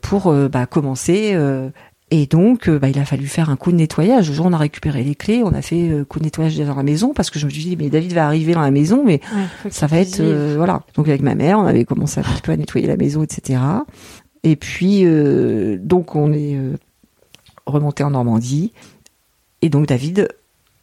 pour 0.01 0.27
euh, 0.27 0.47
bah, 0.47 0.65
commencer 0.65 1.31
euh, 1.33 1.69
et 2.11 2.27
donc 2.27 2.69
euh, 2.69 2.77
bah, 2.77 2.89
il 2.89 2.99
a 2.99 3.05
fallu 3.05 3.25
faire 3.25 3.49
un 3.49 3.55
coup 3.55 3.71
de 3.71 3.77
nettoyage 3.77 4.29
le 4.29 4.35
jour 4.35 4.45
où 4.45 4.49
on 4.49 4.53
a 4.53 4.57
récupéré 4.57 5.03
les 5.03 5.15
clés 5.15 5.41
on 5.43 5.53
a 5.53 5.63
fait 5.63 5.89
euh, 5.89 6.05
coup 6.05 6.19
de 6.19 6.25
nettoyage 6.25 6.55
dans 6.57 6.75
la 6.75 6.83
maison 6.83 7.13
parce 7.13 7.31
que 7.31 7.39
je 7.39 7.45
me 7.45 7.49
suis 7.49 7.63
dit 7.63 7.75
mais 7.75 7.89
David 7.89 8.13
va 8.13 8.27
arriver 8.27 8.53
dans 8.53 8.61
la 8.61 8.69
maison 8.71 9.03
mais 9.03 9.19
Ouais, 9.33 9.71
ça 9.71 9.87
va 9.87 9.97
être 9.97 10.19
euh, 10.19 10.53
voilà. 10.57 10.83
Donc 10.95 11.07
avec 11.07 11.21
ma 11.21 11.33
mère, 11.33 11.57
on 11.57 11.65
avait 11.65 11.85
commencé 11.85 12.19
un 12.19 12.23
petit 12.23 12.41
peu 12.41 12.51
à 12.51 12.57
nettoyer 12.57 12.85
la 12.85 12.97
maison, 12.97 13.23
etc. 13.23 13.59
Et 14.43 14.55
puis 14.55 15.01
euh, 15.05 15.77
donc 15.81 16.15
on 16.15 16.31
est 16.31 16.55
euh, 16.55 16.77
remonté 17.65 18.03
en 18.03 18.11
Normandie 18.11 18.71
et 19.63 19.69
donc 19.69 19.87
David 19.87 20.27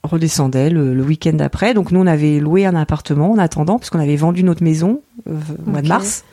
redescendait 0.03 0.71
le, 0.71 0.95
le 0.95 1.03
week-end 1.03 1.35
d'après. 1.35 1.75
Donc 1.75 1.91
nous 1.91 2.01
on 2.01 2.07
avait 2.07 2.41
loué 2.41 2.67
un 2.67 2.75
appartement 2.75 3.31
en 3.31 3.39
attendant 3.39 3.79
parce 3.79 3.91
qu'on 3.91 4.01
avait 4.01 4.17
vendu 4.17 4.43
notre 4.45 4.63
maison 4.63 5.01
euh, 5.29 5.39
au 5.67 5.71
mois 5.71 5.83
de 5.83 5.89
mars. 5.89 6.25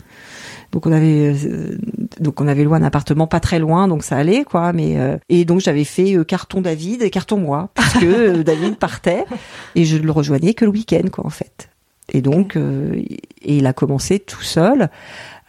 Donc 0.71 0.85
on 0.85 0.91
avait 0.91 1.33
euh, 1.33 1.77
donc 2.19 2.41
on 2.41 2.47
avait 2.47 2.63
loué 2.63 2.77
un 2.77 2.83
appartement 2.83 3.25
pas 3.25 3.39
très 3.39 3.57
loin 3.57 3.87
donc 3.87 4.03
ça 4.03 4.17
allait 4.17 4.43
quoi 4.43 4.71
mais 4.71 4.99
euh, 4.99 5.17
et 5.27 5.43
donc 5.43 5.61
j'avais 5.61 5.83
fait 5.83 6.15
euh, 6.15 6.23
carton 6.23 6.61
David 6.61 7.01
et 7.01 7.09
carton 7.09 7.37
moi 7.37 7.69
puisque 7.73 8.03
euh, 8.03 8.43
David 8.43 8.77
partait 8.77 9.25
et 9.73 9.85
je 9.85 9.97
le 9.97 10.11
rejoignais 10.11 10.53
que 10.53 10.65
le 10.65 10.71
week-end 10.71 11.07
quoi 11.11 11.25
en 11.25 11.31
fait. 11.31 11.69
Et 12.11 12.21
donc 12.21 12.55
euh, 12.55 12.93
et 13.41 13.57
il 13.57 13.65
a 13.65 13.73
commencé 13.73 14.19
tout 14.19 14.41
seul. 14.43 14.89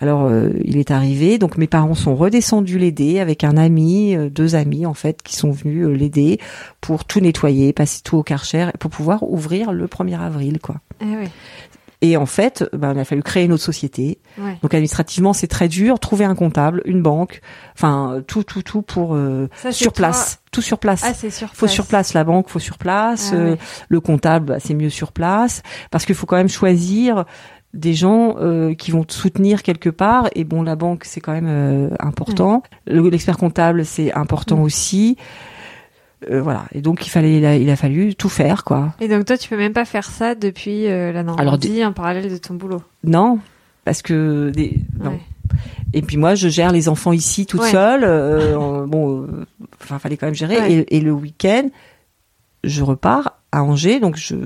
Alors 0.01 0.25
euh, 0.25 0.51
il 0.65 0.79
est 0.79 0.91
arrivé 0.91 1.37
donc 1.39 1.59
mes 1.59 1.67
parents 1.67 1.95
sont 1.95 2.17
redescendus 2.17 2.79
l'aider 2.79 3.21
avec 3.21 3.45
un 3.45 3.57
ami, 3.57 4.17
euh, 4.17 4.31
deux 4.31 4.55
amis 4.55 4.87
en 4.87 4.95
fait 4.95 5.23
qui 5.23 5.37
sont 5.37 5.51
venus 5.51 5.87
euh, 5.87 5.93
l'aider 5.93 6.39
pour 6.81 7.05
tout 7.05 7.21
nettoyer, 7.21 7.73
passer 7.73 8.01
tout 8.03 8.17
au 8.17 8.23
karcher 8.23 8.69
pour 8.79 8.91
pouvoir 8.91 9.23
ouvrir 9.23 9.73
le 9.73 9.87
1er 9.87 10.19
avril 10.19 10.59
quoi. 10.61 10.77
Eh 11.03 11.07
Et 12.03 12.17
en 12.17 12.25
fait, 12.25 12.65
ben, 12.73 12.95
il 12.95 12.99
a 12.99 13.05
fallu 13.05 13.23
créer 13.23 13.45
une 13.45 13.53
autre 13.53 13.63
société. 13.63 14.19
ouais. 14.39 14.57
Donc 14.63 14.73
administrativement, 14.73 15.35
c'est 15.35 15.49
très 15.49 15.69
dur. 15.69 15.99
Trouver 16.01 16.25
un 16.25 16.35
comptable, 16.35 16.81
une 16.87 17.03
banque, 17.03 17.43
enfin 17.75 18.23
tout, 18.27 18.43
tout, 18.43 18.63
tout 18.63 18.81
pour 18.81 19.15
euh, 19.15 19.49
Ça, 19.55 19.71
sur 19.71 19.93
toi- 19.93 20.09
place, 20.09 20.41
tout 20.51 20.63
sur 20.63 20.79
place. 20.79 21.03
Ah, 21.05 21.13
c'est 21.13 21.29
sur 21.29 21.49
faut 21.51 21.67
place. 21.67 21.73
sur 21.73 21.87
place 21.87 22.15
la 22.15 22.25
banque, 22.25 22.49
faut 22.49 22.59
sur 22.59 22.79
place. 22.79 23.33
Ah 23.35 23.37
euh. 23.37 23.57
Le 23.91 24.01
comptable, 24.01 24.47
bah, 24.47 24.57
c'est 24.61 24.73
mieux 24.73 24.89
sur 24.89 25.13
place 25.13 25.63
parce 25.91 26.07
qu'il 26.07 26.15
faut 26.15 26.25
quand 26.25 26.37
même 26.37 26.49
choisir 26.49 27.27
des 27.73 27.95
gens 27.95 28.37
euh, 28.41 28.75
qui 28.75 28.91
vont 28.91 29.05
te 29.05 29.12
soutenir 29.12 29.62
quelque 29.62 29.91
part. 29.91 30.29
Et 30.35 30.45
bon, 30.45 30.62
la 30.62 30.75
banque, 30.77 31.05
c'est 31.05 31.21
quand 31.21 31.33
même 31.33 31.47
euh, 31.49 31.89
important. 32.01 32.62
Le- 32.87 33.09
L'expert 33.09 33.37
comptable, 33.39 33.85
c'est 33.85 34.12
important 34.12 34.57
Mm. 34.57 34.62
aussi. 34.62 35.16
Euh, 36.31 36.43
voilà. 36.43 36.64
Et 36.73 36.81
donc 36.83 37.07
il 37.07 37.11
fallait, 37.11 37.39
il 37.39 37.45
a, 37.47 37.57
il 37.57 37.71
a 37.71 37.77
fallu 37.77 38.14
tout 38.14 38.29
faire, 38.29 38.64
quoi. 38.64 38.93
Et 39.01 39.09
donc 39.09 39.25
toi, 39.25 39.39
tu 39.39 39.49
peux 39.49 39.57
même 39.57 39.73
pas 39.73 39.85
faire 39.85 40.05
ça 40.05 40.35
depuis 40.35 40.85
la 40.87 41.23
Normandie 41.23 41.79
Alors, 41.79 41.91
en 41.91 41.93
parallèle 41.95 42.31
de 42.31 42.37
ton 42.37 42.55
boulot? 42.55 42.83
Non, 43.05 43.39
parce 43.85 44.03
que 44.03 44.51
des, 44.51 44.77
non. 44.99 45.11
Ouais. 45.12 45.21
Et 45.95 46.03
puis 46.03 46.16
moi, 46.16 46.35
je 46.35 46.49
gère 46.49 46.73
les 46.73 46.89
enfants 46.89 47.12
ici 47.12 47.47
toute 47.47 47.61
Ouais. 47.62 47.71
seule. 47.71 48.05
en- 48.57 48.87
bon, 48.87 49.27
enfin, 49.83 49.99
fallait 49.99 50.16
quand 50.16 50.27
même 50.27 50.35
gérer. 50.35 50.59
Ouais. 50.59 50.73
Et, 50.89 50.97
et 50.97 51.01
le 51.01 51.12
week-end, 51.12 51.68
je 52.64 52.83
repars 52.83 53.39
à 53.53 53.62
Angers, 53.64 53.99
donc 54.01 54.16
je, 54.16 54.37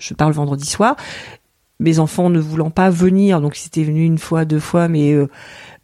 je 0.00 0.14
pars 0.14 0.28
le 0.28 0.34
vendredi 0.34 0.66
soir. 0.66 0.96
Mes 1.80 1.98
enfants 2.00 2.28
ne 2.30 2.38
voulant 2.40 2.70
pas 2.70 2.90
venir, 2.90 3.40
donc 3.40 3.58
ils 3.62 3.66
étaient 3.66 3.84
venus 3.84 4.06
une 4.06 4.18
fois, 4.18 4.44
deux 4.44 4.58
fois, 4.60 4.88
mais 4.88 5.12
euh, 5.12 5.28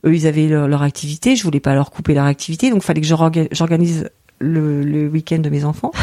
eux, 0.04 0.14
ils 0.14 0.26
avaient 0.26 0.48
leur, 0.48 0.66
leur 0.68 0.82
activité. 0.82 1.36
Je 1.36 1.44
voulais 1.44 1.60
pas 1.60 1.74
leur 1.74 1.90
couper 1.90 2.14
leur 2.14 2.24
activité, 2.26 2.70
donc 2.70 2.82
fallait 2.82 3.00
que 3.00 3.06
j'organise 3.06 4.10
le, 4.40 4.82
le 4.82 5.06
week-end 5.08 5.38
de 5.38 5.48
mes 5.50 5.64
enfants. 5.64 5.92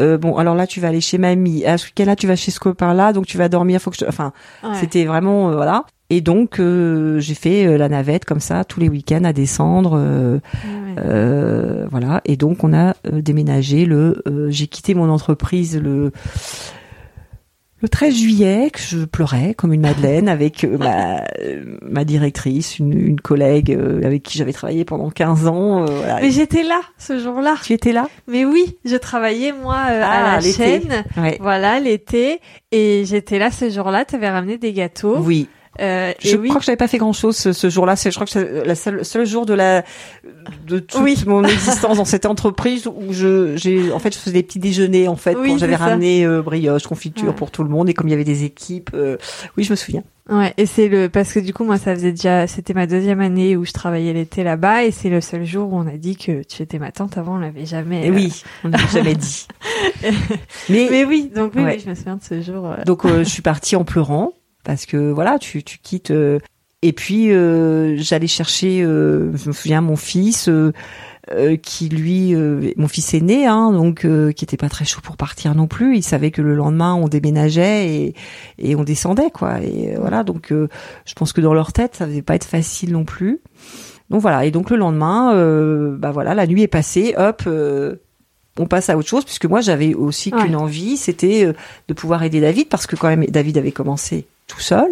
Euh, 0.00 0.18
bon, 0.18 0.36
alors 0.38 0.56
là, 0.56 0.66
tu 0.66 0.80
vas 0.80 0.88
aller 0.88 1.00
chez 1.00 1.18
mamie. 1.18 1.64
À 1.64 1.78
ce 1.78 1.86
week-end-là, 1.86 2.16
tu 2.16 2.26
vas 2.26 2.34
chez 2.34 2.50
ce 2.50 2.58
copain-là, 2.58 3.12
donc 3.12 3.26
tu 3.26 3.38
vas 3.38 3.48
dormir. 3.48 3.80
Faut 3.80 3.92
que 3.92 3.96
je... 3.96 4.04
Enfin, 4.04 4.32
Ouais. 4.64 4.70
c'était 4.80 5.04
vraiment 5.04 5.50
euh, 5.50 5.54
voilà. 5.54 5.84
Et 6.10 6.20
donc 6.20 6.58
euh, 6.58 7.20
j'ai 7.20 7.34
fait 7.34 7.64
euh, 7.64 7.78
la 7.78 7.88
navette 7.88 8.24
comme 8.24 8.40
ça 8.40 8.64
tous 8.64 8.80
les 8.80 8.88
week-ends 8.88 9.22
à 9.22 9.32
descendre, 9.32 9.92
euh, 9.96 10.38
Ouais, 10.64 10.94
euh, 10.98 11.86
voilà. 11.92 12.22
Et 12.24 12.36
donc 12.36 12.64
on 12.64 12.72
a 12.74 12.94
déménagé 13.08 13.86
le. 13.86 14.20
euh, 14.26 14.48
j'ai 14.50 14.66
quitté 14.66 14.94
mon 14.94 15.08
entreprise 15.08 15.80
le 15.80 16.10
le 17.84 17.88
13 17.90 18.14
juillet 18.16 18.70
que 18.72 18.78
je 18.80 19.04
pleurais 19.04 19.52
comme 19.52 19.72
une 19.74 19.82
madeleine 19.82 20.28
avec 20.30 20.64
euh, 20.64 20.78
ma 20.78 21.18
euh, 21.40 21.76
ma 21.82 22.04
directrice, 22.04 22.78
une, 22.78 22.92
une 23.08 23.20
collègue 23.20 23.70
euh, 23.72 24.00
avec 24.04 24.22
qui 24.22 24.38
j'avais 24.38 24.54
travaillé 24.54 24.86
pendant 24.86 25.10
15 25.10 25.46
ans. 25.46 25.82
euh, 25.82 25.86
voilà. 25.86 26.20
Mais 26.22 26.30
j'étais 26.30 26.62
là 26.62 26.80
ce 26.96 27.18
jour-là. 27.18 27.56
Tu 27.62 27.74
étais 27.74 27.92
là? 27.92 28.08
Mais 28.26 28.46
oui, 28.46 28.78
je 28.86 28.96
travaillais 28.96 29.52
moi 29.52 29.76
euh, 29.90 30.00
Ah, 30.02 30.32
à 30.32 30.40
la 30.40 30.40
chaîne. 30.40 31.04
Ouais. 31.18 31.36
Voilà, 31.40 31.78
l'été. 31.78 32.40
Et 32.72 33.04
j'étais 33.04 33.38
là 33.38 33.50
ce 33.50 33.68
jour-là. 33.68 34.06
Tu 34.06 34.14
avais 34.14 34.30
ramené 34.30 34.56
des 34.56 34.72
gâteaux. 34.72 35.18
Oui. 35.18 35.46
Euh, 35.80 36.12
Je 36.20 36.34
et 36.34 36.36
oui. 36.36 36.48
crois 36.48 36.60
que 36.60 36.66
j'avais 36.66 36.76
pas 36.76 36.88
fait 36.88 36.98
grand 36.98 37.12
chose 37.12 37.36
ce, 37.36 37.52
ce 37.52 37.68
jour-là. 37.70 37.96
C'est, 37.96 38.10
je 38.10 38.14
crois 38.16 38.26
que 38.26 38.32
c'est 38.32 38.64
la 38.64 38.74
seule, 38.74 39.04
seul 39.04 39.26
jour 39.26 39.44
de 39.46 39.54
la, 39.54 39.84
de 40.66 40.78
toute 40.78 41.00
Oui. 41.02 41.16
mon 41.26 41.42
existence 41.44 41.96
dans 41.96 42.04
cette 42.04 42.26
entreprise 42.26 42.86
où 42.86 43.12
je, 43.12 43.56
j'ai, 43.56 43.90
en 43.92 43.98
fait, 43.98 44.12
je 44.14 44.18
faisais 44.18 44.34
des 44.34 44.42
petits 44.42 44.58
déjeuners, 44.60 45.08
en 45.08 45.16
fait, 45.16 45.34
Oui, 45.36 45.48
quand 45.50 45.58
j'avais 45.58 45.76
ramené 45.76 46.24
euh, 46.24 46.42
brioche, 46.42 46.86
confiture 46.86 47.28
Ouais. 47.28 47.34
pour 47.34 47.50
tout 47.50 47.62
le 47.64 47.70
monde 47.70 47.88
et 47.88 47.94
comme 47.94 48.08
il 48.08 48.12
y 48.12 48.14
avait 48.14 48.24
des 48.24 48.44
équipes, 48.44 48.90
euh, 48.94 49.16
oui, 49.56 49.64
je 49.64 49.70
me 49.70 49.76
souviens. 49.76 50.02
Ouais, 50.30 50.54
et 50.56 50.64
c'est 50.64 50.88
le 50.88 51.10
parce 51.10 51.34
que 51.34 51.38
du 51.38 51.52
coup 51.52 51.64
moi 51.64 51.76
ça 51.76 51.94
faisait 51.94 52.12
déjà 52.12 52.46
c'était 52.46 52.72
ma 52.72 52.86
deuxième 52.86 53.20
année 53.20 53.58
où 53.58 53.66
je 53.66 53.72
travaillais 53.72 54.14
l'été 54.14 54.42
là-bas 54.42 54.84
et 54.84 54.90
c'est 54.90 55.10
le 55.10 55.20
seul 55.20 55.44
jour 55.44 55.70
où 55.70 55.76
on 55.76 55.86
a 55.86 55.98
dit 55.98 56.16
que 56.16 56.42
tu 56.44 56.62
étais 56.62 56.78
ma 56.78 56.92
tante 56.92 57.18
avant 57.18 57.34
on 57.34 57.38
l'avait 57.40 57.66
jamais. 57.66 58.06
Et 58.06 58.08
euh, 58.10 58.14
oui, 58.14 58.42
on 58.64 58.70
n'avait 58.70 58.88
jamais 58.90 59.14
dit. 59.16 59.46
Mais, 60.70 60.88
Mais 60.90 61.04
oui, 61.04 61.30
donc 61.34 61.52
oui, 61.54 61.62
Ouais. 61.62 61.74
oui, 61.76 61.82
je 61.84 61.90
me 61.90 61.94
souviens 61.94 62.16
de 62.16 62.22
ce 62.22 62.40
jour. 62.40 62.66
euh. 62.66 62.84
donc 62.86 63.04
euh, 63.04 63.18
je 63.18 63.28
suis 63.28 63.42
partie 63.42 63.76
en 63.76 63.84
pleurant 63.84 64.32
parce 64.64 64.86
que 64.86 65.10
voilà, 65.12 65.38
tu, 65.38 65.62
tu 65.62 65.78
quittes. 65.78 66.10
euh, 66.10 66.38
et 66.82 66.92
puis 66.92 67.32
euh, 67.32 67.96
j'allais 67.98 68.26
chercher, 68.26 68.82
euh, 68.82 69.34
je 69.36 69.48
me 69.48 69.52
souviens, 69.54 69.80
mon 69.80 69.96
fils. 69.96 70.48
euh, 70.48 70.72
euh, 71.32 71.56
qui 71.56 71.88
lui, 71.88 72.34
euh, 72.34 72.72
mon 72.76 72.86
fils 72.86 73.14
aîné, 73.14 73.46
hein, 73.46 73.72
donc 73.72 74.04
euh, 74.04 74.30
qui 74.32 74.44
était 74.44 74.58
pas 74.58 74.68
très 74.68 74.84
chaud 74.84 75.00
pour 75.02 75.16
partir 75.16 75.54
non 75.54 75.66
plus. 75.66 75.96
Il 75.96 76.02
savait 76.02 76.30
que 76.30 76.42
le 76.42 76.54
lendemain 76.54 76.92
on 76.94 77.08
déménageait 77.08 77.88
et, 77.88 78.14
et 78.58 78.76
on 78.76 78.84
descendait 78.84 79.30
quoi. 79.30 79.62
Et 79.62 79.94
voilà, 79.98 80.22
donc 80.22 80.52
euh, 80.52 80.68
je 81.06 81.14
pense 81.14 81.32
que 81.32 81.40
dans 81.40 81.54
leur 81.54 81.72
tête 81.72 81.94
ça 81.96 82.04
devait 82.06 82.20
pas 82.20 82.34
être 82.34 82.44
facile 82.44 82.92
non 82.92 83.06
plus. 83.06 83.40
Donc 84.10 84.20
voilà. 84.20 84.44
Et 84.44 84.50
donc 84.50 84.68
le 84.68 84.76
lendemain, 84.76 85.34
euh, 85.34 85.96
bah 85.96 86.10
voilà, 86.10 86.34
la 86.34 86.46
nuit 86.46 86.60
est 86.60 86.68
passée. 86.68 87.14
Hop. 87.16 87.44
euh, 87.46 87.96
on 88.58 88.66
passe 88.66 88.90
à 88.90 88.96
autre 88.98 89.08
chose 89.08 89.24
puisque 89.24 89.46
moi 89.46 89.62
j'avais 89.62 89.94
aussi 89.94 90.30
Ouais. 90.32 90.42
qu'une 90.42 90.56
envie, 90.56 90.98
c'était 90.98 91.46
euh, 91.46 91.54
de 91.88 91.94
pouvoir 91.94 92.22
aider 92.22 92.42
David 92.42 92.68
parce 92.68 92.86
que 92.86 92.96
quand 92.96 93.08
même 93.08 93.24
David 93.24 93.56
avait 93.56 93.72
commencé 93.72 94.26
tout 94.46 94.60
seul. 94.60 94.88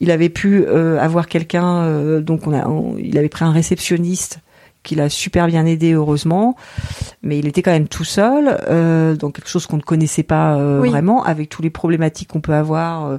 Il 0.00 0.10
avait 0.10 0.28
pu 0.28 0.64
euh, 0.66 0.98
avoir 1.00 1.26
quelqu'un, 1.26 1.82
euh, 1.82 2.20
donc 2.20 2.46
on 2.46 2.52
a, 2.52 2.66
on- 2.68 2.96
il 2.98 3.18
avait 3.18 3.28
pris 3.28 3.44
un 3.44 3.50
réceptionniste 3.52 4.38
qui 4.84 4.94
l'a 4.94 5.08
super 5.08 5.48
bien 5.48 5.66
aidé 5.66 5.92
heureusement, 5.92 6.54
mais 7.22 7.38
il 7.38 7.46
était 7.48 7.62
quand 7.62 7.72
même 7.72 7.88
tout 7.88 8.04
seul, 8.04 8.58
euh, 8.70 9.16
dans 9.16 9.30
quelque 9.32 9.48
chose 9.48 9.66
qu'on 9.66 9.76
ne 9.76 9.82
connaissait 9.82 10.22
pas 10.22 10.54
euh, 10.56 10.80
Oui. 10.80 10.88
vraiment, 10.88 11.24
avec 11.24 11.48
tous 11.48 11.62
les 11.62 11.68
problématiques 11.70 12.28
qu'on 12.28 12.40
peut 12.40 12.54
avoir, 12.54 13.18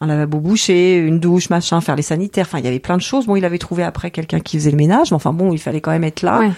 un 0.00 0.06
lavabo 0.08 0.40
bouché, 0.40 0.96
une 0.98 1.20
douche, 1.20 1.48
machin, 1.48 1.80
faire 1.80 1.94
les 1.96 2.02
sanitaires, 2.02 2.46
enfin 2.48 2.58
il 2.58 2.64
y 2.64 2.68
avait 2.68 2.80
plein 2.80 2.96
de 2.96 3.02
choses. 3.02 3.26
Bon, 3.26 3.36
il 3.36 3.44
avait 3.44 3.56
trouvé 3.58 3.82
après 3.84 4.10
quelqu'un 4.10 4.40
qui 4.40 4.58
faisait 4.58 4.72
le 4.72 4.76
ménage, 4.76 5.10
mais 5.12 5.14
enfin 5.16 5.32
bon, 5.32 5.52
il 5.52 5.58
fallait 5.58 5.80
quand 5.80 5.92
même 5.92 6.04
être 6.04 6.22
là 6.22 6.40
Ouais. 6.40 6.50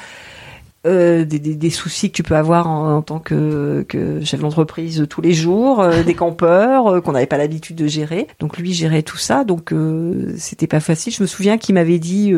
Euh, 0.87 1.25
des, 1.25 1.71
soucis 1.71 2.11
que 2.11 2.17
tu 2.17 2.23
peux 2.23 2.37
avoir 2.37 2.69
en, 2.69 3.03
tant 3.03 3.19
que, 3.19 3.85
chef 4.23 4.41
d'entreprise 4.41 5.07
tous 5.11 5.21
les 5.21 5.33
jours, 5.33 5.81
euh, 5.81 6.03
des 6.03 6.15
campeurs 6.15 6.87
euh, 6.87 7.01
qu'on 7.01 7.13
n'avait 7.13 7.27
pas 7.27 7.37
l'habitude 7.37 7.77
de 7.77 7.87
gérer. 7.87 8.29
Donc 8.39 8.59
lui 8.59 8.73
gérait 8.73 9.03
tout 9.03 9.17
ça, 9.17 9.45
donc 9.45 9.73
euh, 9.73 10.35
c'était 10.37 10.67
pas 10.69 10.81
facile. 10.81 11.13
Je 11.13 11.23
me 11.23 11.27
souviens 11.27 11.59
qu'il 11.59 11.75
m'avait 11.75 11.99
dit 11.99 12.33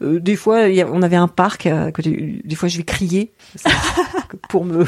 des 0.00 0.36
fois 0.36 0.62
on 0.90 1.02
avait 1.02 1.16
un 1.16 1.28
parc 1.28 1.68
des 1.98 2.54
fois 2.54 2.68
je 2.68 2.78
vais 2.78 2.84
crier 2.84 3.32
pour 4.48 4.64
me 4.64 4.84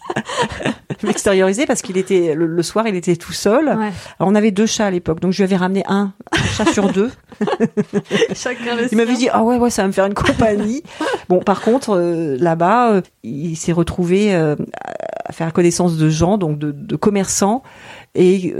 m'extérioriser 1.02 1.66
parce 1.66 1.82
qu'il 1.82 1.96
était 1.96 2.34
le, 2.34 2.46
le 2.46 2.62
soir 2.62 2.86
il 2.86 2.94
était 2.94 3.16
tout 3.16 3.32
seul. 3.32 3.66
Ouais. 3.66 3.92
Alors 4.18 4.30
on 4.30 4.34
avait 4.34 4.50
deux 4.50 4.66
chats 4.66 4.86
à 4.86 4.90
l'époque, 4.90 5.20
donc 5.20 5.32
je 5.32 5.38
lui 5.38 5.44
avais 5.44 5.56
ramené 5.56 5.82
un, 5.86 6.12
un 6.30 6.42
chat 6.44 6.66
sur 6.66 6.92
deux. 6.92 7.10
Chacun 8.34 8.76
le 8.76 8.88
Il 8.90 8.96
m'avait 8.96 9.14
dit 9.14 9.28
ah 9.32 9.42
ouais 9.42 9.56
ouais 9.58 9.70
ça 9.70 9.82
va 9.82 9.88
me 9.88 9.92
faire 9.92 10.06
une 10.06 10.14
compagnie. 10.14 10.82
bon 11.28 11.40
par 11.40 11.60
contre 11.60 11.96
euh, 11.96 12.36
là-bas 12.38 12.92
euh, 12.92 13.00
il 13.22 13.56
s'est 13.56 13.72
retrouvé 13.72 14.34
euh, 14.34 14.56
à 15.24 15.32
faire 15.32 15.52
connaissance 15.52 15.96
de 15.96 16.08
gens 16.08 16.38
donc 16.38 16.58
de, 16.58 16.72
de 16.72 16.96
commerçants 16.96 17.62
et 18.14 18.54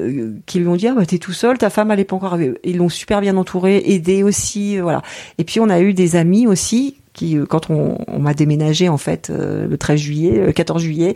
qui 0.47 0.61
lui 0.61 0.69
ont 0.69 0.77
dit 0.77 0.89
ah 0.89 0.95
bah 0.95 1.05
t'es 1.05 1.19
tout 1.19 1.33
seul 1.33 1.59
ta 1.59 1.71
femme 1.71 1.91
elle 1.91 2.01
est 2.01 2.05
pas 2.05 2.17
encore. 2.17 2.39
Ils 2.65 2.77
l'ont 2.77 2.89
super 2.89 3.21
bien 3.21 3.37
entouré, 3.37 3.83
aidé 3.85 4.23
aussi 4.23 4.79
voilà. 4.79 5.03
Et 5.39 5.45
puis 5.45 5.61
on 5.61 5.69
a 5.69 5.81
eu 5.81 5.93
des 5.95 6.17
amis 6.17 6.47
aussi 6.47 7.02
qui, 7.13 7.37
euh, 7.37 7.47
quand 7.47 7.71
on, 7.71 7.99
on 8.07 8.19
m'a 8.19 8.35
déménagé 8.35 8.89
en 8.89 8.99
fait 8.99 9.31
euh, 9.31 9.67
le 9.67 9.79
13 9.79 10.01
juillet, 10.01 10.47
le 10.47 10.53
14 10.53 10.83
juillet, 10.83 11.15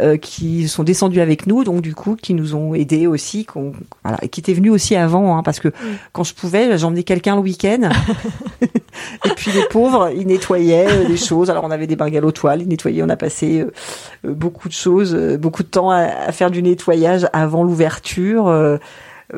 euh, 0.00 0.16
qui 0.16 0.66
sont 0.66 0.82
descendus 0.82 1.20
avec 1.20 1.46
nous, 1.46 1.62
donc 1.62 1.80
du 1.80 1.94
coup 1.94 2.16
qui 2.16 2.34
nous 2.34 2.56
ont 2.56 2.74
aidés 2.74 3.06
aussi, 3.06 3.44
qu'on, 3.44 3.72
voilà, 4.02 4.18
et 4.22 4.28
qui 4.28 4.40
étaient 4.40 4.52
venus 4.52 4.72
aussi 4.72 4.96
avant, 4.96 5.36
hein, 5.36 5.42
parce 5.44 5.60
que 5.60 5.68
quand 6.12 6.24
je 6.24 6.34
pouvais, 6.34 6.76
j'emmenais 6.78 7.04
quelqu'un 7.04 7.36
le 7.36 7.42
week-end, 7.42 7.90
et 8.62 9.30
puis 9.36 9.52
les 9.52 9.64
pauvres, 9.70 10.10
ils 10.14 10.26
nettoyaient 10.26 10.88
euh, 10.88 11.06
des 11.06 11.16
choses. 11.16 11.48
Alors 11.48 11.62
on 11.62 11.70
avait 11.70 11.86
des 11.86 11.96
bungalows 11.96 12.32
toiles, 12.32 12.62
ils 12.62 12.68
nettoyaient, 12.68 13.02
on 13.02 13.08
a 13.08 13.16
passé 13.16 13.60
euh, 13.60 13.70
euh, 14.24 14.34
beaucoup 14.34 14.68
de 14.68 14.74
choses, 14.74 15.14
euh, 15.14 15.36
beaucoup 15.36 15.62
de 15.62 15.68
temps 15.68 15.90
à, 15.90 15.98
à 15.98 16.32
faire 16.32 16.50
du 16.50 16.60
nettoyage 16.60 17.28
avant 17.32 17.62
l'ouverture, 17.62 18.48
euh, 18.48 18.78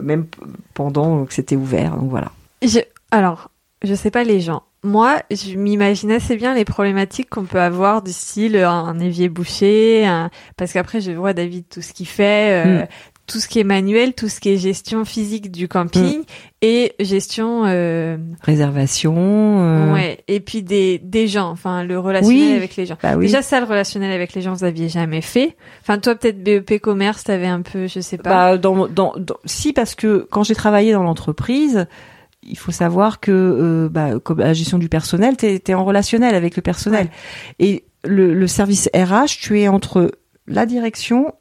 même 0.00 0.24
pendant 0.72 1.26
que 1.26 1.34
c'était 1.34 1.56
ouvert, 1.56 1.96
donc 1.96 2.08
voilà. 2.08 2.32
Je, 2.62 2.80
alors, 3.10 3.50
je 3.84 3.94
sais 3.94 4.10
pas 4.10 4.24
les 4.24 4.40
gens. 4.40 4.62
Moi, 4.86 5.16
je 5.30 5.56
m'imagine 5.56 6.12
assez 6.12 6.36
bien 6.36 6.54
les 6.54 6.64
problématiques 6.64 7.28
qu'on 7.28 7.44
peut 7.44 7.60
avoir 7.60 8.02
du 8.02 8.12
style 8.12 8.56
euh, 8.56 8.68
un 8.68 8.98
évier 9.00 9.28
bouché, 9.28 10.06
un- 10.06 10.30
parce 10.56 10.72
qu'après 10.72 11.00
je 11.00 11.10
vois 11.10 11.32
David 11.32 11.64
tout 11.68 11.82
ce 11.82 11.92
qu'il 11.92 12.06
fait, 12.06 12.64
euh, 12.66 12.82
Mm. 12.82 12.86
tout 13.26 13.40
ce 13.40 13.48
qui 13.48 13.58
est 13.58 13.64
manuel, 13.64 14.12
tout 14.14 14.28
ce 14.28 14.38
qui 14.38 14.50
est 14.50 14.56
gestion 14.56 15.04
physique 15.04 15.50
du 15.50 15.66
camping 15.66 16.22
et 16.62 16.92
gestion, 17.00 17.64
euh, 17.66 18.16
Réservation. 18.42 19.14
euh, 19.58 19.92
ouais, 19.92 20.18
et 20.28 20.38
puis 20.40 20.62
des 20.62 20.98
des 20.98 21.26
gens, 21.26 21.50
enfin 21.50 21.82
le 21.82 21.98
relationnel 21.98 22.50
Oui. 22.50 22.56
avec 22.56 22.76
les 22.76 22.86
gens. 22.86 22.96
Bah 23.02 23.14
oui. 23.16 23.26
Déjà 23.26 23.42
ça, 23.42 23.58
le 23.60 23.66
relationnel 23.66 24.12
avec 24.12 24.32
les 24.34 24.42
gens, 24.42 24.52
vous 24.54 24.64
aviez 24.64 24.88
jamais 24.88 25.20
fait. 25.20 25.56
Enfin 25.82 25.98
toi 25.98 26.14
peut-être 26.14 26.42
BEP 26.42 26.78
commerce, 26.80 27.24
t'avais 27.24 27.46
un 27.48 27.62
peu, 27.62 27.86
je 27.88 27.98
sais 28.00 28.18
pas. 28.18 28.52
Bah, 28.52 28.58
dans, 28.58 28.86
dans, 28.86 29.12
dans- 29.16 29.36
si 29.44 29.72
parce 29.72 29.94
que 29.96 30.26
quand 30.30 30.44
j'ai 30.44 30.54
travaillé 30.54 30.92
dans 30.92 31.02
l'entreprise, 31.02 31.86
il 32.48 32.58
faut 32.58 32.72
savoir 32.72 33.20
que 33.20 33.30
euh, 33.32 33.88
bah, 33.88 34.18
comme 34.20 34.38
la 34.38 34.52
gestion 34.52 34.78
du 34.78 34.88
personnel, 34.88 35.36
t'es 35.36 35.62
es 35.66 35.74
en 35.74 35.84
relationnel 35.84 36.34
avec 36.34 36.56
le 36.56 36.62
personnel 36.62 37.10
et 37.58 37.84
le, 38.04 38.34
le 38.34 38.46
service 38.46 38.88
RH, 38.94 39.38
tu 39.40 39.60
es 39.60 39.68
entre 39.68 40.12
la 40.46 40.66
direction 40.66 41.34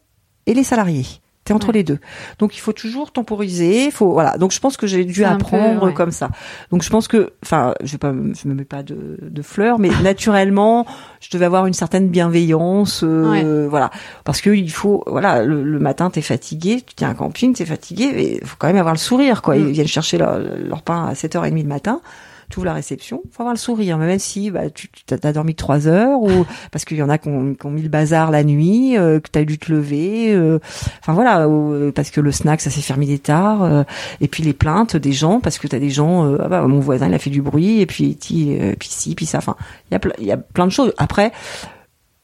et 0.46 0.54
les 0.54 0.64
salariés. 0.64 1.06
T'es 1.46 1.54
entre 1.54 1.68
Ouais. 1.68 1.74
les 1.74 1.84
deux. 1.84 2.00
Donc 2.40 2.58
il 2.58 2.60
faut 2.60 2.74
toujours 2.74 3.12
temporiser, 3.12 3.92
faut 3.92 4.12
voilà. 4.12 4.38
Donc 4.40 4.52
je 4.52 4.60
pense 4.60 4.78
que 4.78 4.88
j'ai 4.88 5.06
dû 5.06 5.24
apprendre 5.24 5.80
peu, 5.82 5.86
ouais. 5.88 5.94
comme 5.94 6.10
ça. 6.12 6.30
Donc 6.72 6.82
je 6.82 6.90
pense 6.90 7.08
que 7.08 7.34
enfin, 7.44 7.76
je 7.84 7.92
vais 7.92 7.98
pas 8.00 8.12
je 8.12 8.48
me 8.48 8.54
mets 8.56 8.66
pas 8.66 8.82
de, 8.82 9.18
de 9.22 9.42
fleurs 9.44 9.78
mais 9.78 9.90
naturellement, 10.04 10.88
je 11.22 11.30
devais 11.32 11.46
avoir 11.46 11.68
une 11.68 11.74
certaine 11.74 12.10
bienveillance 12.10 13.04
euh, 13.04 13.68
voilà 13.70 13.92
parce 14.24 14.42
que 14.42 14.50
il 14.50 14.72
faut 14.72 15.04
voilà 15.06 15.44
le, 15.44 15.64
le 15.64 15.80
matin 15.80 16.10
t'es 16.10 16.22
fatigué, 16.24 16.82
tu 16.86 16.96
tiens 16.96 17.10
un 17.10 17.14
camping, 17.14 17.54
t'es 17.54 17.66
fatigué 17.66 18.40
il 18.42 18.48
faut 18.48 18.56
quand 18.58 18.68
même 18.68 18.78
avoir 18.78 18.96
le 18.96 19.00
sourire 19.00 19.42
quoi. 19.44 19.56
Ils 19.56 19.66
Mm. 19.66 19.70
viennent 19.72 19.88
chercher 19.88 20.18
leur, 20.18 20.40
leur 20.40 20.82
pain 20.82 21.06
à 21.06 21.14
7h30 21.14 21.62
le 21.62 21.68
matin. 21.68 22.02
Tu 22.50 22.60
ouvres 22.60 22.66
la 22.66 22.74
réception, 22.74 23.22
faut 23.32 23.42
avoir 23.42 23.54
le 23.54 23.60
sourire, 23.60 23.98
même 23.98 24.20
si 24.20 24.52
bah, 24.52 24.70
tu 24.70 24.88
tu- 24.90 25.04
t'as 25.06 25.34
dormi 25.34 25.56
trois 25.56 25.88
heures 25.88 26.22
ou 26.22 26.46
parce 26.72 26.86
qu'il 26.86 26.98
y 26.98 27.02
en 27.04 27.10
a 27.10 27.18
qui 27.18 27.28
ont, 27.30 27.56
mis 27.70 27.82
le 27.82 27.90
bazar 27.90 28.30
la 28.32 28.44
nuit, 28.44 28.98
euh, 28.98 29.20
que 29.20 29.30
t'as 29.30 29.44
dû 29.44 29.58
te 29.58 29.72
lever, 29.72 30.34
euh, 30.34 30.60
enfin 31.02 31.14
voilà, 31.14 31.48
ou, 31.50 31.74
euh, 31.74 31.92
parce 31.92 32.12
que 32.12 32.22
le 32.22 32.32
snack 32.32 32.62
ça 32.62 32.70
s'est 32.70 32.82
fermé 32.82 33.06
tard, 33.20 33.64
euh, 33.64 33.84
et 34.22 34.28
puis 34.28 34.44
les 34.44 34.54
plaintes 34.54 34.96
des 34.96 35.12
gens 35.14 35.40
parce 35.40 35.58
que 35.58 35.68
t'as 35.68 35.80
des 35.80 35.90
gens, 35.90 36.26
euh, 36.26 36.38
ah 36.44 36.48
bah 36.48 36.62
mon 36.68 36.80
voisin 36.80 37.08
il 37.08 37.14
a 37.14 37.20
fait 37.20 37.30
du 37.30 37.42
bruit 37.42 37.82
et 37.82 37.86
puis 37.86 38.16
ti- 38.16 38.58
euh, 38.60 38.74
puis 38.78 38.90
ci 38.90 39.16
puis 39.16 39.26
ça, 39.26 39.38
enfin 39.40 39.56
il 39.92 39.96
y 39.96 39.98
a 39.98 40.24
y 40.28 40.32
a 40.32 40.38
plein 40.38 40.66
de 40.68 40.72
choses. 40.72 40.94
Après 40.98 41.32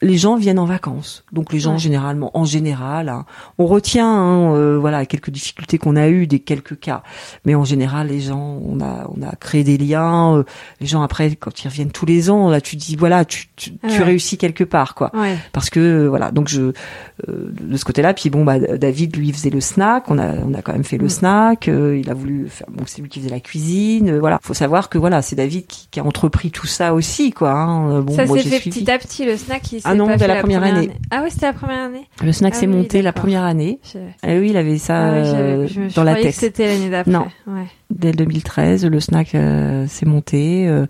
les 0.02 0.18
gens 0.18 0.36
viennent 0.36 0.60
en 0.60 0.66
vacances, 0.66 1.24
donc 1.32 1.54
les 1.54 1.60
gens 1.60 1.74
Ouais. 1.74 1.78
généralement, 1.80 2.32
en 2.34 2.44
général, 2.46 3.10
hein, 3.10 3.26
on 3.58 3.66
retient, 3.68 4.08
hein, 4.12 4.56
euh, 4.56 4.78
voilà, 4.80 5.06
quelques 5.06 5.30
difficultés 5.30 5.78
qu'on 5.78 5.96
a 5.96 6.08
eues, 6.10 6.26
des 6.28 6.40
quelques 6.40 6.80
cas, 6.80 7.04
mais 7.46 7.54
en 7.56 7.64
général, 7.66 8.08
les 8.08 8.20
gens, 8.22 8.60
on 8.66 8.80
a, 8.82 9.08
on 9.16 9.22
a 9.22 9.36
créé 9.36 9.64
des 9.64 9.78
liens. 9.78 10.38
euh, 10.38 10.44
les 10.80 10.88
gens 10.88 11.02
après, 11.04 11.36
quand 11.36 11.64
ils 11.64 11.68
reviennent 11.68 11.92
tous 11.92 12.06
les 12.06 12.30
ans, 12.30 12.50
là, 12.50 12.62
tu 12.62 12.76
dis, 12.76 12.96
voilà, 12.96 13.26
tu, 13.26 13.48
tu, 13.56 13.74
tu 13.78 14.02
réussis 14.02 14.38
quelque 14.38 14.64
part, 14.64 14.96
quoi 14.96 15.12
Ouais. 15.14 15.38
parce 15.54 15.70
que 15.70 15.80
euh, 15.80 16.08
voilà 16.10 16.32
donc 16.32 16.48
je 16.48 16.62
euh, 16.62 17.52
de 17.62 17.78
ce 17.78 17.86
côté-là 17.86 18.14
puis 18.14 18.30
bon 18.30 18.44
bah 18.44 18.60
David 18.60 19.16
lui 19.16 19.32
faisait 19.32 19.50
le 19.50 19.62
snack 19.62 20.10
on 20.10 20.18
a 20.18 20.34
on 20.36 20.54
a 20.54 20.62
quand 20.62 20.72
même 20.74 20.84
fait 20.84 20.98
le 20.98 21.06
Mm. 21.06 21.10
snack 21.10 21.68
euh, 21.68 21.98
il 21.98 22.10
a 22.10 22.14
voulu 22.14 22.48
faire 22.50 22.68
bon 22.72 22.84
c'est 22.88 23.02
lui 23.02 23.10
qui 23.10 23.20
faisait 23.20 23.30
la 23.32 23.40
cuisine 23.40 24.10
euh, 24.10 24.20
voilà 24.20 24.40
faut 24.42 24.54
savoir 24.54 24.90
que 24.90 24.98
voilà 24.98 25.22
c'est 25.22 25.36
David 25.36 25.68
qui, 25.68 25.88
qui 25.92 26.00
a 26.00 26.04
entrepris 26.06 26.52
tout 26.52 26.68
ça 26.68 26.94
aussi 26.94 27.32
quoi 27.32 27.52
hein. 27.52 28.02
Bon 28.02 28.16
ça 28.16 28.26
s'est 28.26 28.40
fait 28.44 28.60
suivi 28.60 28.82
petit 28.84 28.92
à 28.92 28.98
petit 28.98 29.26
le 29.26 29.38
snack. 29.38 29.72
Il 29.74 29.82
Ah 29.92 29.96
non, 29.96 30.18
fait 30.18 30.28
la 30.28 30.36
première 30.38 30.64
année. 30.64 30.90
Ah 31.12 31.22
ouais, 31.22 31.30
c'était 31.30 31.46
la 31.48 31.54
première 31.54 31.80
année. 31.86 32.08
le 32.24 32.32
snack 32.32 32.54
Ah 32.56 32.60
s'est 32.60 32.68
oui, 32.68 32.74
monté 32.76 33.02
la 33.02 33.14
première 33.14 33.44
année 33.44 33.80
Je... 33.94 34.00
ah 34.24 34.28
oui 34.40 34.50
il 34.50 34.58
avait 34.58 34.78
ça 34.78 34.98
Ah 34.98 35.12
euh, 35.14 35.24
j'avais- 35.26 35.68
je, 35.68 35.90
je 35.90 35.96
dans 35.96 36.04
la 36.04 36.16
tête 36.16 36.34
c'était 36.34 36.68
l'année 36.68 36.90
d'après. 36.90 37.12
Non. 37.12 37.28
Ouais. 37.48 37.66
dès 37.90 38.12
le 38.12 38.18
2013 38.18 38.86
le 38.86 39.00
snack 39.00 39.36
euh, 39.36 39.86
s'est 39.88 40.06
monté 40.06 40.68
euh, 40.68 40.86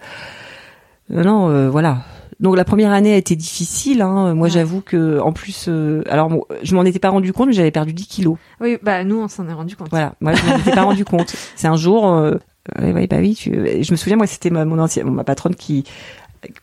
non 1.09 1.49
euh, 1.49 1.69
voilà 1.69 1.99
donc 2.39 2.57
la 2.57 2.63
première 2.65 2.91
année 2.91 3.13
a 3.13 3.17
été 3.17 3.35
difficile 3.35 4.01
hein. 4.01 4.33
moi 4.33 4.45
Ouais. 4.47 4.49
j'avoue 4.53 4.81
que 4.81 5.19
en 5.19 5.31
plus 5.31 5.65
euh, 5.67 6.01
alors 6.09 6.27
bon, 6.29 6.43
je 6.63 6.73
m'en 6.75 6.83
étais 6.85 6.97
pas 6.99 7.09
rendu 7.09 7.33
compte 7.33 7.47
mais 7.47 7.53
j'avais 7.53 7.69
perdu 7.71 7.93
10 7.93 8.07
kilos 8.07 8.37
Oui, 8.59 8.77
bah 8.81 9.03
nous 9.03 9.17
on 9.21 9.27
s'en 9.27 9.47
est 9.47 9.53
rendu 9.53 9.75
compte. 9.75 9.89
Voilà, 9.91 10.13
moi 10.21 10.33
je 10.33 10.43
m'en 10.47 10.57
étais 10.57 10.71
pas 10.71 10.81
rendu 10.83 11.05
compte. 11.05 11.35
C'est 11.55 11.67
un 11.67 11.75
jour, 11.75 12.07
euh, 12.11 12.33
ouais, 12.81 13.05
bah 13.07 13.17
oui, 13.19 13.35
tu, 13.35 13.51
je 13.53 13.91
me 13.91 13.95
souviens 13.95 14.17
moi 14.17 14.25
c'était 14.25 14.49
ma 14.49 14.65
mon 14.65 14.79
ancienne, 14.79 15.09
ma 15.11 15.23
patronne 15.23 15.53
qui 15.55 15.83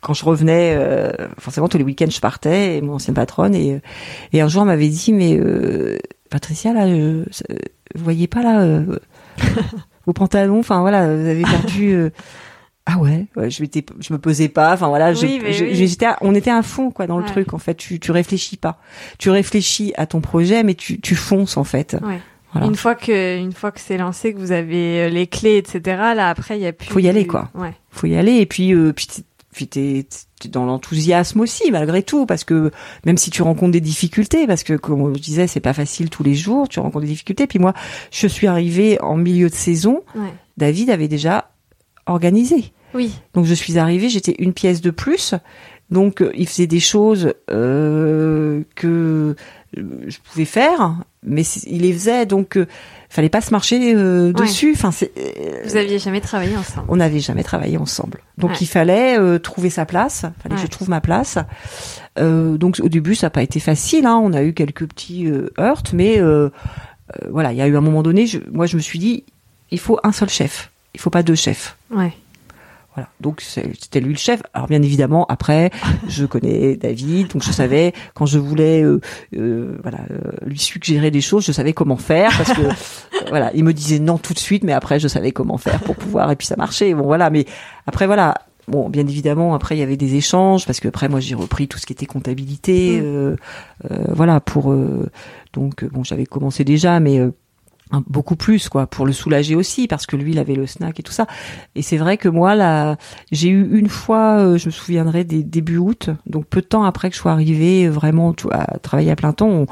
quand 0.01 0.13
je 0.13 0.25
revenais, 0.25 0.75
euh, 0.77 1.11
forcément 1.37 1.67
tous 1.69 1.77
les 1.77 1.83
week-ends 1.83 2.09
je 2.09 2.19
partais, 2.19 2.77
et 2.77 2.81
mon 2.81 2.93
ancienne 2.95 3.15
patronne 3.15 3.55
et 3.55 3.73
euh, 3.75 3.79
et 4.33 4.41
un 4.41 4.47
jour 4.47 4.61
elle 4.63 4.67
m'avait 4.67 4.89
dit 4.89 5.13
mais 5.13 5.37
euh, 5.39 5.97
Patricia 6.29 6.73
là, 6.73 6.85
euh, 6.85 7.25
vous 7.95 8.03
voyez 8.03 8.27
pas 8.27 8.43
là 8.43 8.61
euh, 8.61 8.99
vos 10.05 10.13
pantalons, 10.13 10.59
enfin 10.59 10.81
voilà, 10.81 11.05
vous 11.15 11.25
avez 11.27 11.41
perdu. 11.43 11.91
euh, 11.93 12.09
ah 12.85 12.97
ouais, 12.97 13.27
ouais, 13.35 13.49
je 13.51 13.61
m'étais, 13.61 13.85
je 13.99 14.11
me 14.13 14.17
posais 14.17 14.49
pas. 14.49 14.73
Enfin 14.73 14.87
voilà, 14.87 15.13
je- 15.13 15.25
Oui, 15.27 15.41
je- 15.51 15.63
oui. 15.63 15.75
j'étais, 15.75 16.07
à- 16.07 16.17
on 16.21 16.33
était 16.33 16.49
à 16.49 16.63
fond 16.63 16.89
quoi 16.89 17.05
dans 17.05 17.19
le 17.19 17.25
truc. 17.25 17.53
En 17.53 17.59
fait, 17.59 17.75
tu, 17.75 17.99
tu 17.99 18.11
réfléchis 18.11 18.57
pas. 18.57 18.79
Tu 19.19 19.29
réfléchis 19.29 19.93
à 19.95 20.07
ton 20.07 20.21
projet, 20.21 20.63
mais 20.63 20.73
tu, 20.73 20.99
tu 20.99 21.15
fonces 21.15 21.55
en 21.57 21.63
fait. 21.63 21.95
Ouais. 22.01 22.19
Voilà. 22.51 22.65
Une 22.65 22.75
fois 22.75 22.95
que 22.95 23.37
une 23.37 23.51
fois 23.51 23.71
que 23.71 23.79
c'est 23.79 23.97
lancé, 23.97 24.33
que 24.33 24.39
vous 24.39 24.51
avez 24.51 25.07
les 25.11 25.27
clés, 25.27 25.57
etc. 25.57 25.81
Là 26.15 26.29
après 26.29 26.57
il 26.57 26.63
y 26.63 26.65
a 26.67 26.73
plus. 26.73 26.87
Faut 26.89 26.97
y 26.97 27.07
aller, 27.07 27.27
quoi. 27.27 27.49
Ouais. 27.53 27.73
faut 27.91 28.07
y 28.07 28.15
aller 28.15 28.37
et 28.37 28.47
puis 28.47 28.73
euh, 28.73 28.91
puis 28.91 29.05
puis 29.59 29.67
t'es 29.67 30.05
t'es 30.39 30.47
dans 30.47 30.63
l'enthousiasme 30.63 31.41
aussi 31.41 31.69
malgré 31.69 32.01
tout 32.01 32.25
parce 32.25 32.45
que 32.45 32.71
même 33.05 33.17
si 33.17 33.29
tu 33.29 33.41
rencontres 33.41 33.73
des 33.73 33.81
difficultés 33.81 34.47
parce 34.47 34.63
que 34.63 34.71
comme 34.77 35.13
je 35.13 35.19
disais 35.19 35.47
c'est 35.47 35.59
pas 35.59 35.73
facile 35.73 36.09
tous 36.09 36.23
les 36.23 36.33
jours 36.33 36.69
tu 36.69 36.79
rencontres 36.79 37.01
des 37.03 37.11
difficultés 37.11 37.45
puis 37.45 37.59
moi 37.59 37.73
je 38.09 38.25
suis 38.25 38.47
arrivée 38.47 38.97
en 39.01 39.17
milieu 39.17 39.49
de 39.49 39.53
saison 39.53 40.01
Ouais. 40.15 40.31
David 40.55 40.91
avait 40.91 41.09
déjà 41.09 41.51
organisé 42.05 42.71
Oui. 42.93 43.11
donc 43.33 43.43
je 43.45 43.53
suis 43.53 43.77
arrivée 43.77 44.07
j'étais 44.07 44.35
une 44.39 44.53
pièce 44.53 44.79
de 44.79 44.91
plus 44.91 45.35
donc 45.91 46.23
il 46.35 46.47
faisait 46.47 46.67
des 46.67 46.79
choses 46.79 47.33
euh, 47.51 48.61
que 48.75 49.35
je 49.75 50.17
pouvais 50.31 50.45
faire 50.45 50.95
mais 51.23 51.43
il 51.67 51.81
les 51.81 51.93
faisait 51.93 52.25
donc 52.25 52.57
euh, 52.57 52.65
fallait 53.09 53.29
pas 53.29 53.41
se 53.41 53.51
marcher 53.51 53.93
euh, 53.95 54.27
Ouais. 54.27 54.33
dessus 54.33 54.71
enfin 54.75 54.91
Vous 55.65 55.75
aviez 55.75 55.99
jamais 55.99 56.21
travaillé 56.21 56.55
ensemble. 56.55 56.85
on 56.89 56.95
n'avait 56.97 57.19
jamais 57.19 57.43
travaillé 57.43 57.77
ensemble. 57.77 58.19
Donc 58.37 58.51
Ouais. 58.51 58.57
il 58.61 58.67
fallait 58.67 59.19
euh, 59.19 59.37
trouver 59.39 59.69
sa 59.69 59.85
place, 59.85 60.25
fallait 60.41 60.55
que 60.55 60.61
je 60.61 60.67
trouve 60.67 60.89
ma 60.89 61.01
place. 61.01 61.37
Donc 62.17 62.79
au 62.83 62.89
début 62.89 63.15
ça 63.15 63.27
n'a 63.27 63.31
pas 63.31 63.43
été 63.43 63.59
facile, 63.59 64.05
hein. 64.05 64.19
on 64.21 64.33
a 64.33 64.43
eu 64.43 64.53
quelques 64.53 64.85
petits 64.87 65.27
heurts, 65.59 65.83
mais 65.93 66.21
voilà, 67.29 67.51
il 67.51 67.57
y 67.57 67.61
a 67.61 67.67
eu 67.67 67.75
un 67.75 67.81
moment 67.81 68.03
donné, 68.03 68.27
je, 68.27 68.39
moi 68.51 68.65
je 68.67 68.75
me 68.75 68.81
suis 68.81 68.99
dit, 68.99 69.23
il 69.71 69.79
faut 69.79 69.99
un 70.03 70.11
seul 70.11 70.29
chef, 70.29 70.71
il 70.93 70.99
faut 70.99 71.09
pas 71.09 71.23
deux 71.23 71.35
chefs. 71.35 71.75
Ouais. 71.91 72.13
Voilà. 72.95 73.09
Donc 73.21 73.41
c'était 73.41 73.99
lui 73.99 74.13
le 74.13 74.17
chef. 74.17 74.41
Alors 74.53 74.67
bien 74.67 74.81
évidemment, 74.81 75.25
après, 75.29 75.69
je 76.07 76.25
connais 76.25 76.75
David, 76.75 77.27
donc 77.27 77.43
je 77.43 77.51
savais 77.51 77.93
quand 78.15 78.25
je 78.25 78.39
voulais, 78.39 78.81
euh, 78.83 78.99
euh, 79.37 79.77
voilà, 79.81 79.99
euh, 80.11 80.31
lui 80.45 80.57
suggérer 80.59 81.11
des 81.11 81.21
choses, 81.21 81.45
je 81.45 81.51
savais 81.51 81.73
comment 81.73 81.97
faire 81.97 82.31
parce 82.35 82.53
que, 82.53 82.61
voilà, 83.29 83.51
il 83.53 83.63
me 83.63 83.73
disait 83.73 83.99
non 83.99 84.17
tout 84.17 84.33
de 84.33 84.39
suite, 84.39 84.63
mais 84.63 84.73
après 84.73 84.99
je 84.99 85.07
savais 85.07 85.31
comment 85.31 85.57
faire 85.57 85.79
pour 85.81 85.95
pouvoir 85.95 86.31
et 86.31 86.35
puis 86.35 86.47
ça 86.47 86.55
marchait. 86.55 86.93
Bon 86.93 87.03
voilà, 87.03 87.29
mais 87.29 87.45
après 87.85 88.05
voilà. 88.07 88.33
Bon, 88.67 88.87
bien 88.87 89.07
évidemment, 89.07 89.55
après 89.55 89.75
il 89.75 89.79
y 89.79 89.81
avait 89.83 89.97
des 89.97 90.13
échanges 90.13 90.67
parce 90.67 90.79
que 90.79 90.87
après 90.87 91.09
moi 91.09 91.19
j'ai 91.19 91.33
repris 91.33 91.67
tout 91.67 91.79
ce 91.79 91.87
qui 91.87 91.93
était 91.93 92.05
comptabilité, 92.05 92.99
Mm. 92.99 93.03
euh, 93.03 93.35
euh, 93.89 94.03
voilà 94.09 94.39
pour 94.39 94.71
euh, 94.71 95.09
donc 95.53 95.85
bon 95.85 96.03
j'avais 96.03 96.27
commencé 96.27 96.63
déjà, 96.63 96.99
mais 96.99 97.17
euh, 97.19 97.31
un- 97.91 98.03
beaucoup 98.07 98.35
plus 98.35 98.69
quoi 98.69 98.87
pour 98.87 99.05
le 99.05 99.13
soulager 99.13 99.55
aussi 99.55 99.87
parce 99.87 100.05
que 100.05 100.15
lui 100.15 100.31
il 100.31 100.39
avait 100.39 100.55
le 100.55 100.67
snack 100.67 100.99
et 100.99 101.03
tout 101.03 101.11
ça. 101.11 101.25
Et 101.75 101.81
c'est 101.81 101.97
vrai 101.97 102.17
que 102.17 102.29
moi 102.29 102.55
là 102.55 102.97
j'ai 103.31 103.49
eu 103.49 103.77
une 103.77 103.89
fois 103.89 104.37
euh, 104.39 104.57
je 104.57 104.67
me 104.67 104.71
souviendrai 104.71 105.23
des 105.23 105.43
début 105.43 105.77
août 105.77 106.09
donc 106.25 106.45
peu 106.45 106.61
de 106.61 106.67
temps 106.67 106.83
après 106.83 107.09
que 107.09 107.15
je 107.15 107.19
sois 107.21 107.31
arrivée 107.31 107.85
euh, 107.87 107.89
vraiment 107.91 108.33
tout- 108.33 108.49
à 108.51 108.77
travailler 108.79 109.11
à 109.11 109.15
plein 109.15 109.33
temps 109.33 109.47
on- 109.49 109.65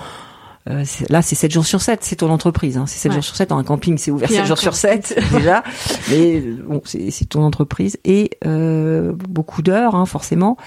euh, 0.70 0.84
là 1.10 1.22
c'est 1.22 1.36
7 1.36 1.52
jours 1.52 1.66
sur 1.66 1.80
7 1.82 2.00
c'est 2.04 2.18
ton 2.18 2.30
entreprise 2.30 2.78
hein, 2.78 2.86
c'est 2.88 2.98
7 3.00 3.12
Ouais. 3.12 3.16
jours 3.18 3.24
sur 3.24 3.36
7 3.36 3.50
dans 3.50 3.58
un 3.58 3.64
camping 3.64 3.98
c'est 3.98 4.12
ouvert 4.12 4.28
Puis 4.28 4.36
7 4.36 4.44
un 4.44 4.48
jours 4.48 4.58
sur 4.58 4.76
7 4.76 5.18
déjà. 5.32 5.64
Mais 6.10 6.42
bon 6.42 6.82
c'est 6.86 7.30
ton 7.30 7.44
entreprise 7.44 7.98
et 8.04 8.32
euh, 8.46 9.14
beaucoup 9.14 9.62
d'heures 9.62 9.96
hein, 9.96 10.06
forcément. 10.06 10.58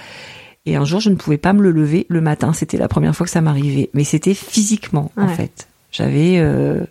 Et 0.65 0.75
un 0.75 0.85
jour 0.85 0.99
je 1.01 1.09
ne 1.09 1.15
pouvais 1.15 1.37
pas 1.37 1.53
me 1.53 1.61
le 1.61 1.71
lever 1.71 2.05
le 2.07 2.21
matin. 2.21 2.53
C'était 2.53 2.77
la 2.77 2.87
première 2.87 3.15
fois 3.15 3.25
que 3.25 3.31
ça 3.31 3.41
m'arrivait. 3.41 3.89
Mais 3.93 4.03
c'était 4.03 4.33
physiquement 4.35 5.11
en 5.17 5.27
fait. 5.27 5.67
J'avais 5.91 6.37
euh, 6.37 6.85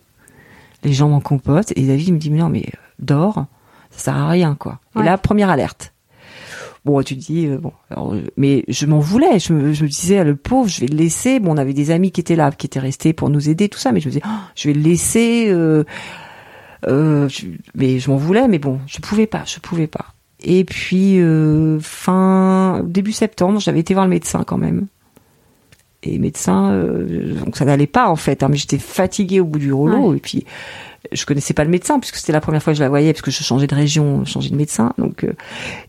les 0.85 0.93
jambes 0.93 1.12
en 1.12 1.20
compote 1.20 1.72
et 1.76 1.87
David 1.87 2.14
me 2.14 2.18
dit 2.18 2.31
mais 2.31 2.39
non 2.39 2.49
mais 2.49 2.64
euh, 2.66 2.78
dors 2.99 3.47
ça 3.91 4.12
sert 4.12 4.16
à 4.16 4.28
rien 4.28 4.55
quoi 4.59 4.81
Ouais. 4.95 5.03
et 5.03 5.05
là 5.05 5.18
première 5.18 5.51
alerte 5.51 5.93
bon, 6.85 7.03
tu 7.03 7.16
te 7.16 7.20
dis 7.20 7.47
bon, 7.47 7.72
mais 8.39 8.64
je 8.68 8.87
m'en 8.87 9.01
voulais. 9.01 9.39
Je 9.39 9.53
me, 9.53 9.72
je 9.74 9.83
me 9.85 9.89
disais 9.89 10.24
le 10.24 10.35
pauvre, 10.35 10.66
je 10.66 10.81
vais 10.81 10.87
le 10.87 10.97
laisser. 10.97 11.39
Bon, 11.39 11.53
on 11.53 11.57
avait 11.59 11.74
des 11.74 11.91
amis 11.91 12.11
qui 12.11 12.22
étaient 12.22 12.37
là, 12.37 12.51
qui 12.53 12.66
étaient 12.66 12.81
restés 12.81 13.12
pour 13.12 13.28
nous 13.28 13.51
aider, 13.51 13.68
tout 13.68 13.78
ça, 13.78 13.93
mais 13.93 14.01
je 14.01 14.07
me 14.07 14.12
disais, 14.12 14.24
oh, 14.24 14.31
je 14.57 14.68
vais 14.68 14.74
le 14.74 14.81
laisser. 14.81 15.49
Euh, 16.89 17.28
mais 17.74 17.99
je 17.99 18.11
m'en 18.11 18.16
voulais, 18.16 18.49
mais 18.49 18.59
bon, 18.59 18.81
je 18.87 18.99
pouvais 19.01 19.26
pas, 19.26 19.43
je 19.47 19.59
pouvais 19.59 19.87
pas. 19.87 20.07
Et 20.43 20.64
puis 20.64 21.20
euh, 21.20 21.78
fin 21.81 22.83
début 22.87 23.12
septembre, 23.12 23.61
j'avais 23.61 23.81
été 23.81 23.93
voir 23.93 24.07
le 24.07 24.11
médecin 24.11 24.43
quand 24.47 24.57
même. 24.57 24.87
Et 26.03 26.18
médecin, 26.18 26.72
euh, 26.72 27.34
donc 27.34 27.57
ça 27.57 27.66
n'allait 27.66 27.86
pas 27.86 28.09
en 28.09 28.16
fait. 28.16 28.42
Hein, 28.42 28.48
mais 28.51 28.57
j'étais 28.57 28.78
fatiguée 28.78 29.40
au 29.40 29.44
bout 29.44 29.59
du 29.59 29.72
rouleau. 29.72 30.14
Et 30.14 30.18
puis 30.18 30.46
je 31.12 31.26
connaissais 31.26 31.55
pas 31.55 31.64
le 31.64 31.70
médecin 31.70 31.98
puisque 31.98 32.16
c'était 32.16 32.32
la 32.32 32.40
première 32.40 32.62
fois 32.62 32.72
que 32.72 32.78
je 32.78 32.82
la 32.82 32.88
voyais 32.88 33.12
parce 33.12 33.22
que 33.22 33.30
je 33.30 33.42
changeais 33.42 33.66
de 33.66 33.74
région, 33.74 34.24
je 34.24 34.30
changeais 34.30 34.51
de 34.51 34.57
médecin. 34.57 34.94
Donc 34.96 35.24
euh, 35.24 35.32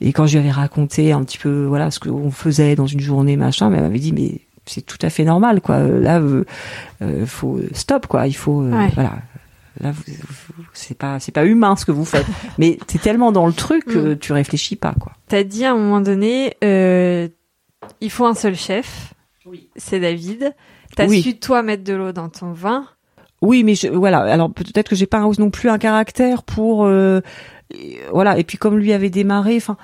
et 0.02 0.12
quand 0.12 0.26
je 0.26 0.34
lui 0.34 0.40
avais 0.40 0.52
raconté 0.52 1.14
un 1.14 1.24
petit 1.24 1.38
peu 1.38 1.64
voilà 1.64 1.92
ce 1.92 2.00
qu'on 2.00 2.32
faisait 2.32 2.76
dans 2.76 2.88
une 2.88 3.00
journée 3.00 3.38
machin, 3.38 3.72
elle 3.72 3.82
m'avait 3.82 4.00
dit 4.00 4.12
mais 4.12 4.42
c'est 4.66 4.86
tout 4.86 5.00
à 5.02 5.10
fait 5.10 5.24
normal 5.24 5.62
quoi. 5.62 5.80
Là, 5.80 6.20
euh, 6.20 7.26
faut 7.26 7.60
stop 7.74 8.08
quoi. 8.08 8.28
Il 8.28 8.36
faut 8.36 8.64
voilà 8.94 9.22
là 9.80 9.94
c'est 10.74 10.98
pas 10.98 11.20
c'est 11.20 11.32
pas 11.32 11.46
humain 11.46 11.76
ce 11.76 11.86
que 11.86 11.92
vous 11.92 12.06
faites 12.06 12.26
mais 12.58 12.78
t'es 12.88 13.00
tellement 13.00 13.32
dans 13.32 13.48
le 13.48 13.54
truc 13.54 13.86
que 13.86 14.14
mm. 14.14 14.18
tu 14.18 14.34
réfléchis 14.34 14.76
pas 14.76 14.94
quoi 15.00 15.14
t'as 15.28 15.44
dit 15.44 15.66
à 15.66 15.72
un 15.72 15.78
moment 15.78 16.02
donné 16.02 16.56
euh, 16.64 17.28
il 18.02 18.12
faut 18.12 18.26
un 18.26 18.34
seul 18.34 18.56
chef 18.56 19.14
oui. 19.46 19.70
c'est 19.76 20.00
David. 20.00 20.54
T'as 20.96 21.08
su 21.08 21.38
toi 21.38 21.64
mettre 21.64 21.84
de 21.84 21.94
l'eau 21.94 22.12
dans 22.12 22.30
ton 22.30 22.52
vin? 22.52 22.86
Oui 23.42 23.64
mais 23.64 23.76
je, 23.76 23.88
voilà. 23.88 24.20
Alors 24.20 24.52
peut-être 24.52 24.90
que 24.90 24.96
j'ai 24.96 25.08
pas 25.08 25.22
non 25.40 25.50
plus 25.50 25.70
un 25.70 25.80
caractère 25.80 26.44
pour 26.44 26.86
euh, 26.86 27.22
voilà. 28.12 28.38
Et 28.38 28.44
puis 28.44 28.58
comme 28.58 28.78
lui 28.78 28.94
avait 28.94 29.10
démarré 29.10 29.58
enfin 29.58 29.78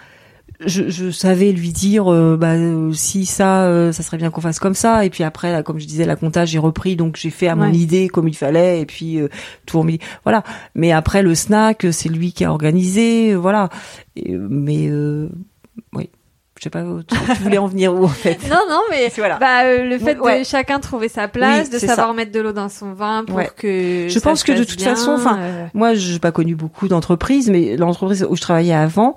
je, 0.60 0.90
je, 0.90 1.12
savais 1.12 1.52
lui 1.52 1.72
dire 1.72 2.12
euh, 2.12 2.36
bah 2.36 2.56
si 2.94 3.26
ça 3.26 3.66
euh, 3.66 3.92
ça 3.92 4.02
serait 4.02 4.18
bien 4.18 4.32
qu'on 4.32 4.42
fasse 4.42 4.60
comme 4.60 4.74
ça. 4.74 5.06
Et 5.06 5.10
puis 5.10 5.24
après 5.24 5.52
là, 5.52 5.64
comme 5.64 5.80
je 5.80 5.86
disais 5.86 6.06
la 6.06 6.16
comptage 6.16 6.50
j'ai 6.50 6.60
repris 6.60 6.96
donc 6.96 7.16
j'ai 7.16 7.30
fait 7.30 7.48
à 7.48 7.56
mon 7.56 7.72
idée 7.72 8.08
comme 8.08 8.28
il 8.28 8.36
fallait. 8.36 8.82
Et 8.82 8.86
puis 8.86 9.20
euh, 9.20 9.28
tout 9.66 9.80
remis. 9.80 10.00
Voilà. 10.24 10.44
Mais 10.76 10.92
après 10.92 11.22
le 11.22 11.36
snack 11.36 11.88
c'est 11.92 12.10
lui 12.10 12.34
qui 12.34 12.44
a 12.44 12.52
organisé 12.52 13.36
voilà. 13.36 13.70
Mais 14.16 14.92
oui 15.94 16.10
je 16.58 16.64
sais 16.64 16.70
pas 16.70 16.84
tu, 16.84 17.44
voulais 17.44 17.58
en 17.58 17.68
venir 17.68 17.94
où 17.94 18.04
en 18.04 18.10
fait 18.10 18.38
non 18.50 18.60
non 18.70 18.82
mais 18.90 19.12
voilà. 19.18 19.38
bah, 19.38 19.64
le 19.64 19.98
fait 20.00 20.16
de 20.16 20.44
chacun 20.44 20.80
trouver 20.80 21.10
sa 21.10 21.28
place 21.28 21.70
de 21.70 21.78
savoir 21.78 22.14
mettre 22.14 22.32
de 22.32 22.40
l'eau 22.40 22.52
dans 22.52 22.70
son 22.70 22.94
vin 22.94 23.24
pour 23.26 23.42
que 23.56 24.08
je 24.10 24.20
pense 24.20 24.44
que 24.44 24.52
de 24.52 24.64
toute 24.64 24.82
façon 24.82 25.12
enfin 25.12 25.40
moi 25.74 25.94
j'ai 25.94 26.20
pas 26.20 26.32
connu 26.32 26.56
beaucoup 26.56 26.88
d'entreprises 26.88 27.50
mais 27.50 27.78
l'entreprise 27.78 28.26
où 28.30 28.36
je 28.36 28.42
travaillais 28.42 28.74
avant 28.74 29.16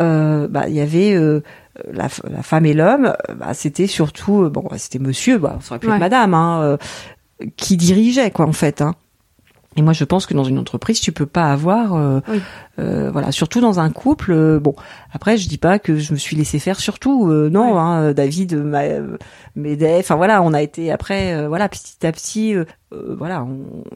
euh, 0.00 0.48
bah, 0.48 0.64
il 0.66 0.74
y 0.74 0.80
avait 0.80 1.12
euh, 1.12 1.42
la, 1.92 2.08
la, 2.30 2.42
femme 2.42 2.64
et 2.64 2.72
l'homme. 2.72 3.14
Bah, 3.36 3.52
c'était 3.52 3.86
surtout 3.86 4.48
bon, 4.48 4.66
c'était 4.78 4.98
Monsieur, 4.98 5.36
bah, 5.36 5.58
ça 5.60 5.72
aurait 5.72 5.78
pu 5.78 5.88
être 5.90 5.98
Madame, 5.98 6.32
hein, 6.32 6.78
qui 7.56 7.76
dirigeait 7.76 8.30
quoi 8.30 8.46
en 8.46 8.52
fait. 8.52 8.80
Hein. 8.80 8.94
Et 9.76 9.82
moi, 9.82 9.92
je 9.92 10.02
pense 10.02 10.26
que 10.26 10.34
dans 10.34 10.42
une 10.42 10.58
entreprise, 10.58 11.00
tu 11.00 11.12
peux 11.12 11.26
pas 11.26 11.52
avoir, 11.52 11.94
euh, 11.94 12.20
euh, 12.80 13.10
voilà, 13.12 13.30
surtout 13.30 13.60
dans 13.60 13.78
un 13.78 13.90
couple. 13.90 14.32
Euh, 14.32 14.58
bon, 14.58 14.74
après, 15.12 15.36
je 15.36 15.48
dis 15.48 15.58
pas 15.58 15.78
que 15.78 15.96
je 15.96 16.12
me 16.12 16.18
suis 16.18 16.34
laissé 16.34 16.58
faire. 16.58 16.80
Surtout, 16.80 17.28
non, 17.30 17.78
hein, 17.78 18.12
David 18.12 18.54
m'aidait. 19.54 19.98
Enfin 19.98 20.16
voilà, 20.16 20.42
on 20.42 20.52
a 20.54 20.62
été 20.62 20.90
après, 20.90 21.46
voilà, 21.46 21.68
petit 21.68 22.04
à 22.04 22.10
petit, 22.10 22.54
voilà, 22.92 23.46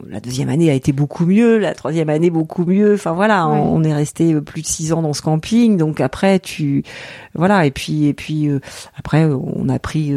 la 0.08 0.20
deuxième 0.20 0.48
année 0.48 0.70
a 0.70 0.74
été 0.74 0.92
beaucoup 0.92 1.26
mieux, 1.26 1.58
la 1.58 1.74
troisième 1.74 2.08
année 2.08 2.30
beaucoup 2.30 2.64
mieux. 2.64 2.94
Enfin 2.94 3.12
voilà, 3.12 3.48
on, 3.48 3.82
est 3.82 3.94
resté 3.94 4.40
plus 4.40 4.62
de 4.62 4.66
six 4.66 4.92
ans 4.92 5.02
dans 5.02 5.12
ce 5.12 5.22
camping. 5.22 5.76
Donc 5.76 6.00
après, 6.00 6.38
tu, 6.38 6.84
voilà, 7.34 7.66
et 7.66 7.70
puis 7.70 8.06
et 8.06 8.14
puis 8.14 8.48
après, 8.96 9.24
on 9.24 9.68
a 9.68 9.78
pris 9.78 10.14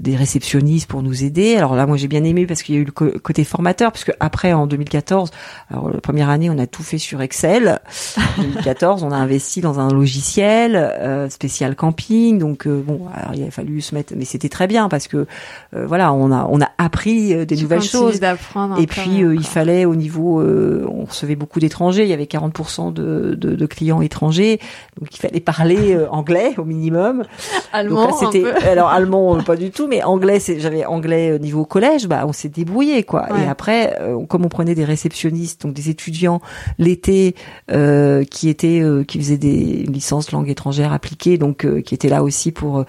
des 0.00 0.16
réceptionnistes 0.16 0.88
pour 0.88 1.02
nous 1.02 1.24
aider. 1.24 1.56
Alors 1.56 1.74
là, 1.74 1.86
moi, 1.86 1.96
j'ai 1.96 2.08
bien 2.08 2.24
aimé 2.24 2.46
parce 2.46 2.62
qu'il 2.62 2.74
y 2.74 2.78
a 2.78 2.80
eu 2.80 2.84
le 2.84 2.92
côté 2.92 3.44
formateur, 3.44 3.92
puisque 3.92 4.12
après, 4.20 4.52
en 4.52 4.66
2014, 4.66 5.30
alors 5.70 5.90
la 5.90 6.00
première 6.00 6.28
année, 6.28 6.50
on 6.50 6.58
a 6.58 6.66
tout 6.66 6.82
fait 6.82 6.98
sur 6.98 7.22
Excel. 7.22 7.80
En 8.38 8.42
2014, 8.42 9.02
on 9.02 9.10
a 9.10 9.16
investi 9.16 9.60
dans 9.60 9.80
un 9.80 9.92
logiciel 9.92 10.76
euh, 10.76 11.28
spécial 11.28 11.76
camping. 11.76 12.38
Donc 12.38 12.66
euh, 12.66 12.82
bon, 12.84 13.06
alors, 13.12 13.34
il 13.34 13.44
a 13.44 13.50
fallu 13.50 13.80
se 13.80 13.94
mettre, 13.94 14.14
mais 14.16 14.24
c'était 14.24 14.48
très 14.48 14.66
bien 14.66 14.88
parce 14.88 15.08
que 15.08 15.26
euh, 15.74 15.86
voilà, 15.86 16.12
on 16.12 16.30
a 16.30 16.46
on 16.50 16.60
a 16.60 16.70
appris 16.78 17.46
des 17.46 17.56
nouvelles 17.56 17.82
choses. 17.82 18.15
Et 18.78 18.86
puis 18.86 19.18
il 19.20 19.46
fallait 19.46 19.84
au 19.84 19.96
niveau, 19.96 20.42
on 20.42 21.04
recevait 21.04 21.36
beaucoup 21.36 21.60
d'étrangers. 21.60 22.02
Il 22.02 22.08
y 22.08 22.12
avait 22.12 22.24
40% 22.24 22.92
de, 22.92 23.34
de, 23.34 23.54
de, 23.54 23.66
clients 23.66 24.00
étrangers, 24.00 24.60
donc 24.98 25.14
il 25.14 25.18
fallait 25.18 25.40
parler 25.40 25.98
anglais 26.10 26.54
au 26.58 26.64
minimum. 26.64 27.24
Allemand. 27.72 28.12
c'était 28.12 28.44
alors 28.70 28.88
allemand 28.88 29.42
pas 29.42 29.56
du 29.56 29.70
tout 29.70 29.86
mais 29.86 30.02
anglais, 30.02 30.40
j'avais 30.58 30.84
anglais 30.84 31.32
au 31.32 31.38
niveau 31.38 31.64
collège, 31.64 32.06
bah 32.06 32.24
on 32.26 32.32
s'est 32.32 32.48
débrouillé 32.48 33.02
quoi. 33.02 33.26
Et 33.38 33.48
après, 33.48 33.98
euh, 34.00 34.24
comme 34.26 34.44
on 34.44 34.48
prenait 34.48 34.74
des 34.74 34.84
réceptionnistes, 34.84 35.62
donc 35.62 35.74
des 35.74 35.90
étudiants 35.90 36.40
l'été 36.78 37.34
euh, 37.70 38.24
qui 38.24 38.48
étaient 38.48 38.80
euh, 38.82 39.04
qui 39.04 39.18
faisaient 39.18 39.38
des 39.38 39.84
licences 39.84 40.32
langue 40.32 40.48
étrangère 40.48 40.92
appliquées, 40.92 41.38
donc 41.38 41.66
qui 41.82 41.94
étaient 41.94 42.08
là 42.08 42.22
aussi 42.22 42.52
pour 42.52 42.84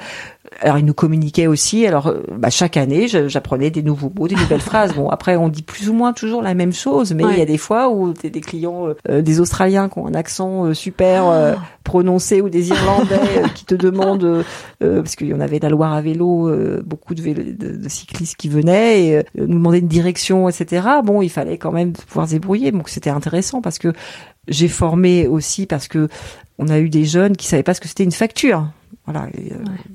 alors 0.61 0.77
il 0.77 0.85
nous 0.85 0.93
communiquait 0.93 1.47
aussi. 1.47 1.85
Alors 1.85 2.07
euh, 2.07 2.23
bah, 2.31 2.49
chaque 2.49 2.77
année, 2.77 3.07
j'apprenais 3.07 3.69
des 3.69 3.83
nouveaux 3.83 4.11
mots, 4.15 4.27
des 4.27 4.35
nouvelles 4.35 4.61
phrases. 4.61 4.93
Bon 4.93 5.09
après 5.09 5.35
on 5.35 5.49
dit 5.49 5.61
plus 5.61 5.89
ou 5.89 5.93
moins 5.93 6.13
toujours 6.13 6.41
la 6.41 6.53
même 6.53 6.73
chose, 6.73 7.13
mais 7.13 7.23
il 7.31 7.37
y 7.37 7.41
a 7.41 7.45
des 7.45 7.57
fois 7.57 7.89
où 7.89 8.13
t'es 8.13 8.29
des 8.29 8.41
clients, 8.41 8.87
euh, 9.09 9.21
des 9.21 9.39
Australiens 9.39 9.89
qui 9.89 9.99
ont 9.99 10.07
un 10.07 10.13
accent 10.13 10.65
euh, 10.65 10.73
super 10.73 11.57
prononcé 11.83 12.41
ou 12.41 12.49
des 12.49 12.69
Irlandais 12.69 13.43
qui 13.55 13.65
te 13.65 13.75
demandent 13.87 14.43
parce 14.79 15.15
qu'il 15.15 15.27
y 15.27 15.33
en 15.33 15.39
avait 15.39 15.59
de 15.59 15.63
la 15.63 15.69
Loire 15.69 15.93
à 15.93 16.01
vélo, 16.01 16.51
beaucoup 16.83 17.15
de, 17.15 17.21
de, 17.23 17.89
cyclistes 17.89 18.35
qui 18.35 18.49
venaient 18.49 19.05
et 19.05 19.23
nous 19.35 19.47
demandaient 19.47 19.79
une 19.79 19.87
direction, 19.87 20.49
etc. 20.49 20.87
Bon 21.03 21.21
il 21.21 21.29
fallait 21.29 21.57
quand 21.57 21.71
même 21.71 21.93
pouvoir 21.93 22.27
se 22.27 22.33
débrouiller. 22.33 22.71
Donc 22.71 22.89
c'était 22.89 23.09
intéressant 23.09 23.61
parce 23.61 23.79
que 23.79 23.93
j'ai 24.47 24.67
formé 24.67 25.27
aussi 25.27 25.65
parce 25.65 25.87
que 25.87 26.07
on 26.57 26.67
a 26.69 26.79
eu 26.79 26.89
des 26.89 27.05
jeunes 27.05 27.35
qui 27.35 27.47
savaient 27.47 27.63
pas 27.63 27.73
ce 27.73 27.81
que 27.81 27.87
c'était 27.87 28.03
une 28.03 28.11
facture. 28.11 28.67
Voilà, 29.05 29.27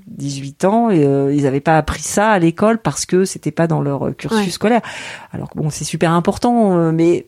18 0.07 0.65
euh, 0.65 0.69
ans 0.69 0.91
et 0.91 1.05
euh, 1.05 1.35
ils 1.35 1.43
n'avaient 1.43 1.61
pas 1.61 1.77
appris 1.77 2.01
ça 2.01 2.31
à 2.31 2.39
l'école 2.39 2.79
parce 2.79 3.05
que 3.05 3.27
c'était 3.27 3.51
pas 3.51 3.67
dans 3.67 3.83
leur 3.83 4.07
euh, 4.07 4.13
cursus 4.13 4.55
scolaire. 4.55 4.81
Alors 5.33 5.51
bon, 5.55 5.69
c'est 5.69 5.85
super 5.85 6.13
important, 6.13 6.93
mais 6.93 7.27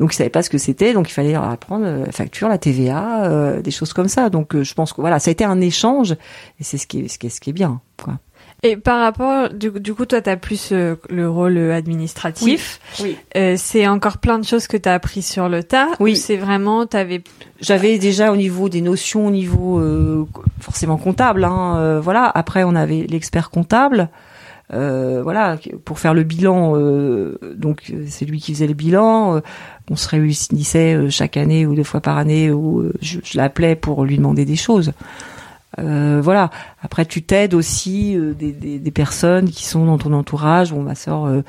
donc 0.00 0.14
ils 0.14 0.16
savaient 0.16 0.30
pas 0.30 0.42
ce 0.42 0.48
que 0.48 0.56
c'était, 0.56 0.94
donc 0.94 1.10
il 1.10 1.12
fallait 1.12 1.32
leur 1.32 1.44
apprendre 1.44 1.84
la 1.84 2.10
facture, 2.10 2.48
la 2.48 2.56
TVA, 2.56 3.60
des 3.60 3.70
choses 3.70 3.92
comme 3.92 4.08
ça. 4.08 4.30
Donc 4.30 4.60
je 4.60 4.74
pense 4.74 4.94
que 4.94 5.02
voilà, 5.02 5.18
ça 5.18 5.28
a 5.28 5.32
été 5.32 5.44
un 5.44 5.60
échange 5.60 6.12
et 6.58 6.64
c'est 6.64 6.78
ce 6.78 6.86
qui 6.86 7.00
est, 7.00 7.08
ce 7.08 7.18
qui 7.18 7.26
est, 7.26 7.30
ce 7.30 7.40
qui 7.40 7.50
est 7.50 7.54
bien. 7.54 7.82
Quoi. 8.02 8.14
Et 8.62 8.76
par 8.76 9.00
rapport, 9.00 9.50
du, 9.50 9.70
du 9.70 9.94
coup, 9.94 10.06
toi, 10.06 10.22
tu 10.22 10.30
as 10.30 10.36
plus 10.36 10.70
euh, 10.72 10.96
le 11.10 11.28
rôle 11.28 11.58
administratif. 11.58 12.80
Oui. 13.00 13.16
Euh, 13.36 13.54
c'est 13.58 13.86
encore 13.86 14.18
plein 14.18 14.38
de 14.38 14.44
choses 14.44 14.66
que 14.66 14.76
tu 14.76 14.88
as 14.88 14.94
appris 14.94 15.22
sur 15.22 15.48
le 15.48 15.62
tas. 15.62 15.88
Oui. 16.00 16.16
C'est 16.16 16.36
vraiment, 16.36 16.86
t'avais. 16.86 17.22
J'avais 17.60 17.98
déjà 17.98 18.32
au 18.32 18.36
niveau 18.36 18.68
des 18.68 18.80
notions, 18.80 19.26
au 19.26 19.30
niveau 19.30 19.78
euh, 19.78 20.26
forcément 20.60 20.96
comptable. 20.96 21.44
Hein, 21.44 21.76
euh, 21.76 22.00
voilà. 22.00 22.30
Après, 22.34 22.64
on 22.64 22.74
avait 22.74 23.06
l'expert 23.08 23.50
comptable. 23.50 24.08
voilà, 24.70 25.58
pour 25.84 25.98
faire 25.98 26.14
le 26.14 26.22
bilan. 26.22 26.76
donc, 27.54 27.92
c'est 28.08 28.24
lui 28.24 28.40
qui 28.40 28.52
faisait 28.54 28.66
le 28.66 28.74
bilan. 28.74 29.42
on 29.90 29.96
se 29.96 30.08
réunissait 30.08 31.10
chaque 31.10 31.36
année 31.36 31.66
ou 31.66 31.74
deux 31.74 31.84
fois 31.84 32.00
par 32.00 32.16
année 32.16 32.50
où 32.50 32.90
je, 33.00 33.18
je 33.22 33.36
l'appelais 33.36 33.76
pour 33.76 34.04
lui 34.04 34.16
demander 34.16 34.44
des 34.44 34.56
choses. 34.56 34.92
Euh, 35.78 36.20
voilà. 36.22 36.50
Après, 36.82 37.04
tu 37.04 37.22
t'aides 37.22 37.54
aussi 37.54 38.16
euh, 38.16 38.32
des, 38.32 38.52
des, 38.52 38.78
des, 38.78 38.90
personnes 38.90 39.50
qui 39.50 39.64
sont 39.66 39.84
dans 39.84 39.98
ton 39.98 40.12
entourage. 40.12 40.72
Bon, 40.72 40.82
ma 40.82 40.94
sœur 40.94 41.26
euh, 41.26 41.42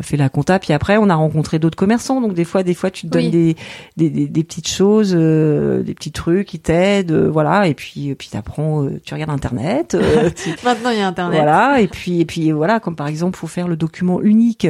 fait 0.00 0.16
la 0.16 0.28
compta. 0.28 0.58
Puis 0.58 0.72
après, 0.72 0.96
on 0.96 1.08
a 1.08 1.14
rencontré 1.14 1.58
d'autres 1.58 1.76
commerçants. 1.76 2.20
Donc 2.20 2.34
des 2.34 2.44
fois, 2.44 2.62
des 2.62 2.74
fois, 2.74 2.90
tu 2.90 3.06
te 3.06 3.12
donnes 3.12 3.30
des, 3.30 3.56
des, 3.96 4.10
des, 4.10 4.44
petites 4.44 4.68
choses, 4.68 5.12
des 5.12 5.94
petits 5.94 6.12
trucs 6.12 6.48
qui 6.48 6.58
t'aident. 6.58 7.12
voilà. 7.12 7.68
Et 7.68 7.74
puis, 7.74 8.14
puis 8.14 8.28
t'apprends. 8.28 8.86
tu 9.04 9.14
regardes 9.14 9.30
Internet. 9.30 9.96
Maintenant, 10.64 10.90
il 10.90 10.98
y 10.98 11.02
a 11.02 11.06
Internet. 11.06 11.40
Voilà. 11.40 11.80
Et 11.80 11.88
puis, 11.88 12.20
et 12.20 12.24
puis 12.24 12.52
voilà. 12.52 12.80
Comme 12.80 12.96
par 12.96 13.06
exemple, 13.06 13.38
faut 13.38 13.46
faire 13.46 13.68
le 13.68 13.76
document 13.76 14.20
unique. 14.20 14.66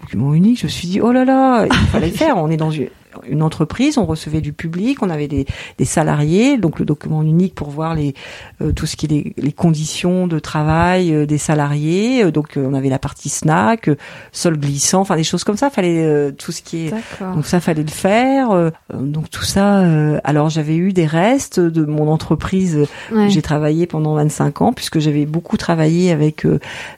document 0.00 0.34
unique. 0.34 0.58
Je 0.58 0.64
me 0.64 0.70
suis 0.70 0.88
dit, 0.88 1.00
oh 1.00 1.12
là 1.12 1.24
là, 1.24 1.66
il 1.66 1.88
fallait 1.88 2.08
le 2.08 2.12
faire. 2.12 2.36
On 2.38 2.50
est 2.50 2.56
dans 2.56 2.70
une 2.70 2.88
une 3.28 3.42
entreprise, 3.42 3.98
on 3.98 4.06
recevait 4.06 4.40
du 4.40 4.52
public, 4.52 5.02
on 5.02 5.10
avait 5.10 5.28
des, 5.28 5.46
des 5.78 5.84
salariés, 5.84 6.58
donc 6.58 6.78
le 6.78 6.84
document 6.84 7.22
unique 7.22 7.54
pour 7.54 7.70
voir 7.70 7.94
les 7.94 8.14
euh, 8.62 8.72
tout 8.72 8.86
ce 8.86 8.96
qui 8.96 9.06
est 9.06 9.34
les, 9.36 9.52
conditions 9.52 10.26
de 10.26 10.38
travail 10.38 11.12
euh, 11.12 11.26
des 11.26 11.38
salariés. 11.38 12.24
Euh, 12.24 12.30
donc 12.30 12.54
on 12.56 12.74
avait 12.74 12.88
la 12.88 12.98
partie 12.98 13.28
snack, 13.28 13.90
sol 14.32 14.58
glissant, 14.58 15.00
enfin 15.00 15.16
des 15.16 15.24
choses 15.24 15.44
comme 15.44 15.56
ça. 15.56 15.70
Fallait 15.70 16.32
tout 16.32 16.52
ce 16.52 16.62
qui 16.62 16.86
est 16.86 16.94
donc 17.20 17.46
ça 17.46 17.60
fallait 17.60 17.82
le 17.82 17.88
faire. 17.88 18.72
donc 18.92 19.30
tout 19.30 19.44
ça. 19.44 19.80
alors 20.24 20.48
j'avais 20.48 20.76
eu 20.76 20.92
des 20.92 21.06
restes 21.06 21.60
de 21.60 21.84
mon 21.84 22.08
entreprise. 22.08 22.86
J'ai 23.28 23.42
travaillé 23.42 23.86
pendant 23.86 24.14
25 24.14 24.62
ans 24.62 24.72
puisque 24.72 24.98
j'avais 24.98 25.26
beaucoup 25.26 25.56
travaillé 25.56 26.10
avec 26.10 26.46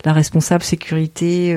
la 0.04 0.12
responsable 0.12 0.62
sécurité 0.62 1.56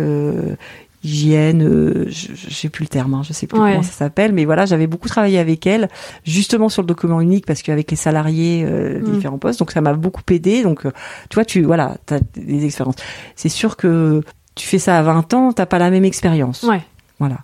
hygiène, 1.04 1.64
euh, 1.64 2.06
je, 2.10 2.28
je 2.36 2.54
sais 2.54 2.70
plus 2.70 2.84
le 2.84 2.88
terme, 2.90 3.14
hein, 3.14 3.22
je 3.24 3.34
sais 3.34 3.48
plus 3.48 3.60
Ouais. 3.60 3.72
comment 3.72 3.84
ça 3.84 3.92
s'appelle, 3.92 4.34
mais 4.34 4.46
voilà, 4.46 4.66
j'avais 4.66 4.88
beaucoup 4.88 5.08
travaillé 5.08 5.40
avec 5.40 5.66
elle, 5.66 5.90
justement 6.24 6.70
sur 6.70 6.82
le 6.84 6.88
document 6.88 7.22
unique, 7.22 7.46
parce 7.46 7.62
qu'avec 7.62 7.90
les 7.90 7.98
salariés 7.98 8.64
euh, 8.66 9.00
Mm. 9.00 9.12
différents 9.14 9.38
postes, 9.40 9.60
donc 9.60 9.72
ça 9.72 9.82
m'a 9.82 9.94
beaucoup 9.94 10.22
aidé. 10.30 10.64
Donc, 10.64 10.86
euh, 10.86 10.92
tu 11.30 11.36
vois, 11.36 11.46
tu 11.46 11.64
voilà, 11.64 11.98
t'as 12.06 12.20
des 12.36 12.66
expériences. 12.66 12.96
C'est 13.36 13.50
sûr 13.50 13.78
que 13.78 14.22
tu 14.56 14.68
fais 14.68 14.80
ça 14.80 14.98
à 15.00 15.02
20 15.02 15.34
ans, 15.34 15.54
t'as 15.54 15.66
pas 15.66 15.80
la 15.80 15.90
même 15.90 16.06
expérience. 16.06 16.64
Ouais. 16.64 16.82
Voilà. 17.20 17.38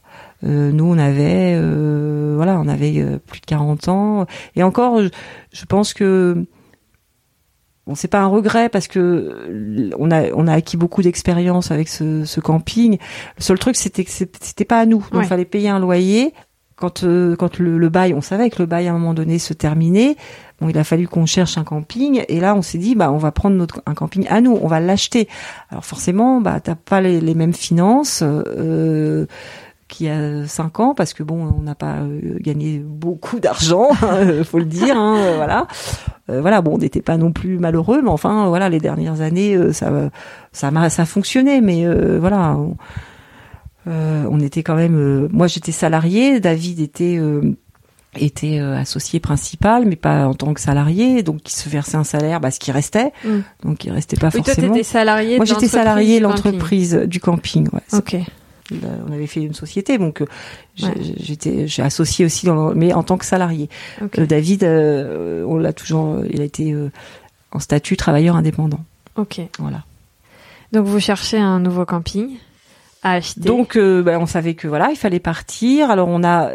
Euh, 0.43 0.71
nous, 0.71 0.85
on 0.85 0.97
avait, 0.99 1.53
euh, 1.55 2.34
voilà, 2.35 2.59
on 2.59 2.67
avait 2.67 2.93
euh, 2.99 3.17
plus 3.25 3.39
de 3.41 3.45
40 3.47 3.88
ans. 3.88 4.25
Et 4.55 4.61
encore, 4.63 5.01
je, 5.01 5.07
je 5.51 5.65
pense 5.65 5.93
que 5.93 6.45
bon, 7.88 7.95
c'est 7.95 8.07
pas 8.07 8.19
un 8.19 8.27
regret 8.27 8.69
parce 8.69 8.88
que 8.88 8.99
euh, 8.99 9.89
on 9.97 10.11
a, 10.11 10.31
on 10.34 10.45
a 10.47 10.53
acquis 10.53 10.77
beaucoup 10.77 11.01
d'expérience 11.01 11.72
avec 11.72 11.88
ce, 11.88 12.26
ce 12.26 12.39
camping. 12.39 12.97
Le 13.38 13.43
seul 13.43 13.57
truc, 13.57 13.76
c'était 13.76 14.03
que 14.03 14.11
c'était 14.11 14.65
pas 14.65 14.80
à 14.80 14.85
nous. 14.85 14.99
Donc, 14.99 15.14
Ouais. 15.14 15.23
il 15.23 15.27
fallait 15.27 15.45
payer 15.45 15.69
un 15.69 15.80
loyer. 15.80 16.34
Quand, 16.80 17.03
euh, 17.03 17.35
quand 17.35 17.57
le, 17.57 17.80
le 17.80 17.89
bail, 17.89 18.14
on 18.14 18.22
savait 18.22 18.51
que 18.51 18.59
le 18.61 18.68
bail 18.68 18.88
à 18.88 18.91
un 18.91 18.93
moment 18.99 19.15
donné 19.15 19.39
se 19.39 19.53
terminait. 19.53 20.15
Bon, 20.61 20.69
il 20.69 20.77
a 20.77 20.84
fallu 20.84 21.07
qu'on 21.07 21.26
cherche 21.26 21.57
un 21.57 21.64
camping 21.64 22.23
et 22.27 22.39
là 22.39 22.53
on 22.53 22.61
s'est 22.61 22.77
dit 22.77 22.93
bah 22.93 23.11
on 23.11 23.18
va 23.18 23.31
prendre 23.31 23.55
notre 23.55 23.81
un 23.88 23.95
camping 23.95 24.27
à 24.30 24.41
nous, 24.41 24.57
on 24.61 24.68
va 24.68 24.80
l'acheter. 24.80 25.27
Alors 25.72 25.84
forcément 25.85 26.39
bah 26.39 26.59
t'as 26.59 26.76
pas 26.76 27.01
les, 27.01 27.19
les 27.19 27.34
mêmes 27.34 27.53
finances 27.55 28.22
euh, 28.23 29.26
qu'il 29.88 30.07
y 30.07 30.09
a 30.09 30.45
cinq 30.47 30.80
ans 30.80 30.93
parce 30.93 31.14
que 31.14 31.23
bon 31.23 31.53
on 31.57 31.61
n'a 31.61 31.76
pas 31.76 31.97
euh, 32.01 32.38
gagné 32.39 32.80
beaucoup 32.80 33.39
d'argent, 33.39 33.88
hein, 34.01 34.43
faut 34.43 34.59
le 34.59 34.65
dire, 34.65 34.97
hein, 34.97 35.18
euh, 35.18 35.34
voilà. 35.38 35.68
Euh, 36.30 36.41
voilà 36.41 36.61
bon 36.61 36.76
on 36.76 36.77
n'était 36.77 37.01
pas 37.01 37.15
non 37.18 37.31
plus 37.31 37.57
malheureux 37.57 38.01
mais 38.03 38.09
enfin 38.09 38.47
voilà 38.49 38.68
les 38.68 38.80
dernières 38.80 39.22
années 39.22 39.55
euh, 39.55 39.72
ça 39.72 39.89
ça 40.51 40.72
m'a 40.72 40.89
ça 40.89 41.05
fonctionnait 41.05 41.61
mais 41.61 41.85
euh, 41.85 42.18
voilà. 42.19 42.57
On, 42.57 42.76
euh, 43.88 44.26
on 44.30 44.41
était 44.41 44.64
quand 44.64 44.76
même 44.76 44.97
euh, 44.97 45.30
moi 45.31 45.47
j'étais 45.47 45.72
salarié, 45.72 46.39
David 46.41 46.81
était 46.81 47.15
euh, 47.18 47.55
était 48.19 48.59
euh, 48.59 48.76
associé 48.76 49.19
principal, 49.22 49.85
mais 49.85 49.95
pas 49.95 50.27
en 50.27 50.34
tant 50.34 50.53
que 50.53 50.59
salarié, 50.59 51.23
donc 51.23 51.49
il 51.49 51.53
se 51.53 51.69
versait 51.69 51.95
un 51.97 52.03
salaire, 52.03 52.39
bah, 52.41 52.51
ce 52.51 52.59
qui 52.59 52.72
restait, 52.72 53.11
Mm. 53.23 53.39
donc 53.64 53.85
il 53.85 53.91
restait 53.91 54.18
pas 54.18 54.27
Oui, 54.34 54.41
toi, 54.41 54.43
forcément. 54.53 54.73
t'étais 54.73 54.84
salarié 54.84 55.38
Moi, 55.38 55.45
j'étais 55.45 55.68
salarié 55.68 56.19
l'entreprise 56.19 56.95
du 57.05 57.19
camping. 57.19 57.68
Ouais. 57.72 57.81
Ok. 57.93 58.18
On 58.72 59.11
avait 59.14 59.27
fait 59.27 59.41
une 59.41 59.53
société, 59.53 59.98
donc 59.98 60.22
euh, 60.22 60.26
Ouais. 60.84 60.94
j'étais, 61.19 61.68
j'ai 61.68 61.81
associé 61.81 62.26
aussi, 62.26 62.45
dans 62.45 62.69
le- 62.69 62.76
mais 62.76 62.94
en 62.94 63.03
tant 63.03 63.18
que 63.18 63.26
salarié. 63.26 63.69
Euh, 64.18 64.26
David, 64.26 64.64
euh, 64.64 65.44
on 65.48 65.57
l'a 65.57 65.73
toujours, 65.73 66.19
il 66.30 66.41
a 66.41 66.44
été 66.44 66.73
euh, 66.73 66.91
en 67.52 67.60
statut 67.60 67.95
travailleur 67.98 68.35
indépendant. 68.35 68.80
Ok. 69.15 69.39
Voilà. 69.60 69.84
Donc 70.73 70.85
vous 70.85 70.99
cherchez 70.99 71.38
un 71.38 71.60
nouveau 71.61 71.85
camping 71.85 72.31
à 73.03 73.14
acheter. 73.14 73.39
Donc, 73.41 73.77
bah, 73.77 74.18
on 74.19 74.26
savait 74.26 74.56
que 74.56 74.68
voilà, 74.68 74.89
il 74.91 74.98
fallait 74.98 75.19
partir. 75.19 75.89
Alors, 75.89 76.10
on 76.10 76.23
a, 76.23 76.49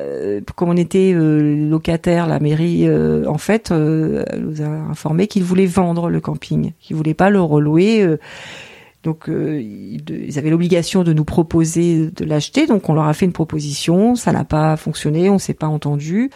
comme 0.55 0.69
on 0.69 0.77
était 0.77 1.15
locataire, 1.15 2.27
la 2.27 2.41
mairie, 2.41 2.87
en 3.27 3.39
fait, 3.39 3.71
nous 3.71 4.61
a 4.61 4.67
informé 4.67 5.29
qu'ils 5.29 5.45
voulaient 5.45 5.67
vendre 5.67 6.11
le 6.11 6.21
camping, 6.21 6.73
qu'ils 6.81 6.97
voulaient 6.97 7.15
pas 7.15 7.31
le 7.31 7.41
relouer. 7.41 8.07
Donc, 9.03 9.29
euh, 9.29 9.61
ils, 9.61 10.39
avaient 10.39 10.51
l'obligation 10.51 11.03
de 11.03 11.13
nous 11.13 11.25
proposer 11.25 12.11
de 12.11 12.25
l'acheter. 12.25 12.67
Donc, 12.67 12.89
on 12.89 12.95
leur 12.95 13.07
a 13.07 13.15
fait 13.15 13.25
une 13.27 13.33
proposition. 13.33 14.15
Ça 14.15 14.33
n'a 14.33 14.45
pas 14.45 14.77
fonctionné. 14.77 15.29
On 15.29 15.39
s'est 15.39 15.55
pas 15.55 15.67
entendu. 15.67 16.31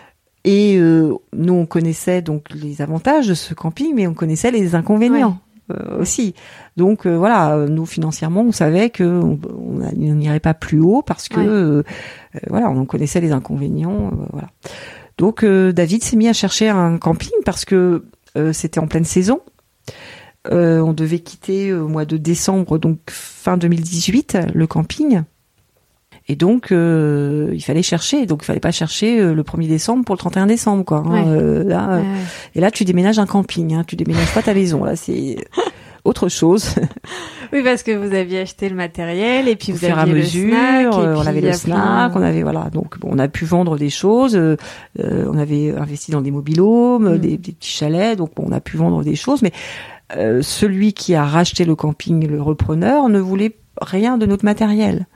Et 0.44 0.76
euh, 0.78 1.14
nous, 1.32 1.54
on 1.54 1.66
connaissait 1.66 2.22
donc 2.22 2.46
les 2.54 2.82
avantages 2.82 3.28
de 3.28 3.34
ce 3.34 3.54
camping, 3.54 3.92
mais 3.94 4.06
on 4.06 4.14
connaissait 4.14 4.50
les 4.50 4.74
inconvénients 4.74 5.38
euh, 5.72 6.00
aussi. 6.00 6.34
Donc 6.76 7.06
euh, 7.06 7.16
voilà, 7.16 7.66
nous 7.68 7.86
financièrement, 7.86 8.42
on 8.42 8.52
savait 8.52 8.90
que 8.90 9.02
on 9.02 9.80
n'irait 9.96 10.38
pas 10.38 10.54
plus 10.54 10.78
haut 10.80 11.02
parce 11.02 11.28
que 11.28 11.40
Ouais. 11.40 11.46
euh, 11.48 11.82
voilà, 12.48 12.70
on 12.70 12.84
connaissait 12.84 13.20
les 13.20 13.32
inconvénients. 13.32 14.12
voilà. 14.30 14.48
Donc 15.18 15.42
euh, 15.42 15.72
David 15.72 16.04
s'est 16.04 16.16
mis 16.16 16.28
à 16.28 16.32
chercher 16.32 16.68
un 16.68 16.98
camping 16.98 17.32
parce 17.44 17.64
que 17.64 18.04
euh, 18.36 18.52
c'était 18.52 18.78
en 18.78 18.86
pleine 18.86 19.04
saison. 19.04 19.40
Euh, 20.52 20.80
on 20.80 20.92
devait 20.92 21.18
quitter 21.18 21.72
au 21.72 21.88
mois 21.88 22.04
de 22.04 22.16
décembre, 22.16 22.78
donc 22.78 22.98
fin 23.08 23.56
2018, 23.56 24.38
le 24.54 24.66
camping. 24.66 25.22
Et 26.28 26.34
donc, 26.34 26.72
euh, 26.72 27.50
il 27.52 27.62
fallait 27.62 27.82
chercher. 27.84 28.26
Donc, 28.26 28.40
il 28.42 28.46
fallait 28.46 28.58
pas 28.60 28.72
chercher 28.72 29.20
euh, 29.20 29.32
le 29.34 29.42
1er 29.44 29.68
décembre 29.68 30.04
pour 30.04 30.14
le 30.16 30.18
31 30.18 30.46
décembre, 30.46 30.84
quoi. 30.84 30.98
hein. 31.06 31.10
Ouais. 31.12 31.24
Euh, 31.28 31.62
là, 31.64 31.90
euh, 31.92 32.00
Ouais, 32.00 32.06
et 32.56 32.60
là, 32.60 32.70
tu 32.72 32.84
déménages 32.84 33.18
un 33.20 33.26
camping. 33.26 33.74
Hein. 33.74 33.84
Tu 33.86 33.94
déménages 33.94 34.32
pas 34.34 34.42
ta 34.42 34.52
maison. 34.52 34.82
Là, 34.82 34.96
c'est 34.96 35.36
autre 36.04 36.28
chose. 36.28 36.74
Oui, 37.52 37.62
parce 37.62 37.84
que 37.84 37.92
vous 37.92 38.12
aviez 38.12 38.40
acheté 38.40 38.68
le 38.68 38.74
matériel 38.74 39.46
et 39.46 39.54
puis 39.54 39.70
vous 39.70 39.78
fur 39.78 39.88
et 39.88 39.92
à 39.92 40.00
aviez 40.00 40.14
le 40.14 40.18
mesure, 40.20 40.48
snack. 40.50 40.82
et 40.82 40.86
euh, 40.86 41.16
on 41.16 41.20
puis 41.20 41.28
avait 41.28 41.40
le 41.40 41.52
snack, 41.52 42.10
plein- 42.12 42.20
on 42.20 42.24
avait 42.24 42.42
voilà, 42.42 42.70
donc 42.72 42.98
bon, 42.98 43.08
on 43.12 43.18
a 43.20 43.28
pu 43.28 43.44
vendre 43.44 43.76
des 43.78 43.90
choses, 43.90 44.34
euh, 44.36 44.56
euh, 45.00 45.26
on 45.32 45.38
avait 45.38 45.74
investi 45.76 46.10
dans 46.10 46.20
des 46.22 46.32
mobilhomes, 46.32 47.14
Mm. 47.14 47.18
des, 47.18 47.36
des 47.38 47.52
petits 47.52 47.70
chalets, 47.70 48.16
donc 48.18 48.34
bon, 48.34 48.44
on 48.48 48.52
a 48.52 48.60
pu 48.60 48.76
vendre 48.76 49.02
des 49.04 49.14
choses, 49.16 49.42
mais 49.42 49.52
euh, 50.14 50.42
celui 50.42 50.92
qui 50.92 51.14
a 51.14 51.24
racheté 51.24 51.64
le 51.64 51.74
camping, 51.74 52.26
le 52.28 52.42
repreneur, 52.42 53.08
ne 53.08 53.18
voulait 53.18 53.56
rien 53.80 54.18
de 54.18 54.26
notre 54.26 54.44
matériel. 54.44 55.06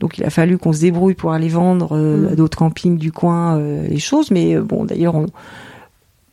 Donc 0.00 0.18
il 0.18 0.24
a 0.24 0.30
fallu 0.30 0.58
qu'on 0.58 0.72
se 0.72 0.80
débrouille 0.80 1.14
pour 1.14 1.32
aller 1.32 1.48
vendre 1.48 1.96
euh, 1.96 2.16
Mm. 2.28 2.32
à 2.32 2.34
d'autres 2.36 2.58
campings 2.58 2.98
du 2.98 3.12
coin 3.12 3.58
euh, 3.58 3.86
les 3.86 3.98
choses, 4.00 4.30
mais 4.30 4.56
bon, 4.56 4.84
d'ailleurs 4.84 5.14
on 5.14 5.26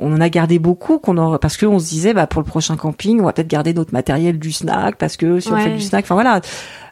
on 0.01 0.13
en 0.13 0.21
a 0.21 0.29
gardé 0.29 0.59
beaucoup 0.59 0.97
qu'on 0.97 1.37
parce 1.39 1.57
qu'on 1.57 1.77
se 1.77 1.89
disait 1.89 2.13
bah 2.13 2.25
pour 2.25 2.41
le 2.41 2.47
prochain 2.47 2.77
camping 2.77 3.19
on 3.19 3.25
va 3.25 3.33
peut-être 3.33 3.49
garder 3.49 3.73
notre 3.73 3.91
matériel 3.91 4.39
du 4.39 4.53
snack 4.53 4.95
parce 4.95 5.17
que 5.17 5.41
si 5.41 5.51
on 5.51 5.57
fait 5.57 5.73
du 5.73 5.81
snack 5.81 6.05
enfin 6.05 6.15
voilà. 6.15 6.39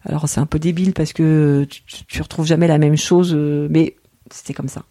Alors 0.05 0.27
c'est 0.27 0.41
un 0.41 0.45
peu 0.45 0.59
débile 0.59 0.91
parce 0.91 1.13
que 1.13 1.65
tu, 1.69 1.83
tu- 2.05 2.21
retrouves 2.21 2.45
jamais 2.45 2.67
la 2.67 2.77
même 2.77 2.97
chose 2.97 3.33
mais 3.33 3.95
c'était 4.29 4.53
comme 4.53 4.67
ça. 4.67 4.81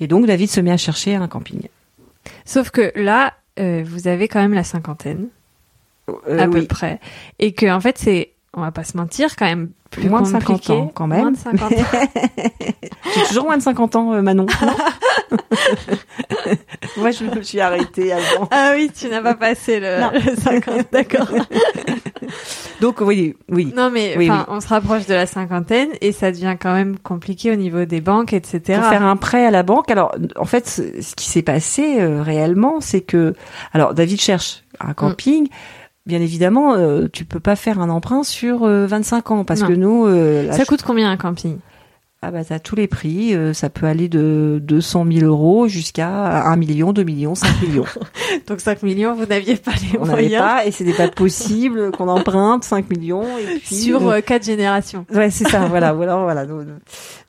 Et 0.00 0.06
donc 0.06 0.24
David 0.26 0.48
se 0.48 0.60
met 0.62 0.70
à 0.70 0.78
chercher 0.78 1.14
un 1.14 1.28
camping. 1.28 1.68
Sauf 2.46 2.70
que 2.70 2.92
là, 2.96 3.34
euh, 3.58 3.82
vous 3.84 4.08
avez 4.08 4.28
quand 4.28 4.40
même 4.40 4.54
la 4.54 4.64
cinquantaine, 4.64 5.28
Euh, 6.08 6.38
à 6.38 6.48
peu 6.48 6.64
près. 6.66 6.98
Et 7.38 7.52
que, 7.52 7.70
en 7.70 7.80
fait, 7.80 7.96
c'est, 7.96 8.31
on 8.54 8.60
va 8.60 8.70
pas 8.70 8.84
se 8.84 8.96
mentir, 8.96 9.34
quand 9.36 9.46
même 9.46 9.70
plus 9.90 10.08
Moins 10.08 10.22
de 10.22 10.26
50 10.26 10.46
compliqué. 10.46 10.72
ans, 10.72 10.90
quand 10.94 11.06
même. 11.06 11.20
Moins 11.20 11.30
de 11.32 11.36
50 11.36 11.72
ans. 11.72 11.76
j'ai 13.14 13.22
toujours 13.28 13.44
moins 13.44 13.58
de 13.58 13.62
50 13.62 13.96
ans 13.96 14.12
euh, 14.14 14.22
Manon 14.22 14.46
non 14.62 15.36
moi 16.96 17.10
je 17.10 17.24
me 17.24 17.42
suis 17.42 17.60
arrêtée 17.60 18.12
avant 18.12 18.48
ah 18.50 18.72
oui, 18.74 18.90
tu 18.94 19.08
n'as 19.08 19.20
pas 19.20 19.34
passé 19.34 19.80
le, 19.80 19.98
le 20.30 20.36
50, 20.36 20.86
d'accord. 20.92 21.26
donc 22.80 23.00
oui 23.00 23.36
oui 23.50 23.72
Non, 23.76 23.90
mais 23.90 24.14
Oui, 24.16 24.30
on 24.48 24.60
se 24.60 24.68
rapproche 24.68 25.06
de 25.06 25.14
la 25.14 25.26
cinquantaine 25.26 25.88
et 26.00 26.12
ça 26.12 26.30
devient 26.32 26.56
quand 26.60 26.72
même 26.74 26.98
compliqué 26.98 27.50
au 27.52 27.56
niveau 27.56 27.84
des 27.84 28.00
banques, 28.00 28.32
etc. 28.32 28.78
pour 28.80 28.88
faire 28.90 29.02
un 29.04 29.16
prêt 29.16 29.44
à 29.46 29.50
la 29.50 29.62
banque. 29.62 29.90
Alors, 29.90 30.14
en 30.36 30.44
fait, 30.44 30.66
ce 30.68 30.82
ce 31.02 31.14
qui 31.14 31.26
s'est 31.26 31.42
passé 31.42 32.00
euh, 32.00 32.22
réellement, 32.22 32.80
c'est 32.80 33.00
que, 33.00 33.34
alors, 33.72 33.94
David 33.94 34.20
cherche 34.20 34.62
Mm. 34.82 34.90
un 34.90 34.94
camping. 34.94 35.48
Bien 36.06 36.20
évidemment, 36.20 36.74
euh, 36.74 37.06
tu 37.12 37.24
peux 37.24 37.38
pas 37.40 37.54
faire 37.56 37.80
un 37.80 37.88
emprunt 37.88 38.24
sur 38.24 38.64
euh, 38.64 38.86
25 38.86 39.30
ans 39.30 39.44
parce 39.44 39.60
Non. 39.60 39.68
que 39.68 39.72
nous, 39.74 40.06
euh, 40.06 40.50
Ça 40.52 40.64
coûte 40.64 40.82
combien 40.82 41.10
un 41.10 41.16
camping? 41.16 41.58
Ah 42.24 42.30
bah 42.30 42.44
t'as 42.44 42.60
tous 42.60 42.76
les 42.76 42.86
prix. 42.86 43.34
euh, 43.34 43.52
ça 43.52 43.68
peut 43.68 43.86
aller 43.86 44.08
de 44.08 44.60
200 44.62 45.06
000 45.12 45.26
euros 45.26 45.66
jusqu'à 45.66 46.08
1 46.46 46.56
million, 46.56 46.92
2 46.92 47.02
millions, 47.02 47.34
5 47.34 47.62
millions. 47.62 47.84
Donc 48.46 48.60
5 48.60 48.84
millions, 48.84 49.14
vous 49.14 49.26
n'aviez 49.26 49.56
pas 49.56 49.72
les 49.72 49.98
On 49.98 50.06
moyens 50.06 50.40
pas 50.40 50.64
et 50.64 50.70
c'était 50.70 50.92
pas 50.92 51.08
possible 51.08 51.90
qu'on 51.90 52.06
emprunte 52.06 52.62
5 52.62 52.88
millions 52.90 53.24
et 53.38 53.58
puis 53.58 53.74
sur 53.74 54.08
euh, 54.08 54.18
euh, 54.18 54.20
quatre 54.20 54.44
générations. 54.44 55.04
Ouais, 55.12 55.30
c'est 55.30 55.48
ça, 55.48 55.66
voilà, 55.66 55.92
voilà, 55.94 56.16
voilà. 56.16 56.46
Non, 56.46 56.58
non. 56.58 56.78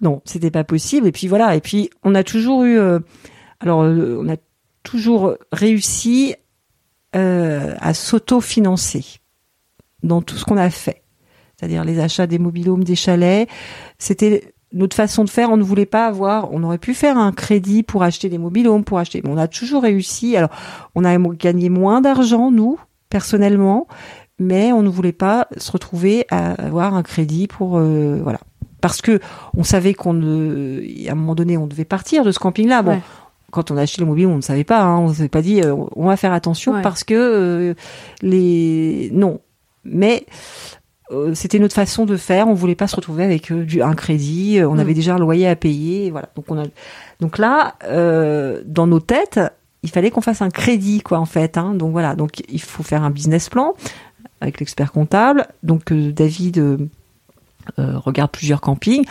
Non, 0.02 0.22
c'était 0.26 0.52
pas 0.52 0.64
possible. 0.64 1.08
Et 1.08 1.12
puis 1.12 1.28
voilà, 1.28 1.56
et 1.56 1.62
puis 1.62 1.90
on 2.04 2.14
a 2.14 2.24
toujours 2.24 2.64
eu, 2.64 2.78
euh, 2.78 3.00
alors 3.62 3.82
euh, 3.84 4.20
on 4.24 4.30
a 4.32 4.36
toujours 4.84 5.36
réussi 5.52 6.36
euh, 7.16 7.76
à 7.80 7.94
s'auto-financer 7.94 9.20
dans 10.02 10.22
tout 10.22 10.36
ce 10.36 10.46
qu'on 10.46 10.58
a 10.58 10.70
fait, 10.70 11.04
c'est-à-dire 11.58 11.84
les 11.84 12.00
achats 12.00 12.28
des 12.28 12.40
mobilhomes, 12.40 12.84
des 12.84 12.96
chalets. 12.96 13.48
C'était 13.98 14.54
notre 14.74 14.96
façon 14.96 15.24
de 15.24 15.30
faire. 15.30 15.52
On 15.52 15.58
ne 15.58 15.64
voulait 15.64 15.86
pas 15.86 16.08
avoir, 16.08 16.52
on 16.52 16.64
aurait 16.64 16.78
pu 16.78 16.94
faire 16.94 17.18
un 17.18 17.32
crédit 17.32 17.84
pour 17.84 18.04
acheter 18.04 18.28
des 18.28 18.38
mobilhomes, 18.38 18.84
pour 18.84 19.00
acheter. 19.00 19.22
Mais 19.24 19.30
on 19.30 19.38
a 19.38 19.48
toujours 19.48 19.84
réussi. 19.84 20.36
Alors, 20.36 20.50
on 20.96 21.06
a 21.06 21.18
gagné 21.18 21.70
moins 21.70 22.02
d'argent 22.02 22.52
nous 22.52 22.80
personnellement, 23.10 23.88
mais 24.40 24.74
on 24.74 24.82
ne 24.82 24.90
voulait 24.90 25.12
pas 25.12 25.48
se 25.58 25.72
retrouver 25.72 26.26
à 26.32 26.54
avoir 26.54 26.96
un 26.96 27.04
crédit 27.04 27.48
pour 27.48 27.78
euh, 27.78 28.20
voilà 28.24 28.40
parce 28.82 29.02
que 29.02 29.20
on 29.56 29.64
savait 29.64 29.94
qu'on 29.94 30.14
ne 30.14 30.82
à 31.08 31.12
un 31.12 31.16
moment 31.16 31.36
donné 31.36 31.56
on 31.56 31.68
devait 31.68 31.86
partir 31.86 32.24
de 32.26 32.32
ce 32.32 32.40
camping 32.40 32.68
là 32.68 32.82
bon 32.82 32.94
Ouais. 32.94 33.02
Quand 33.54 33.72
on 33.72 33.78
a 33.78 33.82
acheté 33.84 34.02
le 34.02 34.08
mobile 34.08 34.28
on 34.28 34.36
ne 34.38 34.42
savait 34.42 34.64
pas 34.66 34.82
hein, 34.82 34.98
on 34.98 35.10
ne 35.10 35.14
s'est 35.14 35.30
pas 35.30 35.42
dit 35.42 35.62
euh, 35.62 35.76
on 35.96 36.08
va 36.08 36.18
faire 36.18 36.34
attention 36.34 36.74
Ouais. 36.74 36.82
parce 36.82 37.04
que 37.06 37.14
euh, 37.14 37.74
les 38.22 39.10
non 39.14 39.40
mais 39.86 40.26
euh, 41.12 41.34
c'était 41.36 41.60
notre 41.60 41.76
façon 41.76 42.06
de 42.06 42.18
faire 42.18 42.48
on 42.48 42.54
voulait 42.54 42.76
pas 42.76 42.88
se 42.88 42.96
retrouver 42.96 43.24
avec 43.24 43.52
euh, 43.52 43.64
du 43.66 43.82
un 43.82 43.94
crédit 43.94 44.60
euh, 44.60 44.68
on 44.70 44.76
Mm. 44.76 44.80
avait 44.80 44.94
déjà 44.94 45.16
un 45.16 45.20
loyer 45.20 45.48
à 45.48 45.56
payer 45.56 46.12
voilà 46.12 46.30
donc 46.36 46.46
on 46.50 46.58
a 46.60 46.64
donc 47.20 47.38
là 47.38 47.76
euh, 47.86 48.62
dans 48.66 48.88
nos 48.88 49.00
têtes 49.00 49.40
il 49.84 49.90
fallait 49.90 50.12
qu'on 50.12 50.22
fasse 50.22 50.42
un 50.42 50.50
crédit 50.50 51.02
quoi 51.02 51.20
en 51.20 51.26
fait 51.26 51.58
hein. 51.58 51.74
donc 51.76 51.92
voilà 51.92 52.16
donc 52.16 52.42
il 52.50 52.62
faut 52.62 52.84
faire 52.84 53.04
un 53.04 53.10
business 53.12 53.50
plan 53.50 53.74
avec 54.42 54.60
l'expert 54.60 54.92
comptable 54.92 55.46
donc 55.62 55.92
euh, 55.92 56.12
David 56.12 56.80
regarde 57.78 58.30
plusieurs 58.32 58.60
campings. 58.62 59.06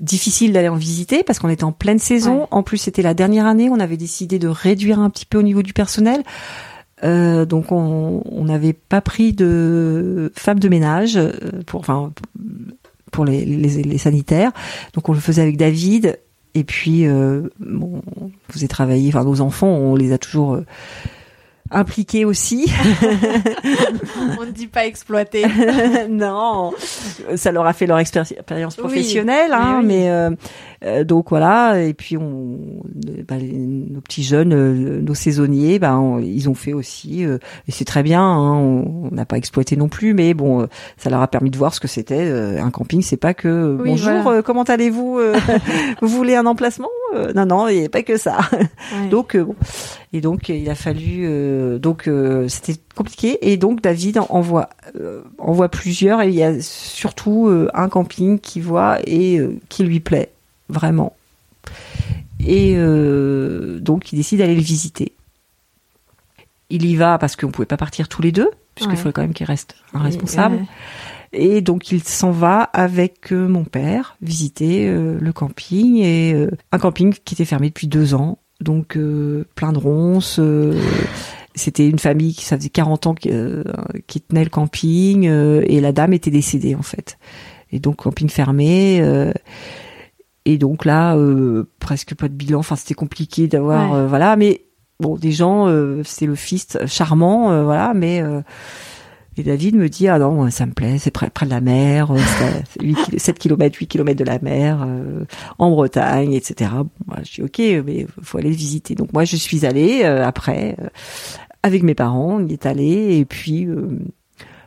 Difficile 0.00 0.52
d'aller 0.52 0.68
en 0.68 0.76
visiter 0.76 1.22
parce 1.22 1.38
qu'on 1.38 1.48
était 1.48 1.64
en 1.64 1.72
pleine 1.72 1.98
saison. 1.98 2.40
Ouais. 2.40 2.46
En 2.50 2.62
plus, 2.62 2.78
c'était 2.78 3.02
la 3.02 3.14
dernière 3.14 3.46
année. 3.46 3.68
On 3.70 3.78
avait 3.78 3.96
décidé 3.96 4.38
de 4.38 4.48
réduire 4.48 4.98
un 4.98 5.08
petit 5.08 5.24
peu 5.24 5.38
au 5.38 5.42
niveau 5.42 5.62
du 5.62 5.72
personnel. 5.72 6.22
Euh, 7.04 7.44
donc, 7.44 7.70
on 7.70 8.22
on 8.24 8.44
n'avait 8.44 8.72
pas 8.72 9.00
pris 9.00 9.32
de 9.32 10.32
femmes 10.36 10.58
de 10.58 10.68
ménage 10.68 11.16
euh, 11.16 11.32
pour, 11.66 11.80
enfin, 11.80 12.12
pour 13.12 13.24
les, 13.24 13.44
les, 13.44 13.82
les 13.82 13.98
sanitaires. 13.98 14.52
Donc, 14.94 15.08
on 15.08 15.12
le 15.12 15.20
faisait 15.20 15.42
avec 15.42 15.56
David. 15.56 16.18
Et 16.54 16.64
puis, 16.64 17.06
euh, 17.06 17.42
bon, 17.60 18.02
vous 18.50 18.58
avez 18.58 18.68
travaillé. 18.68 19.08
Enfin, 19.08 19.24
nos 19.24 19.40
enfants, 19.40 19.68
on 19.68 19.94
les 19.94 20.12
a 20.12 20.18
toujours 20.18 20.58
euh, 21.74 21.78
impliqués 21.78 22.24
aussi. 22.24 22.70
On 24.40 24.44
ne 24.44 24.50
dit 24.50 24.66
pas 24.66 24.86
exploiter. 24.86 25.44
non, 26.08 26.72
ça 27.36 27.52
leur 27.52 27.66
a 27.66 27.72
fait 27.72 27.86
leur 27.86 27.98
expéri- 27.98 28.32
expérience 28.32 28.76
professionnelle, 28.76 29.52
hein, 29.52 29.80
oui. 29.80 29.86
mais 29.86 30.28
euh, 30.84 31.04
donc 31.04 31.30
voilà. 31.30 31.80
Et 31.82 31.94
puis 31.94 32.16
on, 32.16 32.58
euh, 33.08 33.22
bah, 33.26 33.36
les- 33.38 33.52
nos 33.52 34.00
petits 34.00 34.22
jeunes, 34.22 34.52
euh, 34.52 35.00
nos 35.00 35.14
saisonniers, 35.14 35.78
bah, 35.78 35.98
on- 35.98 36.18
ils 36.18 36.48
ont 36.48 36.54
fait 36.54 36.72
aussi, 36.72 37.24
euh, 37.24 37.38
et 37.68 37.72
c'est 37.72 37.84
très 37.84 38.02
bien. 38.02 38.22
hein, 38.22 38.54
on 38.54 39.08
n'a 39.12 39.24
pas 39.24 39.36
exploité 39.36 39.76
non 39.76 39.88
plus, 39.88 40.14
mais 40.14 40.34
bon, 40.34 40.62
euh, 40.62 40.66
ça 40.96 41.10
leur 41.10 41.20
a 41.22 41.28
permis 41.28 41.50
de 41.50 41.56
voir 41.58 41.74
ce 41.74 41.80
que 41.80 41.88
c'était 41.88 42.26
euh, 42.26 42.62
un 42.62 42.70
camping. 42.70 43.02
C'est 43.02 43.16
pas 43.16 43.34
que 43.34 43.76
Oui, 43.80 43.90
bonjour, 43.90 44.12
voilà. 44.22 44.38
euh, 44.38 44.42
comment 44.42 44.62
allez-vous 44.64 45.18
euh, 45.18 45.34
Vous 46.02 46.08
voulez 46.08 46.34
un 46.36 46.46
emplacement 46.46 46.88
Euh, 47.14 47.32
Non, 47.34 47.46
non, 47.46 47.68
il 47.68 47.78
n'y 47.80 47.86
a 47.86 47.88
pas 47.88 48.02
que 48.02 48.16
ça. 48.16 48.38
Ouais. 48.52 49.08
Donc 49.10 49.36
bon, 49.36 49.54
et 50.12 50.20
donc 50.20 50.48
il 50.48 50.68
a 50.70 50.74
fallu 50.74 51.24
euh, 51.24 51.78
donc 51.78 52.08
euh, 52.08 52.46
c'était 52.48 52.74
compliqué 52.94 53.38
et 53.52 53.56
donc 53.56 53.80
David 53.82 54.18
en 54.18 54.26
envoie 54.30 54.68
euh, 55.00 55.22
envoie 55.38 55.68
plusieurs 55.68 56.20
et 56.22 56.28
il 56.28 56.34
y 56.34 56.42
a 56.42 56.60
surtout 56.60 57.48
euh, 57.48 57.68
un 57.74 57.88
camping 57.88 58.38
qui 58.38 58.60
voit 58.60 58.98
et 59.06 59.38
euh, 59.38 59.56
qui 59.68 59.82
lui 59.84 60.00
plaît 60.00 60.30
vraiment. 60.68 61.14
Et 62.46 62.74
euh, 62.76 63.78
donc 63.80 64.12
il 64.12 64.16
décide 64.16 64.38
d'aller 64.40 64.54
le 64.54 64.60
visiter. 64.60 65.12
Il 66.70 66.84
y 66.84 66.96
va 66.96 67.18
parce 67.18 67.36
qu'on 67.36 67.50
pouvait 67.50 67.66
pas 67.66 67.76
partir 67.76 68.08
tous 68.08 68.22
les 68.22 68.32
deux 68.32 68.50
puisqu'il 68.74 68.92
Ouais. 68.92 68.96
fallait 69.00 69.12
quand 69.12 69.22
même 69.22 69.34
qu'il 69.34 69.46
reste 69.46 69.76
un 69.92 70.00
Et- 70.00 70.04
responsable. 70.04 70.56
ouais. 70.56 70.64
Et 71.36 71.60
donc 71.62 71.90
il 71.90 72.02
s'en 72.02 72.30
va 72.30 72.62
avec 72.62 73.32
euh, 73.32 73.48
mon 73.48 73.64
père 73.64 74.16
visiter 74.22 74.86
euh, 74.88 75.18
le 75.20 75.32
camping 75.32 75.96
et 75.98 76.32
euh, 76.32 76.50
un 76.72 76.78
camping 76.78 77.14
qui 77.24 77.34
était 77.34 77.44
fermé 77.44 77.68
depuis 77.68 77.88
deux 77.88 78.14
ans, 78.14 78.38
donc 78.60 78.96
plein 79.56 79.72
de 79.72 79.78
ronces. 79.78 80.40
c'était 81.56 81.88
une 81.88 81.98
famille 81.98 82.34
qui 82.34 82.44
ça 82.44 82.56
faisait 82.56 82.68
40 82.68 83.06
ans 83.08 83.14
qui, 83.14 83.30
euh, 83.32 83.62
qui 84.06 84.20
tenait 84.20 84.44
le 84.44 84.50
camping 84.50 85.26
euh, 85.28 85.62
et 85.66 85.80
la 85.80 85.92
dame 85.92 86.12
était 86.12 86.30
décédée 86.30 86.74
en 86.74 86.82
fait. 86.82 87.18
Et 87.72 87.78
donc 87.80 87.96
camping 87.96 88.28
fermé. 88.28 89.00
euh, 89.00 89.32
et 90.44 90.58
donc 90.58 90.84
là, 90.84 91.16
euh, 91.16 91.64
presque 91.80 92.14
pas 92.14 92.28
de 92.28 92.34
bilan. 92.34 92.58
Enfin, 92.60 92.76
c'était 92.76 92.94
compliqué 92.94 93.48
d'avoir, 93.48 93.92
Ouais. 93.92 93.98
euh, 93.98 94.06
voilà. 94.06 94.36
Mais 94.36 94.62
bon, 95.00 95.16
des 95.16 95.32
gens, 95.32 95.68
euh, 95.68 96.02
c'est 96.04 96.26
le 96.26 96.34
fils 96.34 96.76
charmant, 96.86 97.50
euh, 97.50 97.64
voilà. 97.64 97.94
Mais 97.94 98.20
euh, 98.22 98.40
et 99.36 99.42
David 99.42 99.74
me 99.74 99.88
dit 99.88 100.06
ah 100.06 100.20
non 100.20 100.48
ça 100.50 100.64
me 100.64 100.70
plaît 100.70 100.96
c'est 100.98 101.10
près, 101.10 101.28
près 101.28 101.44
de 101.44 101.50
la 101.50 101.60
mer 101.60 102.12
euh, 102.12 102.18
c'est 102.38 102.44
à 102.80 102.84
8 102.84 102.94
kilo- 102.94 103.18
7 103.18 103.36
km 103.36 103.76
8 103.80 103.86
km 103.88 104.16
de 104.16 104.22
la 104.24 104.38
mer 104.38 104.84
euh, 104.86 105.24
en 105.58 105.70
Bretagne 105.72 106.32
etc 106.34 106.70
bon, 106.72 106.88
moi, 107.08 107.16
je 107.24 107.32
dis 107.32 107.42
ok 107.42 107.84
mais 107.84 108.06
faut 108.22 108.38
aller 108.38 108.50
le 108.50 108.54
visiter 108.54 108.94
donc 108.94 109.12
moi 109.12 109.24
je 109.24 109.34
suis 109.34 109.66
allée 109.66 110.02
euh, 110.04 110.24
après 110.24 110.76
euh, 110.80 110.86
avec 111.64 111.82
mes 111.82 111.96
parents 111.96 112.36
on 112.40 112.46
y 112.46 112.52
est 112.52 112.64
allé 112.64 113.16
et 113.18 113.24
puis 113.24 113.66
euh, 113.66 113.98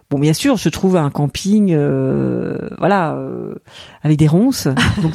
bon 0.10 0.20
bien 0.20 0.34
sûr 0.34 0.58
je 0.58 0.70
trouve 0.70 0.96
un 0.98 1.10
camping 1.10 1.74
euh, 1.74 2.58
voilà 2.78 3.14
euh, 3.16 3.56
avec 4.04 4.18
des 4.18 4.28
ronces 4.28 4.68
donc, 5.02 5.14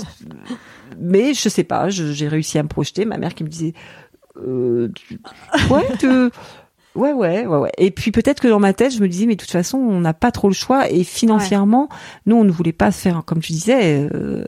mais 1.01 1.35
je 1.35 1.49
sais 1.49 1.65
pas 1.65 1.89
j'ai 1.89 2.29
réussi 2.29 2.59
à 2.59 2.63
me 2.63 2.69
projeter 2.69 3.05
ma 3.05 3.17
mère 3.19 3.35
qui 3.35 3.45
me 3.45 3.49
disait 3.49 3.73
euh, 4.47 4.89
tu- 4.95 5.21
ouais 5.71 5.87
tu- 5.99 6.31
Ouais, 6.95 7.15
ouais, 7.15 7.47
ouais, 7.47 7.57
ouais. 7.57 7.73
Et 7.79 7.91
puis 7.91 8.11
peut-être 8.11 8.43
que 8.43 8.49
dans 8.49 8.61
ma 8.61 8.75
tête, 8.75 8.93
je 8.95 9.01
me 9.01 9.09
disais, 9.09 9.25
mais 9.25 9.35
de 9.37 9.41
toute 9.41 9.51
façon, 9.51 9.79
on 9.79 10.01
n'a 10.01 10.13
pas 10.13 10.31
trop 10.31 10.49
le 10.49 10.55
choix. 10.55 10.91
Et 10.91 11.05
financièrement, 11.05 11.89
nous, 12.27 12.37
on 12.37 12.45
ne 12.45 12.51
voulait 12.51 12.75
pas 12.75 12.91
se 12.93 13.01
faire, 13.01 13.23
comme 13.25 13.41
tu 13.41 13.53
disais, 13.53 14.11
euh, 14.13 14.45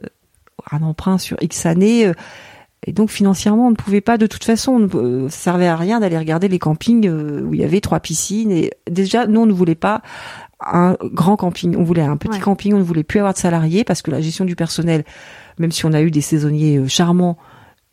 un 0.70 0.82
emprunt 0.82 1.16
sur 1.16 1.38
X 1.42 1.64
années. 1.64 2.12
Et 2.86 2.92
donc 2.92 3.10
financièrement, 3.10 3.68
on 3.68 3.70
ne 3.70 3.76
pouvait 3.76 4.00
pas. 4.00 4.18
De 4.18 4.26
toute 4.26 4.44
façon, 4.44 4.72
on 4.92 4.98
euh, 4.98 5.28
ça 5.28 5.36
servait 5.38 5.66
à 5.66 5.76
rien 5.76 6.00
d'aller 6.00 6.18
regarder 6.18 6.48
les 6.48 6.58
campings 6.58 7.06
euh, 7.08 7.42
où 7.42 7.54
il 7.54 7.60
y 7.60 7.64
avait 7.64 7.80
trois 7.80 8.00
piscines. 8.00 8.50
Et 8.50 8.70
déjà, 8.90 9.26
nous, 9.26 9.40
on 9.40 9.46
ne 9.46 9.52
voulait 9.52 9.74
pas 9.74 10.02
un 10.60 10.96
grand 11.02 11.36
camping. 11.36 11.76
On 11.76 11.82
voulait 11.82 12.02
un 12.02 12.16
petit 12.16 12.36
Ouais. 12.38 12.40
camping. 12.40 12.74
On 12.74 12.78
ne 12.78 12.82
voulait 12.84 13.02
plus 13.02 13.18
avoir 13.20 13.32
de 13.34 13.38
salariés 13.38 13.84
parce 13.84 14.02
que 14.02 14.10
la 14.10 14.20
gestion 14.20 14.44
du 14.44 14.56
personnel, 14.56 15.04
même 15.58 15.72
si 15.72 15.84
on 15.86 15.92
a 15.92 16.02
eu 16.02 16.10
des 16.10 16.20
saisonniers 16.20 16.78
euh, 16.78 16.88
charmants, 16.88 17.38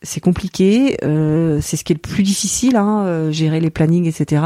c'est 0.03 0.19
compliqué, 0.19 0.97
euh, 1.03 1.59
c'est 1.61 1.77
ce 1.77 1.83
qui 1.83 1.93
est 1.93 1.95
le 1.95 1.99
plus 2.01 2.23
difficile, 2.23 2.75
hein, 2.75 3.03
euh, 3.05 3.31
gérer 3.31 3.59
les 3.59 3.69
plannings, 3.69 4.07
etc. 4.07 4.43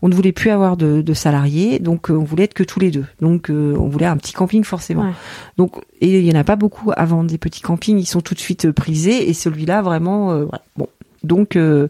On 0.00 0.08
ne 0.08 0.14
voulait 0.14 0.32
plus 0.32 0.50
avoir 0.50 0.76
de, 0.76 1.02
de 1.02 1.14
salariés, 1.14 1.80
donc 1.80 2.10
euh, 2.10 2.14
on 2.14 2.22
voulait 2.22 2.44
être 2.44 2.54
que 2.54 2.62
tous 2.62 2.78
les 2.78 2.90
deux. 2.92 3.06
Donc 3.20 3.50
euh, 3.50 3.74
on 3.78 3.88
voulait 3.88 4.06
un 4.06 4.16
petit 4.16 4.32
camping 4.32 4.62
forcément. 4.62 5.06
Ouais. 5.06 5.14
Donc 5.56 5.82
et 6.00 6.20
il 6.20 6.24
y 6.24 6.30
en 6.30 6.38
a 6.38 6.44
pas 6.44 6.56
beaucoup 6.56 6.92
à 6.94 7.04
vendre 7.04 7.28
des 7.28 7.38
petits 7.38 7.62
campings, 7.62 7.98
ils 7.98 8.06
sont 8.06 8.20
tout 8.20 8.34
de 8.34 8.38
suite 8.38 8.70
prisés 8.70 9.28
et 9.28 9.34
celui-là 9.34 9.82
vraiment, 9.82 10.32
euh, 10.32 10.46
bon. 10.76 10.86
Donc 11.24 11.56
euh, 11.56 11.88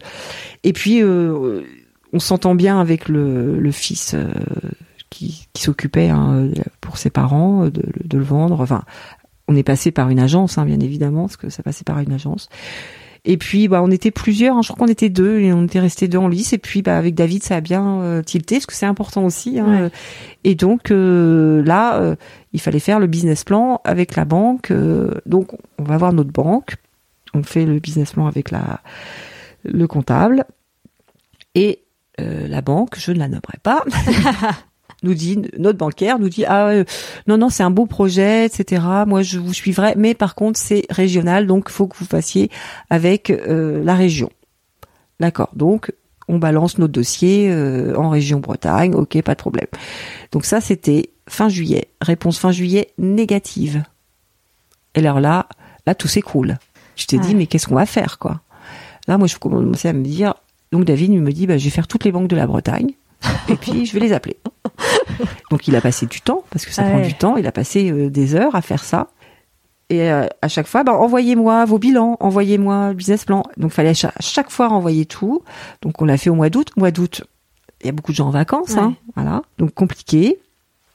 et 0.63 0.73
puis 0.73 1.03
euh, 1.03 1.61
on 2.13 2.19
s'entend 2.19 2.55
bien 2.55 2.79
avec 2.79 3.09
le, 3.09 3.59
le 3.59 3.71
fils 3.71 4.15
euh, 4.15 4.31
qui, 5.11 5.47
qui 5.53 5.61
s'occupait 5.63 6.09
hein, 6.09 6.49
pour 6.81 6.97
ses 6.97 7.11
parents 7.11 7.65
de, 7.65 7.83
de 8.03 8.17
le 8.17 8.23
vendre. 8.23 8.59
Enfin, 8.61 8.83
on 9.47 9.55
est 9.55 9.63
passé 9.63 9.91
par 9.91 10.09
une 10.09 10.19
agence, 10.19 10.57
hein, 10.57 10.65
bien 10.65 10.79
évidemment, 10.79 11.23
parce 11.23 11.37
que 11.37 11.49
ça 11.49 11.63
passait 11.63 11.83
par 11.83 11.99
une 11.99 12.13
agence. 12.13 12.49
Et 13.25 13.37
puis, 13.37 13.69
bah, 13.69 13.81
on 13.81 13.89
était 13.89 14.11
plusieurs. 14.11 14.57
hein, 14.57 14.61
je 14.61 14.67
crois 14.73 14.85
qu'on 14.85 14.91
était 14.91 15.09
deux 15.09 15.39
et 15.39 15.53
on 15.53 15.63
était 15.63 15.79
restés 15.79 16.07
deux 16.09 16.17
en 16.17 16.27
lice. 16.27 16.51
Et 16.51 16.57
puis, 16.57 16.81
bah, 16.81 16.97
avec 16.97 17.15
David, 17.15 17.41
ça 17.43 17.55
a 17.55 17.61
bien 17.61 18.01
euh, 18.01 18.21
tilté 18.21 18.55
parce 18.55 18.65
que 18.65 18.73
c'est 18.73 18.85
important 18.85 19.23
aussi. 19.23 19.59
hein, 19.59 19.65
Ouais. 19.65 19.81
euh, 19.83 19.89
Et 20.43 20.55
donc 20.55 20.91
euh, 20.91 21.63
là, 21.63 21.95
euh, 22.01 22.15
il 22.51 22.59
fallait 22.59 22.79
faire 22.79 22.99
le 22.99 23.07
business 23.07 23.43
plan 23.45 23.79
avec 23.85 24.15
la 24.17 24.25
banque. 24.25 24.71
euh, 24.71 25.11
donc, 25.25 25.49
on 25.77 25.83
va 25.83 25.95
voir 25.97 26.11
notre 26.11 26.31
banque. 26.31 26.75
On 27.33 27.43
fait 27.43 27.65
le 27.65 27.79
business 27.79 28.11
plan 28.11 28.27
avec 28.27 28.51
la 28.51 28.81
le 29.63 29.87
comptable 29.87 30.43
et 31.55 31.79
euh, 32.19 32.47
la 32.49 32.61
banque, 32.61 32.99
je 32.99 33.13
ne 33.13 33.19
la 33.19 33.27
nommerai 33.29 33.57
pas. 33.63 33.83
nous 35.03 35.13
dit 35.13 35.39
notre 35.57 35.77
bancaire 35.77 36.17
nous 36.19 36.29
dit 36.29 36.45
ah 36.45 36.67
euh, 36.69 36.83
non 37.27 37.37
non 37.37 37.49
c'est 37.49 37.63
un 37.63 37.69
beau 37.69 37.85
projet 37.85 38.45
etc 38.45 38.81
moi 39.05 39.21
je 39.21 39.39
vous 39.39 39.53
suivrai. 39.53 39.93
Mais 39.97 40.13
par 40.13 40.35
contre 40.35 40.59
c'est 40.59 40.85
régional 40.89 41.45
donc 41.47 41.69
faut 41.69 41.87
que 41.87 41.97
vous 41.97 42.05
fassiez 42.05 42.49
avec 42.89 43.29
euh, 43.29 43.83
la 43.83 43.95
région. 43.95 44.29
D'accord. 45.19 45.49
Donc 45.55 45.91
on 46.27 46.37
balance 46.39 46.77
notre 46.77 46.93
dossier 46.93 47.49
euh, 47.51 47.95
en 47.97 48.09
région 48.09 48.39
Bretagne. 48.39 48.95
Ok 48.95 49.21
pas 49.21 49.33
de 49.35 49.39
problème. 49.39 49.67
Donc 50.31 50.45
ça 50.45 50.61
c'était 50.61 51.09
fin 51.29 51.49
juillet. 51.49 51.89
Réponse 52.01 52.39
fin 52.39 52.51
juillet 52.51 52.89
négative. 52.97 53.83
Et 54.95 54.99
alors 54.99 55.19
là 55.19 55.47
là 55.85 55.95
tout 55.95 56.07
s'écroule. 56.07 56.57
Je 56.95 57.05
t'ai 57.05 57.17
Ouais. 57.17 57.23
dit 57.25 57.35
mais 57.35 57.45
qu'est-ce 57.47 57.67
qu'on 57.67 57.75
va 57.75 57.85
faire 57.85 58.19
quoi? 58.19 58.41
Là 59.07 59.17
moi 59.17 59.27
je 59.27 59.37
commençais 59.37 59.89
à 59.89 59.93
me 59.93 60.03
dire 60.03 60.33
donc 60.71 60.85
David 60.85 61.11
il 61.11 61.21
me 61.21 61.31
dit 61.31 61.45
bah 61.47 61.57
je 61.57 61.65
vais 61.65 61.69
faire 61.69 61.87
toutes 61.87 62.03
les 62.05 62.11
banques 62.11 62.29
de 62.29 62.35
la 62.35 62.47
Bretagne 62.47 62.91
et 63.49 63.55
puis 63.55 63.85
je 63.85 63.93
vais 63.93 63.99
les 63.99 64.13
appeler. 64.13 64.37
Donc 65.51 65.67
il 65.67 65.75
a 65.75 65.81
passé 65.81 66.05
du 66.05 66.21
temps 66.21 66.43
parce 66.49 66.65
que 66.65 66.71
ça 66.71 66.83
Ah 66.85 66.89
prend 66.89 66.99
ouais. 66.99 67.07
du 67.07 67.13
temps. 67.13 67.37
Il 67.37 67.47
a 67.47 67.51
passé 67.51 67.91
euh, 67.91 68.09
des 68.09 68.35
heures 68.35 68.55
à 68.55 68.61
faire 68.61 68.83
ça. 68.83 69.07
Et 69.89 70.09
euh, 70.11 70.25
à 70.41 70.47
chaque 70.47 70.67
fois, 70.67 70.83
bah, 70.83 70.93
envoyez-moi 70.93 71.65
vos 71.65 71.77
bilans, 71.77 72.17
envoyez-moi 72.19 72.89
le 72.89 72.93
business 72.95 73.25
plan. 73.25 73.43
Donc 73.57 73.71
fallait 73.71 73.89
à 73.89 73.93
chaque, 73.93 74.15
à 74.17 74.21
chaque 74.21 74.49
fois 74.49 74.67
renvoyer 74.69 75.05
tout. 75.05 75.43
Donc 75.81 76.01
on 76.01 76.05
l'a 76.05 76.17
fait 76.17 76.29
au 76.29 76.35
mois 76.35 76.49
d'août. 76.49 76.71
Mois 76.77 76.91
d'août, 76.91 77.23
il 77.81 77.87
y 77.87 77.89
a 77.89 77.91
beaucoup 77.91 78.11
de 78.11 78.15
gens 78.17 78.27
en 78.27 78.31
vacances, 78.31 78.77
hein, 78.77 78.95
voilà. 79.15 79.41
Donc 79.57 79.73
compliqué. 79.73 80.39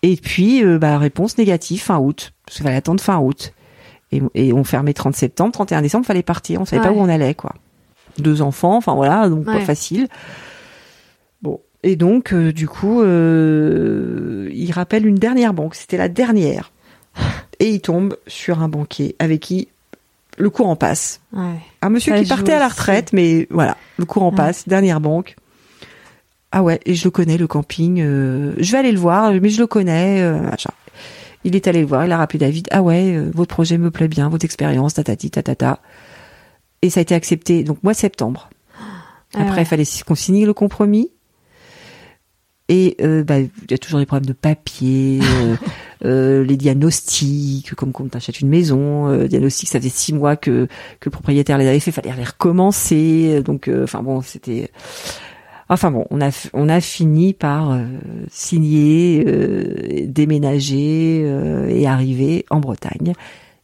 Et 0.02 0.16
puis 0.16 0.64
euh, 0.64 0.78
bah, 0.78 0.98
réponse 0.98 1.38
négative 1.38 1.82
fin 1.82 1.98
août. 1.98 2.32
Parce 2.46 2.56
qu'il 2.56 2.64
fallait 2.64 2.76
attendre 2.76 3.00
fin 3.00 3.18
août. 3.18 3.52
Et, 4.10 4.22
et 4.34 4.52
on 4.54 4.64
fermait 4.64 4.94
30 4.94 5.14
septembre, 5.14 5.52
31 5.52 5.82
décembre, 5.82 6.06
fallait 6.06 6.22
partir. 6.22 6.60
On 6.60 6.64
savait 6.64 6.82
pas 6.82 6.92
où 6.92 6.98
on 6.98 7.08
allait, 7.08 7.34
quoi. 7.34 7.52
Deux 8.16 8.40
enfants, 8.42 8.76
enfin 8.76 8.94
voilà, 8.94 9.28
donc 9.28 9.44
pas 9.44 9.60
facile. 9.60 10.08
Et 11.84 11.96
donc, 11.96 12.32
euh, 12.32 12.52
du 12.52 12.66
coup, 12.68 13.02
euh, 13.02 14.48
il 14.52 14.70
rappelle 14.72 15.06
une 15.06 15.14
dernière 15.16 15.54
banque. 15.54 15.74
C'était 15.74 15.96
la 15.96 16.08
dernière. 16.08 16.72
Et 17.60 17.70
il 17.70 17.80
tombe 17.80 18.16
sur 18.26 18.62
un 18.62 18.68
banquier 18.68 19.16
avec 19.18 19.40
qui 19.40 19.68
le 20.36 20.50
courant 20.50 20.76
passe. 20.76 21.20
Ouais. 21.32 21.54
Un 21.82 21.90
monsieur 21.90 22.14
Ça 22.14 22.22
qui 22.22 22.28
partait 22.28 22.52
à 22.52 22.58
la 22.60 22.66
aussi. 22.66 22.74
retraite, 22.76 23.12
mais 23.12 23.48
voilà, 23.50 23.76
le 23.96 24.04
courant 24.04 24.30
Ouais. 24.30 24.36
passe, 24.36 24.68
dernière 24.68 25.00
banque. 25.00 25.34
Ah 26.52 26.62
ouais, 26.62 26.80
et 26.86 26.94
je 26.94 27.04
le 27.04 27.10
connais, 27.10 27.36
le 27.36 27.46
camping. 27.48 28.00
euh, 28.00 28.54
je 28.58 28.72
vais 28.72 28.78
aller 28.78 28.92
le 28.92 28.98
voir, 28.98 29.32
mais 29.32 29.48
je 29.48 29.60
le 29.60 29.66
connais. 29.66 30.20
euh, 30.22 30.40
machin. 30.40 30.70
Il 31.44 31.54
est 31.56 31.66
allé 31.68 31.80
le 31.80 31.86
voir, 31.86 32.04
il 32.06 32.12
a 32.12 32.16
rappelé 32.18 32.38
David. 32.38 32.68
Ah 32.70 32.82
ouais, 32.82 33.14
euh, 33.16 33.30
votre 33.34 33.52
projet 33.54 33.78
me 33.78 33.90
plaît 33.90 34.08
bien, 34.08 34.28
votre 34.28 34.44
expérience, 34.44 34.94
tatati, 34.94 35.30
tatata. 35.30 35.80
Et 36.82 36.90
ça 36.90 37.00
a 37.00 37.02
été 37.02 37.14
accepté, 37.14 37.64
donc 37.64 37.82
mois 37.82 37.92
de 37.92 37.98
septembre. 37.98 38.48
Ah 39.34 39.40
Après, 39.42 39.56
ouais. 39.56 39.62
il 39.62 39.66
fallait 39.66 39.84
qu'on 40.06 40.14
signe 40.14 40.46
le 40.46 40.54
compromis. 40.54 41.10
Et 42.68 42.96
euh, 43.00 43.24
bah, 43.24 43.38
il 43.38 43.50
y 43.70 43.74
a 43.74 43.78
toujours 43.78 43.98
des 43.98 44.06
problèmes 44.06 44.26
de 44.26 44.34
papier, 44.34 45.20
euh, 45.22 45.56
euh, 46.04 46.44
les 46.44 46.56
diagnostics, 46.56 47.74
comme 47.74 47.92
quand 47.92 48.04
on 48.04 48.16
achète 48.16 48.40
une 48.40 48.48
maison, 48.48 49.08
euh, 49.08 49.26
diagnostics, 49.26 49.68
ça 49.68 49.78
faisait 49.78 49.88
six 49.88 50.12
mois 50.12 50.36
que, 50.36 50.66
que 51.00 51.06
le 51.06 51.10
propriétaire 51.10 51.56
les 51.56 51.66
avait 51.66 51.80
fait, 51.80 51.92
fallait 51.92 52.12
les 52.14 52.24
recommencer. 52.24 53.42
Donc, 53.42 53.68
euh, 53.68 53.84
enfin 53.84 54.02
bon, 54.02 54.20
c'était... 54.20 54.70
Enfin 55.70 55.90
bon, 55.90 56.06
on 56.08 56.22
a 56.22 56.30
on 56.54 56.70
a 56.70 56.80
fini 56.80 57.34
par 57.34 57.72
euh, 57.72 57.84
signer, 58.30 59.22
euh, 59.26 60.06
déménager 60.06 61.22
euh, 61.24 61.68
et 61.68 61.86
arriver 61.86 62.46
en 62.48 62.58
Bretagne 62.58 63.12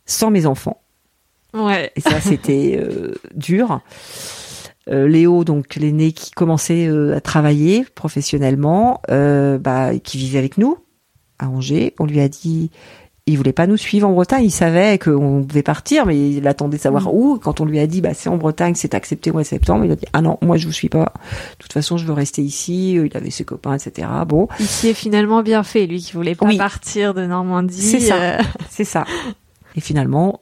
sans 0.04 0.30
mes 0.30 0.44
enfants. 0.44 0.82
Ouais. 1.54 1.90
Et 1.96 2.00
ça, 2.00 2.20
c'était 2.20 2.78
euh, 2.78 3.14
dur. 3.34 3.80
Euh, 4.90 5.08
Léo, 5.08 5.44
donc 5.44 5.76
l'aîné 5.76 6.12
qui 6.12 6.30
commençait 6.30 6.86
euh, 6.86 7.16
à 7.16 7.20
travailler 7.20 7.86
professionnellement, 7.94 9.00
euh, 9.10 9.58
bah, 9.58 9.98
qui 9.98 10.18
vivait 10.18 10.38
avec 10.38 10.58
nous 10.58 10.76
à 11.38 11.48
Angers, 11.48 11.94
on 11.98 12.04
lui 12.06 12.20
a 12.20 12.28
dit, 12.28 12.70
il 13.26 13.36
voulait 13.38 13.54
pas 13.54 13.66
nous 13.66 13.78
suivre 13.78 14.06
en 14.06 14.12
Bretagne. 14.12 14.44
Il 14.44 14.50
savait 14.50 14.98
qu'on 14.98 15.40
devait 15.40 15.62
partir, 15.62 16.04
mais 16.04 16.30
il 16.30 16.46
attendait 16.46 16.76
de 16.76 16.82
savoir 16.82 17.04
Mm. 17.04 17.10
où. 17.14 17.38
Quand 17.42 17.60
on 17.60 17.64
lui 17.64 17.78
a 17.78 17.86
dit, 17.86 18.02
bah 18.02 18.12
c'est 18.12 18.28
en 18.28 18.36
Bretagne, 18.36 18.74
c'est 18.76 18.94
accepté 18.94 19.30
au 19.30 19.32
mois 19.32 19.42
de 19.42 19.46
septembre, 19.46 19.84
il 19.86 19.90
a 19.90 19.96
dit, 19.96 20.04
ah 20.12 20.20
non, 20.20 20.36
moi 20.42 20.58
je 20.58 20.66
vous 20.66 20.72
suis 20.72 20.90
pas. 20.90 21.14
De 21.52 21.58
toute 21.58 21.72
façon, 21.72 21.96
je 21.96 22.04
veux 22.04 22.12
rester 22.12 22.42
ici. 22.42 22.92
Il 22.92 23.16
avait 23.16 23.30
ses 23.30 23.44
copains, 23.44 23.74
etc. 23.76 24.06
Bon, 24.28 24.48
Il 24.60 24.66
s'y 24.66 24.88
est 24.88 24.94
finalement 24.94 25.42
bien 25.42 25.62
fait, 25.62 25.86
lui 25.86 26.00
qui 26.02 26.12
voulait 26.12 26.34
pas 26.34 26.44
Oui. 26.46 26.58
partir 26.58 27.14
de 27.14 27.24
Normandie. 27.24 27.80
C'est 27.80 28.00
ça. 28.00 28.36
c'est 28.68 28.84
ça. 28.84 29.04
Et 29.76 29.80
finalement, 29.80 30.40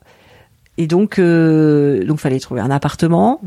et 0.79 0.87
donc, 0.89 1.19
euh, 1.21 2.05
donc 2.05 2.19
fallait 2.19 2.41
trouver 2.41 2.61
un 2.61 2.71
appartement. 2.71 3.41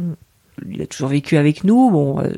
Il 0.72 0.82
a 0.82 0.88
toujours 0.88 1.10
vécu 1.10 1.38
avec 1.38 1.64
nous. 1.64 1.90
Bon, 1.91 2.19
euh, 2.19 2.30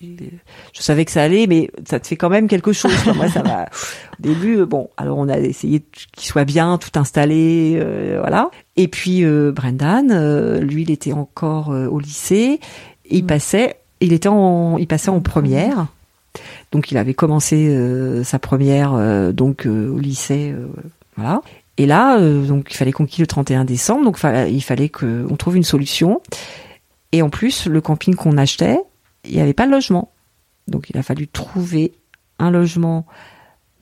je 0.00 0.80
savais 0.82 1.04
que 1.04 1.10
ça 1.10 1.22
allait, 1.22 1.46
mais 1.46 1.70
ça 1.88 2.00
te 2.00 2.06
fait 2.06 2.16
quand 2.16 2.28
même 2.30 2.48
quelque 2.48 2.72
chose. 2.72 2.94
quoi. 3.04 3.14
Moi, 3.14 3.28
ça 3.28 3.42
va. 3.42 3.66
Au 4.18 4.22
début, 4.22 4.58
euh, 4.58 4.66
bon, 4.66 4.90
alors 4.96 5.18
on 5.18 5.28
a 5.28 5.38
essayé 5.38 5.82
qu'il 6.16 6.26
soit 6.26 6.44
bien, 6.44 6.78
tout 6.78 6.98
installé, 6.98 7.74
euh, 7.80 8.18
voilà. 8.20 8.50
Et 8.76 8.88
puis 8.88 9.24
euh, 9.24 9.52
Brendan, 9.52 10.10
euh, 10.10 10.60
lui, 10.60 10.82
il 10.82 10.90
était 10.90 11.12
encore 11.12 11.70
euh, 11.70 11.86
au 11.86 11.98
lycée. 12.00 12.60
Il 13.10 13.24
Mm. 13.24 13.26
passait, 13.26 13.76
il 14.00 14.12
était 14.12 14.28
en, 14.28 14.78
il 14.78 14.86
passait 14.86 15.10
en 15.10 15.20
première. 15.20 15.86
Donc 16.72 16.90
il 16.90 16.96
avait 16.96 17.12
commencé 17.14 17.68
euh, 17.68 18.24
sa 18.24 18.38
première 18.38 18.94
euh, 18.94 19.32
donc 19.32 19.66
euh, 19.66 19.90
au 19.92 19.98
lycée, 19.98 20.52
euh, 20.52 20.66
voilà. 21.16 21.42
Et 21.76 21.84
là, 21.86 22.18
euh, 22.18 22.46
donc 22.46 22.68
il 22.70 22.76
fallait 22.76 22.92
qu'on 22.92 23.04
quitte 23.06 23.20
le 23.20 23.26
31 23.26 23.64
décembre, 23.66 24.04
donc 24.04 24.18
il 24.50 24.62
fallait 24.62 24.88
qu'on 24.88 25.36
trouve 25.38 25.56
une 25.56 25.62
solution. 25.64 26.20
Et 27.12 27.22
en 27.22 27.30
plus, 27.30 27.66
le 27.66 27.80
camping 27.80 28.14
qu'on 28.14 28.36
achetait, 28.38 28.78
il 29.24 29.34
n'y 29.34 29.40
avait 29.40 29.52
pas 29.52 29.66
de 29.66 29.70
logement. 29.72 30.10
Donc 30.68 30.88
il 30.90 30.96
a 30.98 31.02
fallu 31.02 31.28
trouver 31.28 31.92
un 32.38 32.50
logement 32.50 33.06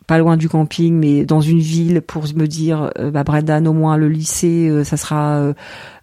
pas 0.07 0.19
loin 0.19 0.37
du 0.37 0.49
camping, 0.49 0.95
mais 0.99 1.25
dans 1.25 1.41
une 1.41 1.61
ville 1.61 2.01
pour 2.03 2.25
me 2.35 2.47
dire, 2.47 2.91
euh, 2.99 3.13
bah 3.13 3.23
Brendan, 3.23 3.69
au 3.69 3.73
moins 3.73 3.97
le 3.97 4.09
lycée, 4.09 4.69
euh, 4.69 4.83
ça 4.83 4.97
sera 4.97 5.37
euh, 5.37 5.53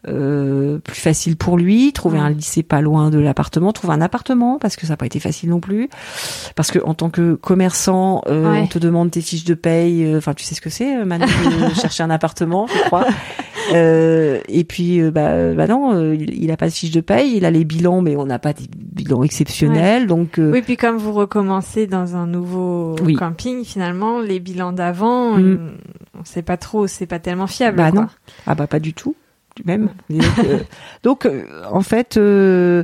euh, 0.07 0.77
plus 0.79 0.95
facile 1.01 1.35
pour 1.35 1.57
lui. 1.57 1.91
Trouver 1.91 2.17
un 2.17 2.29
lycée 2.29 2.63
pas 2.63 2.79
loin 2.79 3.09
de 3.09 3.19
l'appartement, 3.19 3.73
trouver 3.73 3.93
un 3.93 3.99
appartement 4.01 4.59
parce 4.59 4.77
que 4.77 4.85
ça 4.85 4.93
n'a 4.93 4.97
pas 4.97 5.07
été 5.07 5.19
facile 5.19 5.49
non 5.49 5.59
plus. 5.59 5.89
Parce 6.55 6.71
que 6.71 6.79
en 6.85 6.93
tant 6.93 7.09
que 7.09 7.33
commerçant, 7.33 8.21
euh, 8.27 8.49
Ouais. 8.53 8.59
on 8.61 8.67
te 8.67 8.79
demande 8.79 9.11
tes 9.11 9.19
fiches 9.19 9.43
de 9.43 9.55
paye. 9.55 10.15
Enfin, 10.15 10.33
tu 10.33 10.45
sais 10.45 10.55
ce 10.55 10.61
que 10.61 10.69
c'est, 10.69 11.03
Manu, 11.03 11.25
de 11.25 11.73
chercher 11.81 12.03
un 12.03 12.09
appartement, 12.09 12.67
je 12.67 12.79
crois. 12.85 13.05
Euh, 13.73 14.39
et 14.47 14.63
puis, 14.63 15.01
euh, 15.01 15.11
bah, 15.11 15.29
euh, 15.31 15.53
bah 15.53 15.67
non, 15.67 15.93
euh, 15.93 16.15
il, 16.15 16.43
il 16.43 16.51
a 16.51 16.57
pas 16.57 16.67
de 16.67 16.73
fiche 16.73 16.91
de 16.91 17.01
paye, 17.01 17.35
il 17.37 17.45
a 17.45 17.51
les 17.51 17.63
bilans, 17.65 18.01
mais 18.01 18.15
on 18.15 18.25
n'a 18.25 18.39
pas 18.39 18.53
des 18.53 18.65
bilans 18.71 19.23
exceptionnels, 19.23 20.07
donc. 20.07 20.39
euh, 20.39 20.51
Oui, 20.51 20.61
puis 20.61 20.77
comme 20.77 20.97
vous 20.97 21.11
recommencez 21.13 21.87
dans 21.87 22.15
un 22.15 22.27
nouveau 22.27 22.95
Oui. 23.03 23.15
camping, 23.15 23.63
finalement, 23.63 24.19
les 24.19 24.39
bilans 24.39 24.71
d'avant, 24.71 25.37
Mm. 25.37 25.71
on 26.19 26.23
sait 26.23 26.41
pas 26.43 26.57
trop, 26.57 26.87
c'est 26.87 27.05
pas 27.07 27.19
tellement 27.19 27.47
fiable. 27.47 27.77
Bah 27.77 27.91
quoi. 27.91 28.01
non. 28.01 28.07
Ah 28.45 28.55
bah 28.55 28.67
pas 28.67 28.79
du 28.79 28.93
tout, 28.93 29.15
du 29.55 29.63
même. 29.65 29.89
Donc, 30.09 30.23
euh, 30.39 30.59
donc, 31.03 31.25
euh, 31.25 31.43
en 31.71 31.81
fait, 31.81 32.17
euh, 32.17 32.83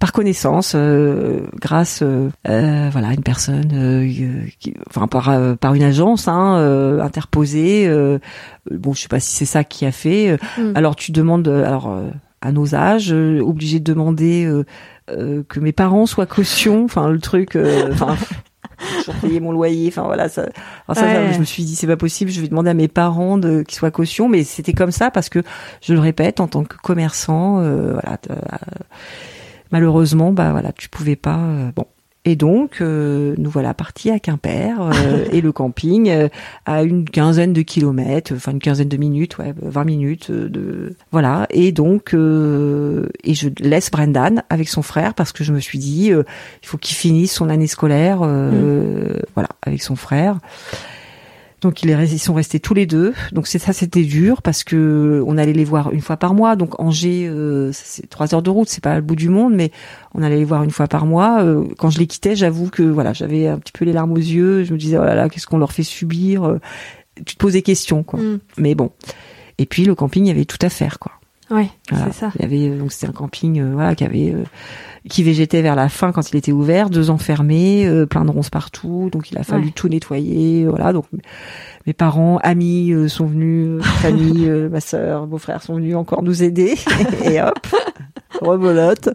par 0.00 0.12
connaissance, 0.12 0.72
euh, 0.74 1.40
grâce, 1.60 2.02
euh, 2.02 2.28
euh, 2.48 2.88
voilà, 2.90 3.08
à 3.08 3.14
une 3.14 3.22
personne, 3.22 3.70
euh, 3.72 4.04
euh, 4.04 4.46
qui, 4.58 4.74
enfin 4.88 5.06
par 5.06 5.28
euh, 5.30 5.54
par 5.54 5.74
une 5.74 5.82
agence 5.82 6.28
hein, 6.28 6.56
euh, 6.58 7.00
interposée. 7.00 7.86
euh, 7.86 8.18
bon, 8.70 8.92
je 8.92 9.02
sais 9.02 9.08
pas 9.08 9.20
si 9.20 9.34
c'est 9.34 9.44
ça 9.44 9.64
qui 9.64 9.86
a 9.86 9.92
fait. 9.92 10.36
Mm. 10.58 10.72
Alors 10.74 10.96
tu 10.96 11.12
demandes, 11.12 11.48
alors 11.48 11.90
euh, 11.90 12.10
à 12.40 12.52
nos 12.52 12.74
âges, 12.74 13.12
euh, 13.12 13.40
obligé 13.40 13.78
de 13.78 13.84
demander 13.84 14.44
euh, 14.44 14.64
euh, 15.10 15.42
que 15.48 15.60
mes 15.60 15.72
parents 15.72 16.06
soient 16.06 16.26
caution. 16.26 16.84
Enfin 16.84 17.08
le 17.08 17.20
truc, 17.20 17.56
euh, 17.56 17.90
enfin. 17.92 18.16
toujours 18.98 19.14
payé 19.20 19.40
mon 19.40 19.52
loyer, 19.52 19.88
enfin 19.88 20.02
voilà 20.02 20.28
ça. 20.28 20.46
Ça, 20.92 21.32
je 21.32 21.38
me 21.38 21.44
suis 21.44 21.64
dit 21.64 21.76
c'est 21.76 21.86
pas 21.86 21.96
possible, 21.96 22.30
je 22.30 22.40
vais 22.40 22.48
demander 22.48 22.70
à 22.70 22.74
mes 22.74 22.88
parents 22.88 23.38
de 23.38 23.62
qu'ils 23.62 23.76
soient 23.76 23.92
caution, 23.92 24.28
mais 24.28 24.42
c'était 24.44 24.72
comme 24.72 24.90
ça 24.90 25.10
parce 25.10 25.28
que 25.28 25.42
je 25.80 25.94
le 25.94 26.00
répète 26.00 26.40
en 26.40 26.48
tant 26.48 26.64
que 26.64 26.76
commerçant, 26.82 27.60
euh, 27.60 27.92
voilà, 27.92 28.18
euh, 28.30 28.34
malheureusement 29.74 30.30
bah 30.32 30.52
voilà 30.52 30.70
tu 30.72 30.88
pouvais 30.88 31.16
pas 31.16 31.36
euh, 31.36 31.72
bon. 31.74 31.86
Et 32.26 32.36
donc 32.36 32.80
euh, 32.80 33.34
nous 33.36 33.50
voilà 33.50 33.74
partis 33.74 34.10
à 34.10 34.18
Quimper 34.18 34.80
euh, 34.80 35.26
et 35.32 35.42
le 35.42 35.52
camping 35.52 36.08
euh, 36.08 36.28
à 36.64 36.84
une 36.84 37.04
quinzaine 37.04 37.52
de 37.52 37.60
kilomètres, 37.60 38.32
enfin 38.34 38.52
une 38.52 38.60
quinzaine 38.60 38.88
de 38.88 38.96
minutes, 38.96 39.36
ouais, 39.38 39.52
20 39.60 39.84
minutes 39.84 40.30
de 40.30 40.94
voilà. 41.10 41.46
Et 41.50 41.72
donc 41.72 42.14
et 42.14 43.34
je 43.34 43.48
laisse 43.60 43.90
Brendan 43.90 44.44
avec 44.48 44.68
son 44.68 44.82
frère 44.82 45.12
parce 45.12 45.32
que 45.32 45.42
je 45.42 45.52
me 45.52 45.58
suis 45.58 45.78
dit 45.78 46.12
il 46.12 46.66
faut 46.66 46.78
qu'il 46.78 46.96
finisse 46.96 47.32
son 47.32 47.50
année 47.50 47.66
scolaire, 47.66 48.20
euh, 48.22 49.20
voilà, 49.34 49.48
avec 49.66 49.82
son 49.82 49.96
frère. 49.96 50.38
Donc 51.64 51.82
ils 51.82 52.18
sont 52.18 52.34
restés 52.34 52.60
tous 52.60 52.74
les 52.74 52.84
deux. 52.84 53.14
Donc 53.32 53.46
c'est 53.46 53.58
ça, 53.58 53.72
c'était 53.72 54.02
dur 54.02 54.42
parce 54.42 54.64
que 54.64 55.24
on 55.26 55.38
allait 55.38 55.54
les 55.54 55.64
voir 55.64 55.92
une 55.92 56.02
fois 56.02 56.18
par 56.18 56.34
mois. 56.34 56.56
Donc 56.56 56.78
Angers, 56.78 57.26
euh, 57.26 57.70
c'est 57.72 58.06
trois 58.10 58.34
heures 58.34 58.42
de 58.42 58.50
route, 58.50 58.68
c'est 58.68 58.84
pas 58.84 58.96
le 58.96 59.00
bout 59.00 59.16
du 59.16 59.30
monde, 59.30 59.54
mais 59.54 59.70
on 60.12 60.22
allait 60.22 60.36
les 60.36 60.44
voir 60.44 60.62
une 60.62 60.70
fois 60.70 60.88
par 60.88 61.06
mois. 61.06 61.42
Euh, 61.42 61.64
quand 61.78 61.88
je 61.88 61.98
les 61.98 62.06
quittais, 62.06 62.36
j'avoue 62.36 62.68
que 62.68 62.82
voilà, 62.82 63.14
j'avais 63.14 63.46
un 63.48 63.58
petit 63.58 63.72
peu 63.72 63.86
les 63.86 63.94
larmes 63.94 64.12
aux 64.12 64.16
yeux. 64.16 64.64
Je 64.64 64.74
me 64.74 64.78
disais 64.78 64.98
oh 64.98 65.04
là 65.04 65.14
là, 65.14 65.30
qu'est-ce 65.30 65.46
qu'on 65.46 65.56
leur 65.56 65.72
fait 65.72 65.84
subir 65.84 66.44
Euh, 66.44 66.60
Tu 67.24 67.34
te 67.34 67.38
poses 67.38 67.54
des 67.54 67.62
questions, 67.62 68.02
quoi. 68.02 68.20
Mm. 68.20 68.40
Mais 68.58 68.74
bon. 68.74 68.90
Et 69.56 69.64
puis 69.64 69.86
le 69.86 69.94
camping, 69.94 70.26
il 70.26 70.28
y 70.28 70.32
avait 70.32 70.44
tout 70.44 70.58
à 70.60 70.68
faire, 70.68 70.98
quoi. 70.98 71.12
Voilà. 71.90 72.06
c'est 72.06 72.12
ça. 72.18 72.32
Il 72.38 72.42
y 72.42 72.44
avait 72.44 72.68
euh, 72.74 72.78
donc 72.78 72.92
c'était 72.92 73.06
un 73.08 73.12
camping 73.12 73.60
euh, 73.60 73.72
voilà 73.74 73.94
qui 73.94 74.04
avait 74.04 74.32
euh, 74.32 74.44
qui 75.08 75.22
végétait 75.22 75.60
vers 75.62 75.76
la 75.76 75.88
fin 75.90 76.12
quand 76.12 76.30
il 76.30 76.36
était 76.36 76.52
ouvert, 76.52 76.88
deux 76.88 77.10
ans 77.10 77.18
fermés, 77.18 77.86
euh, 77.86 78.06
plein 78.06 78.24
de 78.24 78.30
ronces 78.30 78.48
partout, 78.50 79.10
donc 79.12 79.30
il 79.30 79.38
a 79.38 79.42
fallu 79.42 79.66
Ouais. 79.66 79.72
tout 79.74 79.88
nettoyer, 79.88 80.66
voilà. 80.66 80.92
Donc 80.94 81.04
mes 81.86 81.92
parents, 81.92 82.38
amis 82.42 82.92
euh, 82.92 83.08
sont 83.08 83.26
venus, 83.26 83.82
famille, 83.84 84.46
euh, 84.48 84.68
ma 84.70 84.80
sœur, 84.80 85.26
beau-frère 85.26 85.62
sont 85.62 85.74
venus 85.74 85.94
encore 85.96 86.22
nous 86.22 86.42
aider 86.42 86.74
et 87.24 87.40
hop, 87.42 87.66
rebelote. 88.40 89.10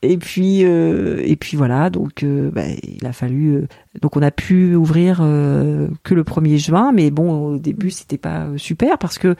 Et 0.00 0.16
puis 0.16 0.60
euh, 0.62 1.20
et 1.24 1.34
puis 1.34 1.56
voilà, 1.56 1.90
donc 1.90 2.22
euh, 2.22 2.52
bah, 2.52 2.62
il 2.84 3.04
a 3.04 3.12
fallu 3.12 3.54
euh, 3.56 3.66
donc 4.00 4.16
on 4.16 4.22
a 4.22 4.30
pu 4.30 4.76
ouvrir 4.76 5.18
euh, 5.22 5.88
que 6.04 6.14
le 6.14 6.22
1er 6.22 6.56
juin, 6.56 6.92
mais 6.92 7.10
bon 7.10 7.54
au 7.54 7.58
début 7.58 7.90
c'était 7.90 8.16
pas 8.18 8.46
super 8.58 8.98
parce 8.98 9.18
que 9.18 9.34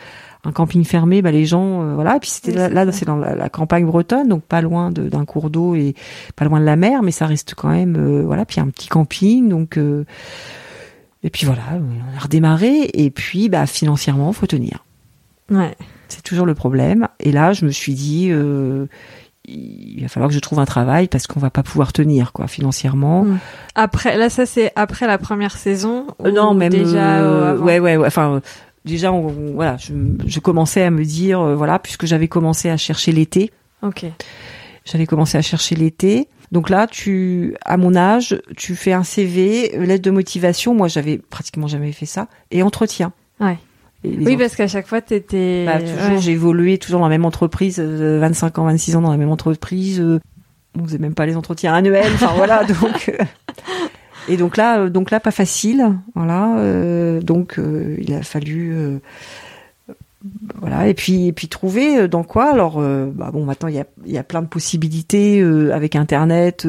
un 0.44 0.52
camping 0.52 0.84
fermé, 0.84 1.20
bah 1.22 1.30
les 1.32 1.44
gens 1.46 1.82
euh, 1.82 1.94
voilà, 1.94 2.16
et 2.16 2.20
puis 2.20 2.30
c'était 2.30 2.52
Oui, 2.52 2.56
là, 2.58 2.68
c'est 2.68 2.74
là, 2.74 2.86
ça. 2.86 2.92
c'est 2.92 3.04
dans 3.06 3.16
la, 3.16 3.34
la 3.34 3.48
campagne 3.48 3.84
bretonne, 3.86 4.28
donc 4.28 4.42
pas 4.42 4.60
loin 4.60 4.90
de- 4.90 5.08
d'un 5.08 5.24
cours 5.24 5.50
d'eau 5.50 5.74
et 5.74 5.94
pas 6.36 6.44
loin 6.44 6.60
de 6.60 6.64
la 6.64 6.76
mer, 6.76 7.02
mais 7.02 7.10
ça 7.10 7.26
reste 7.26 7.54
quand 7.56 7.68
même 7.70 7.96
euh, 7.96 8.22
voilà, 8.24 8.44
puis 8.46 8.60
un 8.60 8.68
petit 8.68 8.88
camping, 8.88 9.48
donc 9.48 9.76
euh, 9.78 10.04
et 11.24 11.30
puis 11.30 11.44
voilà, 11.46 11.62
on 11.74 12.16
a 12.16 12.20
redémarré 12.20 12.88
et 12.94 13.10
puis 13.10 13.48
bah 13.48 13.66
financièrement 13.66 14.32
faut 14.32 14.46
tenir. 14.46 14.84
Ouais. 15.50 15.74
C'est 16.08 16.22
toujours 16.22 16.46
le 16.46 16.54
problème. 16.54 17.08
Et 17.20 17.32
là, 17.32 17.52
je 17.52 17.64
me 17.66 17.70
suis 17.70 17.92
dit, 17.94 18.28
euh, 18.30 18.86
il 19.46 20.00
va 20.02 20.08
falloir 20.08 20.28
que 20.28 20.34
je 20.34 20.40
trouve 20.40 20.58
un 20.58 20.64
travail 20.66 21.08
parce 21.08 21.26
qu'on 21.26 21.40
va 21.40 21.50
pas 21.50 21.62
pouvoir 21.62 21.92
tenir, 21.92 22.32
quoi, 22.32 22.46
financièrement. 22.46 23.24
Mm. 23.24 23.38
Après, 23.74 24.16
là, 24.16 24.28
ça 24.30 24.46
c'est 24.46 24.72
après 24.76 25.06
la 25.06 25.18
première 25.18 25.56
saison. 25.56 26.06
Non, 26.24 26.54
même 26.54 26.70
déjà. 26.72 27.18
euh, 27.18 27.58
ouais, 27.58 27.78
ouais, 27.80 27.96
ouais. 27.96 28.06
Enfin, 28.06 28.34
euh, 28.36 28.40
déjà, 28.88 29.12
on- 29.12 29.28
on- 29.28 29.52
voilà, 29.54 29.76
je, 29.76 29.92
je 30.26 30.40
commençais 30.40 30.82
à 30.82 30.90
me 30.90 31.04
dire, 31.04 31.40
euh, 31.40 31.54
voilà, 31.54 31.78
puisque 31.78 32.06
j'avais 32.06 32.28
commencé 32.28 32.68
à 32.70 32.76
chercher 32.76 33.12
l'été. 33.12 33.52
Ok. 33.82 34.04
J'avais 34.84 35.06
commencé 35.06 35.38
à 35.38 35.42
chercher 35.42 35.76
l'été. 35.76 36.28
Donc 36.50 36.70
là, 36.70 36.86
tu, 36.86 37.54
à 37.64 37.76
mon 37.76 37.94
âge, 37.94 38.40
tu 38.56 38.74
fais 38.74 38.92
un 38.94 39.04
CV, 39.04 39.76
euh, 39.76 39.84
lettre 39.84 40.02
de 40.04 40.10
motivation. 40.10 40.74
Moi, 40.74 40.88
j'avais 40.88 41.18
pratiquement 41.18 41.66
jamais 41.66 41.92
fait 41.92 42.06
ça. 42.06 42.26
Et 42.50 42.62
entretien. 42.62 43.12
Ouais. 43.38 43.58
Et 44.02 44.16
Oui, 44.16 44.36
parce 44.36 44.56
qu'à 44.56 44.66
chaque 44.68 44.86
fois, 44.86 45.00
t'étais. 45.02 45.64
Bah, 45.66 45.78
toujours, 45.80 46.12
ouais. 46.16 46.20
j'ai 46.20 46.32
évolué 46.32 46.78
toujours 46.78 47.00
dans 47.00 47.06
la 47.06 47.10
même 47.10 47.26
entreprise, 47.26 47.78
euh, 47.80 48.18
25 48.20 48.58
ans, 48.58 48.64
26 48.64 48.96
ans 48.96 49.02
dans 49.02 49.10
la 49.10 49.16
même 49.18 49.30
entreprise. 49.30 50.00
euh, 50.00 50.20
on 50.78 50.84
faisait 50.84 50.98
même 50.98 51.14
pas 51.14 51.26
les 51.26 51.36
entretiens 51.36 51.74
annuels. 51.74 52.12
Enfin 52.14 52.32
voilà, 52.36 52.64
donc. 52.80 53.12
Et 54.28 54.36
donc 54.36 54.56
là, 54.56 54.80
euh, 54.80 54.90
donc 54.90 55.10
là, 55.10 55.20
pas 55.20 55.30
facile. 55.30 55.94
Voilà. 56.14 56.58
euh, 56.58 57.20
donc 57.20 57.58
euh, 57.58 57.96
il 57.98 58.12
a 58.14 58.22
fallu 58.22 58.72
euh, 58.74 58.98
voilà. 60.60 60.88
Et 60.88 60.94
puis 60.94 61.28
et 61.28 61.32
puis 61.32 61.46
trouver 61.48 61.96
euh, 61.96 62.08
dans 62.08 62.24
quoi. 62.24 62.50
Alors 62.50 62.78
euh, 62.78 63.08
bah 63.14 63.30
bon 63.32 63.44
maintenant 63.44 63.68
il 63.68 63.76
y 63.76 63.78
a 63.78 63.84
il 64.04 64.12
y 64.12 64.18
a 64.18 64.24
plein 64.24 64.42
de 64.42 64.48
possibilités 64.48 65.40
euh, 65.40 65.72
avec 65.72 65.94
internet 65.94 66.66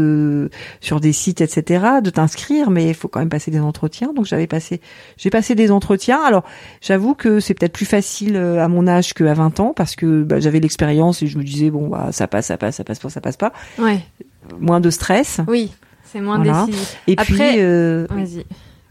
sur 0.81 0.99
des 0.99 1.13
sites 1.13 1.41
etc 1.41 1.85
de 2.03 2.09
t'inscrire. 2.11 2.69
Mais 2.69 2.89
il 2.89 2.93
faut 2.93 3.07
quand 3.07 3.19
même 3.19 3.29
passer 3.29 3.49
des 3.49 3.59
entretiens. 3.59 4.13
Donc 4.13 4.25
j'avais 4.25 4.45
passé 4.47 4.81
j'ai 5.17 5.31
passé 5.31 5.55
des 5.55 5.71
entretiens. 5.71 6.21
Alors 6.21 6.43
j'avoue 6.81 7.15
que 7.15 7.39
c'est 7.39 7.55
peut-être 7.55 7.73
plus 7.73 7.87
facile 7.87 8.37
à 8.37 8.67
mon 8.67 8.87
âge 8.87 9.13
qu'à 9.13 9.33
20 9.33 9.59
ans 9.59 9.73
parce 9.75 9.95
que 9.95 10.21
bah, 10.23 10.39
j'avais 10.39 10.59
l'expérience 10.59 11.23
et 11.23 11.27
je 11.27 11.37
me 11.39 11.43
disais 11.43 11.71
bon 11.71 11.87
bah 11.87 12.09
ça 12.11 12.27
passe 12.27 12.47
ça 12.47 12.57
passe 12.57 12.75
ça 12.77 12.83
passe 12.83 12.99
pas 12.99 13.09
ça 13.09 13.19
passe 13.21 13.37
pas. 13.37 13.51
Ouais. 13.79 13.99
Moins 14.59 14.79
de 14.79 14.91
stress. 14.91 15.41
Oui 15.47 15.71
c'est 16.11 16.21
moins 16.21 16.39
décisif. 16.39 16.97
Et 17.07 17.15
puis 17.15 17.37
vas-y 17.37 18.45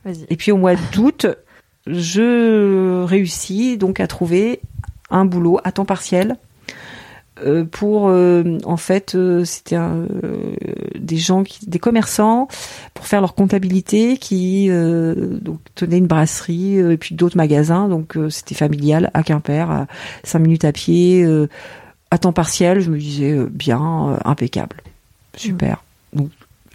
vas-y. 0.05 0.27
et 0.29 0.37
puis 0.37 0.53
au 0.53 0.57
mois 0.57 0.75
d'août 0.93 1.27
je 1.87 3.05
réussis 3.05 3.79
donc 3.79 4.01
à 4.01 4.07
trouver 4.07 4.61
un 5.11 5.25
boulot 5.25 5.59
à 5.65 5.73
temps 5.73 5.85
partiel 5.85 6.37
euh, 7.45 7.65
pour 7.65 8.09
euh, 8.09 8.59
en 8.65 8.77
fait 8.77 9.15
euh, 9.15 9.45
c'était 9.45 9.79
des 10.99 11.17
gens 11.17 11.45
qui 11.45 11.67
des 11.67 11.79
commerçants 11.79 12.49
pour 12.95 13.07
faire 13.07 13.21
leur 13.21 13.35
comptabilité 13.35 14.17
qui 14.17 14.69
donc 14.69 15.61
tenaient 15.75 15.99
une 15.99 16.07
brasserie 16.07 16.79
et 16.79 16.97
puis 16.97 17.15
d'autres 17.15 17.37
magasins. 17.37 17.89
Donc 17.89 18.17
c'était 18.31 18.55
familial 18.55 19.11
à 19.15 19.23
Quimper 19.23 19.71
à 19.71 19.87
5 20.25 20.39
minutes 20.41 20.65
à 20.65 20.73
pied 20.73 21.27
à 22.11 22.19
temps 22.19 22.33
partiel. 22.33 22.81
Je 22.81 22.91
me 22.91 22.99
disais 22.99 23.39
bien 23.51 24.19
impeccable. 24.25 24.77
Super 25.37 25.83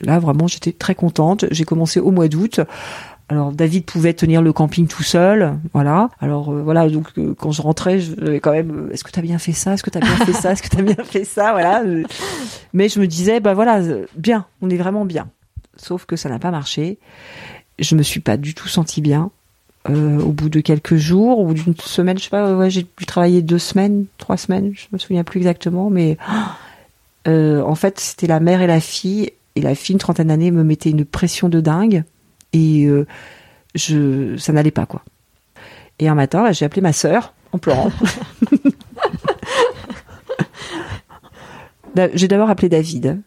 là 0.04 0.20
vraiment 0.20 0.48
j'étais 0.48 0.72
très 0.72 0.96
contente 0.96 1.46
j'ai 1.52 1.64
commencé 1.64 2.00
au 2.00 2.12
mois 2.12 2.28
d'août 2.28 2.62
alors 3.30 3.52
David 3.52 3.86
pouvait 3.86 4.14
tenir 4.14 4.42
le 4.42 4.52
camping 4.52 4.88
tout 4.88 5.04
seul, 5.04 5.58
voilà. 5.74 6.10
Alors 6.20 6.52
euh, 6.52 6.62
voilà, 6.62 6.90
donc 6.90 7.08
euh, 7.18 7.34
quand 7.34 7.52
je 7.52 7.62
rentrais, 7.62 8.00
je 8.00 8.38
quand 8.38 8.52
même 8.52 8.90
euh, 8.90 8.94
est-ce 8.94 9.04
que 9.04 9.12
tu 9.12 9.20
as 9.20 9.22
bien 9.22 9.40
fait 9.40 9.54
ça? 9.54 9.74
Est-ce 9.74 9.84
que 9.84 9.90
tu 9.90 9.98
as 9.98 10.02
bien 10.02 10.16
fait 10.18 10.34
ça? 10.34 10.52
Est-ce 10.52 10.62
que 10.62 10.68
tu 10.68 10.78
as 10.78 10.82
bien 10.82 11.04
fait 11.04 11.24
ça? 11.24 11.52
Voilà. 11.52 11.82
Mais 12.74 12.90
je 12.90 13.00
me 13.00 13.08
disais 13.08 13.40
bah 13.40 13.54
voilà, 13.54 13.82
bien, 14.16 14.46
on 14.62 14.70
est 14.70 14.78
vraiment 14.78 15.06
bien. 15.06 15.30
Sauf 15.78 16.06
que 16.06 16.16
ça 16.16 16.30
n'a 16.30 16.38
pas 16.38 16.52
marché. 16.52 16.98
Je 17.80 17.96
me 17.96 18.04
suis 18.04 18.20
pas 18.20 18.38
du 18.38 18.54
tout 18.54 18.68
senti 18.68 19.02
bien. 19.02 19.32
au 19.90 20.32
bout 20.32 20.50
de 20.50 20.60
quelques 20.60 20.98
jours, 20.98 21.40
au 21.40 21.46
bout 21.48 21.54
d'une 21.56 21.76
semaine, 21.78 22.18
je 22.20 22.26
sais 22.26 22.30
pas, 22.30 22.54
ouais, 22.54 22.70
j'ai 22.70 22.84
pu 22.84 23.06
travailler 23.06 23.42
deux 23.42 23.58
semaines, 23.58 24.06
trois 24.18 24.38
semaines, 24.38 24.74
je 24.76 24.86
me 24.92 25.00
souviens 25.00 25.24
plus 25.24 25.40
exactement, 25.40 25.90
mais 25.90 26.18
en 27.28 27.76
fait 27.76 28.00
c'était 28.00 28.28
la 28.28 28.40
mère 28.40 28.62
et 28.62 28.68
la 28.68 28.80
fille, 28.80 29.32
et 29.56 29.62
la 29.62 29.76
fille 29.76 29.94
une 29.94 30.00
trentaine 30.00 30.28
d'années 30.28 30.52
me 30.52 30.64
mettait 30.64 30.90
une 30.90 31.06
pression 31.06 31.50
de 31.50 31.60
dingue 31.60 32.04
et 32.54 32.86
euh, 32.86 33.06
je, 33.76 34.38
ça 34.38 34.54
n'allait 34.54 34.72
pas, 34.72 34.86
quoi. 34.86 35.04
Et 36.00 36.08
un 36.08 36.16
matin, 36.16 36.52
j'ai 36.52 36.66
appelé 36.66 36.82
ma 36.82 36.94
sœur 36.94 37.34
en 37.52 37.58
pleurant. 37.58 37.92
j'ai 42.14 42.28
d'abord 42.28 42.50
appelé 42.50 42.70
David. 42.70 43.22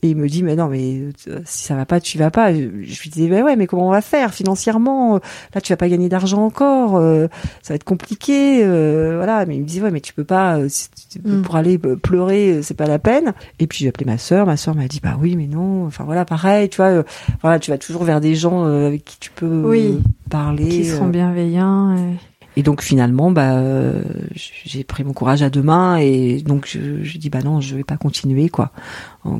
Et 0.00 0.10
il 0.10 0.16
me 0.16 0.26
dit, 0.26 0.42
mais 0.42 0.56
non, 0.56 0.68
mais 0.68 1.00
euh, 1.28 1.40
si 1.44 1.64
ça 1.64 1.76
va 1.76 1.84
pas, 1.84 2.00
tu 2.00 2.16
vas 2.16 2.30
pas. 2.30 2.52
Je 2.52 2.60
lui 2.60 3.10
disais, 3.10 3.28
bah 3.28 3.42
ouais, 3.42 3.56
mais 3.56 3.66
comment 3.66 3.88
on 3.88 3.90
va 3.90 4.00
faire 4.00 4.32
financièrement? 4.32 5.20
Là, 5.54 5.60
tu 5.60 5.72
vas 5.72 5.76
pas 5.76 5.88
gagner 5.88 6.08
d'argent 6.08 6.44
encore. 6.44 6.96
Euh, 6.96 7.28
ça 7.60 7.74
va 7.74 7.76
être 7.76 7.84
compliqué. 7.84 8.64
Euh, 8.64 9.16
voilà. 9.16 9.44
Mais 9.44 9.56
il 9.56 9.60
me 9.60 9.66
disait, 9.66 9.82
ouais, 9.82 9.90
mais 9.90 10.00
tu 10.00 10.14
peux 10.14 10.24
pas. 10.24 10.58
Mm. 10.58 11.42
Pour 11.42 11.56
aller 11.56 11.78
pleurer, 11.78 12.62
c'est 12.62 12.76
pas 12.76 12.86
la 12.86 12.98
peine. 12.98 13.34
Et 13.58 13.66
puis 13.66 13.80
j'ai 13.80 13.88
appelé 13.88 14.06
ma 14.06 14.18
sœur. 14.18 14.46
Ma 14.46 14.56
sœur 14.56 14.74
m'a 14.74 14.88
dit, 14.88 15.00
bah 15.02 15.18
oui, 15.20 15.36
mais 15.36 15.46
non. 15.46 15.86
Enfin 15.86 16.04
voilà, 16.04 16.24
pareil. 16.24 16.70
Tu 16.70 16.78
vois, 16.78 17.04
voilà, 17.42 17.58
tu 17.58 17.70
vas 17.70 17.78
toujours 17.78 18.04
vers 18.04 18.20
des 18.20 18.34
gens 18.34 18.64
avec 18.64 19.04
qui 19.04 19.18
tu 19.20 19.30
peux 19.30 19.62
oui, 19.66 20.00
parler. 20.30 20.68
Qui 20.68 20.84
seront 20.86 21.08
bienveillants. 21.08 21.96
Et... 21.96 22.31
Et 22.56 22.62
donc 22.62 22.82
finalement, 22.82 23.30
bah, 23.30 23.54
euh, 23.54 24.02
j'ai 24.34 24.84
pris 24.84 25.04
mon 25.04 25.14
courage 25.14 25.42
à 25.42 25.48
deux 25.48 25.62
mains 25.62 25.96
et 25.96 26.42
donc 26.42 26.66
je, 26.68 27.02
je 27.02 27.18
dis 27.18 27.30
bah 27.30 27.40
non, 27.42 27.60
je 27.60 27.76
vais 27.76 27.84
pas 27.84 27.96
continuer 27.96 28.48
quoi. 28.50 28.72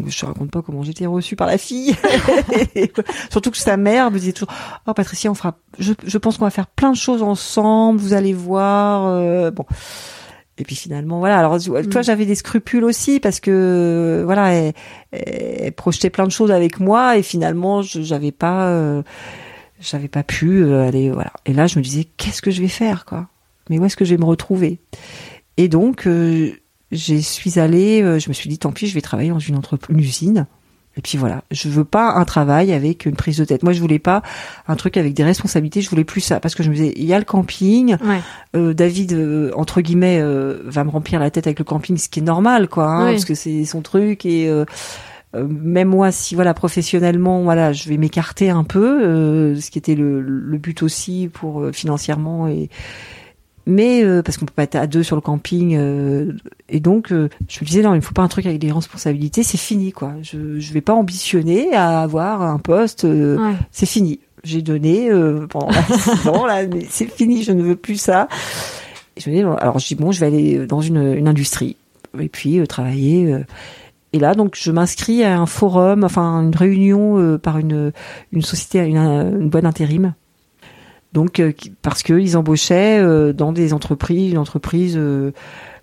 Je 0.06 0.18
te 0.18 0.24
raconte 0.24 0.51
pas 0.51 0.62
comment 0.62 0.82
j'étais 0.82 1.06
reçue 1.06 1.36
par 1.36 1.47
la 1.47 1.59
fille. 1.59 1.94
Surtout 3.30 3.51
que 3.51 3.59
sa 3.59 3.76
mère 3.76 4.10
me 4.10 4.18
disait 4.18 4.32
toujours 4.32 4.55
oh 4.86 4.94
Patricia, 4.94 5.30
on 5.30 5.34
fera, 5.34 5.59
je, 5.78 5.93
je 6.05 6.18
pense 6.18 6.39
qu'on 6.39 6.44
va 6.44 6.51
faire 6.51 6.68
plein 6.68 6.90
de 6.90 6.97
choses 6.97 7.22
ensemble. 7.22 8.01
Vous 8.01 8.14
allez 8.14 8.32
voir. 8.32 9.06
Euh, 9.06 9.51
bon. 9.51 9.66
Et 10.59 10.64
puis 10.64 10.76
finalement, 10.76 11.18
voilà. 11.18 11.39
Alors 11.39 11.59
toi, 11.62 11.80
mm. 11.82 12.05
j'avais 12.05 12.26
des 12.26 12.34
scrupules 12.34 12.84
aussi 12.84 13.20
parce 13.20 13.40
que 13.40 14.22
voilà, 14.24 14.52
elle, 14.52 14.72
elle, 15.12 15.72
projetait 15.72 16.10
plein 16.10 16.24
de 16.24 16.30
choses 16.30 16.51
avec 16.51 16.78
moi 16.80 17.16
et 17.18 17.22
finalement, 17.22 17.82
j'avais 17.82 18.32
pas. 18.32 18.68
Euh, 18.68 19.02
j'avais 19.82 20.09
pas 20.09 20.22
pu 20.22 20.62
euh, 20.62 20.86
aller 20.86 21.10
voilà. 21.10 21.32
Et 21.44 21.52
là, 21.52 21.66
je 21.66 21.78
me 21.78 21.84
disais 21.84 22.04
qu'est-ce 22.16 22.40
que 22.40 22.50
je 22.50 22.62
vais 22.62 22.68
faire 22.68 23.04
quoi? 23.04 23.28
Mais 23.68 23.78
où 23.78 23.84
est-ce 23.84 23.96
que 23.96 24.04
je 24.04 24.14
vais 24.14 24.20
me 24.20 24.24
retrouver? 24.24 24.80
Et 25.56 25.68
donc 25.68 26.06
euh, 26.06 26.52
je 26.90 27.16
suis 27.16 27.59
allée, 27.59 28.02
euh, 28.02 28.18
je 28.18 28.28
me 28.28 28.34
suis 28.34 28.48
dit 28.48 28.59
tant 28.59 28.72
pis, 28.72 28.86
je 28.86 28.94
vais 28.94 29.00
travailler 29.00 29.30
dans 29.30 29.38
une 29.38 29.56
entreprise, 29.56 29.94
une 29.94 30.02
usine. 30.02 30.46
Et 30.94 31.00
puis 31.00 31.16
voilà, 31.16 31.42
je 31.50 31.70
veux 31.70 31.86
pas 31.86 32.12
un 32.12 32.26
travail 32.26 32.70
avec 32.70 33.06
une 33.06 33.16
prise 33.16 33.38
de 33.38 33.46
tête. 33.46 33.62
Moi, 33.62 33.72
je 33.72 33.80
voulais 33.80 33.98
pas 33.98 34.20
un 34.68 34.76
truc 34.76 34.98
avec 34.98 35.14
des 35.14 35.24
responsabilités. 35.24 35.80
Je 35.80 35.88
voulais 35.88 36.04
plus 36.04 36.20
ça 36.20 36.38
parce 36.38 36.54
que 36.54 36.62
je 36.62 36.68
me 36.68 36.74
disais, 36.74 36.92
il 36.96 37.06
y 37.06 37.14
a 37.14 37.18
le 37.18 37.24
camping. 37.24 37.96
Euh, 38.54 38.74
David, 38.74 39.50
entre 39.56 39.80
guillemets, 39.80 40.20
va 40.22 40.84
me 40.84 40.90
remplir 40.90 41.18
la 41.18 41.30
tête 41.30 41.46
avec 41.46 41.59
le 41.59 41.64
camping, 41.64 41.96
ce 41.96 42.10
qui 42.10 42.20
est 42.20 42.22
normal, 42.22 42.68
quoi, 42.68 42.88
hein, 42.88 43.12
parce 43.12 43.24
que 43.24 43.34
c'est 43.34 43.64
son 43.64 43.80
truc 43.80 44.26
et 44.26 44.50
euh, 45.34 45.46
même 45.48 45.88
moi, 45.88 46.12
si 46.12 46.34
voilà 46.34 46.54
professionnellement, 46.54 47.42
voilà, 47.42 47.72
je 47.72 47.88
vais 47.88 47.96
m'écarter 47.96 48.50
un 48.50 48.64
peu, 48.64 49.02
euh, 49.02 49.60
ce 49.60 49.70
qui 49.70 49.78
était 49.78 49.94
le, 49.94 50.20
le, 50.20 50.59
but 50.59 50.82
aussi 50.82 51.30
pour 51.32 51.60
euh, 51.60 51.72
financièrement 51.72 52.48
et 52.48 52.68
mais 53.64 54.02
parce 54.24 54.38
qu'on 54.38 54.44
peut 54.44 54.54
pas 54.56 54.64
être 54.64 54.74
à 54.74 54.88
deux 54.88 55.04
sur 55.04 55.14
le 55.14 55.22
camping 55.22 55.78
et 56.68 56.80
donc 56.80 57.10
je 57.10 57.14
me 57.60 57.64
disais 57.64 57.80
non 57.80 57.94
il 57.94 58.02
faut 58.02 58.12
pas 58.12 58.22
un 58.22 58.26
truc 58.28 58.44
avec 58.44 58.59
des 58.59 58.72
responsabilités 58.72 59.44
c'est 59.44 59.56
fini 59.56 59.92
quoi. 59.92 60.14
Je 60.20 60.59
je 60.59 60.72
vais 60.72 60.80
pas 60.80 60.94
ambitionner 60.94 61.72
à 61.72 62.00
avoir 62.00 62.42
un 62.42 62.59
poste 62.59 63.06
c'est 63.70 63.86
fini. 63.86 64.18
J'ai 64.42 64.62
donné 64.62 65.10
pendant 65.48 65.70
six 65.96 66.26
ans 66.26 66.44
là 66.44 66.66
mais 66.66 66.86
c'est 66.90 67.09
fini 67.09 67.44
je 67.44 67.52
ne 67.52 67.62
veux 67.62 67.76
plus 67.76 68.00
ça. 68.00 68.26
Et 69.16 69.20
je 69.20 69.30
me 69.30 69.36
dis 69.36 69.42
alors 69.42 69.78
je 69.78 69.86
dis 69.86 69.94
bon 69.94 70.10
je 70.10 70.18
vais 70.18 70.26
aller 70.26 70.66
dans 70.66 70.80
une, 70.80 71.14
une 71.14 71.28
industrie 71.28 71.76
et 72.18 72.28
puis 72.28 72.66
travailler 72.66 73.44
et 74.12 74.18
là, 74.18 74.34
donc, 74.34 74.56
je 74.59 74.70
m'inscris 74.70 75.24
à 75.24 75.39
un 75.39 75.47
forum, 75.47 76.05
enfin, 76.05 76.43
une 76.43 76.55
réunion 76.55 77.18
euh, 77.18 77.39
par 77.39 77.59
une, 77.59 77.93
une 78.32 78.43
société, 78.43 78.78
une, 78.80 78.97
une 78.97 79.48
boîte 79.48 79.64
d'intérim. 79.64 80.14
Donc, 81.14 81.40
euh, 81.40 81.52
parce 81.80 82.02
qu'ils 82.02 82.36
embauchaient 82.36 82.98
euh, 83.01 83.32
dans 83.32 83.52
des 83.52 83.72
entreprises, 83.72 84.32
une 84.32 84.39
entreprise 84.39 84.98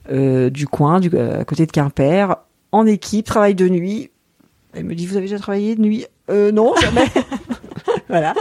du 0.10 0.68
coin, 0.68 1.00
du, 1.00 1.16
à 1.18 1.44
côté 1.44 1.66
de 1.66 1.72
Quimper, 1.72 2.36
en 2.72 2.86
équipe, 2.86 3.26
travail 3.26 3.56
de 3.56 3.68
nuit. 3.68 4.12
Elle 4.74 4.86
me 4.86 4.94
dit, 4.94 5.08
vous 5.08 5.18
avez 5.18 5.26
déjà 5.26 5.40
travaillé 5.40 5.76
de 5.76 5.82
nuit? 5.82 6.06
Non, 6.30 6.76
jamais. 6.80 7.08
voilà. 8.10 8.36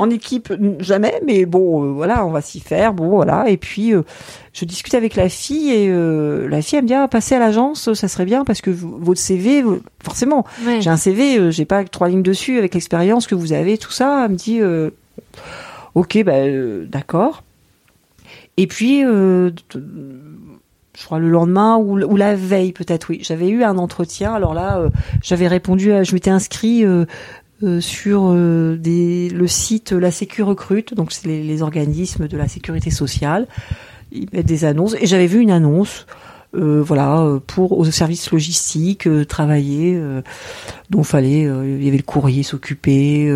En 0.00 0.08
équipe, 0.08 0.50
jamais, 0.78 1.20
mais 1.26 1.44
bon, 1.44 1.84
euh, 1.84 1.92
voilà, 1.92 2.24
on 2.24 2.30
va 2.30 2.40
s'y 2.40 2.58
faire. 2.58 2.94
Bon, 2.94 3.10
voilà. 3.10 3.50
Et 3.50 3.58
puis, 3.58 3.92
euh, 3.92 4.00
je 4.54 4.64
discute 4.64 4.94
avec 4.94 5.14
la 5.14 5.28
fille 5.28 5.70
et 5.70 5.90
euh, 5.90 6.48
la 6.48 6.62
fille 6.62 6.78
elle 6.78 6.84
me 6.84 6.88
dit, 6.88 6.94
ah, 6.94 7.06
passer 7.06 7.34
à 7.34 7.38
l'agence, 7.38 7.92
ça 7.92 8.08
serait 8.08 8.24
bien 8.24 8.46
parce 8.46 8.62
que 8.62 8.70
votre 8.70 9.20
CV, 9.20 9.62
forcément, 10.02 10.46
j'ai 10.80 10.88
un 10.88 10.96
CV, 10.96 11.52
j'ai 11.52 11.66
pas 11.66 11.84
trois 11.84 12.08
lignes 12.08 12.22
dessus 12.22 12.56
avec 12.56 12.72
l'expérience 12.72 13.26
que 13.26 13.34
vous 13.34 13.52
avez, 13.52 13.76
tout 13.76 13.92
ça. 13.92 14.24
Elle 14.24 14.32
me 14.32 14.36
dit, 14.36 14.62
ok, 15.94 16.24
bah, 16.24 16.48
d'accord. 16.86 17.42
Et 18.56 18.66
puis, 18.66 19.02
je 19.02 19.52
crois 21.04 21.18
le 21.18 21.28
lendemain 21.28 21.76
ou, 21.76 22.00
ou 22.00 22.16
la 22.16 22.34
veille 22.34 22.72
peut-être 22.72 23.08
oui 23.08 23.20
j'avais 23.22 23.48
eu 23.48 23.62
un 23.62 23.78
entretien 23.78 24.34
alors 24.34 24.52
là 24.52 24.82
j'avais 25.22 25.48
répondu 25.48 25.92
à, 25.92 26.02
je 26.02 26.12
m'étais 26.12 26.30
inscrit 26.30 26.84
euh, 26.84 27.06
sur 27.80 28.30
euh, 28.30 28.76
des, 28.76 29.28
le 29.28 29.46
site 29.46 29.92
La 29.92 30.10
Sécu 30.10 30.42
Recrute, 30.42 30.94
donc 30.94 31.12
c'est 31.12 31.26
les, 31.26 31.62
organismes 31.62 32.28
de 32.28 32.36
la 32.36 32.48
sécurité 32.48 32.90
sociale. 32.90 33.46
Ils 34.12 34.28
mettent 34.32 34.46
des 34.46 34.64
annonces 34.64 34.94
et 35.00 35.06
j'avais 35.06 35.26
vu 35.26 35.40
une 35.40 35.50
annonce. 35.50 36.06
Euh, 36.56 36.82
voilà 36.82 37.38
pour 37.46 37.78
aux 37.78 37.84
services 37.84 38.32
logistiques 38.32 39.08
travailler 39.28 39.96
dont 40.90 41.04
fallait 41.04 41.42
il 41.42 41.84
y 41.84 41.86
avait 41.86 41.96
le 41.96 42.02
courrier 42.02 42.42
s'occuper 42.42 43.32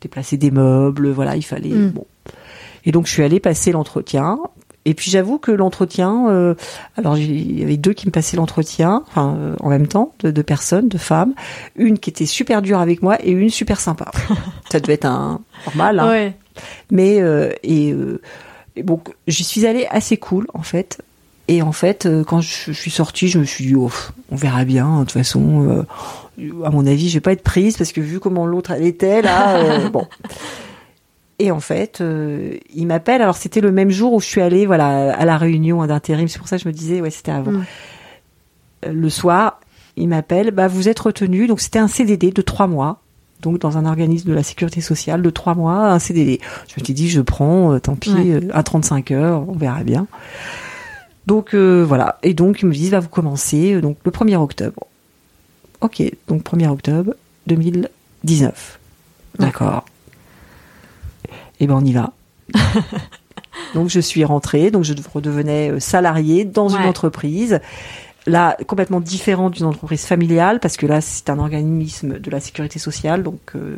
déplacer 0.00 0.36
des 0.36 0.50
meubles 0.50 1.10
voilà 1.10 1.36
il 1.36 1.44
fallait 1.44 1.68
mm. 1.68 1.90
bon 1.90 2.06
et 2.84 2.90
donc 2.90 3.06
je 3.06 3.12
suis 3.12 3.22
allée 3.22 3.38
passer 3.38 3.70
l'entretien 3.70 4.40
et 4.84 4.94
puis 4.94 5.10
j'avoue 5.10 5.38
que 5.38 5.50
l'entretien, 5.50 6.28
euh, 6.28 6.54
alors 6.96 7.16
il 7.16 7.58
y 7.58 7.62
avait 7.62 7.78
deux 7.78 7.94
qui 7.94 8.06
me 8.06 8.12
passaient 8.12 8.36
l'entretien, 8.36 9.02
enfin 9.06 9.34
euh, 9.38 9.56
en 9.60 9.70
même 9.70 9.86
temps, 9.86 10.14
de 10.20 10.30
deux 10.30 10.42
personnes, 10.42 10.88
de 10.88 10.98
femmes, 10.98 11.34
une 11.76 11.98
qui 11.98 12.10
était 12.10 12.26
super 12.26 12.60
dure 12.60 12.80
avec 12.80 13.02
moi 13.02 13.16
et 13.24 13.30
une 13.30 13.50
super 13.50 13.80
sympa. 13.80 14.10
Ça 14.70 14.80
devait 14.80 14.94
être 14.94 15.06
un 15.06 15.40
normal, 15.66 16.00
hein. 16.00 16.08
Ouais. 16.08 16.36
Mais 16.90 17.20
euh, 17.20 17.50
et, 17.62 17.94
bon, 18.82 19.00
j'y 19.26 19.44
suis 19.44 19.66
allée 19.66 19.86
assez 19.90 20.18
cool 20.18 20.46
en 20.52 20.62
fait. 20.62 20.98
Et 21.46 21.60
en 21.60 21.72
fait, 21.72 22.08
quand 22.26 22.40
je, 22.40 22.72
suis 22.72 22.90
sortie, 22.90 23.28
je 23.28 23.38
me 23.38 23.44
suis 23.44 23.66
dit, 23.66 23.74
oh, 23.74 23.90
on 24.30 24.36
verra 24.36 24.64
bien. 24.64 25.00
De 25.00 25.04
toute 25.04 25.12
façon, 25.12 25.84
à 26.64 26.70
mon 26.70 26.86
avis, 26.86 27.10
je 27.10 27.14
vais 27.14 27.20
pas 27.20 27.32
être 27.32 27.42
prise 27.42 27.76
parce 27.76 27.92
que 27.92 28.00
vu 28.00 28.18
comment 28.18 28.46
l'autre 28.46 28.70
elle 28.70 28.84
était 28.84 29.20
là, 29.20 29.88
bon. 29.92 30.06
Et 31.38 31.50
en 31.50 31.60
fait, 31.60 32.00
euh, 32.00 32.56
il 32.74 32.86
m'appelle. 32.86 33.20
Alors 33.22 33.36
c'était 33.36 33.60
le 33.60 33.72
même 33.72 33.90
jour 33.90 34.12
où 34.12 34.20
je 34.20 34.26
suis 34.26 34.40
allée, 34.40 34.66
voilà, 34.66 35.12
à 35.14 35.24
la 35.24 35.36
réunion 35.36 35.84
d'intérim. 35.86 36.28
C'est 36.28 36.38
pour 36.38 36.46
ça 36.48 36.56
que 36.56 36.62
je 36.62 36.68
me 36.68 36.72
disais, 36.72 37.00
ouais, 37.00 37.10
c'était 37.10 37.32
avant. 37.32 37.50
Mm. 37.52 37.64
Euh, 38.86 38.92
Le 38.92 39.10
soir, 39.10 39.60
il 39.96 40.08
m'appelle. 40.08 40.50
Bah, 40.52 40.68
vous 40.68 40.88
êtes 40.88 40.98
retenu. 41.00 41.46
Donc 41.46 41.60
c'était 41.60 41.78
un 41.80 41.88
CDD 41.88 42.30
de 42.30 42.42
trois 42.42 42.66
mois. 42.68 43.00
Donc 43.42 43.58
dans 43.58 43.76
un 43.76 43.84
organisme 43.84 44.28
de 44.30 44.34
la 44.34 44.42
sécurité 44.44 44.80
sociale 44.80 45.20
de 45.22 45.28
trois 45.30 45.54
mois, 45.54 45.88
un 45.90 45.98
CDD. 45.98 46.40
Je 46.68 46.80
me 46.80 46.84
suis 46.84 46.94
dit, 46.94 47.08
je 47.08 47.20
prends. 47.20 47.72
euh, 47.74 47.78
tant 47.80 47.96
pis, 47.96 48.12
Ouais. 48.12 48.34
euh, 48.34 48.48
à 48.54 48.62
35 48.62 49.10
heures, 49.10 49.44
on 49.48 49.52
verra 49.56 49.82
bien. 49.82 50.06
Donc 51.26 51.54
euh, 51.54 51.84
voilà. 51.86 52.18
Et 52.22 52.32
donc 52.34 52.62
ils 52.62 52.66
me 52.66 52.72
disent, 52.72 52.92
bah, 52.92 53.00
vous 53.00 53.08
commencez 53.08 53.80
donc 53.80 53.96
le 54.04 54.10
1er 54.12 54.36
octobre. 54.36 54.84
Ok. 55.80 56.00
Donc 56.28 56.42
1er 56.44 56.68
octobre 56.68 57.14
2019. 57.48 58.78
D'accord. 59.38 59.84
Et 61.60 61.66
ben 61.66 61.74
on 61.74 61.84
y 61.84 61.92
va. 61.92 62.12
donc 63.74 63.88
je 63.88 64.00
suis 64.00 64.24
rentrée, 64.24 64.70
donc 64.70 64.84
je 64.84 64.94
redevenais 65.12 65.70
euh, 65.70 65.80
salariée 65.80 66.44
dans 66.44 66.68
une 66.68 66.84
entreprise. 66.84 67.60
Là, 68.26 68.56
complètement 68.66 69.00
différente 69.00 69.52
d'une 69.52 69.66
entreprise 69.66 70.06
familiale, 70.06 70.58
parce 70.58 70.78
que 70.78 70.86
là, 70.86 71.02
c'est 71.02 71.28
un 71.28 71.38
organisme 71.38 72.18
de 72.18 72.30
la 72.30 72.40
sécurité 72.40 72.78
sociale, 72.78 73.22
donc 73.22 73.52
euh, 73.54 73.76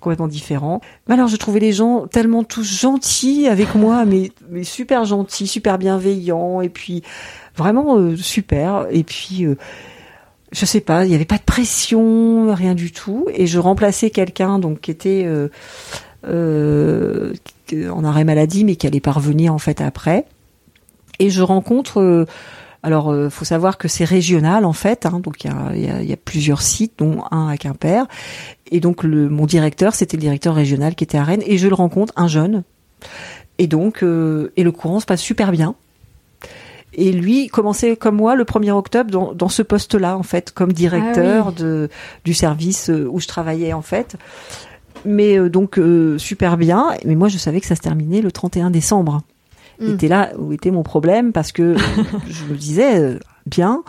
complètement 0.00 0.26
différent. 0.26 0.80
Mais 1.06 1.14
alors, 1.14 1.28
je 1.28 1.36
trouvais 1.36 1.60
les 1.60 1.72
gens 1.72 2.08
tellement 2.08 2.42
tous 2.42 2.64
gentils 2.64 3.46
avec 3.46 3.76
moi, 3.76 4.04
mais, 4.06 4.32
mais 4.50 4.64
super 4.64 5.04
gentils, 5.04 5.46
super 5.46 5.78
bienveillants, 5.78 6.62
et 6.62 6.68
puis 6.68 7.04
vraiment 7.56 7.96
euh, 7.96 8.16
super. 8.16 8.86
Et 8.90 9.04
puis, 9.04 9.46
euh, 9.46 9.56
je 10.52 10.64
sais 10.64 10.80
pas, 10.80 11.04
il 11.04 11.08
n'y 11.08 11.14
avait 11.14 11.24
pas 11.24 11.38
de 11.38 11.42
pression, 11.42 12.54
rien 12.54 12.74
du 12.74 12.92
tout. 12.92 13.26
Et 13.34 13.46
je 13.46 13.58
remplaçais 13.58 14.10
quelqu'un 14.10 14.58
donc 14.58 14.80
qui 14.80 14.90
était 14.90 15.24
euh, 15.26 15.48
euh, 16.28 17.32
en 17.90 18.04
arrêt 18.04 18.24
maladie, 18.24 18.64
mais 18.64 18.76
qui 18.76 18.86
allait 18.86 19.00
pas 19.00 19.12
revenir 19.12 19.52
en 19.54 19.58
fait 19.58 19.80
après. 19.80 20.24
Et 21.18 21.30
je 21.30 21.42
rencontre. 21.42 22.00
euh, 22.00 22.26
alors, 22.82 23.10
euh, 23.10 23.30
faut 23.30 23.44
savoir 23.44 23.78
que 23.78 23.88
c'est 23.88 24.04
régional 24.04 24.64
en 24.64 24.72
fait, 24.72 25.06
hein, 25.06 25.18
donc 25.20 25.42
il 25.42 25.48
y 25.48 25.50
a, 25.52 25.72
il 25.74 25.84
y 25.84 25.90
a- 25.90 26.02
il 26.02 26.08
y 26.08 26.12
a 26.12 26.16
plusieurs 26.16 26.62
sites, 26.62 26.92
dont 26.98 27.24
un 27.32 27.48
à 27.48 27.56
Quimper. 27.56 28.06
Et 28.70 28.78
donc 28.80 29.02
le, 29.02 29.28
mon 29.28 29.46
directeur, 29.46 29.94
c'était 29.94 30.16
le 30.16 30.20
directeur 30.20 30.54
régional 30.54 30.94
qui 30.94 31.02
était 31.02 31.18
à 31.18 31.24
Rennes, 31.24 31.42
et 31.46 31.58
je 31.58 31.66
le 31.68 31.74
rencontre, 31.74 32.12
un 32.16 32.28
jeune. 32.28 32.62
Et 33.58 33.66
donc, 33.66 34.02
euh, 34.04 34.52
et 34.56 34.62
le 34.62 34.70
courant 34.70 35.00
se 35.00 35.06
passe 35.06 35.20
super 35.22 35.50
bien. 35.50 35.74
Et 36.98 37.12
lui 37.12 37.48
commençait 37.48 37.96
comme 37.96 38.16
moi 38.16 38.36
le 38.36 38.44
1er 38.44 38.70
octobre 38.70 39.10
dans, 39.10 39.32
dans 39.34 39.48
ce 39.48 39.62
poste-là, 39.62 40.16
en 40.16 40.22
fait, 40.22 40.52
comme 40.52 40.72
directeur 40.72 41.46
Ah 41.48 41.50
oui. 41.50 41.62
de, 41.62 41.88
du 42.24 42.32
service 42.34 42.90
où 42.90 43.18
je 43.20 43.26
travaillais, 43.26 43.72
en 43.72 43.82
fait. 43.82 44.16
Mais 45.06 45.38
euh, 45.38 45.48
donc, 45.48 45.78
euh, 45.78 46.18
super 46.18 46.56
bien. 46.56 46.88
Mais 47.04 47.14
moi, 47.14 47.28
je 47.28 47.38
savais 47.38 47.60
que 47.60 47.66
ça 47.66 47.76
se 47.76 47.80
terminait 47.80 48.20
le 48.20 48.32
31 48.32 48.70
décembre. 48.70 49.22
Mm. 49.80 49.92
Était 49.94 50.08
là 50.08 50.32
où 50.38 50.52
était 50.52 50.70
mon 50.70 50.82
problème 50.82 51.32
parce 51.32 51.52
que 51.52 51.62
euh, 51.62 51.76
je 52.28 52.44
me 52.44 52.56
disais, 52.56 52.98
euh, 53.00 53.18
bien, 53.46 53.82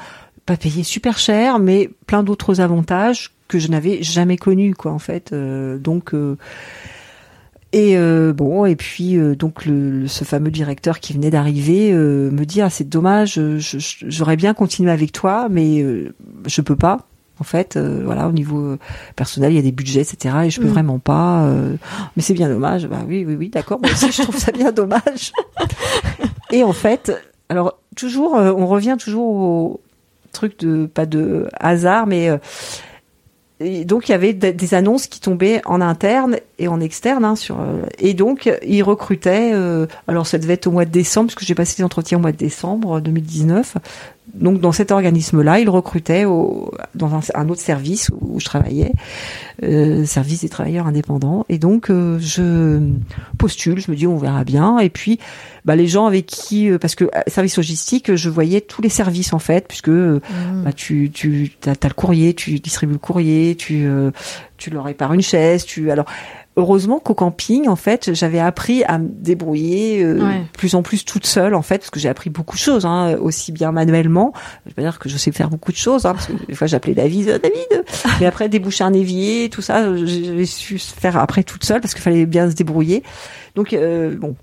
pas 0.45 0.57
payé 0.57 0.83
super 0.83 1.17
cher, 1.17 1.59
mais 1.59 1.89
plein 2.07 2.23
d'autres 2.23 2.61
avantages 2.61 3.31
que 3.47 3.59
je 3.59 3.69
n'avais 3.69 4.03
jamais 4.03 4.37
connus, 4.37 4.73
quoi, 4.75 4.91
en 4.91 4.99
fait. 4.99 5.31
Euh, 5.33 5.77
donc, 5.77 6.13
euh, 6.13 6.37
et 7.73 7.97
euh, 7.97 8.31
bon, 8.33 8.65
et 8.65 8.75
puis 8.77 9.17
euh, 9.17 9.35
donc 9.35 9.65
le, 9.65 9.91
le- 10.01 10.07
ce 10.07 10.23
fameux 10.23 10.51
directeur 10.51 10.99
qui 11.01 11.11
venait 11.13 11.29
d'arriver 11.29 11.91
euh, 11.91 12.31
me 12.31 12.45
dit 12.45 12.61
ah 12.61 12.69
c'est 12.69 12.87
dommage, 12.87 13.39
j'aurais 14.07 14.37
bien 14.37 14.53
continué 14.53 14.89
avec 14.89 15.11
toi, 15.11 15.47
mais 15.51 15.81
euh, 15.81 16.13
je 16.45 16.61
peux 16.61 16.77
pas. 16.77 17.06
En 17.39 17.43
fait, 17.43 17.75
euh, 17.77 18.01
voilà, 18.03 18.27
au 18.27 18.31
niveau 18.31 18.59
euh, 18.59 18.79
personnel, 19.15 19.51
il 19.51 19.55
y 19.55 19.59
a 19.59 19.61
des 19.61 19.71
budgets, 19.71 20.01
etc. 20.01 20.35
Et 20.45 20.49
je 20.49 20.59
peux 20.59 20.67
Mm. 20.67 20.71
vraiment 20.71 20.99
pas. 20.99 21.43
euh, 21.45 21.75
mais 22.15 22.23
c'est 22.23 22.33
bien 22.33 22.49
dommage. 22.49 22.87
Bah 22.87 23.01
oui, 23.07 23.23
oui, 23.27 23.35
oui, 23.37 23.49
d'accord. 23.49 23.79
Moi 23.81 23.91
aussi, 23.91 24.11
je 24.11 24.21
trouve 24.23 24.37
ça 24.37 24.51
bien 24.51 24.71
dommage. 24.71 25.31
et 26.51 26.63
en 26.63 26.73
fait, 26.73 27.11
alors 27.49 27.77
toujours, 27.95 28.33
on 28.33 28.65
revient 28.67 28.97
toujours 28.99 29.25
au 29.35 29.81
truc 30.31 30.59
de 30.59 30.85
pas 30.85 31.05
de 31.05 31.47
hasard, 31.59 32.07
mais 32.07 32.29
et 33.59 33.85
donc 33.85 34.07
il 34.07 34.11
y 34.11 34.15
avait 34.15 34.33
des 34.33 34.73
annonces 34.75 35.07
qui 35.07 35.19
tombaient 35.19 35.61
en 35.65 35.81
interne 35.81 36.37
et 36.59 36.67
en 36.67 36.79
externe 36.79 37.25
hein, 37.25 37.35
sur 37.35 37.57
et 37.97 38.13
donc 38.13 38.51
ils 38.63 38.83
recrutaient 38.83 39.49
euh, 39.53 39.87
alors 40.07 40.27
ça 40.27 40.37
devait 40.37 40.53
être 40.53 40.67
au 40.67 40.71
mois 40.71 40.85
de 40.85 40.91
décembre 40.91 41.29
parce 41.29 41.35
que 41.35 41.45
j'ai 41.45 41.55
passé 41.55 41.73
les 41.79 41.83
entretiens 41.83 42.19
au 42.19 42.21
mois 42.21 42.31
de 42.31 42.37
décembre 42.37 43.01
2019 43.01 43.77
donc 44.33 44.59
dans 44.59 44.71
cet 44.71 44.91
organisme 44.91 45.41
là 45.41 45.59
ils 45.59 45.69
recrutaient 45.69 46.25
au, 46.25 46.71
dans 46.95 47.15
un, 47.15 47.21
un 47.35 47.49
autre 47.49 47.61
service 47.61 48.11
où 48.21 48.39
je 48.39 48.45
travaillais 48.45 48.91
euh, 49.63 50.05
service 50.05 50.41
des 50.41 50.49
travailleurs 50.49 50.87
indépendants 50.87 51.45
et 51.49 51.57
donc 51.57 51.89
euh, 51.89 52.19
je 52.19 52.79
postule 53.37 53.79
je 53.79 53.89
me 53.89 53.95
dis 53.95 54.07
on 54.07 54.17
verra 54.17 54.43
bien 54.43 54.79
et 54.79 54.89
puis 54.89 55.19
bah, 55.65 55.75
les 55.75 55.87
gens 55.87 56.05
avec 56.05 56.25
qui 56.25 56.69
euh, 56.69 56.77
parce 56.77 56.95
que 56.95 57.05
euh, 57.05 57.21
service 57.27 57.57
logistique 57.57 58.15
je 58.15 58.29
voyais 58.29 58.61
tous 58.61 58.81
les 58.81 58.89
services 58.89 59.33
en 59.33 59.39
fait 59.39 59.67
puisque 59.67 59.89
euh, 59.89 60.21
Mm. 60.29 60.63
bah, 60.63 60.73
tu 60.73 61.09
tu 61.11 61.51
as, 61.65 61.87
le 61.87 61.93
courrier, 61.93 62.33
tu 62.33 62.59
distribues 62.59 62.93
le 62.93 62.99
courrier, 62.99 63.55
tu 63.55 63.85
euh, 63.85 64.11
tu 64.57 64.69
leur 64.69 64.85
répares 64.85 65.13
une 65.13 65.21
chaise, 65.21 65.65
tu 65.65 65.91
alors 65.91 66.05
heureusement 66.57 66.99
qu'au 66.99 67.13
camping 67.13 67.67
en 67.67 67.75
fait 67.77 68.13
j'avais 68.13 68.39
appris 68.39 68.83
à 68.83 68.97
me 68.97 69.07
débrouiller 69.07 70.03
euh, 70.03 70.17
Ouais. 70.21 70.41
plus 70.53 70.75
en 70.75 70.81
plus 70.81 71.05
toute 71.05 71.25
seule 71.25 71.53
en 71.55 71.61
fait 71.61 71.77
parce 71.77 71.89
que 71.91 71.99
j'ai 71.99 72.09
appris 72.09 72.29
beaucoup 72.29 72.55
de 72.55 72.61
choses 72.61 72.85
hein, 72.85 73.15
aussi 73.21 73.51
bien 73.51 73.71
manuellement. 73.71 74.33
Je 74.65 74.71
veux 74.71 74.75
pas 74.75 74.81
dire 74.81 74.99
que 74.99 75.07
je 75.07 75.15
sais 75.17 75.31
faire 75.31 75.49
beaucoup 75.49 75.71
de 75.71 75.77
choses 75.77 76.05
hein, 76.05 76.13
parce 76.13 76.27
que 76.27 76.33
des 76.47 76.55
fois 76.55 76.67
j'appelais 76.67 76.93
David 76.95 77.29
euh, 77.29 77.39
David. 77.39 77.85
Mais 78.19 78.25
après 78.25 78.49
déboucher 78.49 78.83
un 78.83 78.93
évier 78.93 79.49
tout 79.49 79.61
ça 79.61 79.83
euh, 79.83 80.05
j'ai 80.05 80.45
su 80.45 80.77
faire 80.79 81.17
après 81.17 81.43
toute 81.43 81.63
seule 81.63 81.79
parce 81.79 81.93
qu'il 81.93 82.01
fallait 82.03 82.25
bien 82.25 82.49
se 82.49 82.55
débrouiller. 82.55 83.03
Donc 83.55 83.73
euh, 83.73 84.15
bon 84.15 84.35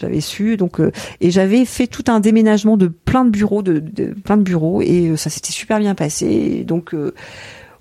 j'avais 0.00 0.20
su 0.20 0.56
donc 0.56 0.80
euh, 0.80 0.92
et 1.20 1.30
j'avais 1.30 1.64
fait 1.64 1.86
tout 1.86 2.04
un 2.08 2.20
déménagement 2.20 2.76
de 2.76 2.88
plein 2.88 3.24
de 3.24 3.30
bureaux 3.30 3.62
de, 3.62 3.78
de 3.78 4.06
plein 4.06 4.36
de 4.36 4.42
bureaux 4.42 4.82
et 4.82 5.16
ça 5.16 5.30
s'était 5.30 5.52
super 5.52 5.78
bien 5.78 5.94
passé. 5.94 6.26
Et 6.26 6.64
donc 6.64 6.94
euh, 6.94 7.14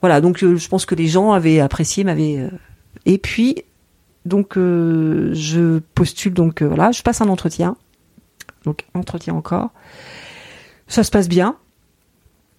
voilà 0.02 0.22
donc 0.22 0.40
je 0.40 0.68
pense 0.70 0.86
que 0.86 0.96
les 0.96 1.08
gens 1.08 1.32
avaient 1.34 1.60
apprécié 1.60 2.04
m'avaient 2.04 2.38
euh, 2.40 2.50
et 3.06 3.18
puis 3.18 3.64
donc 4.26 4.58
euh, 4.58 5.32
je 5.34 5.80
postule 5.96 6.34
donc 6.34 6.62
euh, 6.62 6.68
voilà 6.68 6.92
je 6.92 7.02
passe 7.02 7.22
un 7.22 7.30
entretien. 7.30 7.76
Donc 8.66 8.86
entretien 8.94 9.34
encore. 9.34 9.72
Ça 10.88 11.04
se 11.04 11.12
passe 11.12 11.28
bien 11.28 11.58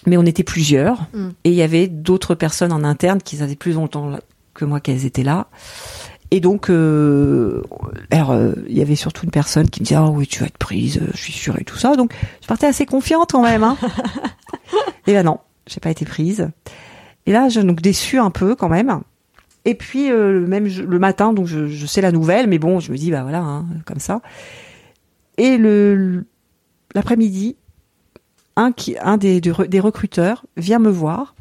mais 0.06 0.16
on 0.16 0.24
était 0.24 0.42
plusieurs. 0.42 1.06
Mm. 1.14 1.28
et 1.44 1.50
il 1.50 1.54
y 1.54 1.62
avait 1.62 1.88
d'autres 1.88 2.34
personnes 2.34 2.72
en 2.72 2.84
interne 2.84 3.20
qui 3.22 3.36
faisaient 3.36 3.56
plus 3.56 3.72
longtemps 3.72 4.18
que 4.52 4.64
moi 4.64 4.80
qu'elles 4.80 5.04
étaient 5.04 5.22
là. 5.22 5.48
Et 6.30 6.40
donc 6.40 6.70
euh, 6.70 7.62
alors 8.10 8.32
euh, 8.32 8.54
il 8.68 8.76
y 8.76 8.82
avait 8.82 8.96
surtout 8.96 9.24
une 9.24 9.30
personne 9.30 9.68
qui 9.68 9.80
me 9.80 9.84
disait 9.86 9.96
ah 9.96 10.08
oui 10.08 10.26
tu 10.26 10.40
vas 10.40 10.46
être 10.46 10.58
prise 10.58 10.98
euh, 10.98 11.10
je 11.12 11.18
suis 11.18 11.32
sûre 11.32 11.58
et 11.58 11.64
tout 11.64 11.76
ça. 11.76 11.96
Donc 11.96 12.12
je 12.40 12.46
partais 12.46 12.66
assez 12.66 12.86
confiante 12.86 13.32
quand 13.32 13.42
même 13.42 13.62
hein. 13.62 13.76
et 15.06 15.12
ben 15.12 15.24
non 15.24 15.38
j'ai 15.66 15.80
pas 15.80 15.90
été 15.90 16.04
prise. 16.04 16.48
Et 17.26 17.32
là 17.32 17.48
je 17.48 17.60
donc 17.60 17.80
déçue 17.80 18.18
un 18.18 18.30
peu 18.30 18.54
quand 18.56 18.68
même 18.68 19.00
et 19.64 19.74
puis 19.74 20.10
euh, 20.10 20.46
même 20.46 20.66
le 20.66 20.98
matin 20.98 21.32
donc 21.32 21.46
je, 21.46 21.66
je 21.66 21.86
sais 21.86 22.00
la 22.00 22.12
nouvelle 22.12 22.46
mais 22.48 22.58
bon 22.58 22.80
je 22.80 22.92
me 22.92 22.96
dis 22.96 23.10
bah 23.10 23.22
voilà 23.22 23.40
hein, 23.40 23.66
comme 23.86 23.98
ça 24.00 24.20
et 25.38 25.56
le 25.56 26.24
l'après-midi 26.94 27.56
un 28.56 28.72
qui 28.72 28.96
un 29.00 29.16
des, 29.16 29.40
des 29.40 29.50
re- 29.50 29.68
des 29.68 29.80
recruteurs 29.80 30.46
vient 30.56 30.78
me 30.78 30.90
voir 30.90 31.34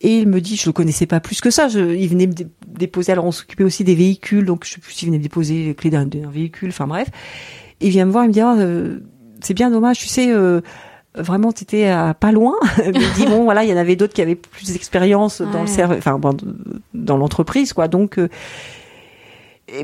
et 0.00 0.18
il 0.20 0.28
me 0.28 0.40
dit, 0.40 0.54
je 0.54 0.66
le 0.68 0.72
connaissais 0.72 1.06
pas 1.06 1.18
plus 1.18 1.40
que 1.40 1.50
ça. 1.50 1.66
Je, 1.66 1.80
il 1.80 2.06
venait 2.08 2.28
me 2.28 2.32
dé- 2.32 2.46
déposer. 2.68 3.10
Alors 3.10 3.24
on 3.24 3.32
s'occupait 3.32 3.64
aussi 3.64 3.82
des 3.82 3.96
véhicules, 3.96 4.44
donc 4.44 4.64
je 4.64 4.74
sais 4.74 4.80
plus 4.80 4.92
s'il 4.92 5.08
venait 5.08 5.18
me 5.18 5.22
déposer 5.24 5.64
les 5.64 5.74
clés 5.74 5.90
d'un 5.90 6.06
d'un 6.06 6.30
véhicule. 6.30 6.68
Enfin 6.68 6.86
bref, 6.86 7.08
il 7.80 7.90
vient 7.90 8.04
me 8.06 8.12
voir, 8.12 8.22
il 8.24 8.28
me 8.28 8.32
dit, 8.32 8.40
Ah, 8.40 8.54
euh, 8.58 9.00
c'est 9.40 9.54
bien 9.54 9.72
dommage, 9.72 9.98
tu 9.98 10.06
sais. 10.06 10.30
Euh, 10.30 10.60
Vraiment, 11.18 11.52
t'étais 11.52 11.86
à 11.88 12.14
pas 12.14 12.32
loin. 12.32 12.54
Mais 12.78 12.92
dit 13.16 13.26
bon, 13.26 13.44
voilà, 13.44 13.64
il 13.64 13.70
y 13.70 13.72
en 13.72 13.76
avait 13.76 13.96
d'autres 13.96 14.14
qui 14.14 14.22
avaient 14.22 14.34
plus 14.34 14.72
d'expérience 14.72 15.40
dans 15.42 15.60
le 15.62 15.66
serve, 15.66 15.92
enfin 15.98 16.18
bon, 16.18 16.36
dans 16.94 17.16
l'entreprise, 17.16 17.72
quoi. 17.72 17.88
Donc, 17.88 18.18
euh, 18.18 18.28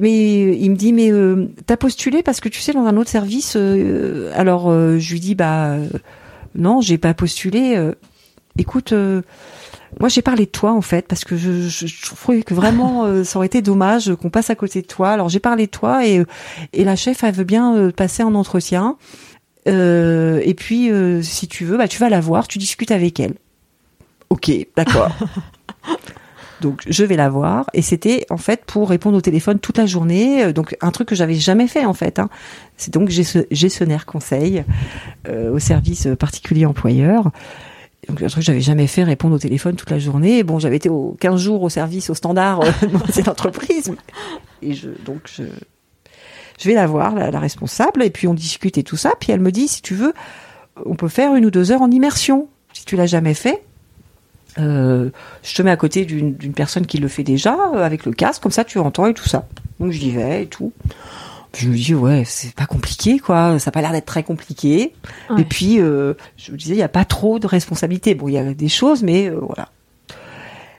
mais 0.01 0.56
il 0.56 0.70
me 0.70 0.77
dit, 0.77 0.93
mais 0.93 1.12
euh, 1.12 1.47
t'as 1.66 1.77
postulé 1.77 2.23
parce 2.23 2.40
que 2.40 2.48
tu 2.48 2.61
sais 2.61 2.73
dans 2.73 2.86
un 2.86 2.97
autre 2.97 3.11
service. 3.11 3.55
euh, 3.56 4.31
alors 4.35 4.70
euh, 4.70 4.98
je 4.98 5.12
lui 5.12 5.20
dis 5.20 5.35
bah 5.35 5.77
non, 6.55 6.81
j'ai 6.81 6.98
pas 6.98 7.12
postulé. 7.15 7.77
écoute, 8.59 8.94
moi 10.01 10.09
j'ai 10.09 10.23
parlé 10.23 10.47
de 10.47 10.51
toi 10.51 10.73
en 10.73 10.81
fait 10.81 11.06
parce 11.06 11.24
que 11.24 11.36
je, 11.36 11.69
je, 11.69 11.86
je 11.86 12.06
trouvais 12.06 12.43
que 12.43 12.55
vraiment 12.55 13.24
ça 13.24 13.39
aurait 13.39 13.47
été 13.47 13.61
dommage 13.61 14.15
qu'on 14.15 14.31
passe 14.31 14.48
à 14.51 14.55
côté 14.55 14.81
de 14.81 14.86
toi. 14.86 15.11
Alors 15.11 15.28
j'ai 15.28 15.40
parlé 15.40 15.66
de 15.66 15.70
toi 15.70 16.06
et 16.06 16.23
et 16.73 16.85
la 16.85 16.97
chef 16.97 17.23
elle 17.23 17.35
veut 17.35 17.44
bien 17.44 17.90
passer 17.94 18.23
un 18.23 18.35
entretien. 18.35 18.97
Euh, 19.66 20.41
et 20.45 20.55
puis 20.55 20.91
euh, 20.91 21.23
si 21.23 21.49
tu 21.49 21.65
veux, 21.65 21.77
bah 21.78 21.89
tu 21.89 21.99
vas 21.99 22.09
la 22.09 22.20
voir, 22.20 22.49
tu 22.49 22.59
discutes 22.59 22.91
avec 22.91 23.19
elle. 23.20 23.35
Ok, 24.31 24.51
d'accord. 24.77 25.11
Donc 26.61 26.82
je 26.86 27.05
vais 27.05 27.16
la 27.16 27.28
voir 27.28 27.66
et 27.74 27.82
c'était 27.82 28.24
en 28.31 28.36
fait 28.39 28.65
pour 28.65 28.89
répondre 28.89 29.19
au 29.19 29.20
téléphone 29.20 29.59
toute 29.59 29.77
la 29.77 29.86
journée, 29.86 30.45
euh, 30.45 30.53
donc 30.53 30.77
un 30.81 30.91
truc 30.93 31.09
que 31.09 31.15
j'avais 31.15 31.35
jamais 31.35 31.66
fait 31.66 31.85
en 31.85 31.93
fait. 31.93 32.19
Hein. 32.19 32.31
C'est 32.77 32.93
donc 32.95 33.11
gest- 33.11 33.47
gestionnaire 33.51 34.07
conseil 34.07 34.65
euh, 35.28 35.53
au 35.53 35.59
service 35.59 36.09
particulier 36.19 36.65
employeur. 36.65 37.32
Donc 38.09 38.23
un 38.23 38.27
truc 38.28 38.43
que 38.43 38.47
j'avais 38.47 38.61
jamais 38.61 38.86
fait, 38.86 39.03
répondre 39.03 39.35
au 39.35 39.39
téléphone 39.39 39.77
toute 39.77 39.91
la 39.91 39.99
journée. 39.99 40.43
Bon, 40.43 40.59
j'avais 40.59 40.77
été 40.77 40.89
aux 40.89 41.16
15 41.20 41.41
jours 41.41 41.62
au 41.62 41.69
service 41.69 42.09
au 42.09 42.15
standard 42.15 42.61
de 42.82 43.12
cette 43.12 43.28
entreprise. 43.28 43.93
Et 44.62 44.74
je, 44.74 44.89
donc 45.05 45.23
je, 45.35 45.43
je 46.59 46.68
vais 46.68 46.74
la 46.74 46.86
voir, 46.86 47.14
la, 47.14 47.31
la, 47.31 47.40
responsable, 47.40 48.02
et 48.02 48.10
puis 48.10 48.28
on 48.28 48.35
discute 48.35 48.78
et 48.78 48.82
tout 48.82 48.97
ça. 48.97 49.12
Puis 49.18 49.32
elle 49.32 49.40
me 49.40 49.52
dit, 49.52 49.68
si 49.68 49.82
tu 49.82 49.94
veux, 49.94 50.14
on 50.85 50.94
peut 50.94 51.09
faire 51.09 51.35
une 51.35 51.47
ou 51.47 51.51
deux 51.51 51.72
heures 51.72 51.82
en 51.82 51.90
immersion. 51.90 52.48
Si 52.72 52.85
tu 52.85 52.97
l'as 52.97 53.06
jamais 53.06 53.35
fait, 53.35 53.62
euh, 54.59 55.10
je 55.43 55.55
te 55.55 55.62
mets 55.62 55.70
à 55.70 55.76
côté 55.76 56.05
d'une 56.05 56.52
personne 56.55 56.86
qui 56.86 56.98
le 56.98 57.09
fait 57.09 57.24
déjà, 57.24 57.56
euh, 57.74 57.85
avec 57.85 58.05
le 58.05 58.12
casque, 58.12 58.43
comme 58.43 58.52
ça 58.52 58.64
tu 58.64 58.78
entends 58.78 59.06
et 59.06 59.14
tout 59.14 59.28
ça. 59.28 59.47
Donc 59.81 59.90
j'y 59.90 60.10
vais 60.10 60.44
et 60.44 60.47
tout. 60.47 60.72
Je 61.56 61.68
me 61.68 61.74
dis 61.74 61.94
ouais, 61.94 62.24
c'est 62.26 62.55
pas 62.55 62.66
compliqué 62.66 63.18
quoi, 63.18 63.59
ça 63.59 63.68
a 63.68 63.72
pas 63.72 63.81
l'air 63.81 63.93
d'être 63.93 64.06
très 64.06 64.22
compliqué. 64.22 64.93
Ouais. 65.31 65.43
Et 65.43 65.44
puis 65.44 65.81
euh, 65.81 66.14
je 66.36 66.52
me 66.52 66.56
disais 66.56 66.74
il 66.74 66.78
y 66.78 66.82
a 66.82 66.89
pas 66.89 67.05
trop 67.05 67.39
de 67.39 67.47
responsabilités. 67.47 68.14
Bon, 68.14 68.28
il 68.28 68.35
y 68.35 68.39
a 68.39 68.55
des 68.55 68.68
choses 68.68 69.02
mais 69.02 69.28
euh, 69.28 69.39
voilà. 69.40 69.68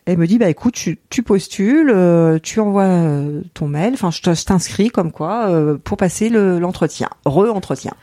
Elle 0.06 0.18
me 0.20 0.28
dit 0.28 0.38
bah 0.38 0.50
écoute, 0.50 0.76
tu, 0.76 1.00
tu 1.10 1.24
postules, 1.24 1.90
euh, 1.90 2.38
tu 2.42 2.60
envoies 2.60 3.24
ton 3.54 3.68
mail, 3.68 3.94
enfin 3.96 4.12
je 4.12 4.44
t'inscris 4.44 4.90
comme 4.90 5.12
quoi 5.12 5.78
pour 5.84 5.98
passer 5.98 6.30
l'entretien, 6.30 7.10
re-entretien. 7.26 7.94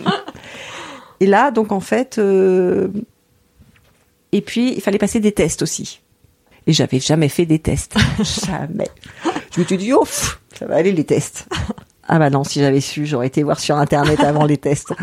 et 1.20 1.26
là 1.26 1.50
donc 1.50 1.72
en 1.72 1.80
fait 1.80 2.18
et 4.32 4.40
puis, 4.40 4.74
il 4.74 4.80
fallait 4.80 4.98
passer 4.98 5.20
des 5.20 5.32
tests 5.32 5.62
aussi. 5.62 6.00
Et 6.66 6.72
j'avais 6.72 7.00
jamais 7.00 7.28
fait 7.28 7.46
des 7.46 7.58
tests. 7.58 7.96
jamais. 8.46 8.88
Je 9.54 9.60
me 9.60 9.64
suis 9.64 9.76
dit, 9.76 9.92
ouf, 9.92 10.40
ça 10.56 10.66
va 10.66 10.76
aller 10.76 10.92
les 10.92 11.04
tests. 11.04 11.48
Ah 12.06 12.18
bah 12.18 12.30
non, 12.30 12.44
si 12.44 12.60
j'avais 12.60 12.80
su, 12.80 13.06
j'aurais 13.06 13.28
été 13.28 13.42
voir 13.42 13.58
sur 13.60 13.76
Internet 13.76 14.20
avant 14.20 14.44
les 14.44 14.58
tests. 14.58 14.92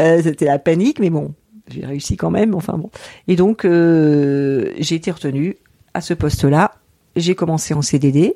Euh, 0.00 0.20
C'était 0.22 0.44
la 0.44 0.60
panique, 0.60 1.00
mais 1.00 1.10
bon, 1.10 1.34
j'ai 1.70 1.84
réussi 1.86 2.16
quand 2.16 2.30
même. 2.30 2.54
Enfin 2.54 2.78
bon. 2.78 2.90
Et 3.28 3.36
donc, 3.36 3.64
euh, 3.64 4.72
j'ai 4.78 4.94
été 4.96 5.10
retenue 5.10 5.56
à 5.94 6.00
ce 6.00 6.14
poste-là. 6.14 6.72
J'ai 7.16 7.34
commencé 7.34 7.74
en 7.74 7.82
CDD. 7.82 8.34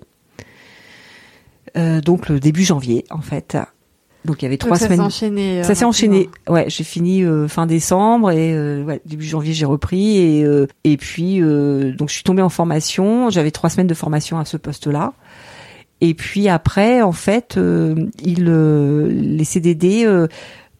Euh, 1.76 2.00
donc 2.00 2.28
le 2.28 2.38
début 2.40 2.64
janvier, 2.64 3.04
en 3.10 3.20
fait. 3.22 3.56
Donc 4.24 4.42
il 4.42 4.44
y 4.44 4.46
avait 4.46 4.56
trois 4.58 4.72
Donc, 4.72 4.78
ça 4.78 4.84
semaines. 4.86 4.98
s'est 5.00 5.04
enchaîné. 5.04 5.60
euh, 5.60 5.62
Ça 5.64 5.74
s'est 5.74 5.84
enchaîné. 5.84 6.28
Ouais, 6.48 6.66
j'ai 6.68 6.84
fini 6.84 7.24
euh, 7.24 7.48
fin 7.48 7.66
décembre 7.66 8.30
et 8.30 8.52
euh, 8.54 8.84
ouais, 8.84 9.00
début 9.04 9.24
janvier 9.24 9.52
j'ai 9.52 9.64
repris 9.64 10.18
et 10.18 10.44
euh, 10.44 10.66
et 10.84 10.96
puis 10.96 11.42
euh, 11.42 11.92
donc 11.92 12.08
je 12.08 12.14
suis 12.14 12.22
tombée 12.22 12.42
en 12.42 12.48
formation. 12.48 13.30
J'avais 13.30 13.50
trois 13.50 13.68
semaines 13.70 13.88
de 13.88 13.94
formation 13.94 14.38
à 14.38 14.44
ce 14.44 14.56
poste-là. 14.56 15.14
Et 16.00 16.14
puis 16.14 16.48
après, 16.48 17.00
en 17.02 17.12
fait, 17.12 17.56
euh, 17.56 17.94
euh, 18.26 19.08
les 19.10 19.44
CDD. 19.44 20.04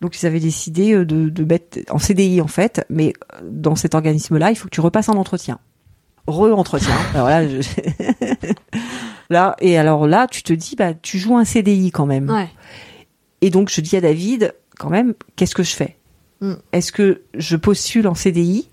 Euh, 0.02 0.06
donc 0.06 0.20
ils 0.20 0.26
avaient 0.26 0.40
décidé 0.40 0.92
euh, 0.92 1.04
de, 1.04 1.28
de 1.28 1.44
mettre 1.44 1.78
en 1.90 1.98
CDI 1.98 2.40
en 2.40 2.48
fait, 2.48 2.84
mais 2.90 3.12
dans 3.42 3.76
cet 3.76 3.94
organisme-là, 3.94 4.50
il 4.50 4.56
faut 4.56 4.66
que 4.66 4.74
tu 4.74 4.80
repasses 4.80 5.08
un 5.08 5.16
entretien. 5.16 5.58
Re-entretien. 6.26 6.94
alors 7.14 7.28
là, 7.28 7.48
je... 7.48 7.60
là, 9.30 9.56
et 9.60 9.78
alors 9.78 10.06
là, 10.06 10.26
tu 10.30 10.42
te 10.42 10.52
dis, 10.52 10.76
bah, 10.76 10.94
tu 10.94 11.18
joues 11.18 11.36
un 11.36 11.44
CDI 11.44 11.90
quand 11.90 12.06
même. 12.06 12.30
Ouais. 12.30 12.48
Et 13.40 13.50
donc 13.50 13.70
je 13.70 13.80
dis 13.80 13.96
à 13.96 14.00
David, 14.00 14.54
quand 14.78 14.90
même, 14.90 15.14
qu'est-ce 15.36 15.54
que 15.54 15.62
je 15.62 15.74
fais? 15.74 15.96
Mm. 16.40 16.54
Est-ce 16.72 16.92
que 16.92 17.22
je 17.34 17.56
postule 17.56 18.06
en 18.06 18.14
CDI 18.14 18.68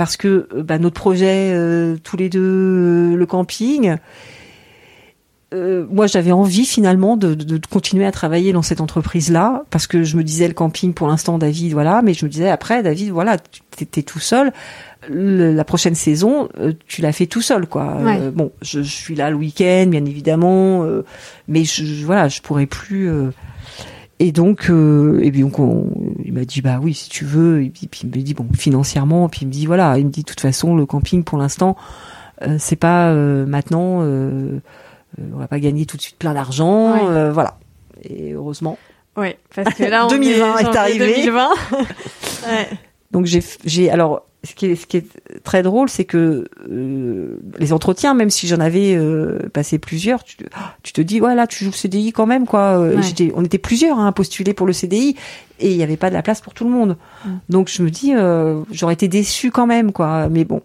parce 0.00 0.16
que 0.16 0.48
euh, 0.54 0.62
bah, 0.62 0.78
notre 0.78 0.98
projet 0.98 1.52
euh, 1.52 1.98
tous 2.02 2.16
les 2.16 2.30
deux, 2.30 2.40
euh, 2.40 3.16
le 3.16 3.26
camping. 3.26 3.96
Euh, 5.52 5.84
moi, 5.90 6.06
j'avais 6.06 6.32
envie 6.32 6.64
finalement 6.64 7.16
de, 7.16 7.34
de, 7.34 7.58
de 7.58 7.66
continuer 7.66 8.04
à 8.06 8.12
travailler 8.12 8.52
dans 8.52 8.62
cette 8.62 8.80
entreprise-là 8.80 9.64
parce 9.70 9.86
que 9.88 10.02
je 10.04 10.16
me 10.16 10.22
disais 10.22 10.46
le 10.46 10.54
camping 10.54 10.94
pour 10.94 11.08
l'instant, 11.08 11.38
David, 11.38 11.72
voilà. 11.72 12.02
Mais 12.02 12.14
je 12.14 12.24
me 12.24 12.30
disais 12.30 12.48
après, 12.48 12.82
David, 12.82 13.10
voilà, 13.10 13.36
tu 13.38 13.82
étais 13.82 14.02
tout 14.02 14.20
seul. 14.20 14.52
Le- 15.08 15.52
la 15.54 15.64
prochaine 15.64 15.94
saison, 15.94 16.48
euh, 16.58 16.72
tu 16.86 17.00
l'as 17.02 17.12
fait 17.12 17.26
tout 17.26 17.40
seul, 17.42 17.66
quoi. 17.66 17.96
Ouais. 18.02 18.18
Euh, 18.20 18.30
bon, 18.30 18.52
je, 18.62 18.82
je 18.82 18.92
suis 18.94 19.14
là 19.14 19.30
le 19.30 19.36
week-end, 19.36 19.86
bien 19.88 20.04
évidemment, 20.04 20.84
euh, 20.84 21.04
mais 21.48 21.64
je, 21.64 21.84
je- 21.84 22.04
voilà, 22.06 22.28
je 22.28 22.40
pourrais 22.42 22.66
plus. 22.66 23.08
euh, 23.10 23.30
et 24.22 24.32
donc, 24.32 24.66
euh, 24.68 25.18
et 25.22 25.32
puis 25.32 25.40
donc 25.40 25.58
on- 25.58 25.90
il 26.22 26.34
m'a 26.34 26.44
dit 26.44 26.60
bah 26.60 26.78
oui 26.82 26.92
si 26.92 27.08
tu 27.08 27.24
veux. 27.24 27.62
Et 27.64 27.70
puis, 27.70 27.86
puis 27.86 28.02
il 28.04 28.08
me 28.08 28.22
dit 28.22 28.34
bon 28.34 28.46
financièrement. 28.56 29.30
Puis 29.30 29.40
il 29.42 29.46
me 29.48 29.52
dit 29.52 29.64
voilà, 29.64 29.96
il 29.98 30.04
me 30.04 30.10
dit 30.10 30.20
de 30.20 30.26
toute 30.26 30.40
façon 30.40 30.76
le 30.76 30.84
camping 30.84 31.24
pour 31.24 31.38
l'instant 31.38 31.74
euh, 32.42 32.56
c'est 32.58 32.76
pas 32.76 33.08
euh, 33.12 33.46
maintenant. 33.46 34.00
Euh, 35.18 35.24
on 35.34 35.38
va 35.38 35.48
pas 35.48 35.58
gagner 35.60 35.86
tout 35.86 35.96
de 35.96 36.02
suite 36.02 36.16
plein 36.18 36.34
d'argent. 36.34 36.92
Ouais. 36.92 37.00
euh, 37.16 37.32
voilà. 37.32 37.58
Et 38.04 38.32
heureusement. 38.32 38.78
Ouais, 39.16 39.38
parce 39.54 39.74
que 39.74 39.82
là, 39.84 40.06
on 40.06 40.08
2020 40.08 40.56
est 40.58 40.62
janvier 40.64 40.78
arrivé. 40.78 41.14
2020. 41.16 41.48
ouais. 42.48 42.68
Donc 43.10 43.26
j'ai 43.26 43.42
j'ai 43.64 43.90
alors 43.90 44.24
ce 44.44 44.54
qui 44.54 44.66
est 44.66 44.76
ce 44.76 44.86
qui 44.86 44.98
est 44.98 45.06
très 45.42 45.62
drôle 45.64 45.88
c'est 45.90 46.04
que 46.04 46.46
euh, 46.70 47.36
les 47.58 47.72
entretiens 47.72 48.14
même 48.14 48.30
si 48.30 48.46
j'en 48.46 48.60
avais 48.60 48.94
euh, 48.96 49.50
passé 49.52 49.78
plusieurs 49.78 50.22
tu, 50.24 50.36
te- 50.36 50.44
tu 50.84 50.92
te 50.92 51.00
dis 51.00 51.18
voilà 51.18 51.46
tu 51.48 51.64
joues 51.64 51.72
le 51.72 51.76
CDI 51.76 52.12
quand 52.12 52.24
même 52.26 52.46
quoi 52.46 52.78
Euh, 52.78 52.94
Ouais. 52.96 53.02
j'étais 53.02 53.32
on 53.34 53.44
était 53.44 53.58
plusieurs 53.58 53.98
hein, 53.98 54.06
à 54.06 54.12
postuler 54.12 54.54
pour 54.54 54.66
le 54.66 54.72
CDI 54.72 55.16
et 55.58 55.72
il 55.72 55.76
n'y 55.76 55.82
avait 55.82 55.96
pas 55.98 56.08
de 56.08 56.14
la 56.14 56.22
place 56.22 56.40
pour 56.40 56.54
tout 56.54 56.64
le 56.64 56.70
monde 56.70 56.96
Mm. 57.26 57.30
donc 57.50 57.68
je 57.68 57.82
me 57.82 57.90
dis 57.90 58.14
euh, 58.14 58.62
j'aurais 58.70 58.94
été 58.94 59.08
déçue 59.08 59.50
quand 59.50 59.66
même 59.66 59.92
quoi 59.92 60.28
mais 60.30 60.44
bon 60.44 60.62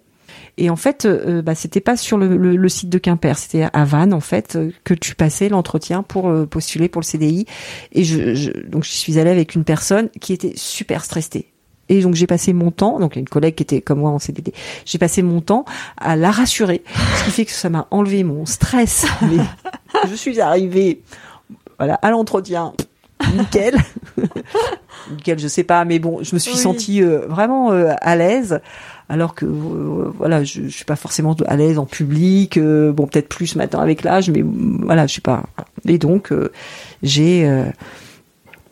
et 0.57 0.69
en 0.69 0.75
fait 0.75 1.05
euh, 1.05 1.41
bah, 1.41 1.55
c'était 1.55 1.81
pas 1.81 1.97
sur 1.97 2.17
le, 2.17 2.37
le, 2.37 2.55
le 2.55 2.69
site 2.69 2.89
de 2.89 2.97
Quimper. 2.97 3.37
C'était 3.37 3.67
à 3.71 3.83
Vannes 3.85 4.13
en 4.13 4.19
fait 4.19 4.55
euh, 4.55 4.71
que 4.83 4.93
tu 4.93 5.15
passais 5.15 5.49
l'entretien 5.49 6.03
pour 6.03 6.29
euh, 6.29 6.45
postuler 6.45 6.87
pour 6.89 7.01
le 7.01 7.05
CDI 7.05 7.45
et 7.91 8.03
je, 8.03 8.35
je 8.35 8.51
donc 8.51 8.83
je 8.83 8.91
suis 8.91 9.19
allée 9.19 9.31
avec 9.31 9.55
une 9.55 9.63
personne 9.63 10.09
qui 10.21 10.33
était 10.33 10.53
super 10.55 11.03
stressée. 11.03 11.47
Et 11.87 12.01
donc 12.01 12.15
j'ai 12.15 12.25
passé 12.25 12.51
mon 12.51 12.71
temps, 12.71 12.99
donc 12.99 13.15
une 13.15 13.29
collègue 13.29 13.53
qui 13.55 13.61
était 13.61 13.79
comme 13.81 13.99
moi 13.99 14.09
en 14.09 14.17
CDD, 14.17 14.53
j'ai 14.85 14.97
passé 14.97 15.21
mon 15.21 15.39
temps 15.39 15.65
à 15.97 16.15
la 16.15 16.31
rassurer, 16.31 16.83
ce 17.19 17.25
qui 17.25 17.29
fait 17.31 17.45
que 17.45 17.51
ça 17.51 17.69
m'a 17.69 17.85
enlevé 17.91 18.23
mon 18.23 18.47
stress. 18.47 19.05
Mais 19.21 19.43
je 20.09 20.15
suis 20.15 20.41
arrivée, 20.41 21.03
voilà, 21.77 21.93
à 22.01 22.09
l'entretien, 22.09 22.73
nickel, 23.37 23.77
nickel, 25.11 25.37
je 25.37 25.47
sais 25.47 25.63
pas, 25.63 25.85
mais 25.85 25.99
bon, 25.99 26.23
je 26.23 26.33
me 26.33 26.39
suis 26.39 26.53
Oui. 26.53 26.57
sentie 26.59 27.03
euh, 27.03 27.27
vraiment 27.27 27.71
euh, 27.71 27.93
à 28.01 28.15
l'aise, 28.15 28.61
alors 29.09 29.35
que 29.35 29.45
euh, 29.45 30.11
voilà, 30.17 30.43
je, 30.43 30.63
je 30.63 30.69
suis 30.69 30.85
pas 30.85 30.95
forcément 30.95 31.35
à 31.45 31.55
l'aise 31.55 31.77
en 31.77 31.85
public, 31.85 32.57
euh, 32.57 32.91
bon 32.91 33.07
peut-être 33.07 33.29
plus 33.29 33.55
maintenant 33.55 33.79
avec 33.79 34.03
l'âge, 34.03 34.29
mais 34.29 34.41
mm, 34.41 34.81
voilà, 34.83 35.05
je 35.07 35.11
suis 35.11 35.21
pas. 35.21 35.43
Et 35.87 35.97
donc 35.97 36.31
euh, 36.31 36.51
j'ai 37.03 37.49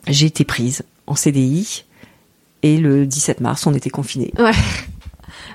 j'ai 0.06 0.26
été 0.26 0.44
prise 0.44 0.82
en 1.06 1.14
CDI. 1.14 1.84
Et 2.62 2.78
le 2.78 3.04
17 3.04 3.42
mars, 3.42 3.66
on 3.66 3.74
était 3.74 3.90
confinés. 3.90 4.32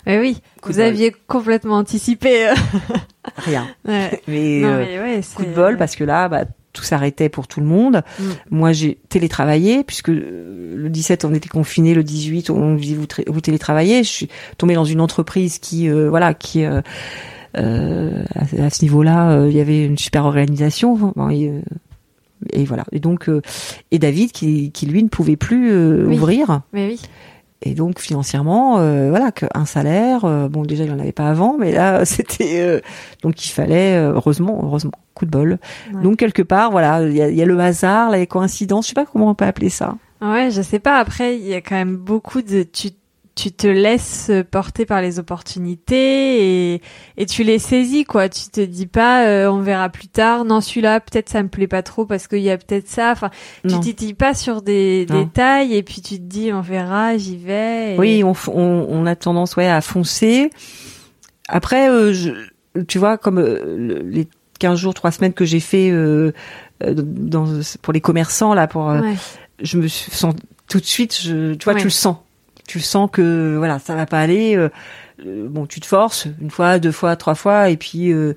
Mais 0.06 0.20
oui, 0.20 0.42
Coup 0.62 0.72
vous 0.72 0.80
aviez 0.80 1.12
complètement 1.28 1.78
anticipé. 1.78 2.54
Rien. 3.38 3.68
Ouais. 3.84 4.22
Mais, 4.28 4.60
Non, 4.60 4.78
mais 4.78 5.00
ouais, 5.00 5.22
coup 5.36 5.44
de 5.44 5.54
bol 5.54 5.78
parce 5.78 5.96
que 5.96 6.04
là, 6.04 6.30
bah, 6.30 6.46
tout 6.74 6.84
s'arrêtait 6.84 7.30
pour 7.30 7.48
tout 7.48 7.60
le 7.60 7.66
monde. 7.66 8.04
Mm. 8.20 8.24
Moi, 8.52 8.72
j'ai 8.74 9.00
télétravaillé 9.10 9.84
puisque 9.84 10.10
euh, 10.10 10.76
le 10.78 10.90
17 10.90 11.26
on 11.26 11.34
était 11.34 11.50
confinés, 11.50 11.94
le 11.94 12.04
18 12.04 12.50
on 12.52 12.76
dit 12.76 12.96
vous, 12.96 13.06
tra- 13.06 13.24
vous 13.30 13.42
télétravaillez. 13.42 14.04
Je 14.04 14.10
suis 14.10 14.30
tombée 14.58 14.76
dans 14.76 14.86
une 14.86 15.02
entreprise 15.02 15.58
qui, 15.60 15.90
euh, 15.90 16.10
voilà, 16.10 16.34
qui 16.34 16.64
euh, 16.66 16.82
euh, 17.58 18.24
à, 18.36 18.66
à 18.66 18.70
ce 18.70 18.84
niveau-là, 18.84 19.48
il 19.48 19.56
y 19.56 19.60
avait 19.60 19.84
une 19.86 19.98
super 19.98 20.26
organisation. 20.26 20.96
Bon, 20.96 21.30
et, 21.30 21.52
et 22.54 22.64
voilà. 22.66 22.84
Et 22.92 23.00
donc, 23.00 23.30
et 23.92 24.00
David 24.00 24.32
qui, 24.32 24.72
qui 24.72 24.86
lui 24.86 25.02
ne 25.04 25.10
pouvait 25.10 25.36
plus 25.38 25.74
Oui. 26.06 26.16
ouvrir. 26.16 26.62
Mais 26.74 26.88
oui. 26.90 27.02
Et 27.62 27.74
donc 27.74 28.00
financièrement, 28.00 28.80
euh, 28.80 29.10
voilà, 29.10 29.34
qu'un 29.34 29.66
salaire, 29.66 30.24
euh, 30.24 30.48
bon 30.48 30.64
déjà 30.64 30.86
il 30.86 30.92
en 30.94 31.00
avait 31.00 31.12
pas 31.12 31.28
avant, 31.28 31.58
mais 31.58 31.74
là 31.74 32.06
c'était 32.06 32.62
euh, 32.62 32.80
donc 33.22 33.46
il 33.46 33.50
fallait 33.50 33.98
euh, 33.98 34.14
heureusement, 34.14 34.62
heureusement, 34.64 34.94
coup 35.14 35.26
de 35.26 35.32
bol. 35.32 35.60
Ouais. 35.94 36.02
Donc 36.02 36.18
quelque 36.18 36.42
part, 36.42 36.72
voilà, 36.72 37.04
il 37.04 37.14
y 37.14 37.22
a, 37.22 37.30
il 37.30 37.36
y 37.36 37.42
a 37.42 37.46
le 37.46 37.60
hasard, 37.60 38.12
les 38.12 38.28
coïncidences, 38.28 38.86
je 38.86 38.90
sais 38.90 38.96
pas 38.96 39.06
comment 39.06 39.30
on 39.30 39.36
peut 39.36 39.46
appeler 39.46 39.70
ça. 39.70 39.98
Ouais, 40.22 40.52
je 40.52 40.62
sais 40.62 40.80
pas. 40.80 40.98
Après, 40.98 41.38
il 41.38 41.46
y 41.46 41.54
a 41.54 41.62
quand 41.62 41.76
même 41.76 41.96
beaucoup 41.96 42.42
de. 42.42 42.64
Tu, 42.64 42.90
tu 43.42 43.52
te 43.52 43.68
laisses 43.68 44.32
porter 44.52 44.86
par 44.86 45.02
les 45.02 45.20
opportunités 45.20 46.74
et, 46.76 46.82
et 47.18 47.26
tu 47.26 47.44
les 47.44 47.60
saisis, 47.60 48.04
quoi. 48.04 48.28
Tu 48.30 48.50
te 48.50 48.62
dis 48.62 48.88
pas, 48.88 49.26
euh, 49.26 49.50
on 49.50 49.60
verra 49.62 49.90
plus 49.90 50.08
tard. 50.08 50.46
Non, 50.46 50.62
celui-là, 50.62 51.00
peut-être 51.00 51.30
ça 51.30 51.42
me 51.44 51.48
plaît 51.50 51.68
pas 51.68 51.82
trop 51.84 52.06
parce 52.06 52.28
qu'il 52.28 52.40
y 52.42 52.50
a 52.50 52.58
peut-être 52.58 52.88
ça. 52.88 53.12
Enfin, 53.12 53.30
Non. 53.64 53.80
tu 53.80 53.94
t'y 53.96 54.06
dis 54.08 54.14
pas 54.14 54.34
sur 54.34 54.62
des 54.62 55.06
Non. 55.10 55.24
détails 55.24 55.76
et 55.76 55.84
puis 55.84 56.02
tu 56.02 56.16
te 56.16 56.24
dis, 56.24 56.52
on 56.54 56.62
verra, 56.62 57.18
j'y 57.18 57.38
vais. 57.38 57.96
et- 57.96 57.98
Oui, 58.00 58.24
on, 58.24 58.34
f- 58.34 58.50
on, 58.54 58.88
on 58.90 59.06
a 59.06 59.16
tendance 59.16 59.56
ouais 59.56 59.68
à 59.68 59.82
foncer. 59.82 60.50
Après, 61.48 61.90
euh, 61.90 62.14
je, 62.14 62.32
tu 62.88 63.00
vois, 63.00 63.18
comme 63.18 63.40
euh, 63.40 63.76
le- 63.78 64.00
les 64.10 64.28
15 64.60 64.78
jours, 64.80 64.94
3 64.94 65.12
semaines 65.12 65.34
que 65.34 65.46
j'ai 65.46 65.60
fait 65.62 65.90
dans, 66.82 67.46
pour 67.82 67.94
les 67.94 68.02
commerçants 68.02 68.54
là, 68.54 68.68
pour, 68.68 68.86
Ouais. 68.88 69.16
je 69.62 69.78
me 69.78 69.88
sens 69.88 70.34
tout 70.68 70.80
de 70.80 70.86
suite, 70.86 71.18
je, 71.22 71.54
tu 71.54 71.64
vois, 71.64 71.74
Ouais. 71.74 71.80
tu 71.80 71.86
le 71.86 71.92
sens. 71.92 72.18
Tu 72.70 72.80
sens 72.80 73.10
que 73.12 73.56
voilà, 73.58 73.80
ça 73.80 73.96
va 73.96 74.06
pas 74.06 74.20
aller. 74.20 74.56
euh, 74.56 74.70
euh, 75.26 75.48
bon, 75.50 75.66
tu 75.66 75.80
te 75.82 75.86
forces 75.86 76.28
une 76.40 76.50
fois, 76.52 76.80
deux 76.80 76.92
fois, 76.94 77.16
trois 77.18 77.36
fois, 77.36 77.70
et 77.70 77.76
puis 77.76 78.14
euh, 78.14 78.36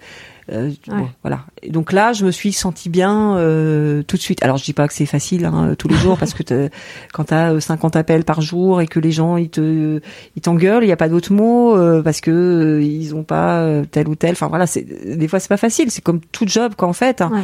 euh, 0.51 0.71
bon, 0.89 1.09
voilà. 1.23 1.41
Et 1.63 1.71
donc 1.71 1.93
là, 1.93 2.13
je 2.13 2.25
me 2.25 2.33
suis 2.33 2.53
sentie 2.53 2.89
bien 2.89 3.37
euh, 3.37 4.03
tout 4.03 4.17
de 4.17 4.23
suite. 4.23 4.43
Alors, 4.43 4.57
je 4.57 4.65
dis 4.65 4.73
pas 4.73 4.89
que 4.89 4.95
c'est 4.95 5.07
facile 5.07 5.45
hein, 5.45 5.75
tous 5.79 5.87
les 5.87 5.95
jours 5.97 6.19
parce 6.19 6.35
que 6.35 6.71
quand 7.13 7.25
t'as 7.25 7.53
euh, 7.53 7.61
50 7.61 7.95
appels 7.95 8.25
par 8.25 8.41
jour 8.41 8.81
et 8.81 8.89
que 8.89 8.99
les 8.99 9.13
gens 9.13 9.37
ils 9.37 9.49
te 9.51 10.01
ils 10.35 10.43
t'engueulent, 10.43 10.83
il 10.83 10.89
y 10.89 10.93
a 10.93 10.97
pas 10.97 11.09
d'autre 11.09 11.33
mot 11.33 11.77
euh, 11.77 12.03
parce 12.03 12.21
que 12.21 12.81
ils 12.83 13.15
ont 13.15 13.23
pas 13.23 13.65
tel 13.93 14.09
ou 14.09 14.17
tel. 14.17 14.33
Enfin 14.33 14.49
voilà, 14.49 14.67
c'est 14.67 14.83
des 15.17 15.29
fois 15.29 15.39
c'est 15.39 15.49
pas 15.49 15.57
facile. 15.59 15.91
C'est 15.93 16.03
comme 16.03 16.21
tout 16.33 16.49
job 16.49 16.75
qu'en 16.77 16.93
fait. 16.95 17.21
hein. 17.21 17.31
Ouais. 17.33 17.43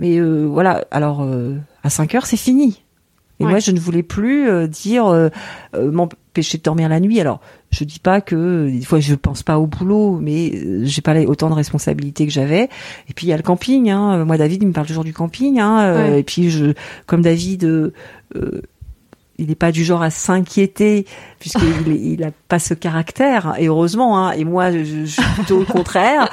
Mais 0.00 0.20
voilà, 0.20 0.84
alors 0.90 1.26
à 1.82 1.88
5 1.90 2.14
heures, 2.14 2.26
c'est 2.26 2.36
fini. 2.36 2.82
Et 3.40 3.44
Ouais. 3.44 3.50
moi, 3.50 3.58
je 3.60 3.70
ne 3.70 3.78
voulais 3.78 4.02
plus 4.02 4.48
euh, 4.48 4.66
dire 4.66 5.06
euh, 5.06 5.28
euh, 5.74 5.90
m'empêcher 5.92 6.58
de 6.58 6.62
dormir 6.62 6.88
la 6.88 6.98
nuit. 7.00 7.20
Alors, 7.20 7.40
je 7.70 7.84
dis 7.84 8.00
pas 8.00 8.20
que 8.20 8.34
euh, 8.34 8.70
des 8.70 8.84
fois 8.84 8.98
je 9.00 9.14
pense 9.14 9.42
pas 9.44 9.58
au 9.58 9.66
boulot, 9.66 10.18
mais 10.20 10.50
euh, 10.54 10.80
j'ai 10.84 11.02
pas 11.02 11.14
autant 11.22 11.48
de 11.48 11.54
responsabilités 11.54 12.26
que 12.26 12.32
j'avais. 12.32 12.64
Et 13.08 13.14
puis 13.14 13.26
il 13.26 13.30
y 13.30 13.32
a 13.32 13.36
le 13.36 13.42
camping. 13.44 13.90
Hein. 13.90 14.24
Moi, 14.24 14.36
David, 14.38 14.62
il 14.62 14.66
me 14.66 14.72
parle 14.72 14.86
toujours 14.88 15.04
du 15.04 15.12
camping. 15.12 15.60
Hein. 15.60 15.94
Ouais. 15.94 16.20
Et 16.20 16.22
puis, 16.24 16.50
je, 16.50 16.72
comme 17.06 17.22
David. 17.22 17.92
Il 19.38 19.46
n'est 19.48 19.54
pas 19.54 19.70
du 19.72 19.84
genre 19.84 20.02
à 20.02 20.10
s'inquiéter 20.10 21.06
puisqu'il 21.38 21.92
est- 21.92 22.00
il 22.00 22.24
a 22.24 22.30
pas 22.48 22.58
ce 22.58 22.74
caractère 22.74 23.54
et 23.58 23.66
heureusement 23.68 24.18
hein, 24.18 24.32
et 24.32 24.44
moi 24.44 24.72
je, 24.72 24.84
je 24.84 25.04
suis 25.06 25.22
plutôt 25.34 25.60
le 25.60 25.64
contraire. 25.64 26.28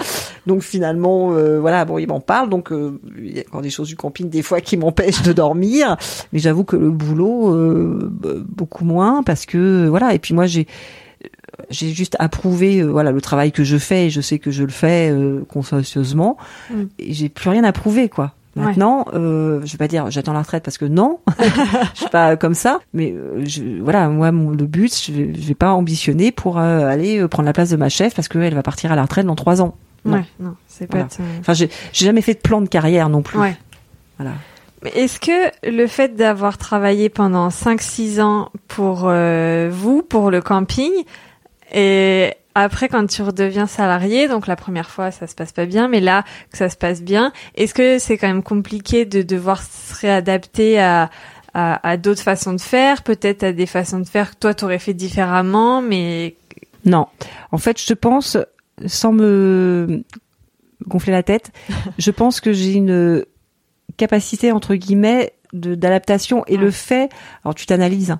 Donc 0.47 0.61
finalement 0.63 1.31
euh, 1.33 1.59
voilà 1.59 1.85
bon 1.85 1.97
il 1.97 2.07
m'en 2.07 2.19
parle 2.19 2.49
donc 2.49 2.71
euh, 2.71 2.99
il 3.17 3.37
y 3.37 3.39
a 3.39 3.43
encore 3.47 3.61
des 3.61 3.69
choses 3.69 3.87
du 3.87 3.95
camping 3.95 4.29
des 4.29 4.41
fois 4.41 4.59
qui 4.61 4.75
m'empêchent 4.77 5.21
de 5.23 5.33
dormir. 5.33 5.97
Mais 6.33 6.39
j'avoue 6.39 6.63
que 6.63 6.75
le 6.75 6.89
boulot 6.91 7.53
euh, 7.53 8.11
beaucoup 8.47 8.85
moins 8.85 9.23
parce 9.23 9.45
que 9.45 9.87
voilà 9.87 10.13
et 10.13 10.19
puis 10.19 10.33
moi 10.33 10.45
j'ai 10.47 10.67
j'ai 11.69 11.91
juste 11.93 12.15
approuvé 12.19 12.79
euh, 12.81 12.87
voilà 12.87 13.11
le 13.11 13.21
travail 13.21 13.51
que 13.51 13.63
je 13.63 13.77
fais 13.77 14.07
et 14.07 14.09
je 14.09 14.19
sais 14.21 14.39
que 14.39 14.51
je 14.51 14.63
le 14.63 14.71
fais 14.71 15.09
euh, 15.11 15.45
consciencieusement. 15.47 16.37
Mm. 16.69 16.83
et 16.99 17.13
j'ai 17.13 17.29
plus 17.29 17.49
rien 17.49 17.63
à 17.63 17.71
prouver 17.71 18.09
quoi 18.09 18.33
Ouais. 18.55 18.63
Maintenant, 18.63 19.05
euh, 19.13 19.59
je 19.65 19.71
vais 19.73 19.77
pas 19.77 19.87
dire 19.89 20.09
j'attends 20.11 20.31
la 20.31 20.41
retraite 20.41 20.63
parce 20.63 20.77
que 20.77 20.85
non, 20.85 21.19
je 21.93 21.99
suis 21.99 22.09
pas 22.09 22.37
comme 22.37 22.53
ça. 22.53 22.79
Mais 22.93 23.11
euh, 23.11 23.43
je, 23.45 23.61
voilà, 23.81 24.07
moi, 24.07 24.31
mon, 24.31 24.51
le 24.51 24.65
but, 24.65 24.95
je 25.05 25.11
vais, 25.11 25.33
je 25.33 25.47
vais 25.47 25.55
pas 25.55 25.71
ambitionner 25.73 26.31
pour 26.31 26.57
euh, 26.57 26.87
aller 26.87 27.19
euh, 27.19 27.27
prendre 27.27 27.47
la 27.47 27.53
place 27.53 27.69
de 27.69 27.75
ma 27.75 27.89
chef 27.89 28.15
parce 28.15 28.27
qu'elle 28.29 28.53
va 28.55 28.63
partir 28.63 28.91
à 28.93 28.95
la 28.95 29.01
retraite 29.01 29.25
dans 29.25 29.35
trois 29.35 29.61
ans. 29.61 29.75
Non. 30.05 30.13
Ouais, 30.17 30.23
non, 30.39 30.55
c'est 30.67 30.87
pas. 30.87 30.99
Voilà. 30.99 31.09
ton- 31.09 31.23
Enfin, 31.41 31.53
j'ai 31.53 31.69
jamais 31.93 32.21
fait 32.21 32.35
de 32.35 32.39
plan 32.39 32.61
de 32.61 32.69
carrière 32.69 33.09
non 33.09 33.21
plus. 33.23 33.39
Ouais. 33.39 33.57
Voilà. 34.17 34.31
Est-ce 34.93 35.19
que 35.19 35.51
le 35.69 35.87
fait 35.87 36.15
d'avoir 36.15 36.57
travaillé 36.57 37.09
pendant 37.09 37.49
5-6 37.49 38.21
ans 38.21 38.51
pour 38.67 39.01
euh, 39.05 39.69
vous, 39.73 40.01
pour 40.03 40.29
le 40.31 40.41
camping, 40.41 40.91
et 41.73 42.33
après 42.55 42.87
quand 42.89 43.05
tu 43.07 43.21
redeviens 43.21 43.67
salarié, 43.67 44.27
donc 44.27 44.47
la 44.47 44.55
première 44.55 44.89
fois 44.89 45.11
ça 45.11 45.27
se 45.27 45.35
passe 45.35 45.51
pas 45.51 45.65
bien, 45.65 45.87
mais 45.87 45.99
là 45.99 46.23
que 46.51 46.57
ça 46.57 46.69
se 46.69 46.77
passe 46.77 47.01
bien, 47.01 47.31
est-ce 47.55 47.73
que 47.73 47.99
c'est 47.99 48.17
quand 48.17 48.27
même 48.27 48.43
compliqué 48.43 49.05
de 49.05 49.21
devoir 49.21 49.61
se 49.61 49.93
réadapter 50.01 50.79
à, 50.79 51.09
à, 51.53 51.87
à 51.87 51.97
d'autres 51.97 52.21
façons 52.23 52.53
de 52.53 52.61
faire, 52.61 53.03
peut-être 53.03 53.43
à 53.43 53.51
des 53.51 53.65
façons 53.65 53.99
de 53.99 54.07
faire 54.07 54.31
que 54.31 54.37
toi 54.39 54.53
t'aurais 54.53 54.79
fait 54.79 54.93
différemment, 54.93 55.81
mais 55.81 56.35
Non. 56.85 57.07
En 57.51 57.57
fait, 57.57 57.81
je 57.81 57.93
pense, 57.93 58.37
sans 58.85 59.11
me 59.13 60.03
gonfler 60.87 61.13
la 61.13 61.23
tête, 61.23 61.51
je 61.97 62.11
pense 62.11 62.41
que 62.41 62.53
j'ai 62.53 62.73
une 62.73 63.25
capacité 63.97 64.51
entre 64.51 64.75
guillemets 64.75 65.33
d'adaptation 65.53 66.43
et 66.47 66.55
Ouais. 66.57 66.63
le 66.63 66.71
fait. 66.71 67.09
Alors 67.43 67.55
tu 67.55 67.65
t'analyses. 67.65 68.11
hein, 68.11 68.19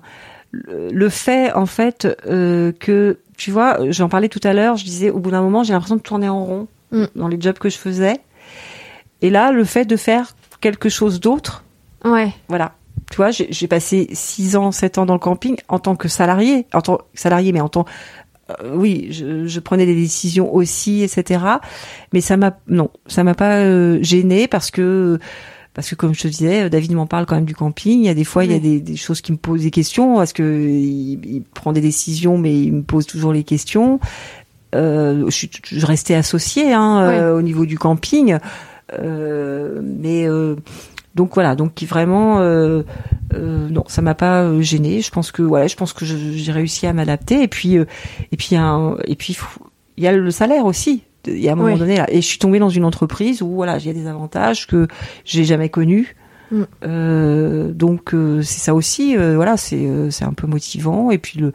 le, 0.52 1.08
fait 1.08 1.52
en 1.52 1.66
fait 1.66 2.08
euh, 2.26 2.72
que 2.72 3.18
tu 3.36 3.50
vois, 3.50 3.78
j'en 3.90 4.08
parlais 4.08 4.28
tout 4.28 4.40
à 4.42 4.52
l'heure. 4.52 4.76
Je 4.76 4.84
disais 4.84 5.10
au 5.10 5.18
bout 5.18 5.30
d'un 5.30 5.42
moment, 5.42 5.62
j'ai 5.62 5.72
l'impression 5.72 5.96
de 5.96 6.02
tourner 6.02 6.28
en 6.28 6.44
rond 6.44 6.68
Mm. 6.90 7.04
dans 7.16 7.28
les 7.28 7.40
jobs 7.40 7.58
que 7.58 7.68
je 7.68 7.78
faisais. 7.78 8.20
Et 9.22 9.30
là, 9.30 9.50
le 9.50 9.64
fait 9.64 9.84
de 9.84 9.96
faire 9.96 10.36
quelque 10.60 10.88
chose 10.88 11.20
d'autre, 11.20 11.64
ouais, 12.04 12.32
voilà. 12.48 12.72
Tu 13.10 13.16
vois, 13.16 13.30
j'ai 13.30 13.68
passé 13.68 14.08
six 14.12 14.56
ans, 14.56 14.72
sept 14.72 14.98
ans 14.98 15.06
dans 15.06 15.14
le 15.14 15.20
camping 15.20 15.56
en 15.68 15.78
tant 15.78 15.94
que 15.94 16.08
salarié, 16.08 16.66
en 16.72 16.80
tant 16.80 16.96
que 16.96 17.02
salarié, 17.14 17.52
mais 17.52 17.60
en 17.60 17.68
tant 17.68 17.84
euh, 18.50 18.74
oui, 18.74 19.08
je, 19.10 19.46
je 19.46 19.60
prenais 19.60 19.86
des 19.86 19.94
décisions 19.94 20.52
aussi, 20.52 21.02
etc. 21.02 21.44
Mais 22.12 22.20
ça 22.20 22.36
m'a 22.36 22.58
non, 22.66 22.90
ça 23.06 23.22
m'a 23.22 23.34
pas 23.34 23.58
euh, 23.58 23.98
gêné 24.02 24.48
parce 24.48 24.72
que 24.72 25.20
parce 25.76 25.88
que 25.90 25.94
comme 25.94 26.12
je 26.14 26.22
te 26.22 26.26
disais, 26.28 26.68
David 26.70 26.92
m'en 26.94 27.06
parle 27.06 27.26
quand 27.26 27.36
même 27.36 27.44
du 27.44 27.54
camping. 27.54 28.00
Il 28.00 28.06
y 28.06 28.08
a 28.08 28.14
des 28.14 28.24
fois, 28.24 28.44
il 28.44 28.50
y 28.50 28.54
a 28.54 28.58
des, 28.58 28.80
des 28.80 28.96
choses 28.96 29.20
qui 29.20 29.30
me 29.30 29.36
posent 29.36 29.62
des 29.62 29.70
questions 29.70 30.16
parce 30.16 30.32
que 30.32 30.42
il, 30.42 31.20
il 31.24 31.42
prend 31.42 31.72
des 31.72 31.80
décisions, 31.82 32.38
mais 32.38 32.58
il 32.60 32.72
me 32.72 32.82
pose 32.82 33.06
toujours 33.06 33.32
les 33.32 33.44
questions. 33.44 34.00
Euh, 34.74 35.24
je, 35.26 35.30
suis- 35.30 35.50
je 35.70 35.86
restais 35.86 36.14
associée 36.14 36.72
hein, 36.72 36.98
euh, 37.00 37.38
au 37.38 37.42
niveau 37.42 37.66
du 37.66 37.78
camping, 37.78 38.38
euh, 38.98 39.80
mais 39.82 40.28
euh, 40.28 40.56
donc 41.14 41.34
voilà, 41.34 41.54
donc 41.54 41.82
vraiment 41.84 42.40
euh, 42.40 42.82
euh, 43.34 43.68
non, 43.68 43.84
ça 43.88 44.02
m'a 44.02 44.14
pas 44.14 44.42
euh, 44.42 44.60
gêné. 44.62 45.00
Je 45.00 45.10
pense 45.10 45.30
que 45.32 45.42
voilà, 45.42 45.66
je 45.66 45.76
pense 45.76 45.92
que 45.92 46.04
j'ai 46.04 46.52
réussi 46.52 46.86
à 46.86 46.92
m'adapter 46.92 47.42
et 47.42 47.48
puis 47.48 47.78
euh, 47.78 47.84
et 48.32 48.36
puis 48.36 48.56
un- 48.56 48.96
et 49.06 49.14
puis 49.14 49.36
il 49.96 50.04
y 50.04 50.06
a 50.06 50.12
le 50.12 50.30
salaire 50.30 50.66
aussi. 50.66 51.02
Il 51.26 51.38
y 51.38 51.48
a 51.48 51.52
un 51.52 51.56
moment 51.56 51.72
Oui. 51.72 51.78
donné 51.78 51.96
là, 51.96 52.06
et 52.10 52.20
je 52.20 52.26
suis 52.26 52.38
tombée 52.38 52.58
dans 52.58 52.68
une 52.68 52.84
entreprise 52.84 53.42
où 53.42 53.48
voilà, 53.54 53.78
il 53.78 53.86
y 53.86 53.90
a 53.90 53.92
des 53.92 54.06
avantages 54.06 54.66
que 54.66 54.86
j'ai 55.24 55.44
jamais 55.44 55.68
connus. 55.68 56.16
Mm. 56.50 56.62
Euh, 56.84 57.72
donc 57.72 58.14
euh, 58.14 58.40
c'est 58.42 58.60
ça 58.60 58.74
aussi, 58.74 59.16
euh, 59.16 59.34
voilà, 59.36 59.56
c'est 59.56 59.76
euh, 59.86 60.10
c'est 60.10 60.24
un 60.24 60.32
peu 60.32 60.46
motivant 60.46 61.10
et 61.10 61.18
puis 61.18 61.38
le 61.40 61.52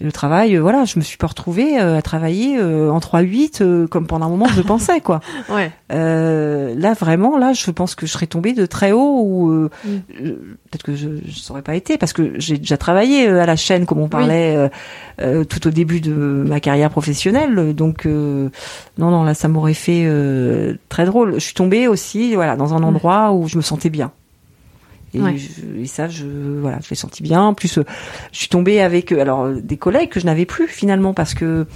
le 0.00 0.12
travail, 0.12 0.56
euh, 0.56 0.60
voilà, 0.60 0.84
je 0.84 0.98
me 0.98 1.04
suis 1.04 1.16
pas 1.16 1.26
retrouvée 1.28 1.80
euh, 1.80 1.96
à 1.98 2.02
travailler 2.02 2.58
euh, 2.58 2.90
en 2.90 2.98
3-8 2.98 3.62
euh, 3.62 3.86
comme 3.86 4.06
pendant 4.06 4.26
un 4.26 4.28
moment 4.30 4.46
je 4.48 4.60
pensais 4.62 5.00
quoi. 5.00 5.20
ouais, 5.50 5.70
Euh, 5.92 6.74
là 6.76 6.92
vraiment 6.94 7.38
là 7.38 7.52
je 7.52 7.70
pense 7.70 7.94
que 7.94 8.06
je 8.06 8.12
serais 8.12 8.26
tombée 8.26 8.52
de 8.52 8.66
très 8.66 8.92
haut 8.92 9.20
ou 9.22 9.50
euh, 9.50 9.70
Mm. 9.84 10.28
peut-être 10.70 10.82
que 10.82 10.94
je 10.94 11.08
ne 11.08 11.20
saurais 11.30 11.62
pas 11.62 11.74
été 11.74 11.96
parce 11.98 12.12
que 12.12 12.32
j'ai 12.38 12.58
déjà 12.58 12.76
travaillé 12.76 13.26
à 13.28 13.46
la 13.46 13.56
chaîne 13.56 13.86
comme 13.86 13.98
on 14.00 14.08
parlait 14.08 14.56
euh, 14.56 14.68
euh, 15.20 15.44
tout 15.44 15.66
au 15.66 15.70
début 15.70 16.00
de 16.00 16.12
ma 16.12 16.60
carrière 16.60 16.90
professionnelle 16.90 17.74
donc 17.74 18.06
euh, 18.06 18.48
non 18.98 19.10
non 19.10 19.24
là 19.24 19.34
ça 19.34 19.48
m'aurait 19.48 19.74
fait 19.74 20.04
euh, 20.06 20.74
très 20.88 21.04
drôle 21.06 21.34
je 21.34 21.38
suis 21.40 21.54
tombée 21.54 21.88
aussi 21.88 22.34
voilà 22.34 22.56
dans 22.56 22.74
un 22.74 22.78
Ouais. 22.78 22.84
endroit 22.84 23.32
où 23.32 23.48
je 23.48 23.56
me 23.56 23.62
sentais 23.62 23.88
bien 23.90 24.10
et, 25.14 25.20
Ouais. 25.20 25.36
je- 25.36 25.82
et 25.82 25.86
ça 25.86 26.08
je 26.08 26.26
voilà 26.60 26.78
je 26.82 26.90
l'ai 26.90 26.96
senti 26.96 27.22
bien 27.22 27.40
en 27.42 27.54
plus 27.54 27.78
euh, 27.78 27.84
je 28.32 28.38
suis 28.38 28.48
tombée 28.48 28.80
avec 28.80 29.12
euh, 29.12 29.20
alors 29.20 29.44
euh, 29.44 29.60
des 29.62 29.76
collègues 29.76 30.10
que 30.10 30.20
je 30.20 30.26
n'avais 30.26 30.46
plus 30.46 30.66
finalement 30.68 31.14
parce 31.14 31.34
que 31.34 31.66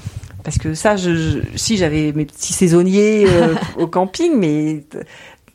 parce 0.45 0.59
que 0.59 0.75
ça 0.75 0.97
je, 0.97 1.15
je- 1.15 1.39
si 1.57 1.77
j'avais 1.77 2.13
mes 2.13 2.25
petits 2.25 2.53
saisonniers 2.53 3.27
euh, 3.29 3.55
au 3.79 3.87
camping 3.87 4.33
mais 4.37 4.83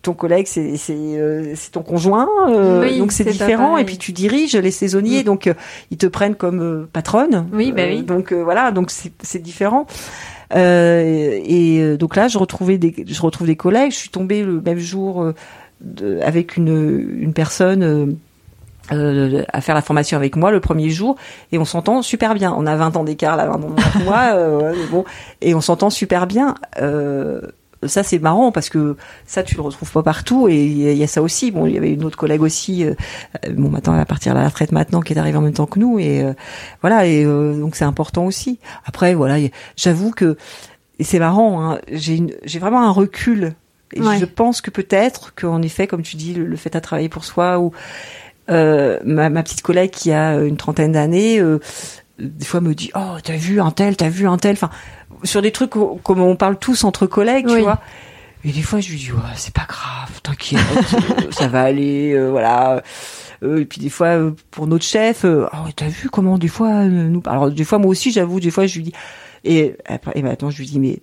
ton 0.02 0.14
collègue 0.14 0.48
c'est 0.50 0.76
c'est 0.76 0.94
euh, 0.98 1.54
c'est 1.56 1.72
ton 1.72 1.82
conjoint 1.82 2.28
euh, 2.50 2.82
Oui, 2.84 3.00
donc 3.00 3.12
c'est 3.14 3.24
différent 3.24 3.78
et 3.78 3.86
puis 3.86 3.98
tu 3.98 4.12
diriges 4.12 4.56
les 4.56 4.72
saisonniers 4.72 5.22
Mm. 5.22 5.26
donc 5.26 5.48
euh, 5.48 5.54
ils 5.92 5.98
te 5.98 6.06
prennent 6.08 6.36
comme 6.36 6.88
patronne 6.92 7.48
Oui, 7.54 7.72
bah 7.72 7.84
oui. 7.88 8.02
donc 8.04 8.34
voilà 8.34 8.72
donc 8.72 8.92
c'est 8.92 9.42
différent 9.42 9.88
euh, 10.56 11.40
et 11.46 11.98
donc 11.98 12.16
là 12.16 12.28
je 12.28 12.38
retrouvais 12.38 12.78
des 12.78 12.94
je 13.08 13.22
retrouve 13.22 13.48
des 13.48 13.56
collègues 13.56 13.92
je 13.92 13.98
suis 13.98 14.10
tombée 14.10 14.44
le 14.44 14.62
même 14.62 14.78
jour 14.78 15.24
euh, 15.24 15.34
de- 15.84 16.20
avec 16.22 16.58
une 16.58 17.20
une 17.20 17.34
personne 17.34 17.84
euh, 17.84 18.06
euh, 18.92 19.44
à 19.54 19.62
faire 19.62 19.76
la 19.76 19.82
formation 19.82 20.18
avec 20.18 20.36
moi 20.36 20.52
le 20.52 20.60
premier 20.60 20.90
jour 20.90 21.16
et 21.52 21.58
on 21.58 21.66
s'entend 21.66 22.02
super 22.02 22.34
bien. 22.34 22.54
On 22.58 22.66
a 22.66 22.76
20 22.76 22.98
ans 22.98 23.04
d'écart 23.04 23.38
là, 23.38 23.46
20 23.48 23.54
ans 23.64 23.76
moi, 24.06 24.32
euh, 24.34 24.74
bon, 24.92 25.06
et 25.42 25.56
on 25.56 25.62
s'entend 25.62 25.90
super 25.90 26.28
bien. 26.28 26.56
Euh, 26.82 27.42
ça 27.86 28.02
c'est 28.02 28.20
marrant 28.20 28.54
parce 28.54 28.70
que 28.70 28.96
ça 29.26 29.44
tu 29.44 29.56
le 29.56 29.62
retrouves 29.62 29.92
pas 29.92 30.04
partout 30.04 30.48
et 30.48 30.56
il 30.66 30.78
y, 30.78 30.88
a- 30.88 30.92
il 30.94 30.98
y 30.98 31.04
a 31.04 31.08
ça 31.08 31.22
aussi. 31.22 31.52
Bon, 31.52 31.66
il 31.66 31.74
y 31.74 31.78
avait 31.78 31.92
une 31.94 32.04
autre 32.06 32.18
collègue 32.18 32.42
aussi. 32.42 32.86
euh, 32.86 32.94
euh, 33.46 33.52
bon, 33.54 33.70
maintenant 33.70 33.94
elle 33.94 34.00
va 34.00 34.06
partir 34.06 34.32
à 34.32 34.36
la 34.42 34.48
retraite 34.48 34.72
maintenant 34.72 35.02
qui 35.02 35.14
est 35.14 35.18
arrivée 35.18 35.38
en 35.38 35.42
même 35.42 35.54
temps 35.54 35.66
que 35.66 35.80
nous 35.80 36.00
et 36.00 36.24
euh, 36.24 36.34
voilà 36.82 37.06
et 37.06 37.26
euh, 37.26 37.60
donc 37.60 37.76
c'est 37.76 37.84
important 37.86 38.26
aussi. 38.26 38.60
Après 38.86 39.14
voilà, 39.16 39.36
j'avoue 39.76 40.12
que 40.12 40.38
et 41.00 41.04
c'est 41.04 41.20
marrant. 41.20 41.62
Hein, 41.72 41.80
j'ai 41.92 42.22
j'ai 42.46 42.60
vraiment 42.60 42.82
un 42.84 42.92
recul. 42.92 43.54
Et 43.94 44.02
Ouais. 44.02 44.18
je 44.20 44.26
pense 44.26 44.62
que 44.62 44.70
peut-être 44.72 45.34
qu'en 45.36 45.62
effet, 45.62 45.88
comme 45.88 46.02
tu 46.02 46.16
dis, 46.16 46.34
le, 46.34 46.46
le 46.46 46.56
fait 46.56 46.76
à 46.76 46.82
travailler 46.82 47.10
pour 47.10 47.26
soi 47.26 47.60
ou 47.60 47.72
euh, 48.50 49.00
ma, 49.06 49.30
ma 49.30 49.44
petite 49.44 49.62
collègue 49.62 49.92
qui 49.92 50.12
a 50.12 50.36
une 50.42 50.58
trentaine 50.58 50.92
d'années, 50.94 51.40
euh, 51.40 51.60
des 52.20 52.46
fois 52.46 52.60
me 52.62 52.74
dit 52.76 52.92
oh 52.96 53.18
t'as 53.24 53.36
vu 53.38 53.62
un 53.62 53.72
tel, 53.72 53.96
t'as 53.96 54.10
vu 54.10 54.28
un 54.28 54.38
tel, 54.38 54.54
enfin 54.54 54.70
sur 55.24 55.42
des 55.42 55.52
trucs 55.52 55.72
comme 55.72 56.20
on 56.22 56.36
parle 56.36 56.58
tous 56.60 56.84
entre 56.84 57.06
collègues, 57.08 57.46
Oui. 57.48 57.56
tu 57.58 57.62
vois. 57.62 57.80
Et 58.46 58.52
des 58.52 58.62
fois 58.62 58.82
je 58.82 58.90
lui 58.92 58.98
dis 58.98 59.12
ouais 59.12 59.20
c'est 59.36 59.54
pas 59.54 59.66
grave, 59.68 60.20
t'inquiète, 60.22 60.60
euh, 60.94 61.32
ça 61.32 61.48
va 61.48 61.62
aller, 61.62 62.12
euh, 62.14 62.30
voilà. 62.30 62.82
Euh, 63.42 63.60
et 63.62 63.66
puis 63.66 63.80
des 63.80 63.90
fois 63.90 64.08
euh, 64.08 64.32
pour 64.52 64.68
notre 64.68 64.84
chef, 64.86 65.24
euh, 65.24 65.48
oh 65.54 65.70
t'as 65.76 65.88
vu 65.88 66.10
comment 66.10 66.38
des 66.38 66.50
fois 66.50 66.68
euh, 66.70 66.88
nous, 66.90 67.24
alors 67.26 67.50
des 67.50 67.64
fois 67.64 67.78
moi 67.78 67.88
aussi 67.90 68.12
j'avoue 68.12 68.40
des 68.42 68.52
fois 68.52 68.66
je 68.66 68.76
lui 68.76 68.84
dis 68.84 68.94
et 69.46 69.76
après 69.86 70.12
et 70.16 70.22
maintenant 70.22 70.50
je 70.50 70.58
lui 70.58 70.66
dis 70.66 70.80
mais 70.80 71.00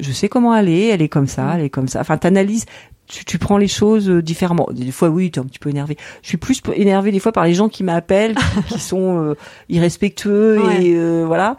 je 0.00 0.12
sais 0.12 0.28
comment 0.28 0.54
elle 0.54 0.68
est, 0.68 0.88
elle 0.88 1.02
est 1.02 1.08
comme 1.08 1.26
ça, 1.26 1.52
elle 1.56 1.64
est 1.64 1.70
comme 1.70 1.88
ça. 1.88 2.00
Enfin, 2.00 2.16
t'analyses, 2.18 2.66
tu, 3.06 3.24
tu 3.24 3.38
prends 3.38 3.58
les 3.58 3.68
choses 3.68 4.08
euh, 4.08 4.22
différemment. 4.22 4.68
Des 4.72 4.90
fois, 4.92 5.08
oui, 5.08 5.30
tu 5.30 5.38
es 5.38 5.42
un 5.42 5.46
petit 5.46 5.58
peu 5.58 5.70
énervé. 5.70 5.96
Je 6.22 6.28
suis 6.28 6.38
plus 6.38 6.60
énervé 6.74 7.12
des 7.12 7.18
fois 7.18 7.32
par 7.32 7.44
les 7.44 7.54
gens 7.54 7.68
qui 7.68 7.84
m'appellent, 7.84 8.34
qui, 8.34 8.62
qui 8.74 8.80
sont 8.80 9.22
euh, 9.22 9.34
irrespectueux 9.68 10.62
Ouais. 10.64 10.86
et 10.86 10.94
euh, 10.96 11.24
voilà, 11.26 11.56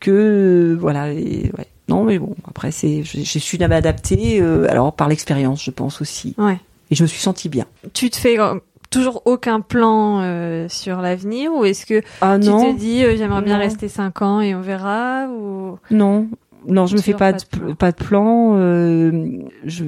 que 0.00 0.10
euh, 0.10 0.76
voilà. 0.78 1.12
Et, 1.12 1.50
ouais. 1.56 1.66
Non, 1.88 2.04
mais 2.04 2.18
bon, 2.18 2.34
après, 2.48 2.70
c'est, 2.70 3.02
j'ai 3.04 3.24
j'ai 3.24 3.38
su 3.38 3.58
m'adapter. 3.58 4.40
euh, 4.40 4.66
alors 4.70 4.92
par 4.94 5.08
l'expérience, 5.08 5.62
je 5.64 5.70
pense 5.70 6.00
aussi. 6.00 6.34
Ouais. 6.38 6.58
Et 6.90 6.94
je 6.94 7.02
me 7.02 7.08
suis 7.08 7.20
sentie 7.20 7.48
bien. 7.48 7.64
Tu 7.92 8.08
te 8.10 8.16
fais 8.16 8.38
euh, 8.38 8.54
toujours 8.90 9.22
aucun 9.24 9.60
plan 9.60 10.20
euh, 10.22 10.68
sur 10.68 11.00
l'avenir 11.00 11.52
ou 11.52 11.64
est-ce 11.64 11.86
que 11.86 12.02
Ah 12.20 12.38
tu 12.38 12.48
non, 12.48 12.72
te 12.74 12.78
dis 12.78 13.02
euh, 13.04 13.16
j'aimerais 13.16 13.42
bien 13.42 13.54
Non. 13.54 13.60
rester 13.64 13.88
5 13.88 14.22
ans 14.22 14.40
et 14.40 14.54
on 14.54 14.60
verra 14.60 15.26
ou 15.28 15.78
non. 15.90 16.28
Non, 16.66 16.86
je 16.86 16.96
me 16.96 17.02
fais 17.02 17.12
pas, 17.12 17.32
pas 17.32 17.38
de, 17.38 17.72
pas 17.74 17.92
de 17.92 17.96
plan. 17.96 18.56
euh, 18.56 19.38
je, 19.64 19.84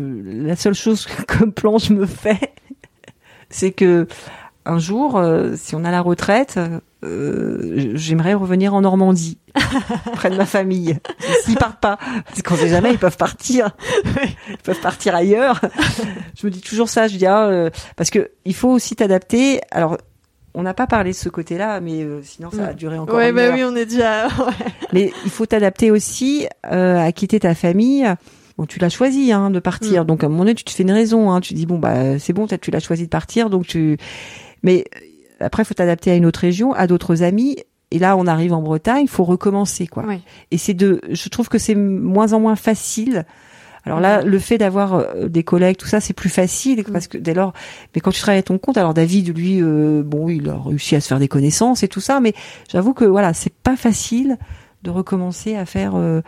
la 0.46 0.56
seule 0.56 0.74
chose 0.74 1.06
que 1.26 1.38
comme 1.38 1.52
plan 1.52 1.78
je 1.78 1.92
me 1.92 2.06
fais, 2.06 2.40
c'est 3.50 3.72
que 3.72 4.06
un 4.66 4.78
jour, 4.78 5.16
euh, 5.16 5.54
si 5.56 5.74
on 5.74 5.84
a 5.84 5.90
la 5.90 6.00
retraite, 6.00 6.58
euh, 7.04 7.92
j'aimerais 7.94 8.34
revenir 8.34 8.74
en 8.74 8.80
Normandie, 8.80 9.38
près 10.14 10.30
de 10.30 10.36
ma 10.36 10.46
famille. 10.46 10.98
S'ils 11.42 11.56
partent 11.56 11.80
pas, 11.80 11.98
parce 12.26 12.42
qu'on 12.42 12.56
sait 12.56 12.68
jamais, 12.68 12.92
ils 12.92 12.98
peuvent 12.98 13.16
partir, 13.18 13.70
ils 14.48 14.56
peuvent 14.62 14.80
partir 14.80 15.14
ailleurs. 15.14 15.60
Je 16.40 16.46
me 16.46 16.50
dis 16.50 16.62
toujours 16.62 16.88
ça. 16.88 17.08
Je 17.08 17.16
dis 17.18 17.26
ah, 17.26 17.46
euh, 17.46 17.70
parce 17.96 18.10
que 18.10 18.30
il 18.44 18.54
faut 18.54 18.70
aussi 18.70 18.96
t'adapter. 18.96 19.60
Alors, 19.70 19.98
on 20.54 20.62
n'a 20.62 20.74
pas 20.74 20.86
parlé 20.86 21.10
de 21.10 21.16
ce 21.16 21.28
côté-là, 21.28 21.80
mais 21.80 22.02
euh, 22.02 22.20
sinon 22.22 22.50
ça 22.50 22.58
va 22.58 22.72
Mm. 22.72 22.76
durer 22.76 22.98
encore. 22.98 23.16
Ouais 23.16 23.30
une 23.30 23.34
bah 23.36 23.42
heure. 23.42 23.54
oui, 23.54 23.64
on 23.64 23.74
est 23.76 23.86
déjà 23.86 24.26
ouais. 24.38 24.52
Mais 24.92 25.12
il 25.24 25.30
faut 25.30 25.46
t'adapter 25.46 25.90
aussi 25.90 26.46
euh, 26.70 26.98
à 26.98 27.10
quitter 27.12 27.40
ta 27.40 27.54
famille. 27.54 28.06
Bon, 28.56 28.66
tu 28.66 28.78
l'as 28.78 28.88
choisi 28.88 29.32
hein, 29.32 29.50
de 29.50 29.58
partir, 29.58 30.02
Mm. 30.02 30.06
donc 30.06 30.22
à 30.22 30.26
un 30.26 30.30
moment 30.30 30.44
donné, 30.44 30.54
tu 30.54 30.64
te 30.64 30.70
fais 30.70 30.84
une 30.84 30.92
raison. 30.92 31.30
Hein. 31.32 31.40
Tu 31.40 31.54
dis 31.54 31.66
bon 31.66 31.78
bah 31.78 32.18
c'est 32.18 32.32
bon, 32.32 32.46
tu 32.46 32.70
l'as 32.70 32.80
choisi 32.80 33.04
de 33.04 33.08
partir, 33.10 33.50
donc 33.50 33.66
tu. 33.66 33.96
Mais 34.62 34.84
euh, 35.40 35.46
après, 35.46 35.62
il 35.64 35.66
faut 35.66 35.74
t'adapter 35.74 36.10
à 36.12 36.14
une 36.14 36.26
autre 36.26 36.40
région, 36.40 36.72
à 36.72 36.86
d'autres 36.86 37.22
amis. 37.22 37.56
Et 37.90 37.98
là, 37.98 38.16
on 38.16 38.26
arrive 38.26 38.52
en 38.52 38.62
Bretagne, 38.62 39.02
il 39.04 39.08
faut 39.08 39.24
recommencer 39.24 39.86
quoi. 39.86 40.04
Ouais. 40.04 40.20
Et 40.50 40.58
c'est 40.58 40.74
de, 40.74 41.00
je 41.10 41.28
trouve 41.28 41.48
que 41.48 41.58
c'est 41.58 41.74
moins 41.76 42.32
en 42.32 42.40
moins 42.40 42.56
facile. 42.56 43.24
Alors 43.86 44.00
là, 44.00 44.22
le 44.22 44.38
fait 44.38 44.56
d'avoir 44.58 44.94
euh, 44.94 45.28
des 45.28 45.42
collègues, 45.42 45.76
tout 45.76 45.86
ça, 45.86 46.00
c'est 46.00 46.14
plus 46.14 46.28
facile 46.30 46.80
Mm. 46.80 46.92
parce 46.92 47.06
que 47.08 47.18
dès 47.18 47.34
lors. 47.34 47.52
Mais 47.94 48.00
quand 48.00 48.10
tu 48.10 48.20
travailles 48.20 48.38
à 48.40 48.42
ton 48.42 48.58
compte, 48.58 48.78
alors 48.78 48.94
David, 48.94 49.36
lui, 49.36 49.60
euh, 49.62 50.02
bon, 50.04 50.28
il 50.28 50.48
a 50.48 50.56
réussi 50.58 50.96
à 50.96 51.00
se 51.00 51.08
faire 51.08 51.18
des 51.18 51.28
connaissances 51.28 51.82
et 51.82 51.88
tout 51.88 52.00
ça, 52.00 52.20
mais 52.20 52.32
j'avoue 52.72 52.94
que 52.94 53.04
voilà, 53.04 53.34
c'est 53.34 53.52
pas 53.52 53.76
facile 53.76 54.38
de 54.82 54.90
recommencer 54.90 55.56
à 55.56 55.64
faire 55.64 55.92
euh, 55.96 56.20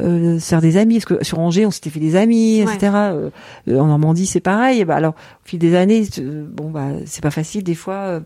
euh, 0.00 0.38
se 0.38 0.46
faire 0.48 0.60
des 0.60 0.76
amis. 0.76 1.00
Parce 1.00 1.04
que 1.18 1.24
sur 1.24 1.38
Angers, 1.40 1.66
on 1.66 1.70
s'était 1.72 1.90
fait 1.90 1.98
des 2.00 2.14
amis, 2.16 2.64
Ouais. 2.64 2.72
etc. 2.74 2.92
Euh, 2.94 3.30
en 3.68 3.86
Normandie, 3.86 4.26
c'est 4.26 4.40
pareil. 4.40 4.80
Et 4.80 4.84
bah 4.84 4.94
alors, 4.96 5.14
au 5.14 5.48
fil 5.48 5.58
des 5.58 5.74
années, 5.74 6.04
euh, 6.18 6.44
bon 6.48 6.70
bah, 6.70 6.90
c'est 7.06 7.22
pas 7.22 7.30
facile 7.32 7.64
des 7.64 7.74
fois. 7.74 7.94
euh, 7.94 8.20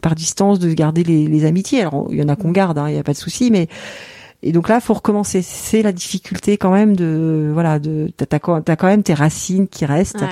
par 0.00 0.14
distance 0.14 0.60
de 0.60 0.72
garder 0.72 1.02
les, 1.02 1.26
les 1.26 1.44
amitiés. 1.44 1.80
Alors 1.80 2.06
il 2.10 2.18
y 2.18 2.22
en 2.22 2.28
a 2.28 2.36
qu'on 2.36 2.52
garde, 2.52 2.78
hein, 2.78 2.88
il 2.88 2.94
y 2.94 2.98
a 2.98 3.02
pas 3.02 3.12
de 3.12 3.18
souci, 3.18 3.50
mais 3.50 3.66
et 4.42 4.52
donc 4.52 4.68
là, 4.68 4.80
faut 4.80 4.94
recommencer. 4.94 5.42
C'est 5.42 5.82
la 5.82 5.92
difficulté 5.92 6.56
quand 6.56 6.70
même 6.72 6.96
de 6.96 7.50
voilà 7.52 7.78
de 7.78 8.10
t'as 8.16 8.26
t'as 8.26 8.38
quand 8.76 8.86
même 8.86 9.02
tes 9.02 9.14
racines 9.14 9.68
qui 9.68 9.84
restent 9.86 10.22
Ouais. 10.22 10.28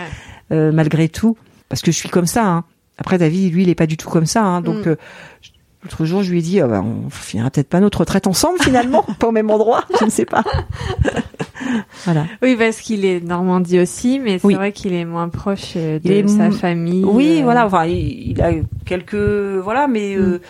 euh, 0.53 0.73
malgré 0.73 1.09
tout 1.09 1.37
parce 1.69 1.83
que 1.83 1.93
je 1.93 1.97
suis 1.97 2.09
comme 2.09 2.27
ça. 2.27 2.47
Hein. 2.47 2.65
Après 2.99 3.19
David, 3.19 3.53
lui, 3.53 3.63
il 3.63 3.69
est 3.69 3.75
pas 3.75 3.87
du 3.87 3.97
tout 3.97 4.09
comme 4.09 4.27
ça. 4.27 4.43
Hein, 4.43 4.61
donc 4.63 4.87
Mm. 4.87 4.89
euh, 4.91 4.97
l'autre 5.85 6.05
jour, 6.07 6.23
je 6.23 6.31
lui 6.33 6.39
ai 6.39 6.43
dit, 6.43 6.61
ah 6.61 6.67
bah, 6.67 6.83
on 6.83 7.11
finira 7.11 7.51
peut-être 7.51 7.69
pas 7.69 7.81
notre 7.81 7.99
retraite 8.01 8.27
ensemble 8.27 8.59
finalement, 8.63 9.05
pas 9.21 9.29
au 9.29 9.33
même 9.33 9.51
endroit, 9.51 9.85
je 10.01 10.05
ne 10.07 10.11
sais 10.11 10.25
pas. 10.25 10.43
voilà. 12.05 12.27
Oui, 12.43 12.57
parce 12.57 12.81
qu'il 12.81 13.05
est 13.05 13.21
Normandie 13.21 13.79
aussi, 13.81 14.19
mais 14.19 14.39
c'est 14.39 14.47
Oui. 14.47 14.55
vrai 14.55 14.73
qu'il 14.73 14.93
est 14.93 15.05
moins 15.05 15.29
proche 15.29 15.75
euh, 15.77 15.99
de 15.99 16.27
sa 16.27 16.51
famille. 16.51 17.05
Oui, 17.05 17.39
euh, 17.41 17.45
voilà. 17.45 17.67
Enfin, 17.67 17.85
il, 17.87 18.31
il 18.31 18.43
a 18.43 18.51
quelques 18.85 19.15
voilà, 19.15 19.87
mais 19.89 20.15
euh, 20.17 20.41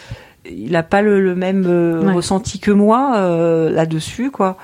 il 0.50 0.74
a 0.76 0.82
pas 0.82 1.02
le, 1.02 1.20
le 1.20 1.34
même 1.34 1.64
euh, 1.66 2.04
Ouais. 2.06 2.12
ressenti 2.12 2.58
que 2.58 2.70
moi 2.70 3.14
euh, 3.16 3.70
là-dessus, 3.70 4.30
quoi. 4.30 4.56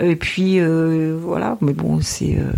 Et 0.00 0.16
puis 0.16 0.60
euh, 0.60 1.16
voilà. 1.20 1.56
Mais 1.60 1.72
bon, 1.72 2.00
c'est 2.00 2.36
euh, 2.38 2.52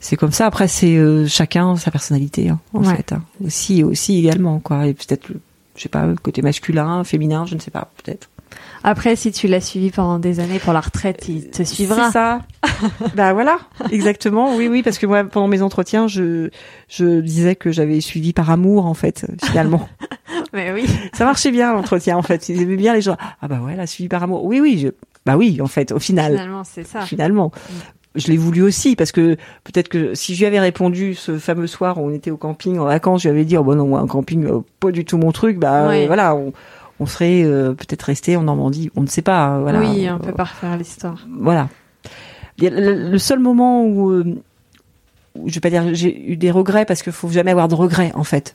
c'est 0.00 0.16
comme 0.16 0.32
ça. 0.32 0.46
Après, 0.46 0.66
c'est 0.68 0.96
euh, 0.96 1.26
chacun 1.26 1.76
sa 1.76 1.90
personnalité, 1.90 2.48
hein, 2.48 2.58
en 2.74 2.84
Ouais. 2.84 2.96
fait. 2.96 3.12
hein. 3.12 3.22
Aussi, 3.44 3.84
aussi 3.84 4.18
également, 4.18 4.58
quoi. 4.58 4.86
Et 4.86 4.94
peut-être, 4.94 5.28
je 5.76 5.82
sais 5.82 5.88
pas, 5.88 6.06
côté 6.22 6.42
masculin, 6.42 7.04
féminin, 7.04 7.46
je 7.46 7.54
ne 7.54 7.60
sais 7.60 7.70
pas, 7.70 7.90
peut-être. 8.02 8.28
Après, 8.84 9.16
si 9.16 9.30
tu 9.32 9.46
l'as 9.46 9.60
suivi 9.60 9.90
pendant 9.90 10.18
des 10.18 10.40
années 10.40 10.58
pour 10.58 10.72
la 10.72 10.80
retraite, 10.80 11.28
il 11.28 11.50
te 11.50 11.62
suivra. 11.62 12.06
C'est 12.06 12.12
ça. 12.12 12.40
bah 13.14 13.32
voilà, 13.32 13.58
exactement. 13.90 14.56
Oui, 14.56 14.68
oui, 14.68 14.82
parce 14.82 14.98
que 14.98 15.06
moi, 15.06 15.24
pendant 15.24 15.48
mes 15.48 15.62
entretiens, 15.62 16.08
je 16.08 16.50
je 16.88 17.20
disais 17.20 17.54
que 17.56 17.70
j'avais 17.70 18.00
suivi 18.00 18.32
par 18.32 18.50
amour, 18.50 18.86
en 18.86 18.94
fait, 18.94 19.26
finalement. 19.44 19.88
Mais 20.52 20.72
oui. 20.72 20.86
Ça 21.14 21.24
marchait 21.24 21.50
bien 21.50 21.72
l'entretien 21.72 22.16
en 22.16 22.22
fait. 22.22 22.48
Ils 22.48 22.60
aimaient 22.62 22.76
bien 22.76 22.94
les 22.94 23.00
gens. 23.00 23.16
Ah 23.40 23.48
bah 23.48 23.60
ouais, 23.60 23.76
la 23.76 23.86
suivi 23.86 24.08
par 24.08 24.22
amour. 24.22 24.44
Oui 24.44 24.60
oui, 24.60 24.78
je... 24.78 24.88
bah 25.24 25.36
oui 25.36 25.60
en 25.60 25.66
fait 25.66 25.92
au 25.92 25.98
final. 25.98 26.32
Finalement, 26.32 26.64
c'est 26.64 26.86
ça. 26.86 27.00
Finalement. 27.02 27.52
Je 28.14 28.28
l'ai 28.28 28.36
voulu 28.36 28.62
aussi 28.62 28.94
parce 28.94 29.10
que 29.10 29.36
peut-être 29.64 29.88
que 29.88 30.14
si 30.14 30.34
je 30.34 30.40
lui 30.40 30.46
avais 30.46 30.60
répondu 30.60 31.14
ce 31.14 31.38
fameux 31.38 31.66
soir 31.66 31.96
où 31.96 32.06
on 32.06 32.12
était 32.12 32.30
au 32.30 32.36
camping 32.36 32.78
en 32.78 32.84
vacances, 32.84 33.22
je 33.22 33.30
lui 33.30 33.36
avais 33.36 33.46
dit 33.46 33.56
oh 33.56 33.64
bon 33.64 33.74
non 33.74 33.86
moi 33.86 34.00
un 34.00 34.06
camping 34.06 34.44
euh, 34.44 34.60
pas 34.80 34.90
du 34.90 35.06
tout 35.06 35.16
mon 35.16 35.32
truc, 35.32 35.58
bah 35.58 35.90
euh, 35.90 36.06
voilà, 36.06 36.34
on, 36.34 36.52
on 37.02 37.06
serait 37.06 37.42
euh, 37.42 37.74
peut-être 37.74 38.02
resté 38.02 38.36
en 38.36 38.44
Normandie, 38.44 38.90
on 38.94 39.02
ne 39.02 39.08
sait 39.08 39.22
pas, 39.22 39.44
hein, 39.44 39.60
voilà. 39.60 39.80
oui, 39.80 40.08
on 40.08 40.18
peut 40.18 40.32
pas 40.32 40.44
refaire 40.44 40.76
l'histoire. 40.76 41.26
voilà. 41.40 41.68
Le, 42.58 43.18
seul 43.18 43.40
moment 43.40 43.84
où, 43.84 44.10
euh, 44.10 44.40
où 45.34 45.48
je 45.48 45.54
vais 45.54 45.60
pas 45.60 45.70
dire 45.70 45.94
j'ai 45.94 46.30
eu 46.30 46.36
des 46.36 46.50
regrets 46.50 46.84
parce 46.84 47.02
qu'il 47.02 47.12
faut 47.12 47.28
jamais 47.28 47.50
avoir 47.50 47.66
de 47.66 47.74
regrets 47.74 48.12
en 48.14 48.24
fait. 48.24 48.54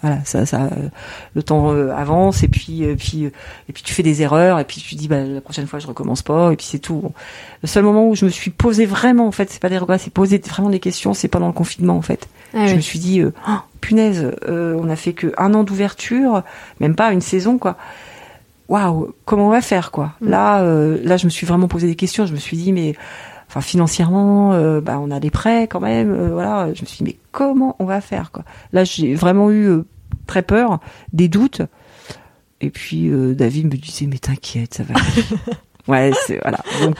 Voilà, 0.00 0.22
ça, 0.24 0.44
ça, 0.44 0.64
euh, 0.64 0.88
le 1.34 1.42
temps 1.42 1.70
avance 1.70 2.42
et 2.42 2.48
puis, 2.48 2.84
euh, 2.84 2.94
puis, 2.94 3.24
et 3.24 3.72
puis 3.72 3.82
tu 3.82 3.94
fais 3.94 4.02
des 4.02 4.22
erreurs 4.22 4.58
et 4.58 4.64
puis 4.64 4.80
tu 4.80 4.96
dis 4.96 5.08
bah 5.08 5.22
la 5.22 5.40
prochaine 5.40 5.66
fois 5.66 5.78
je 5.78 5.86
recommence 5.86 6.22
pas 6.22 6.52
et 6.52 6.56
puis 6.56 6.66
c'est 6.66 6.80
tout. 6.80 7.12
Le 7.62 7.68
seul 7.68 7.84
moment 7.84 8.08
où 8.08 8.16
je 8.16 8.24
me 8.24 8.30
suis 8.30 8.50
posé 8.50 8.86
vraiment 8.86 9.26
en 9.26 9.32
fait, 9.32 9.50
c'est 9.50 9.62
pas 9.62 9.70
des 9.70 9.78
regrets, 9.78 9.98
c'est 9.98 10.12
poser 10.12 10.38
vraiment 10.38 10.70
des 10.70 10.80
questions, 10.80 11.14
c'est 11.14 11.28
pendant 11.28 11.46
le 11.46 11.52
confinement 11.52 11.96
en 11.96 12.02
fait. 12.02 12.28
Ah 12.54 12.66
je 12.66 12.70
oui. 12.70 12.76
me 12.76 12.80
suis 12.80 12.98
dit, 12.98 13.20
euh, 13.20 13.32
Oh, 13.48 13.52
punaise, 13.80 14.30
euh, 14.48 14.78
on 14.80 14.88
a 14.88 14.96
fait 14.96 15.12
que 15.12 15.32
un 15.38 15.52
an 15.54 15.64
d'ouverture, 15.64 16.42
même 16.80 16.94
pas 16.94 17.12
une 17.12 17.20
saison, 17.20 17.58
quoi. 17.58 17.76
Waouh, 18.68 19.12
comment 19.24 19.48
on 19.48 19.50
va 19.50 19.60
faire, 19.60 19.90
quoi 19.90 20.12
Mm. 20.20 20.28
Là, 20.28 20.62
euh, 20.62 20.98
là, 21.04 21.16
je 21.16 21.24
me 21.26 21.30
suis 21.30 21.46
vraiment 21.46 21.68
posé 21.68 21.86
des 21.86 21.96
questions. 21.96 22.24
Je 22.26 22.32
me 22.32 22.38
suis 22.38 22.56
dit, 22.56 22.72
mais, 22.72 22.94
enfin, 23.48 23.60
financièrement, 23.60 24.52
euh, 24.54 24.80
bah, 24.80 24.98
on 25.00 25.10
a 25.10 25.20
des 25.20 25.30
prêts 25.30 25.66
quand 25.68 25.80
même. 25.80 26.30
voilà, 26.32 26.72
je 26.74 26.80
me 26.82 26.86
suis 26.86 26.98
dit, 26.98 27.04
mais 27.04 27.16
comment 27.32 27.76
on 27.78 27.84
va 27.84 28.00
faire, 28.00 28.30
quoi 28.32 28.44
Là, 28.72 28.84
j'ai 28.84 29.14
vraiment 29.14 29.50
eu 29.50 29.80
très 30.26 30.42
peur, 30.42 30.78
des 31.12 31.28
doutes. 31.28 31.62
Et 32.60 32.70
puis 32.70 33.10
David 33.34 33.66
me 33.66 33.76
disait, 33.76 34.06
mais 34.06 34.16
t'inquiète, 34.18 34.74
ça 34.74 34.84
va. 34.84 34.94
ouais, 35.88 36.10
c'est 36.26 36.38
voilà. 36.42 36.58
Donc 36.82 36.96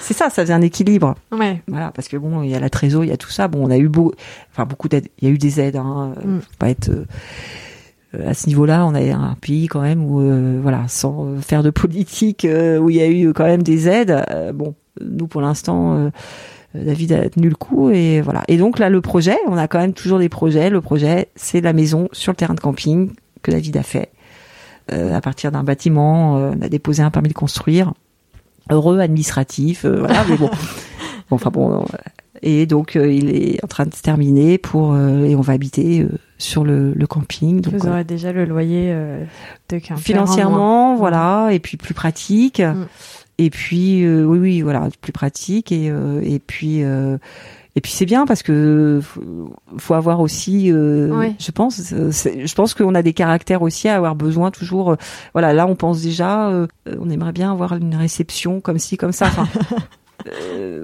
c'est 0.00 0.14
ça, 0.14 0.30
ça 0.30 0.42
faisait 0.42 0.52
un 0.52 0.62
équilibre. 0.62 1.14
Ouais. 1.30 1.62
Voilà, 1.68 1.90
parce 1.92 2.08
que 2.08 2.16
bon, 2.16 2.42
il 2.42 2.50
y 2.50 2.54
a 2.54 2.60
la 2.60 2.70
trésor, 2.70 3.04
il 3.04 3.10
y 3.10 3.12
a 3.12 3.16
tout 3.16 3.30
ça. 3.30 3.48
Bon, 3.48 3.66
on 3.66 3.70
a 3.70 3.78
eu 3.78 3.88
beau, 3.88 4.12
enfin 4.52 4.64
beaucoup 4.66 4.88
d'aides. 4.88 5.08
Il 5.20 5.28
y 5.28 5.30
a 5.30 5.34
eu 5.34 5.38
des 5.38 5.60
aides. 5.60 5.76
Hein, 5.76 6.14
euh, 6.18 6.36
Mm. 6.36 6.40
faut 6.40 6.56
pas 6.58 6.70
être 6.70 6.88
euh, 6.88 7.04
euh, 8.14 8.30
à 8.30 8.34
ce 8.34 8.46
niveau-là. 8.48 8.84
On 8.86 8.94
est 8.94 9.10
un 9.10 9.36
pays 9.40 9.66
quand 9.68 9.80
même 9.82 10.04
où, 10.04 10.20
euh, 10.20 10.58
voilà, 10.62 10.84
sans 10.88 11.26
euh, 11.26 11.40
faire 11.40 11.62
de 11.62 11.70
politique, 11.70 12.44
euh, 12.44 12.78
où 12.78 12.90
il 12.90 12.96
y 12.96 13.00
a 13.02 13.08
eu 13.08 13.32
quand 13.32 13.44
même 13.44 13.62
des 13.62 13.88
aides. 13.88 14.24
Bon, 14.54 14.74
nous 15.00 15.26
pour 15.26 15.40
l'instant, 15.40 16.10
David 16.74 17.12
a 17.12 17.28
tenu 17.30 17.48
le 17.48 17.54
coup 17.54 17.90
et 17.90 18.20
voilà. 18.20 18.42
Et 18.48 18.56
donc 18.56 18.78
là, 18.78 18.88
le 18.90 19.00
projet, 19.00 19.36
on 19.46 19.56
a 19.56 19.68
quand 19.68 19.78
même 19.78 19.92
toujours 19.94 20.18
des 20.18 20.28
projets. 20.28 20.68
Le 20.70 20.80
projet, 20.80 21.28
c'est 21.36 21.60
la 21.60 21.72
maison 21.72 22.08
sur 22.12 22.32
le 22.32 22.36
terrain 22.36 22.54
de 22.54 22.60
camping 22.60 23.12
que 23.42 23.50
David 23.50 23.76
a 23.76 23.82
fait 23.82 24.10
euh, 24.92 25.14
à 25.14 25.20
partir 25.20 25.50
d'un 25.52 25.64
bâtiment. 25.64 26.36
euh, 26.38 26.52
on 26.58 26.62
a 26.62 26.68
déposé 26.68 27.02
un 27.02 27.10
permis 27.10 27.28
de 27.28 27.34
construire. 27.34 27.92
Heureux 28.70 28.98
administratif, 29.00 29.84
euh, 29.84 29.98
voilà. 30.00 30.24
Mais 30.28 30.36
bon, 30.36 30.48
Bon, 30.48 30.56
enfin 31.36 31.50
bon. 31.50 31.80
euh, 31.80 31.84
et 32.44 32.66
donc 32.66 32.96
euh, 32.96 33.12
il 33.12 33.30
est 33.30 33.62
en 33.64 33.68
train 33.68 33.86
de 33.86 33.94
se 33.94 34.02
terminer 34.02 34.58
pour 34.58 34.94
euh, 34.94 35.24
et 35.24 35.36
on 35.36 35.40
va 35.40 35.52
habiter 35.52 36.00
euh, 36.00 36.08
sur 36.38 36.64
le, 36.64 36.92
le 36.92 37.06
camping. 37.06 37.60
Donc 37.60 37.74
Vous 37.74 37.86
aurez 37.88 38.02
déjà 38.04 38.32
le 38.32 38.44
loyer 38.44 38.86
euh, 38.90 39.24
de 39.68 39.78
Quimper. 39.78 40.02
financièrement, 40.02 40.96
voilà, 40.96 41.50
et 41.52 41.60
puis 41.60 41.76
plus 41.76 41.94
pratique. 41.94 42.60
Mm. 42.60 42.86
Et 43.38 43.50
puis 43.50 44.04
euh, 44.04 44.24
oui, 44.24 44.38
oui, 44.38 44.60
voilà, 44.62 44.88
plus 45.00 45.12
pratique 45.12 45.72
et 45.72 45.88
euh, 45.90 46.20
et 46.22 46.38
puis 46.40 46.82
euh, 46.82 47.16
et 47.74 47.80
puis 47.80 47.90
c'est 47.92 48.04
bien 48.06 48.26
parce 48.26 48.42
que 48.42 49.00
faut, 49.78 49.94
avoir 49.94 50.20
aussi, 50.20 50.70
euh, 50.70 51.08
Ouais. 51.16 51.34
je 51.38 51.50
pense, 51.50 51.92
euh, 51.92 52.10
je 52.12 52.54
pense 52.54 52.74
qu'on 52.74 52.94
a 52.94 53.02
des 53.02 53.12
caractères 53.14 53.62
aussi 53.62 53.88
à 53.88 53.96
avoir 53.96 54.14
besoin 54.14 54.50
toujours. 54.50 54.90
euh, 54.92 54.96
voilà, 55.32 55.52
là 55.54 55.66
on 55.66 55.74
pense 55.74 56.02
déjà, 56.02 56.48
euh, 56.50 56.66
on 57.00 57.08
aimerait 57.10 57.32
bien 57.32 57.50
avoir 57.52 57.74
une 57.74 57.94
réception 57.94 58.60
comme 58.60 58.78
ci, 58.78 58.96
comme 58.96 59.12
ça. 59.12 59.26
Enfin, 59.26 59.46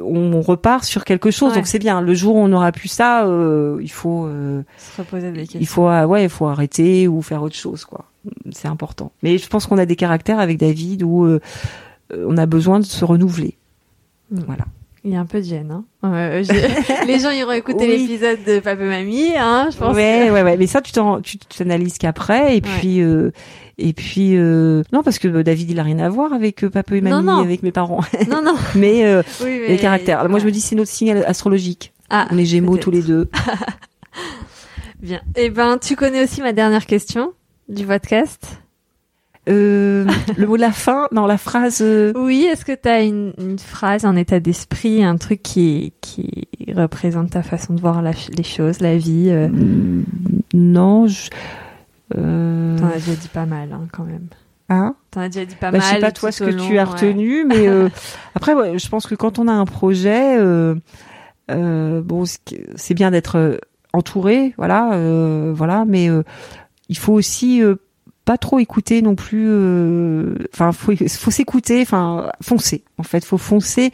on 0.05 0.40
repart 0.40 0.82
sur 0.85 1.05
quelque 1.05 1.31
chose, 1.31 1.51
Ouais. 1.51 1.56
donc 1.56 1.66
c'est 1.66 1.78
bien. 1.78 2.01
Le 2.01 2.15
jour 2.15 2.36
où 2.36 2.39
on 2.39 2.52
aura 2.52 2.73
plus 2.73 2.89
ça, 2.89 3.24
il 3.81 3.90
faut. 3.90 4.27
euh, 4.27 4.62
Se 4.78 5.01
reposer 5.01 5.31
des 5.31 5.40
questions. 5.43 5.60
il 5.60 5.66
faut 5.66 5.86
ouais 5.89 6.24
il 6.24 6.28
faut 6.31 6.47
arrêter 6.47 7.06
ou 7.06 7.23
faire 7.23 7.43
autre 7.43 7.55
chose 7.55 7.85
quoi 7.85 8.06
c'est 8.51 8.69
important 8.69 9.12
mais 9.23 9.39
je 9.39 9.48
pense 9.48 9.66
qu'on 9.66 9.78
a 9.78 9.86
des 9.86 9.97
caractères 9.97 10.39
avec 10.40 10.59
David 10.59 11.02
où 11.02 11.39
on 12.15 12.36
a 12.36 12.47
besoin 12.47 12.81
de 12.81 12.85
se 12.85 13.05
renouveler 13.05 13.56
Mm. 14.31 14.40
voilà 14.47 14.65
Il 15.05 15.12
y 15.12 15.16
a 15.16 15.20
un 15.20 15.27
peu 15.27 15.39
de 15.39 15.45
gêne. 15.45 15.70
Hein. 15.70 15.85
Euh, 16.05 16.43
Les 17.07 17.19
gens 17.20 17.31
iront 17.31 17.53
écouter 17.53 17.87
Oui. 17.89 18.07
l'épisode 18.07 18.39
de 18.45 18.59
Papa 18.59 18.83
Mamie, 18.83 19.33
hein, 19.37 19.69
je 19.73 19.77
pense. 19.79 19.95
Ouais, 19.95 20.31
ouais, 20.31 20.43
ouais. 20.43 20.57
Mais 20.57 20.66
ça, 20.66 20.81
tu 20.81 20.93
t'en, 20.93 21.20
tu 21.20 21.39
t'analyses 21.39 21.99
qu'après. 21.99 22.57
Et 22.57 22.61
puis, 22.61 23.01
euh, 23.01 23.31
et 23.79 23.93
puis, 23.93 24.37
euh, 24.37 24.83
non, 24.93 25.05
parce 25.05 25.20
que 25.20 25.29
euh, 25.29 25.43
David, 25.45 25.70
il 25.70 25.79
a 25.79 25.85
rien 25.85 26.01
à 26.01 26.09
voir 26.09 26.33
avec 26.33 26.65
euh, 26.65 26.70
papa 26.70 26.97
et 26.97 27.01
mamie, 27.01 27.25
non. 27.25 27.39
avec 27.39 27.62
mes 27.62 27.70
parents. 27.73 28.01
Non, 28.29 28.43
non. 28.43 28.57
mais 28.75 29.05
euh, 29.07 29.23
Oui, 29.41 29.61
mais... 29.61 29.69
les 29.69 29.77
caractères. 29.79 30.19
Alors, 30.19 30.31
moi, 30.31 30.41
je 30.41 30.47
me 30.47 30.51
dis, 30.51 30.61
c'est 30.61 30.75
notre 30.75 30.91
signe 30.91 31.12
astrologique. 31.12 31.93
Ah, 32.11 32.27
On 32.33 32.39
est 32.39 32.45
Gémeaux 32.45 32.77
tous 32.77 32.91
les 32.91 33.03
deux. 33.03 33.31
Bien. 35.01 35.20
Eh 35.37 35.51
ben, 35.51 35.79
tu 35.79 35.95
connais 35.95 36.25
aussi 36.25 36.41
ma 36.41 36.53
dernière 36.53 36.87
question 36.87 37.33
du 37.69 37.85
podcast? 37.87 38.59
Euh, 39.49 40.05
le 40.37 40.47
mot 40.47 40.57
de 40.57 40.61
la 40.62 40.73
fin, 40.73 41.09
non, 41.12 41.27
la 41.27 41.39
phrase. 41.39 41.79
euh, 41.81 42.12
Oui, 42.16 42.43
est-ce 42.51 42.65
que 42.65 42.73
tu 42.73 42.89
as 42.89 43.03
une, 43.03 43.33
une 43.39 43.59
phrase, 43.59 44.05
un 44.05 44.15
état 44.16 44.41
d'esprit, 44.41 45.03
un 45.03 45.16
truc 45.16 45.43
qui, 45.43 45.95
qui 46.03 46.47
représente 46.77 47.31
ta 47.31 47.43
façon 47.43 47.73
de 47.75 47.81
voir 47.81 48.03
la 48.03 48.11
les 48.37 48.43
choses, 48.43 48.81
la 48.81 48.97
vie 48.99 49.29
euh, 49.31 49.49
mm, 49.49 50.05
non, 50.55 51.07
je. 51.07 51.31
Euh, 52.16 52.77
T'en 52.79 52.87
as 52.89 52.95
déjà 52.99 53.15
dit 53.15 53.29
pas 53.29 53.47
mal, 53.47 53.70
hein, 53.73 53.87
quand 53.93 54.05
même. 54.05 54.27
hein? 54.69 54.95
T'en 55.11 55.20
as 55.23 55.29
déjà 55.29 55.45
dit 55.45 55.55
pas 55.57 55.70
Bah, 55.70 55.79
mal. 55.79 55.87
je 55.89 55.95
sais 55.95 56.01
pas 56.01 56.12
toi 56.12 56.33
ce 56.33 56.45
que 56.45 56.51
long, 56.51 56.66
tu 56.66 56.79
as 56.79 56.85
ouais. 56.85 56.91
retenu, 56.95 57.45
mais 57.47 57.69
euh, 57.69 57.89
après, 58.35 58.55
ouais, 58.55 58.79
je 58.79 58.89
pense 58.89 59.07
que 59.07 59.15
quand 59.15 59.39
on 59.39 59.47
a 59.49 59.53
un 59.53 59.65
projet, 59.66 60.37
euh, 60.39 60.75
euh, 61.51 62.01
bon, 62.03 62.25
c'est 62.77 62.95
bien 62.95 63.11
d'être 63.11 63.59
entouré, 63.95 64.53
voilà, 64.59 64.91
voilà, 65.55 65.85
mais 65.87 66.09
il 66.91 66.99
faut 66.99 67.12
aussi 67.15 67.62
pas 68.28 68.36
trop 68.36 68.59
écouter 68.59 69.00
non 69.00 69.14
plus. 69.14 69.46
euh, 69.48 70.34
Enfin, 70.52 70.72
faut, 70.72 70.92
faut 70.94 71.30
s'écouter, 71.30 71.80
enfin, 71.80 72.30
foncer. 72.42 72.84
En 72.98 73.02
fait, 73.02 73.24
faut 73.24 73.38
foncer 73.38 73.90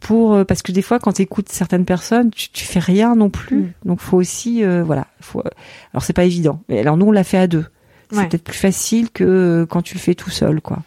pour 0.00 0.32
euh, 0.32 0.44
parce 0.44 0.62
que 0.62 0.72
des 0.72 0.80
fois, 0.80 0.98
quand 0.98 1.12
tu 1.12 1.20
écoutes 1.20 1.50
certaines 1.50 1.84
personnes, 1.84 2.30
tu, 2.30 2.48
tu 2.48 2.64
fais 2.64 2.78
rien 2.78 3.16
non 3.16 3.28
plus. 3.28 3.58
Mm. 3.58 3.72
Donc, 3.84 4.00
faut 4.00 4.16
aussi, 4.16 4.64
euh, 4.64 4.82
voilà. 4.82 5.08
Faut, 5.20 5.42
alors, 5.92 6.02
c'est 6.02 6.14
pas 6.14 6.24
évident. 6.24 6.62
Mais 6.70 6.78
alors, 6.78 6.96
nous, 6.96 7.04
on 7.04 7.12
l'a 7.12 7.22
fait 7.22 7.36
à 7.36 7.46
deux. 7.46 7.66
C'est 8.10 8.26
peut-être 8.30 8.44
plus 8.44 8.56
facile 8.56 9.10
que 9.10 9.66
quand 9.68 9.82
tu 9.82 9.92
le 9.92 10.00
fais 10.00 10.14
tout 10.14 10.30
seul, 10.30 10.62
quoi. 10.62 10.78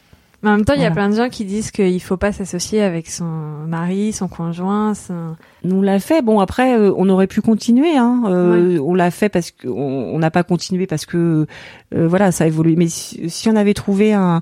Mais 0.44 0.50
en 0.50 0.54
même 0.58 0.66
temps, 0.66 0.74
il 0.74 0.82
y 0.82 0.86
a 0.86 0.92
plein 0.92 1.10
de 1.10 1.16
gens 1.16 1.30
qui 1.30 1.46
disent 1.46 1.70
qu'il 1.72 2.02
faut 2.02 2.18
pas 2.18 2.32
s'associer 2.32 2.82
avec 2.82 3.10
son 3.10 3.26
mari, 3.68 4.12
son 4.12 4.28
conjoint. 4.28 4.94
Son... 4.96 5.36
Nous 5.64 5.76
on 5.78 5.82
l'a 5.82 6.00
fait. 6.00 6.22
Bon 6.24 6.40
après, 6.40 6.76
euh, 6.78 6.92
on 6.98 7.08
aurait 7.10 7.28
pu 7.28 7.42
continuer. 7.42 7.96
Hein. 7.96 8.24
Euh, 8.28 8.80
On 8.80 8.96
l'a 8.96 9.12
fait 9.12 9.30
parce 9.30 9.52
que 9.52 9.68
on 9.68 10.16
on 10.16 10.20
n'a 10.20 10.32
pas 10.32 10.44
continué 10.44 10.88
parce 10.88 11.06
que 11.06 11.46
euh, 11.94 12.08
voilà, 12.08 12.32
ça 12.32 12.46
a 12.46 12.48
évolué. 12.48 12.76
Mais 12.76 12.88
si, 12.88 13.30
si 13.30 13.50
on 13.50 13.56
avait 13.56 13.76
trouvé 13.76 14.14
un, 14.14 14.42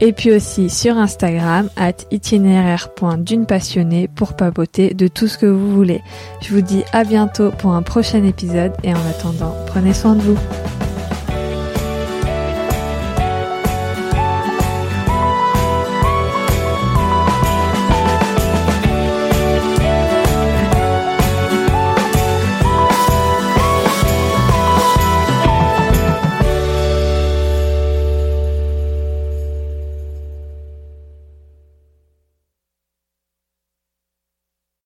Et 0.00 0.12
puis 0.12 0.32
aussi 0.32 0.70
sur 0.70 0.98
Instagram, 0.98 1.68
at 1.76 1.92
itinéraire.d'une 2.10 3.46
passionnée 3.46 4.08
pour 4.08 4.34
papoter 4.34 4.92
de 4.92 5.06
tout 5.06 5.28
ce 5.28 5.38
que 5.38 5.46
vous 5.46 5.72
voulez. 5.72 6.02
Je 6.42 6.52
vous 6.52 6.62
dis 6.62 6.82
à 6.92 7.04
bientôt 7.04 7.52
pour 7.52 7.74
un 7.74 7.82
prochain 7.82 8.24
épisode 8.24 8.72
et 8.82 8.92
en 8.92 9.06
attendant, 9.08 9.54
prenez 9.66 9.94
soin 9.94 10.16
de 10.16 10.22
vous. 10.22 10.38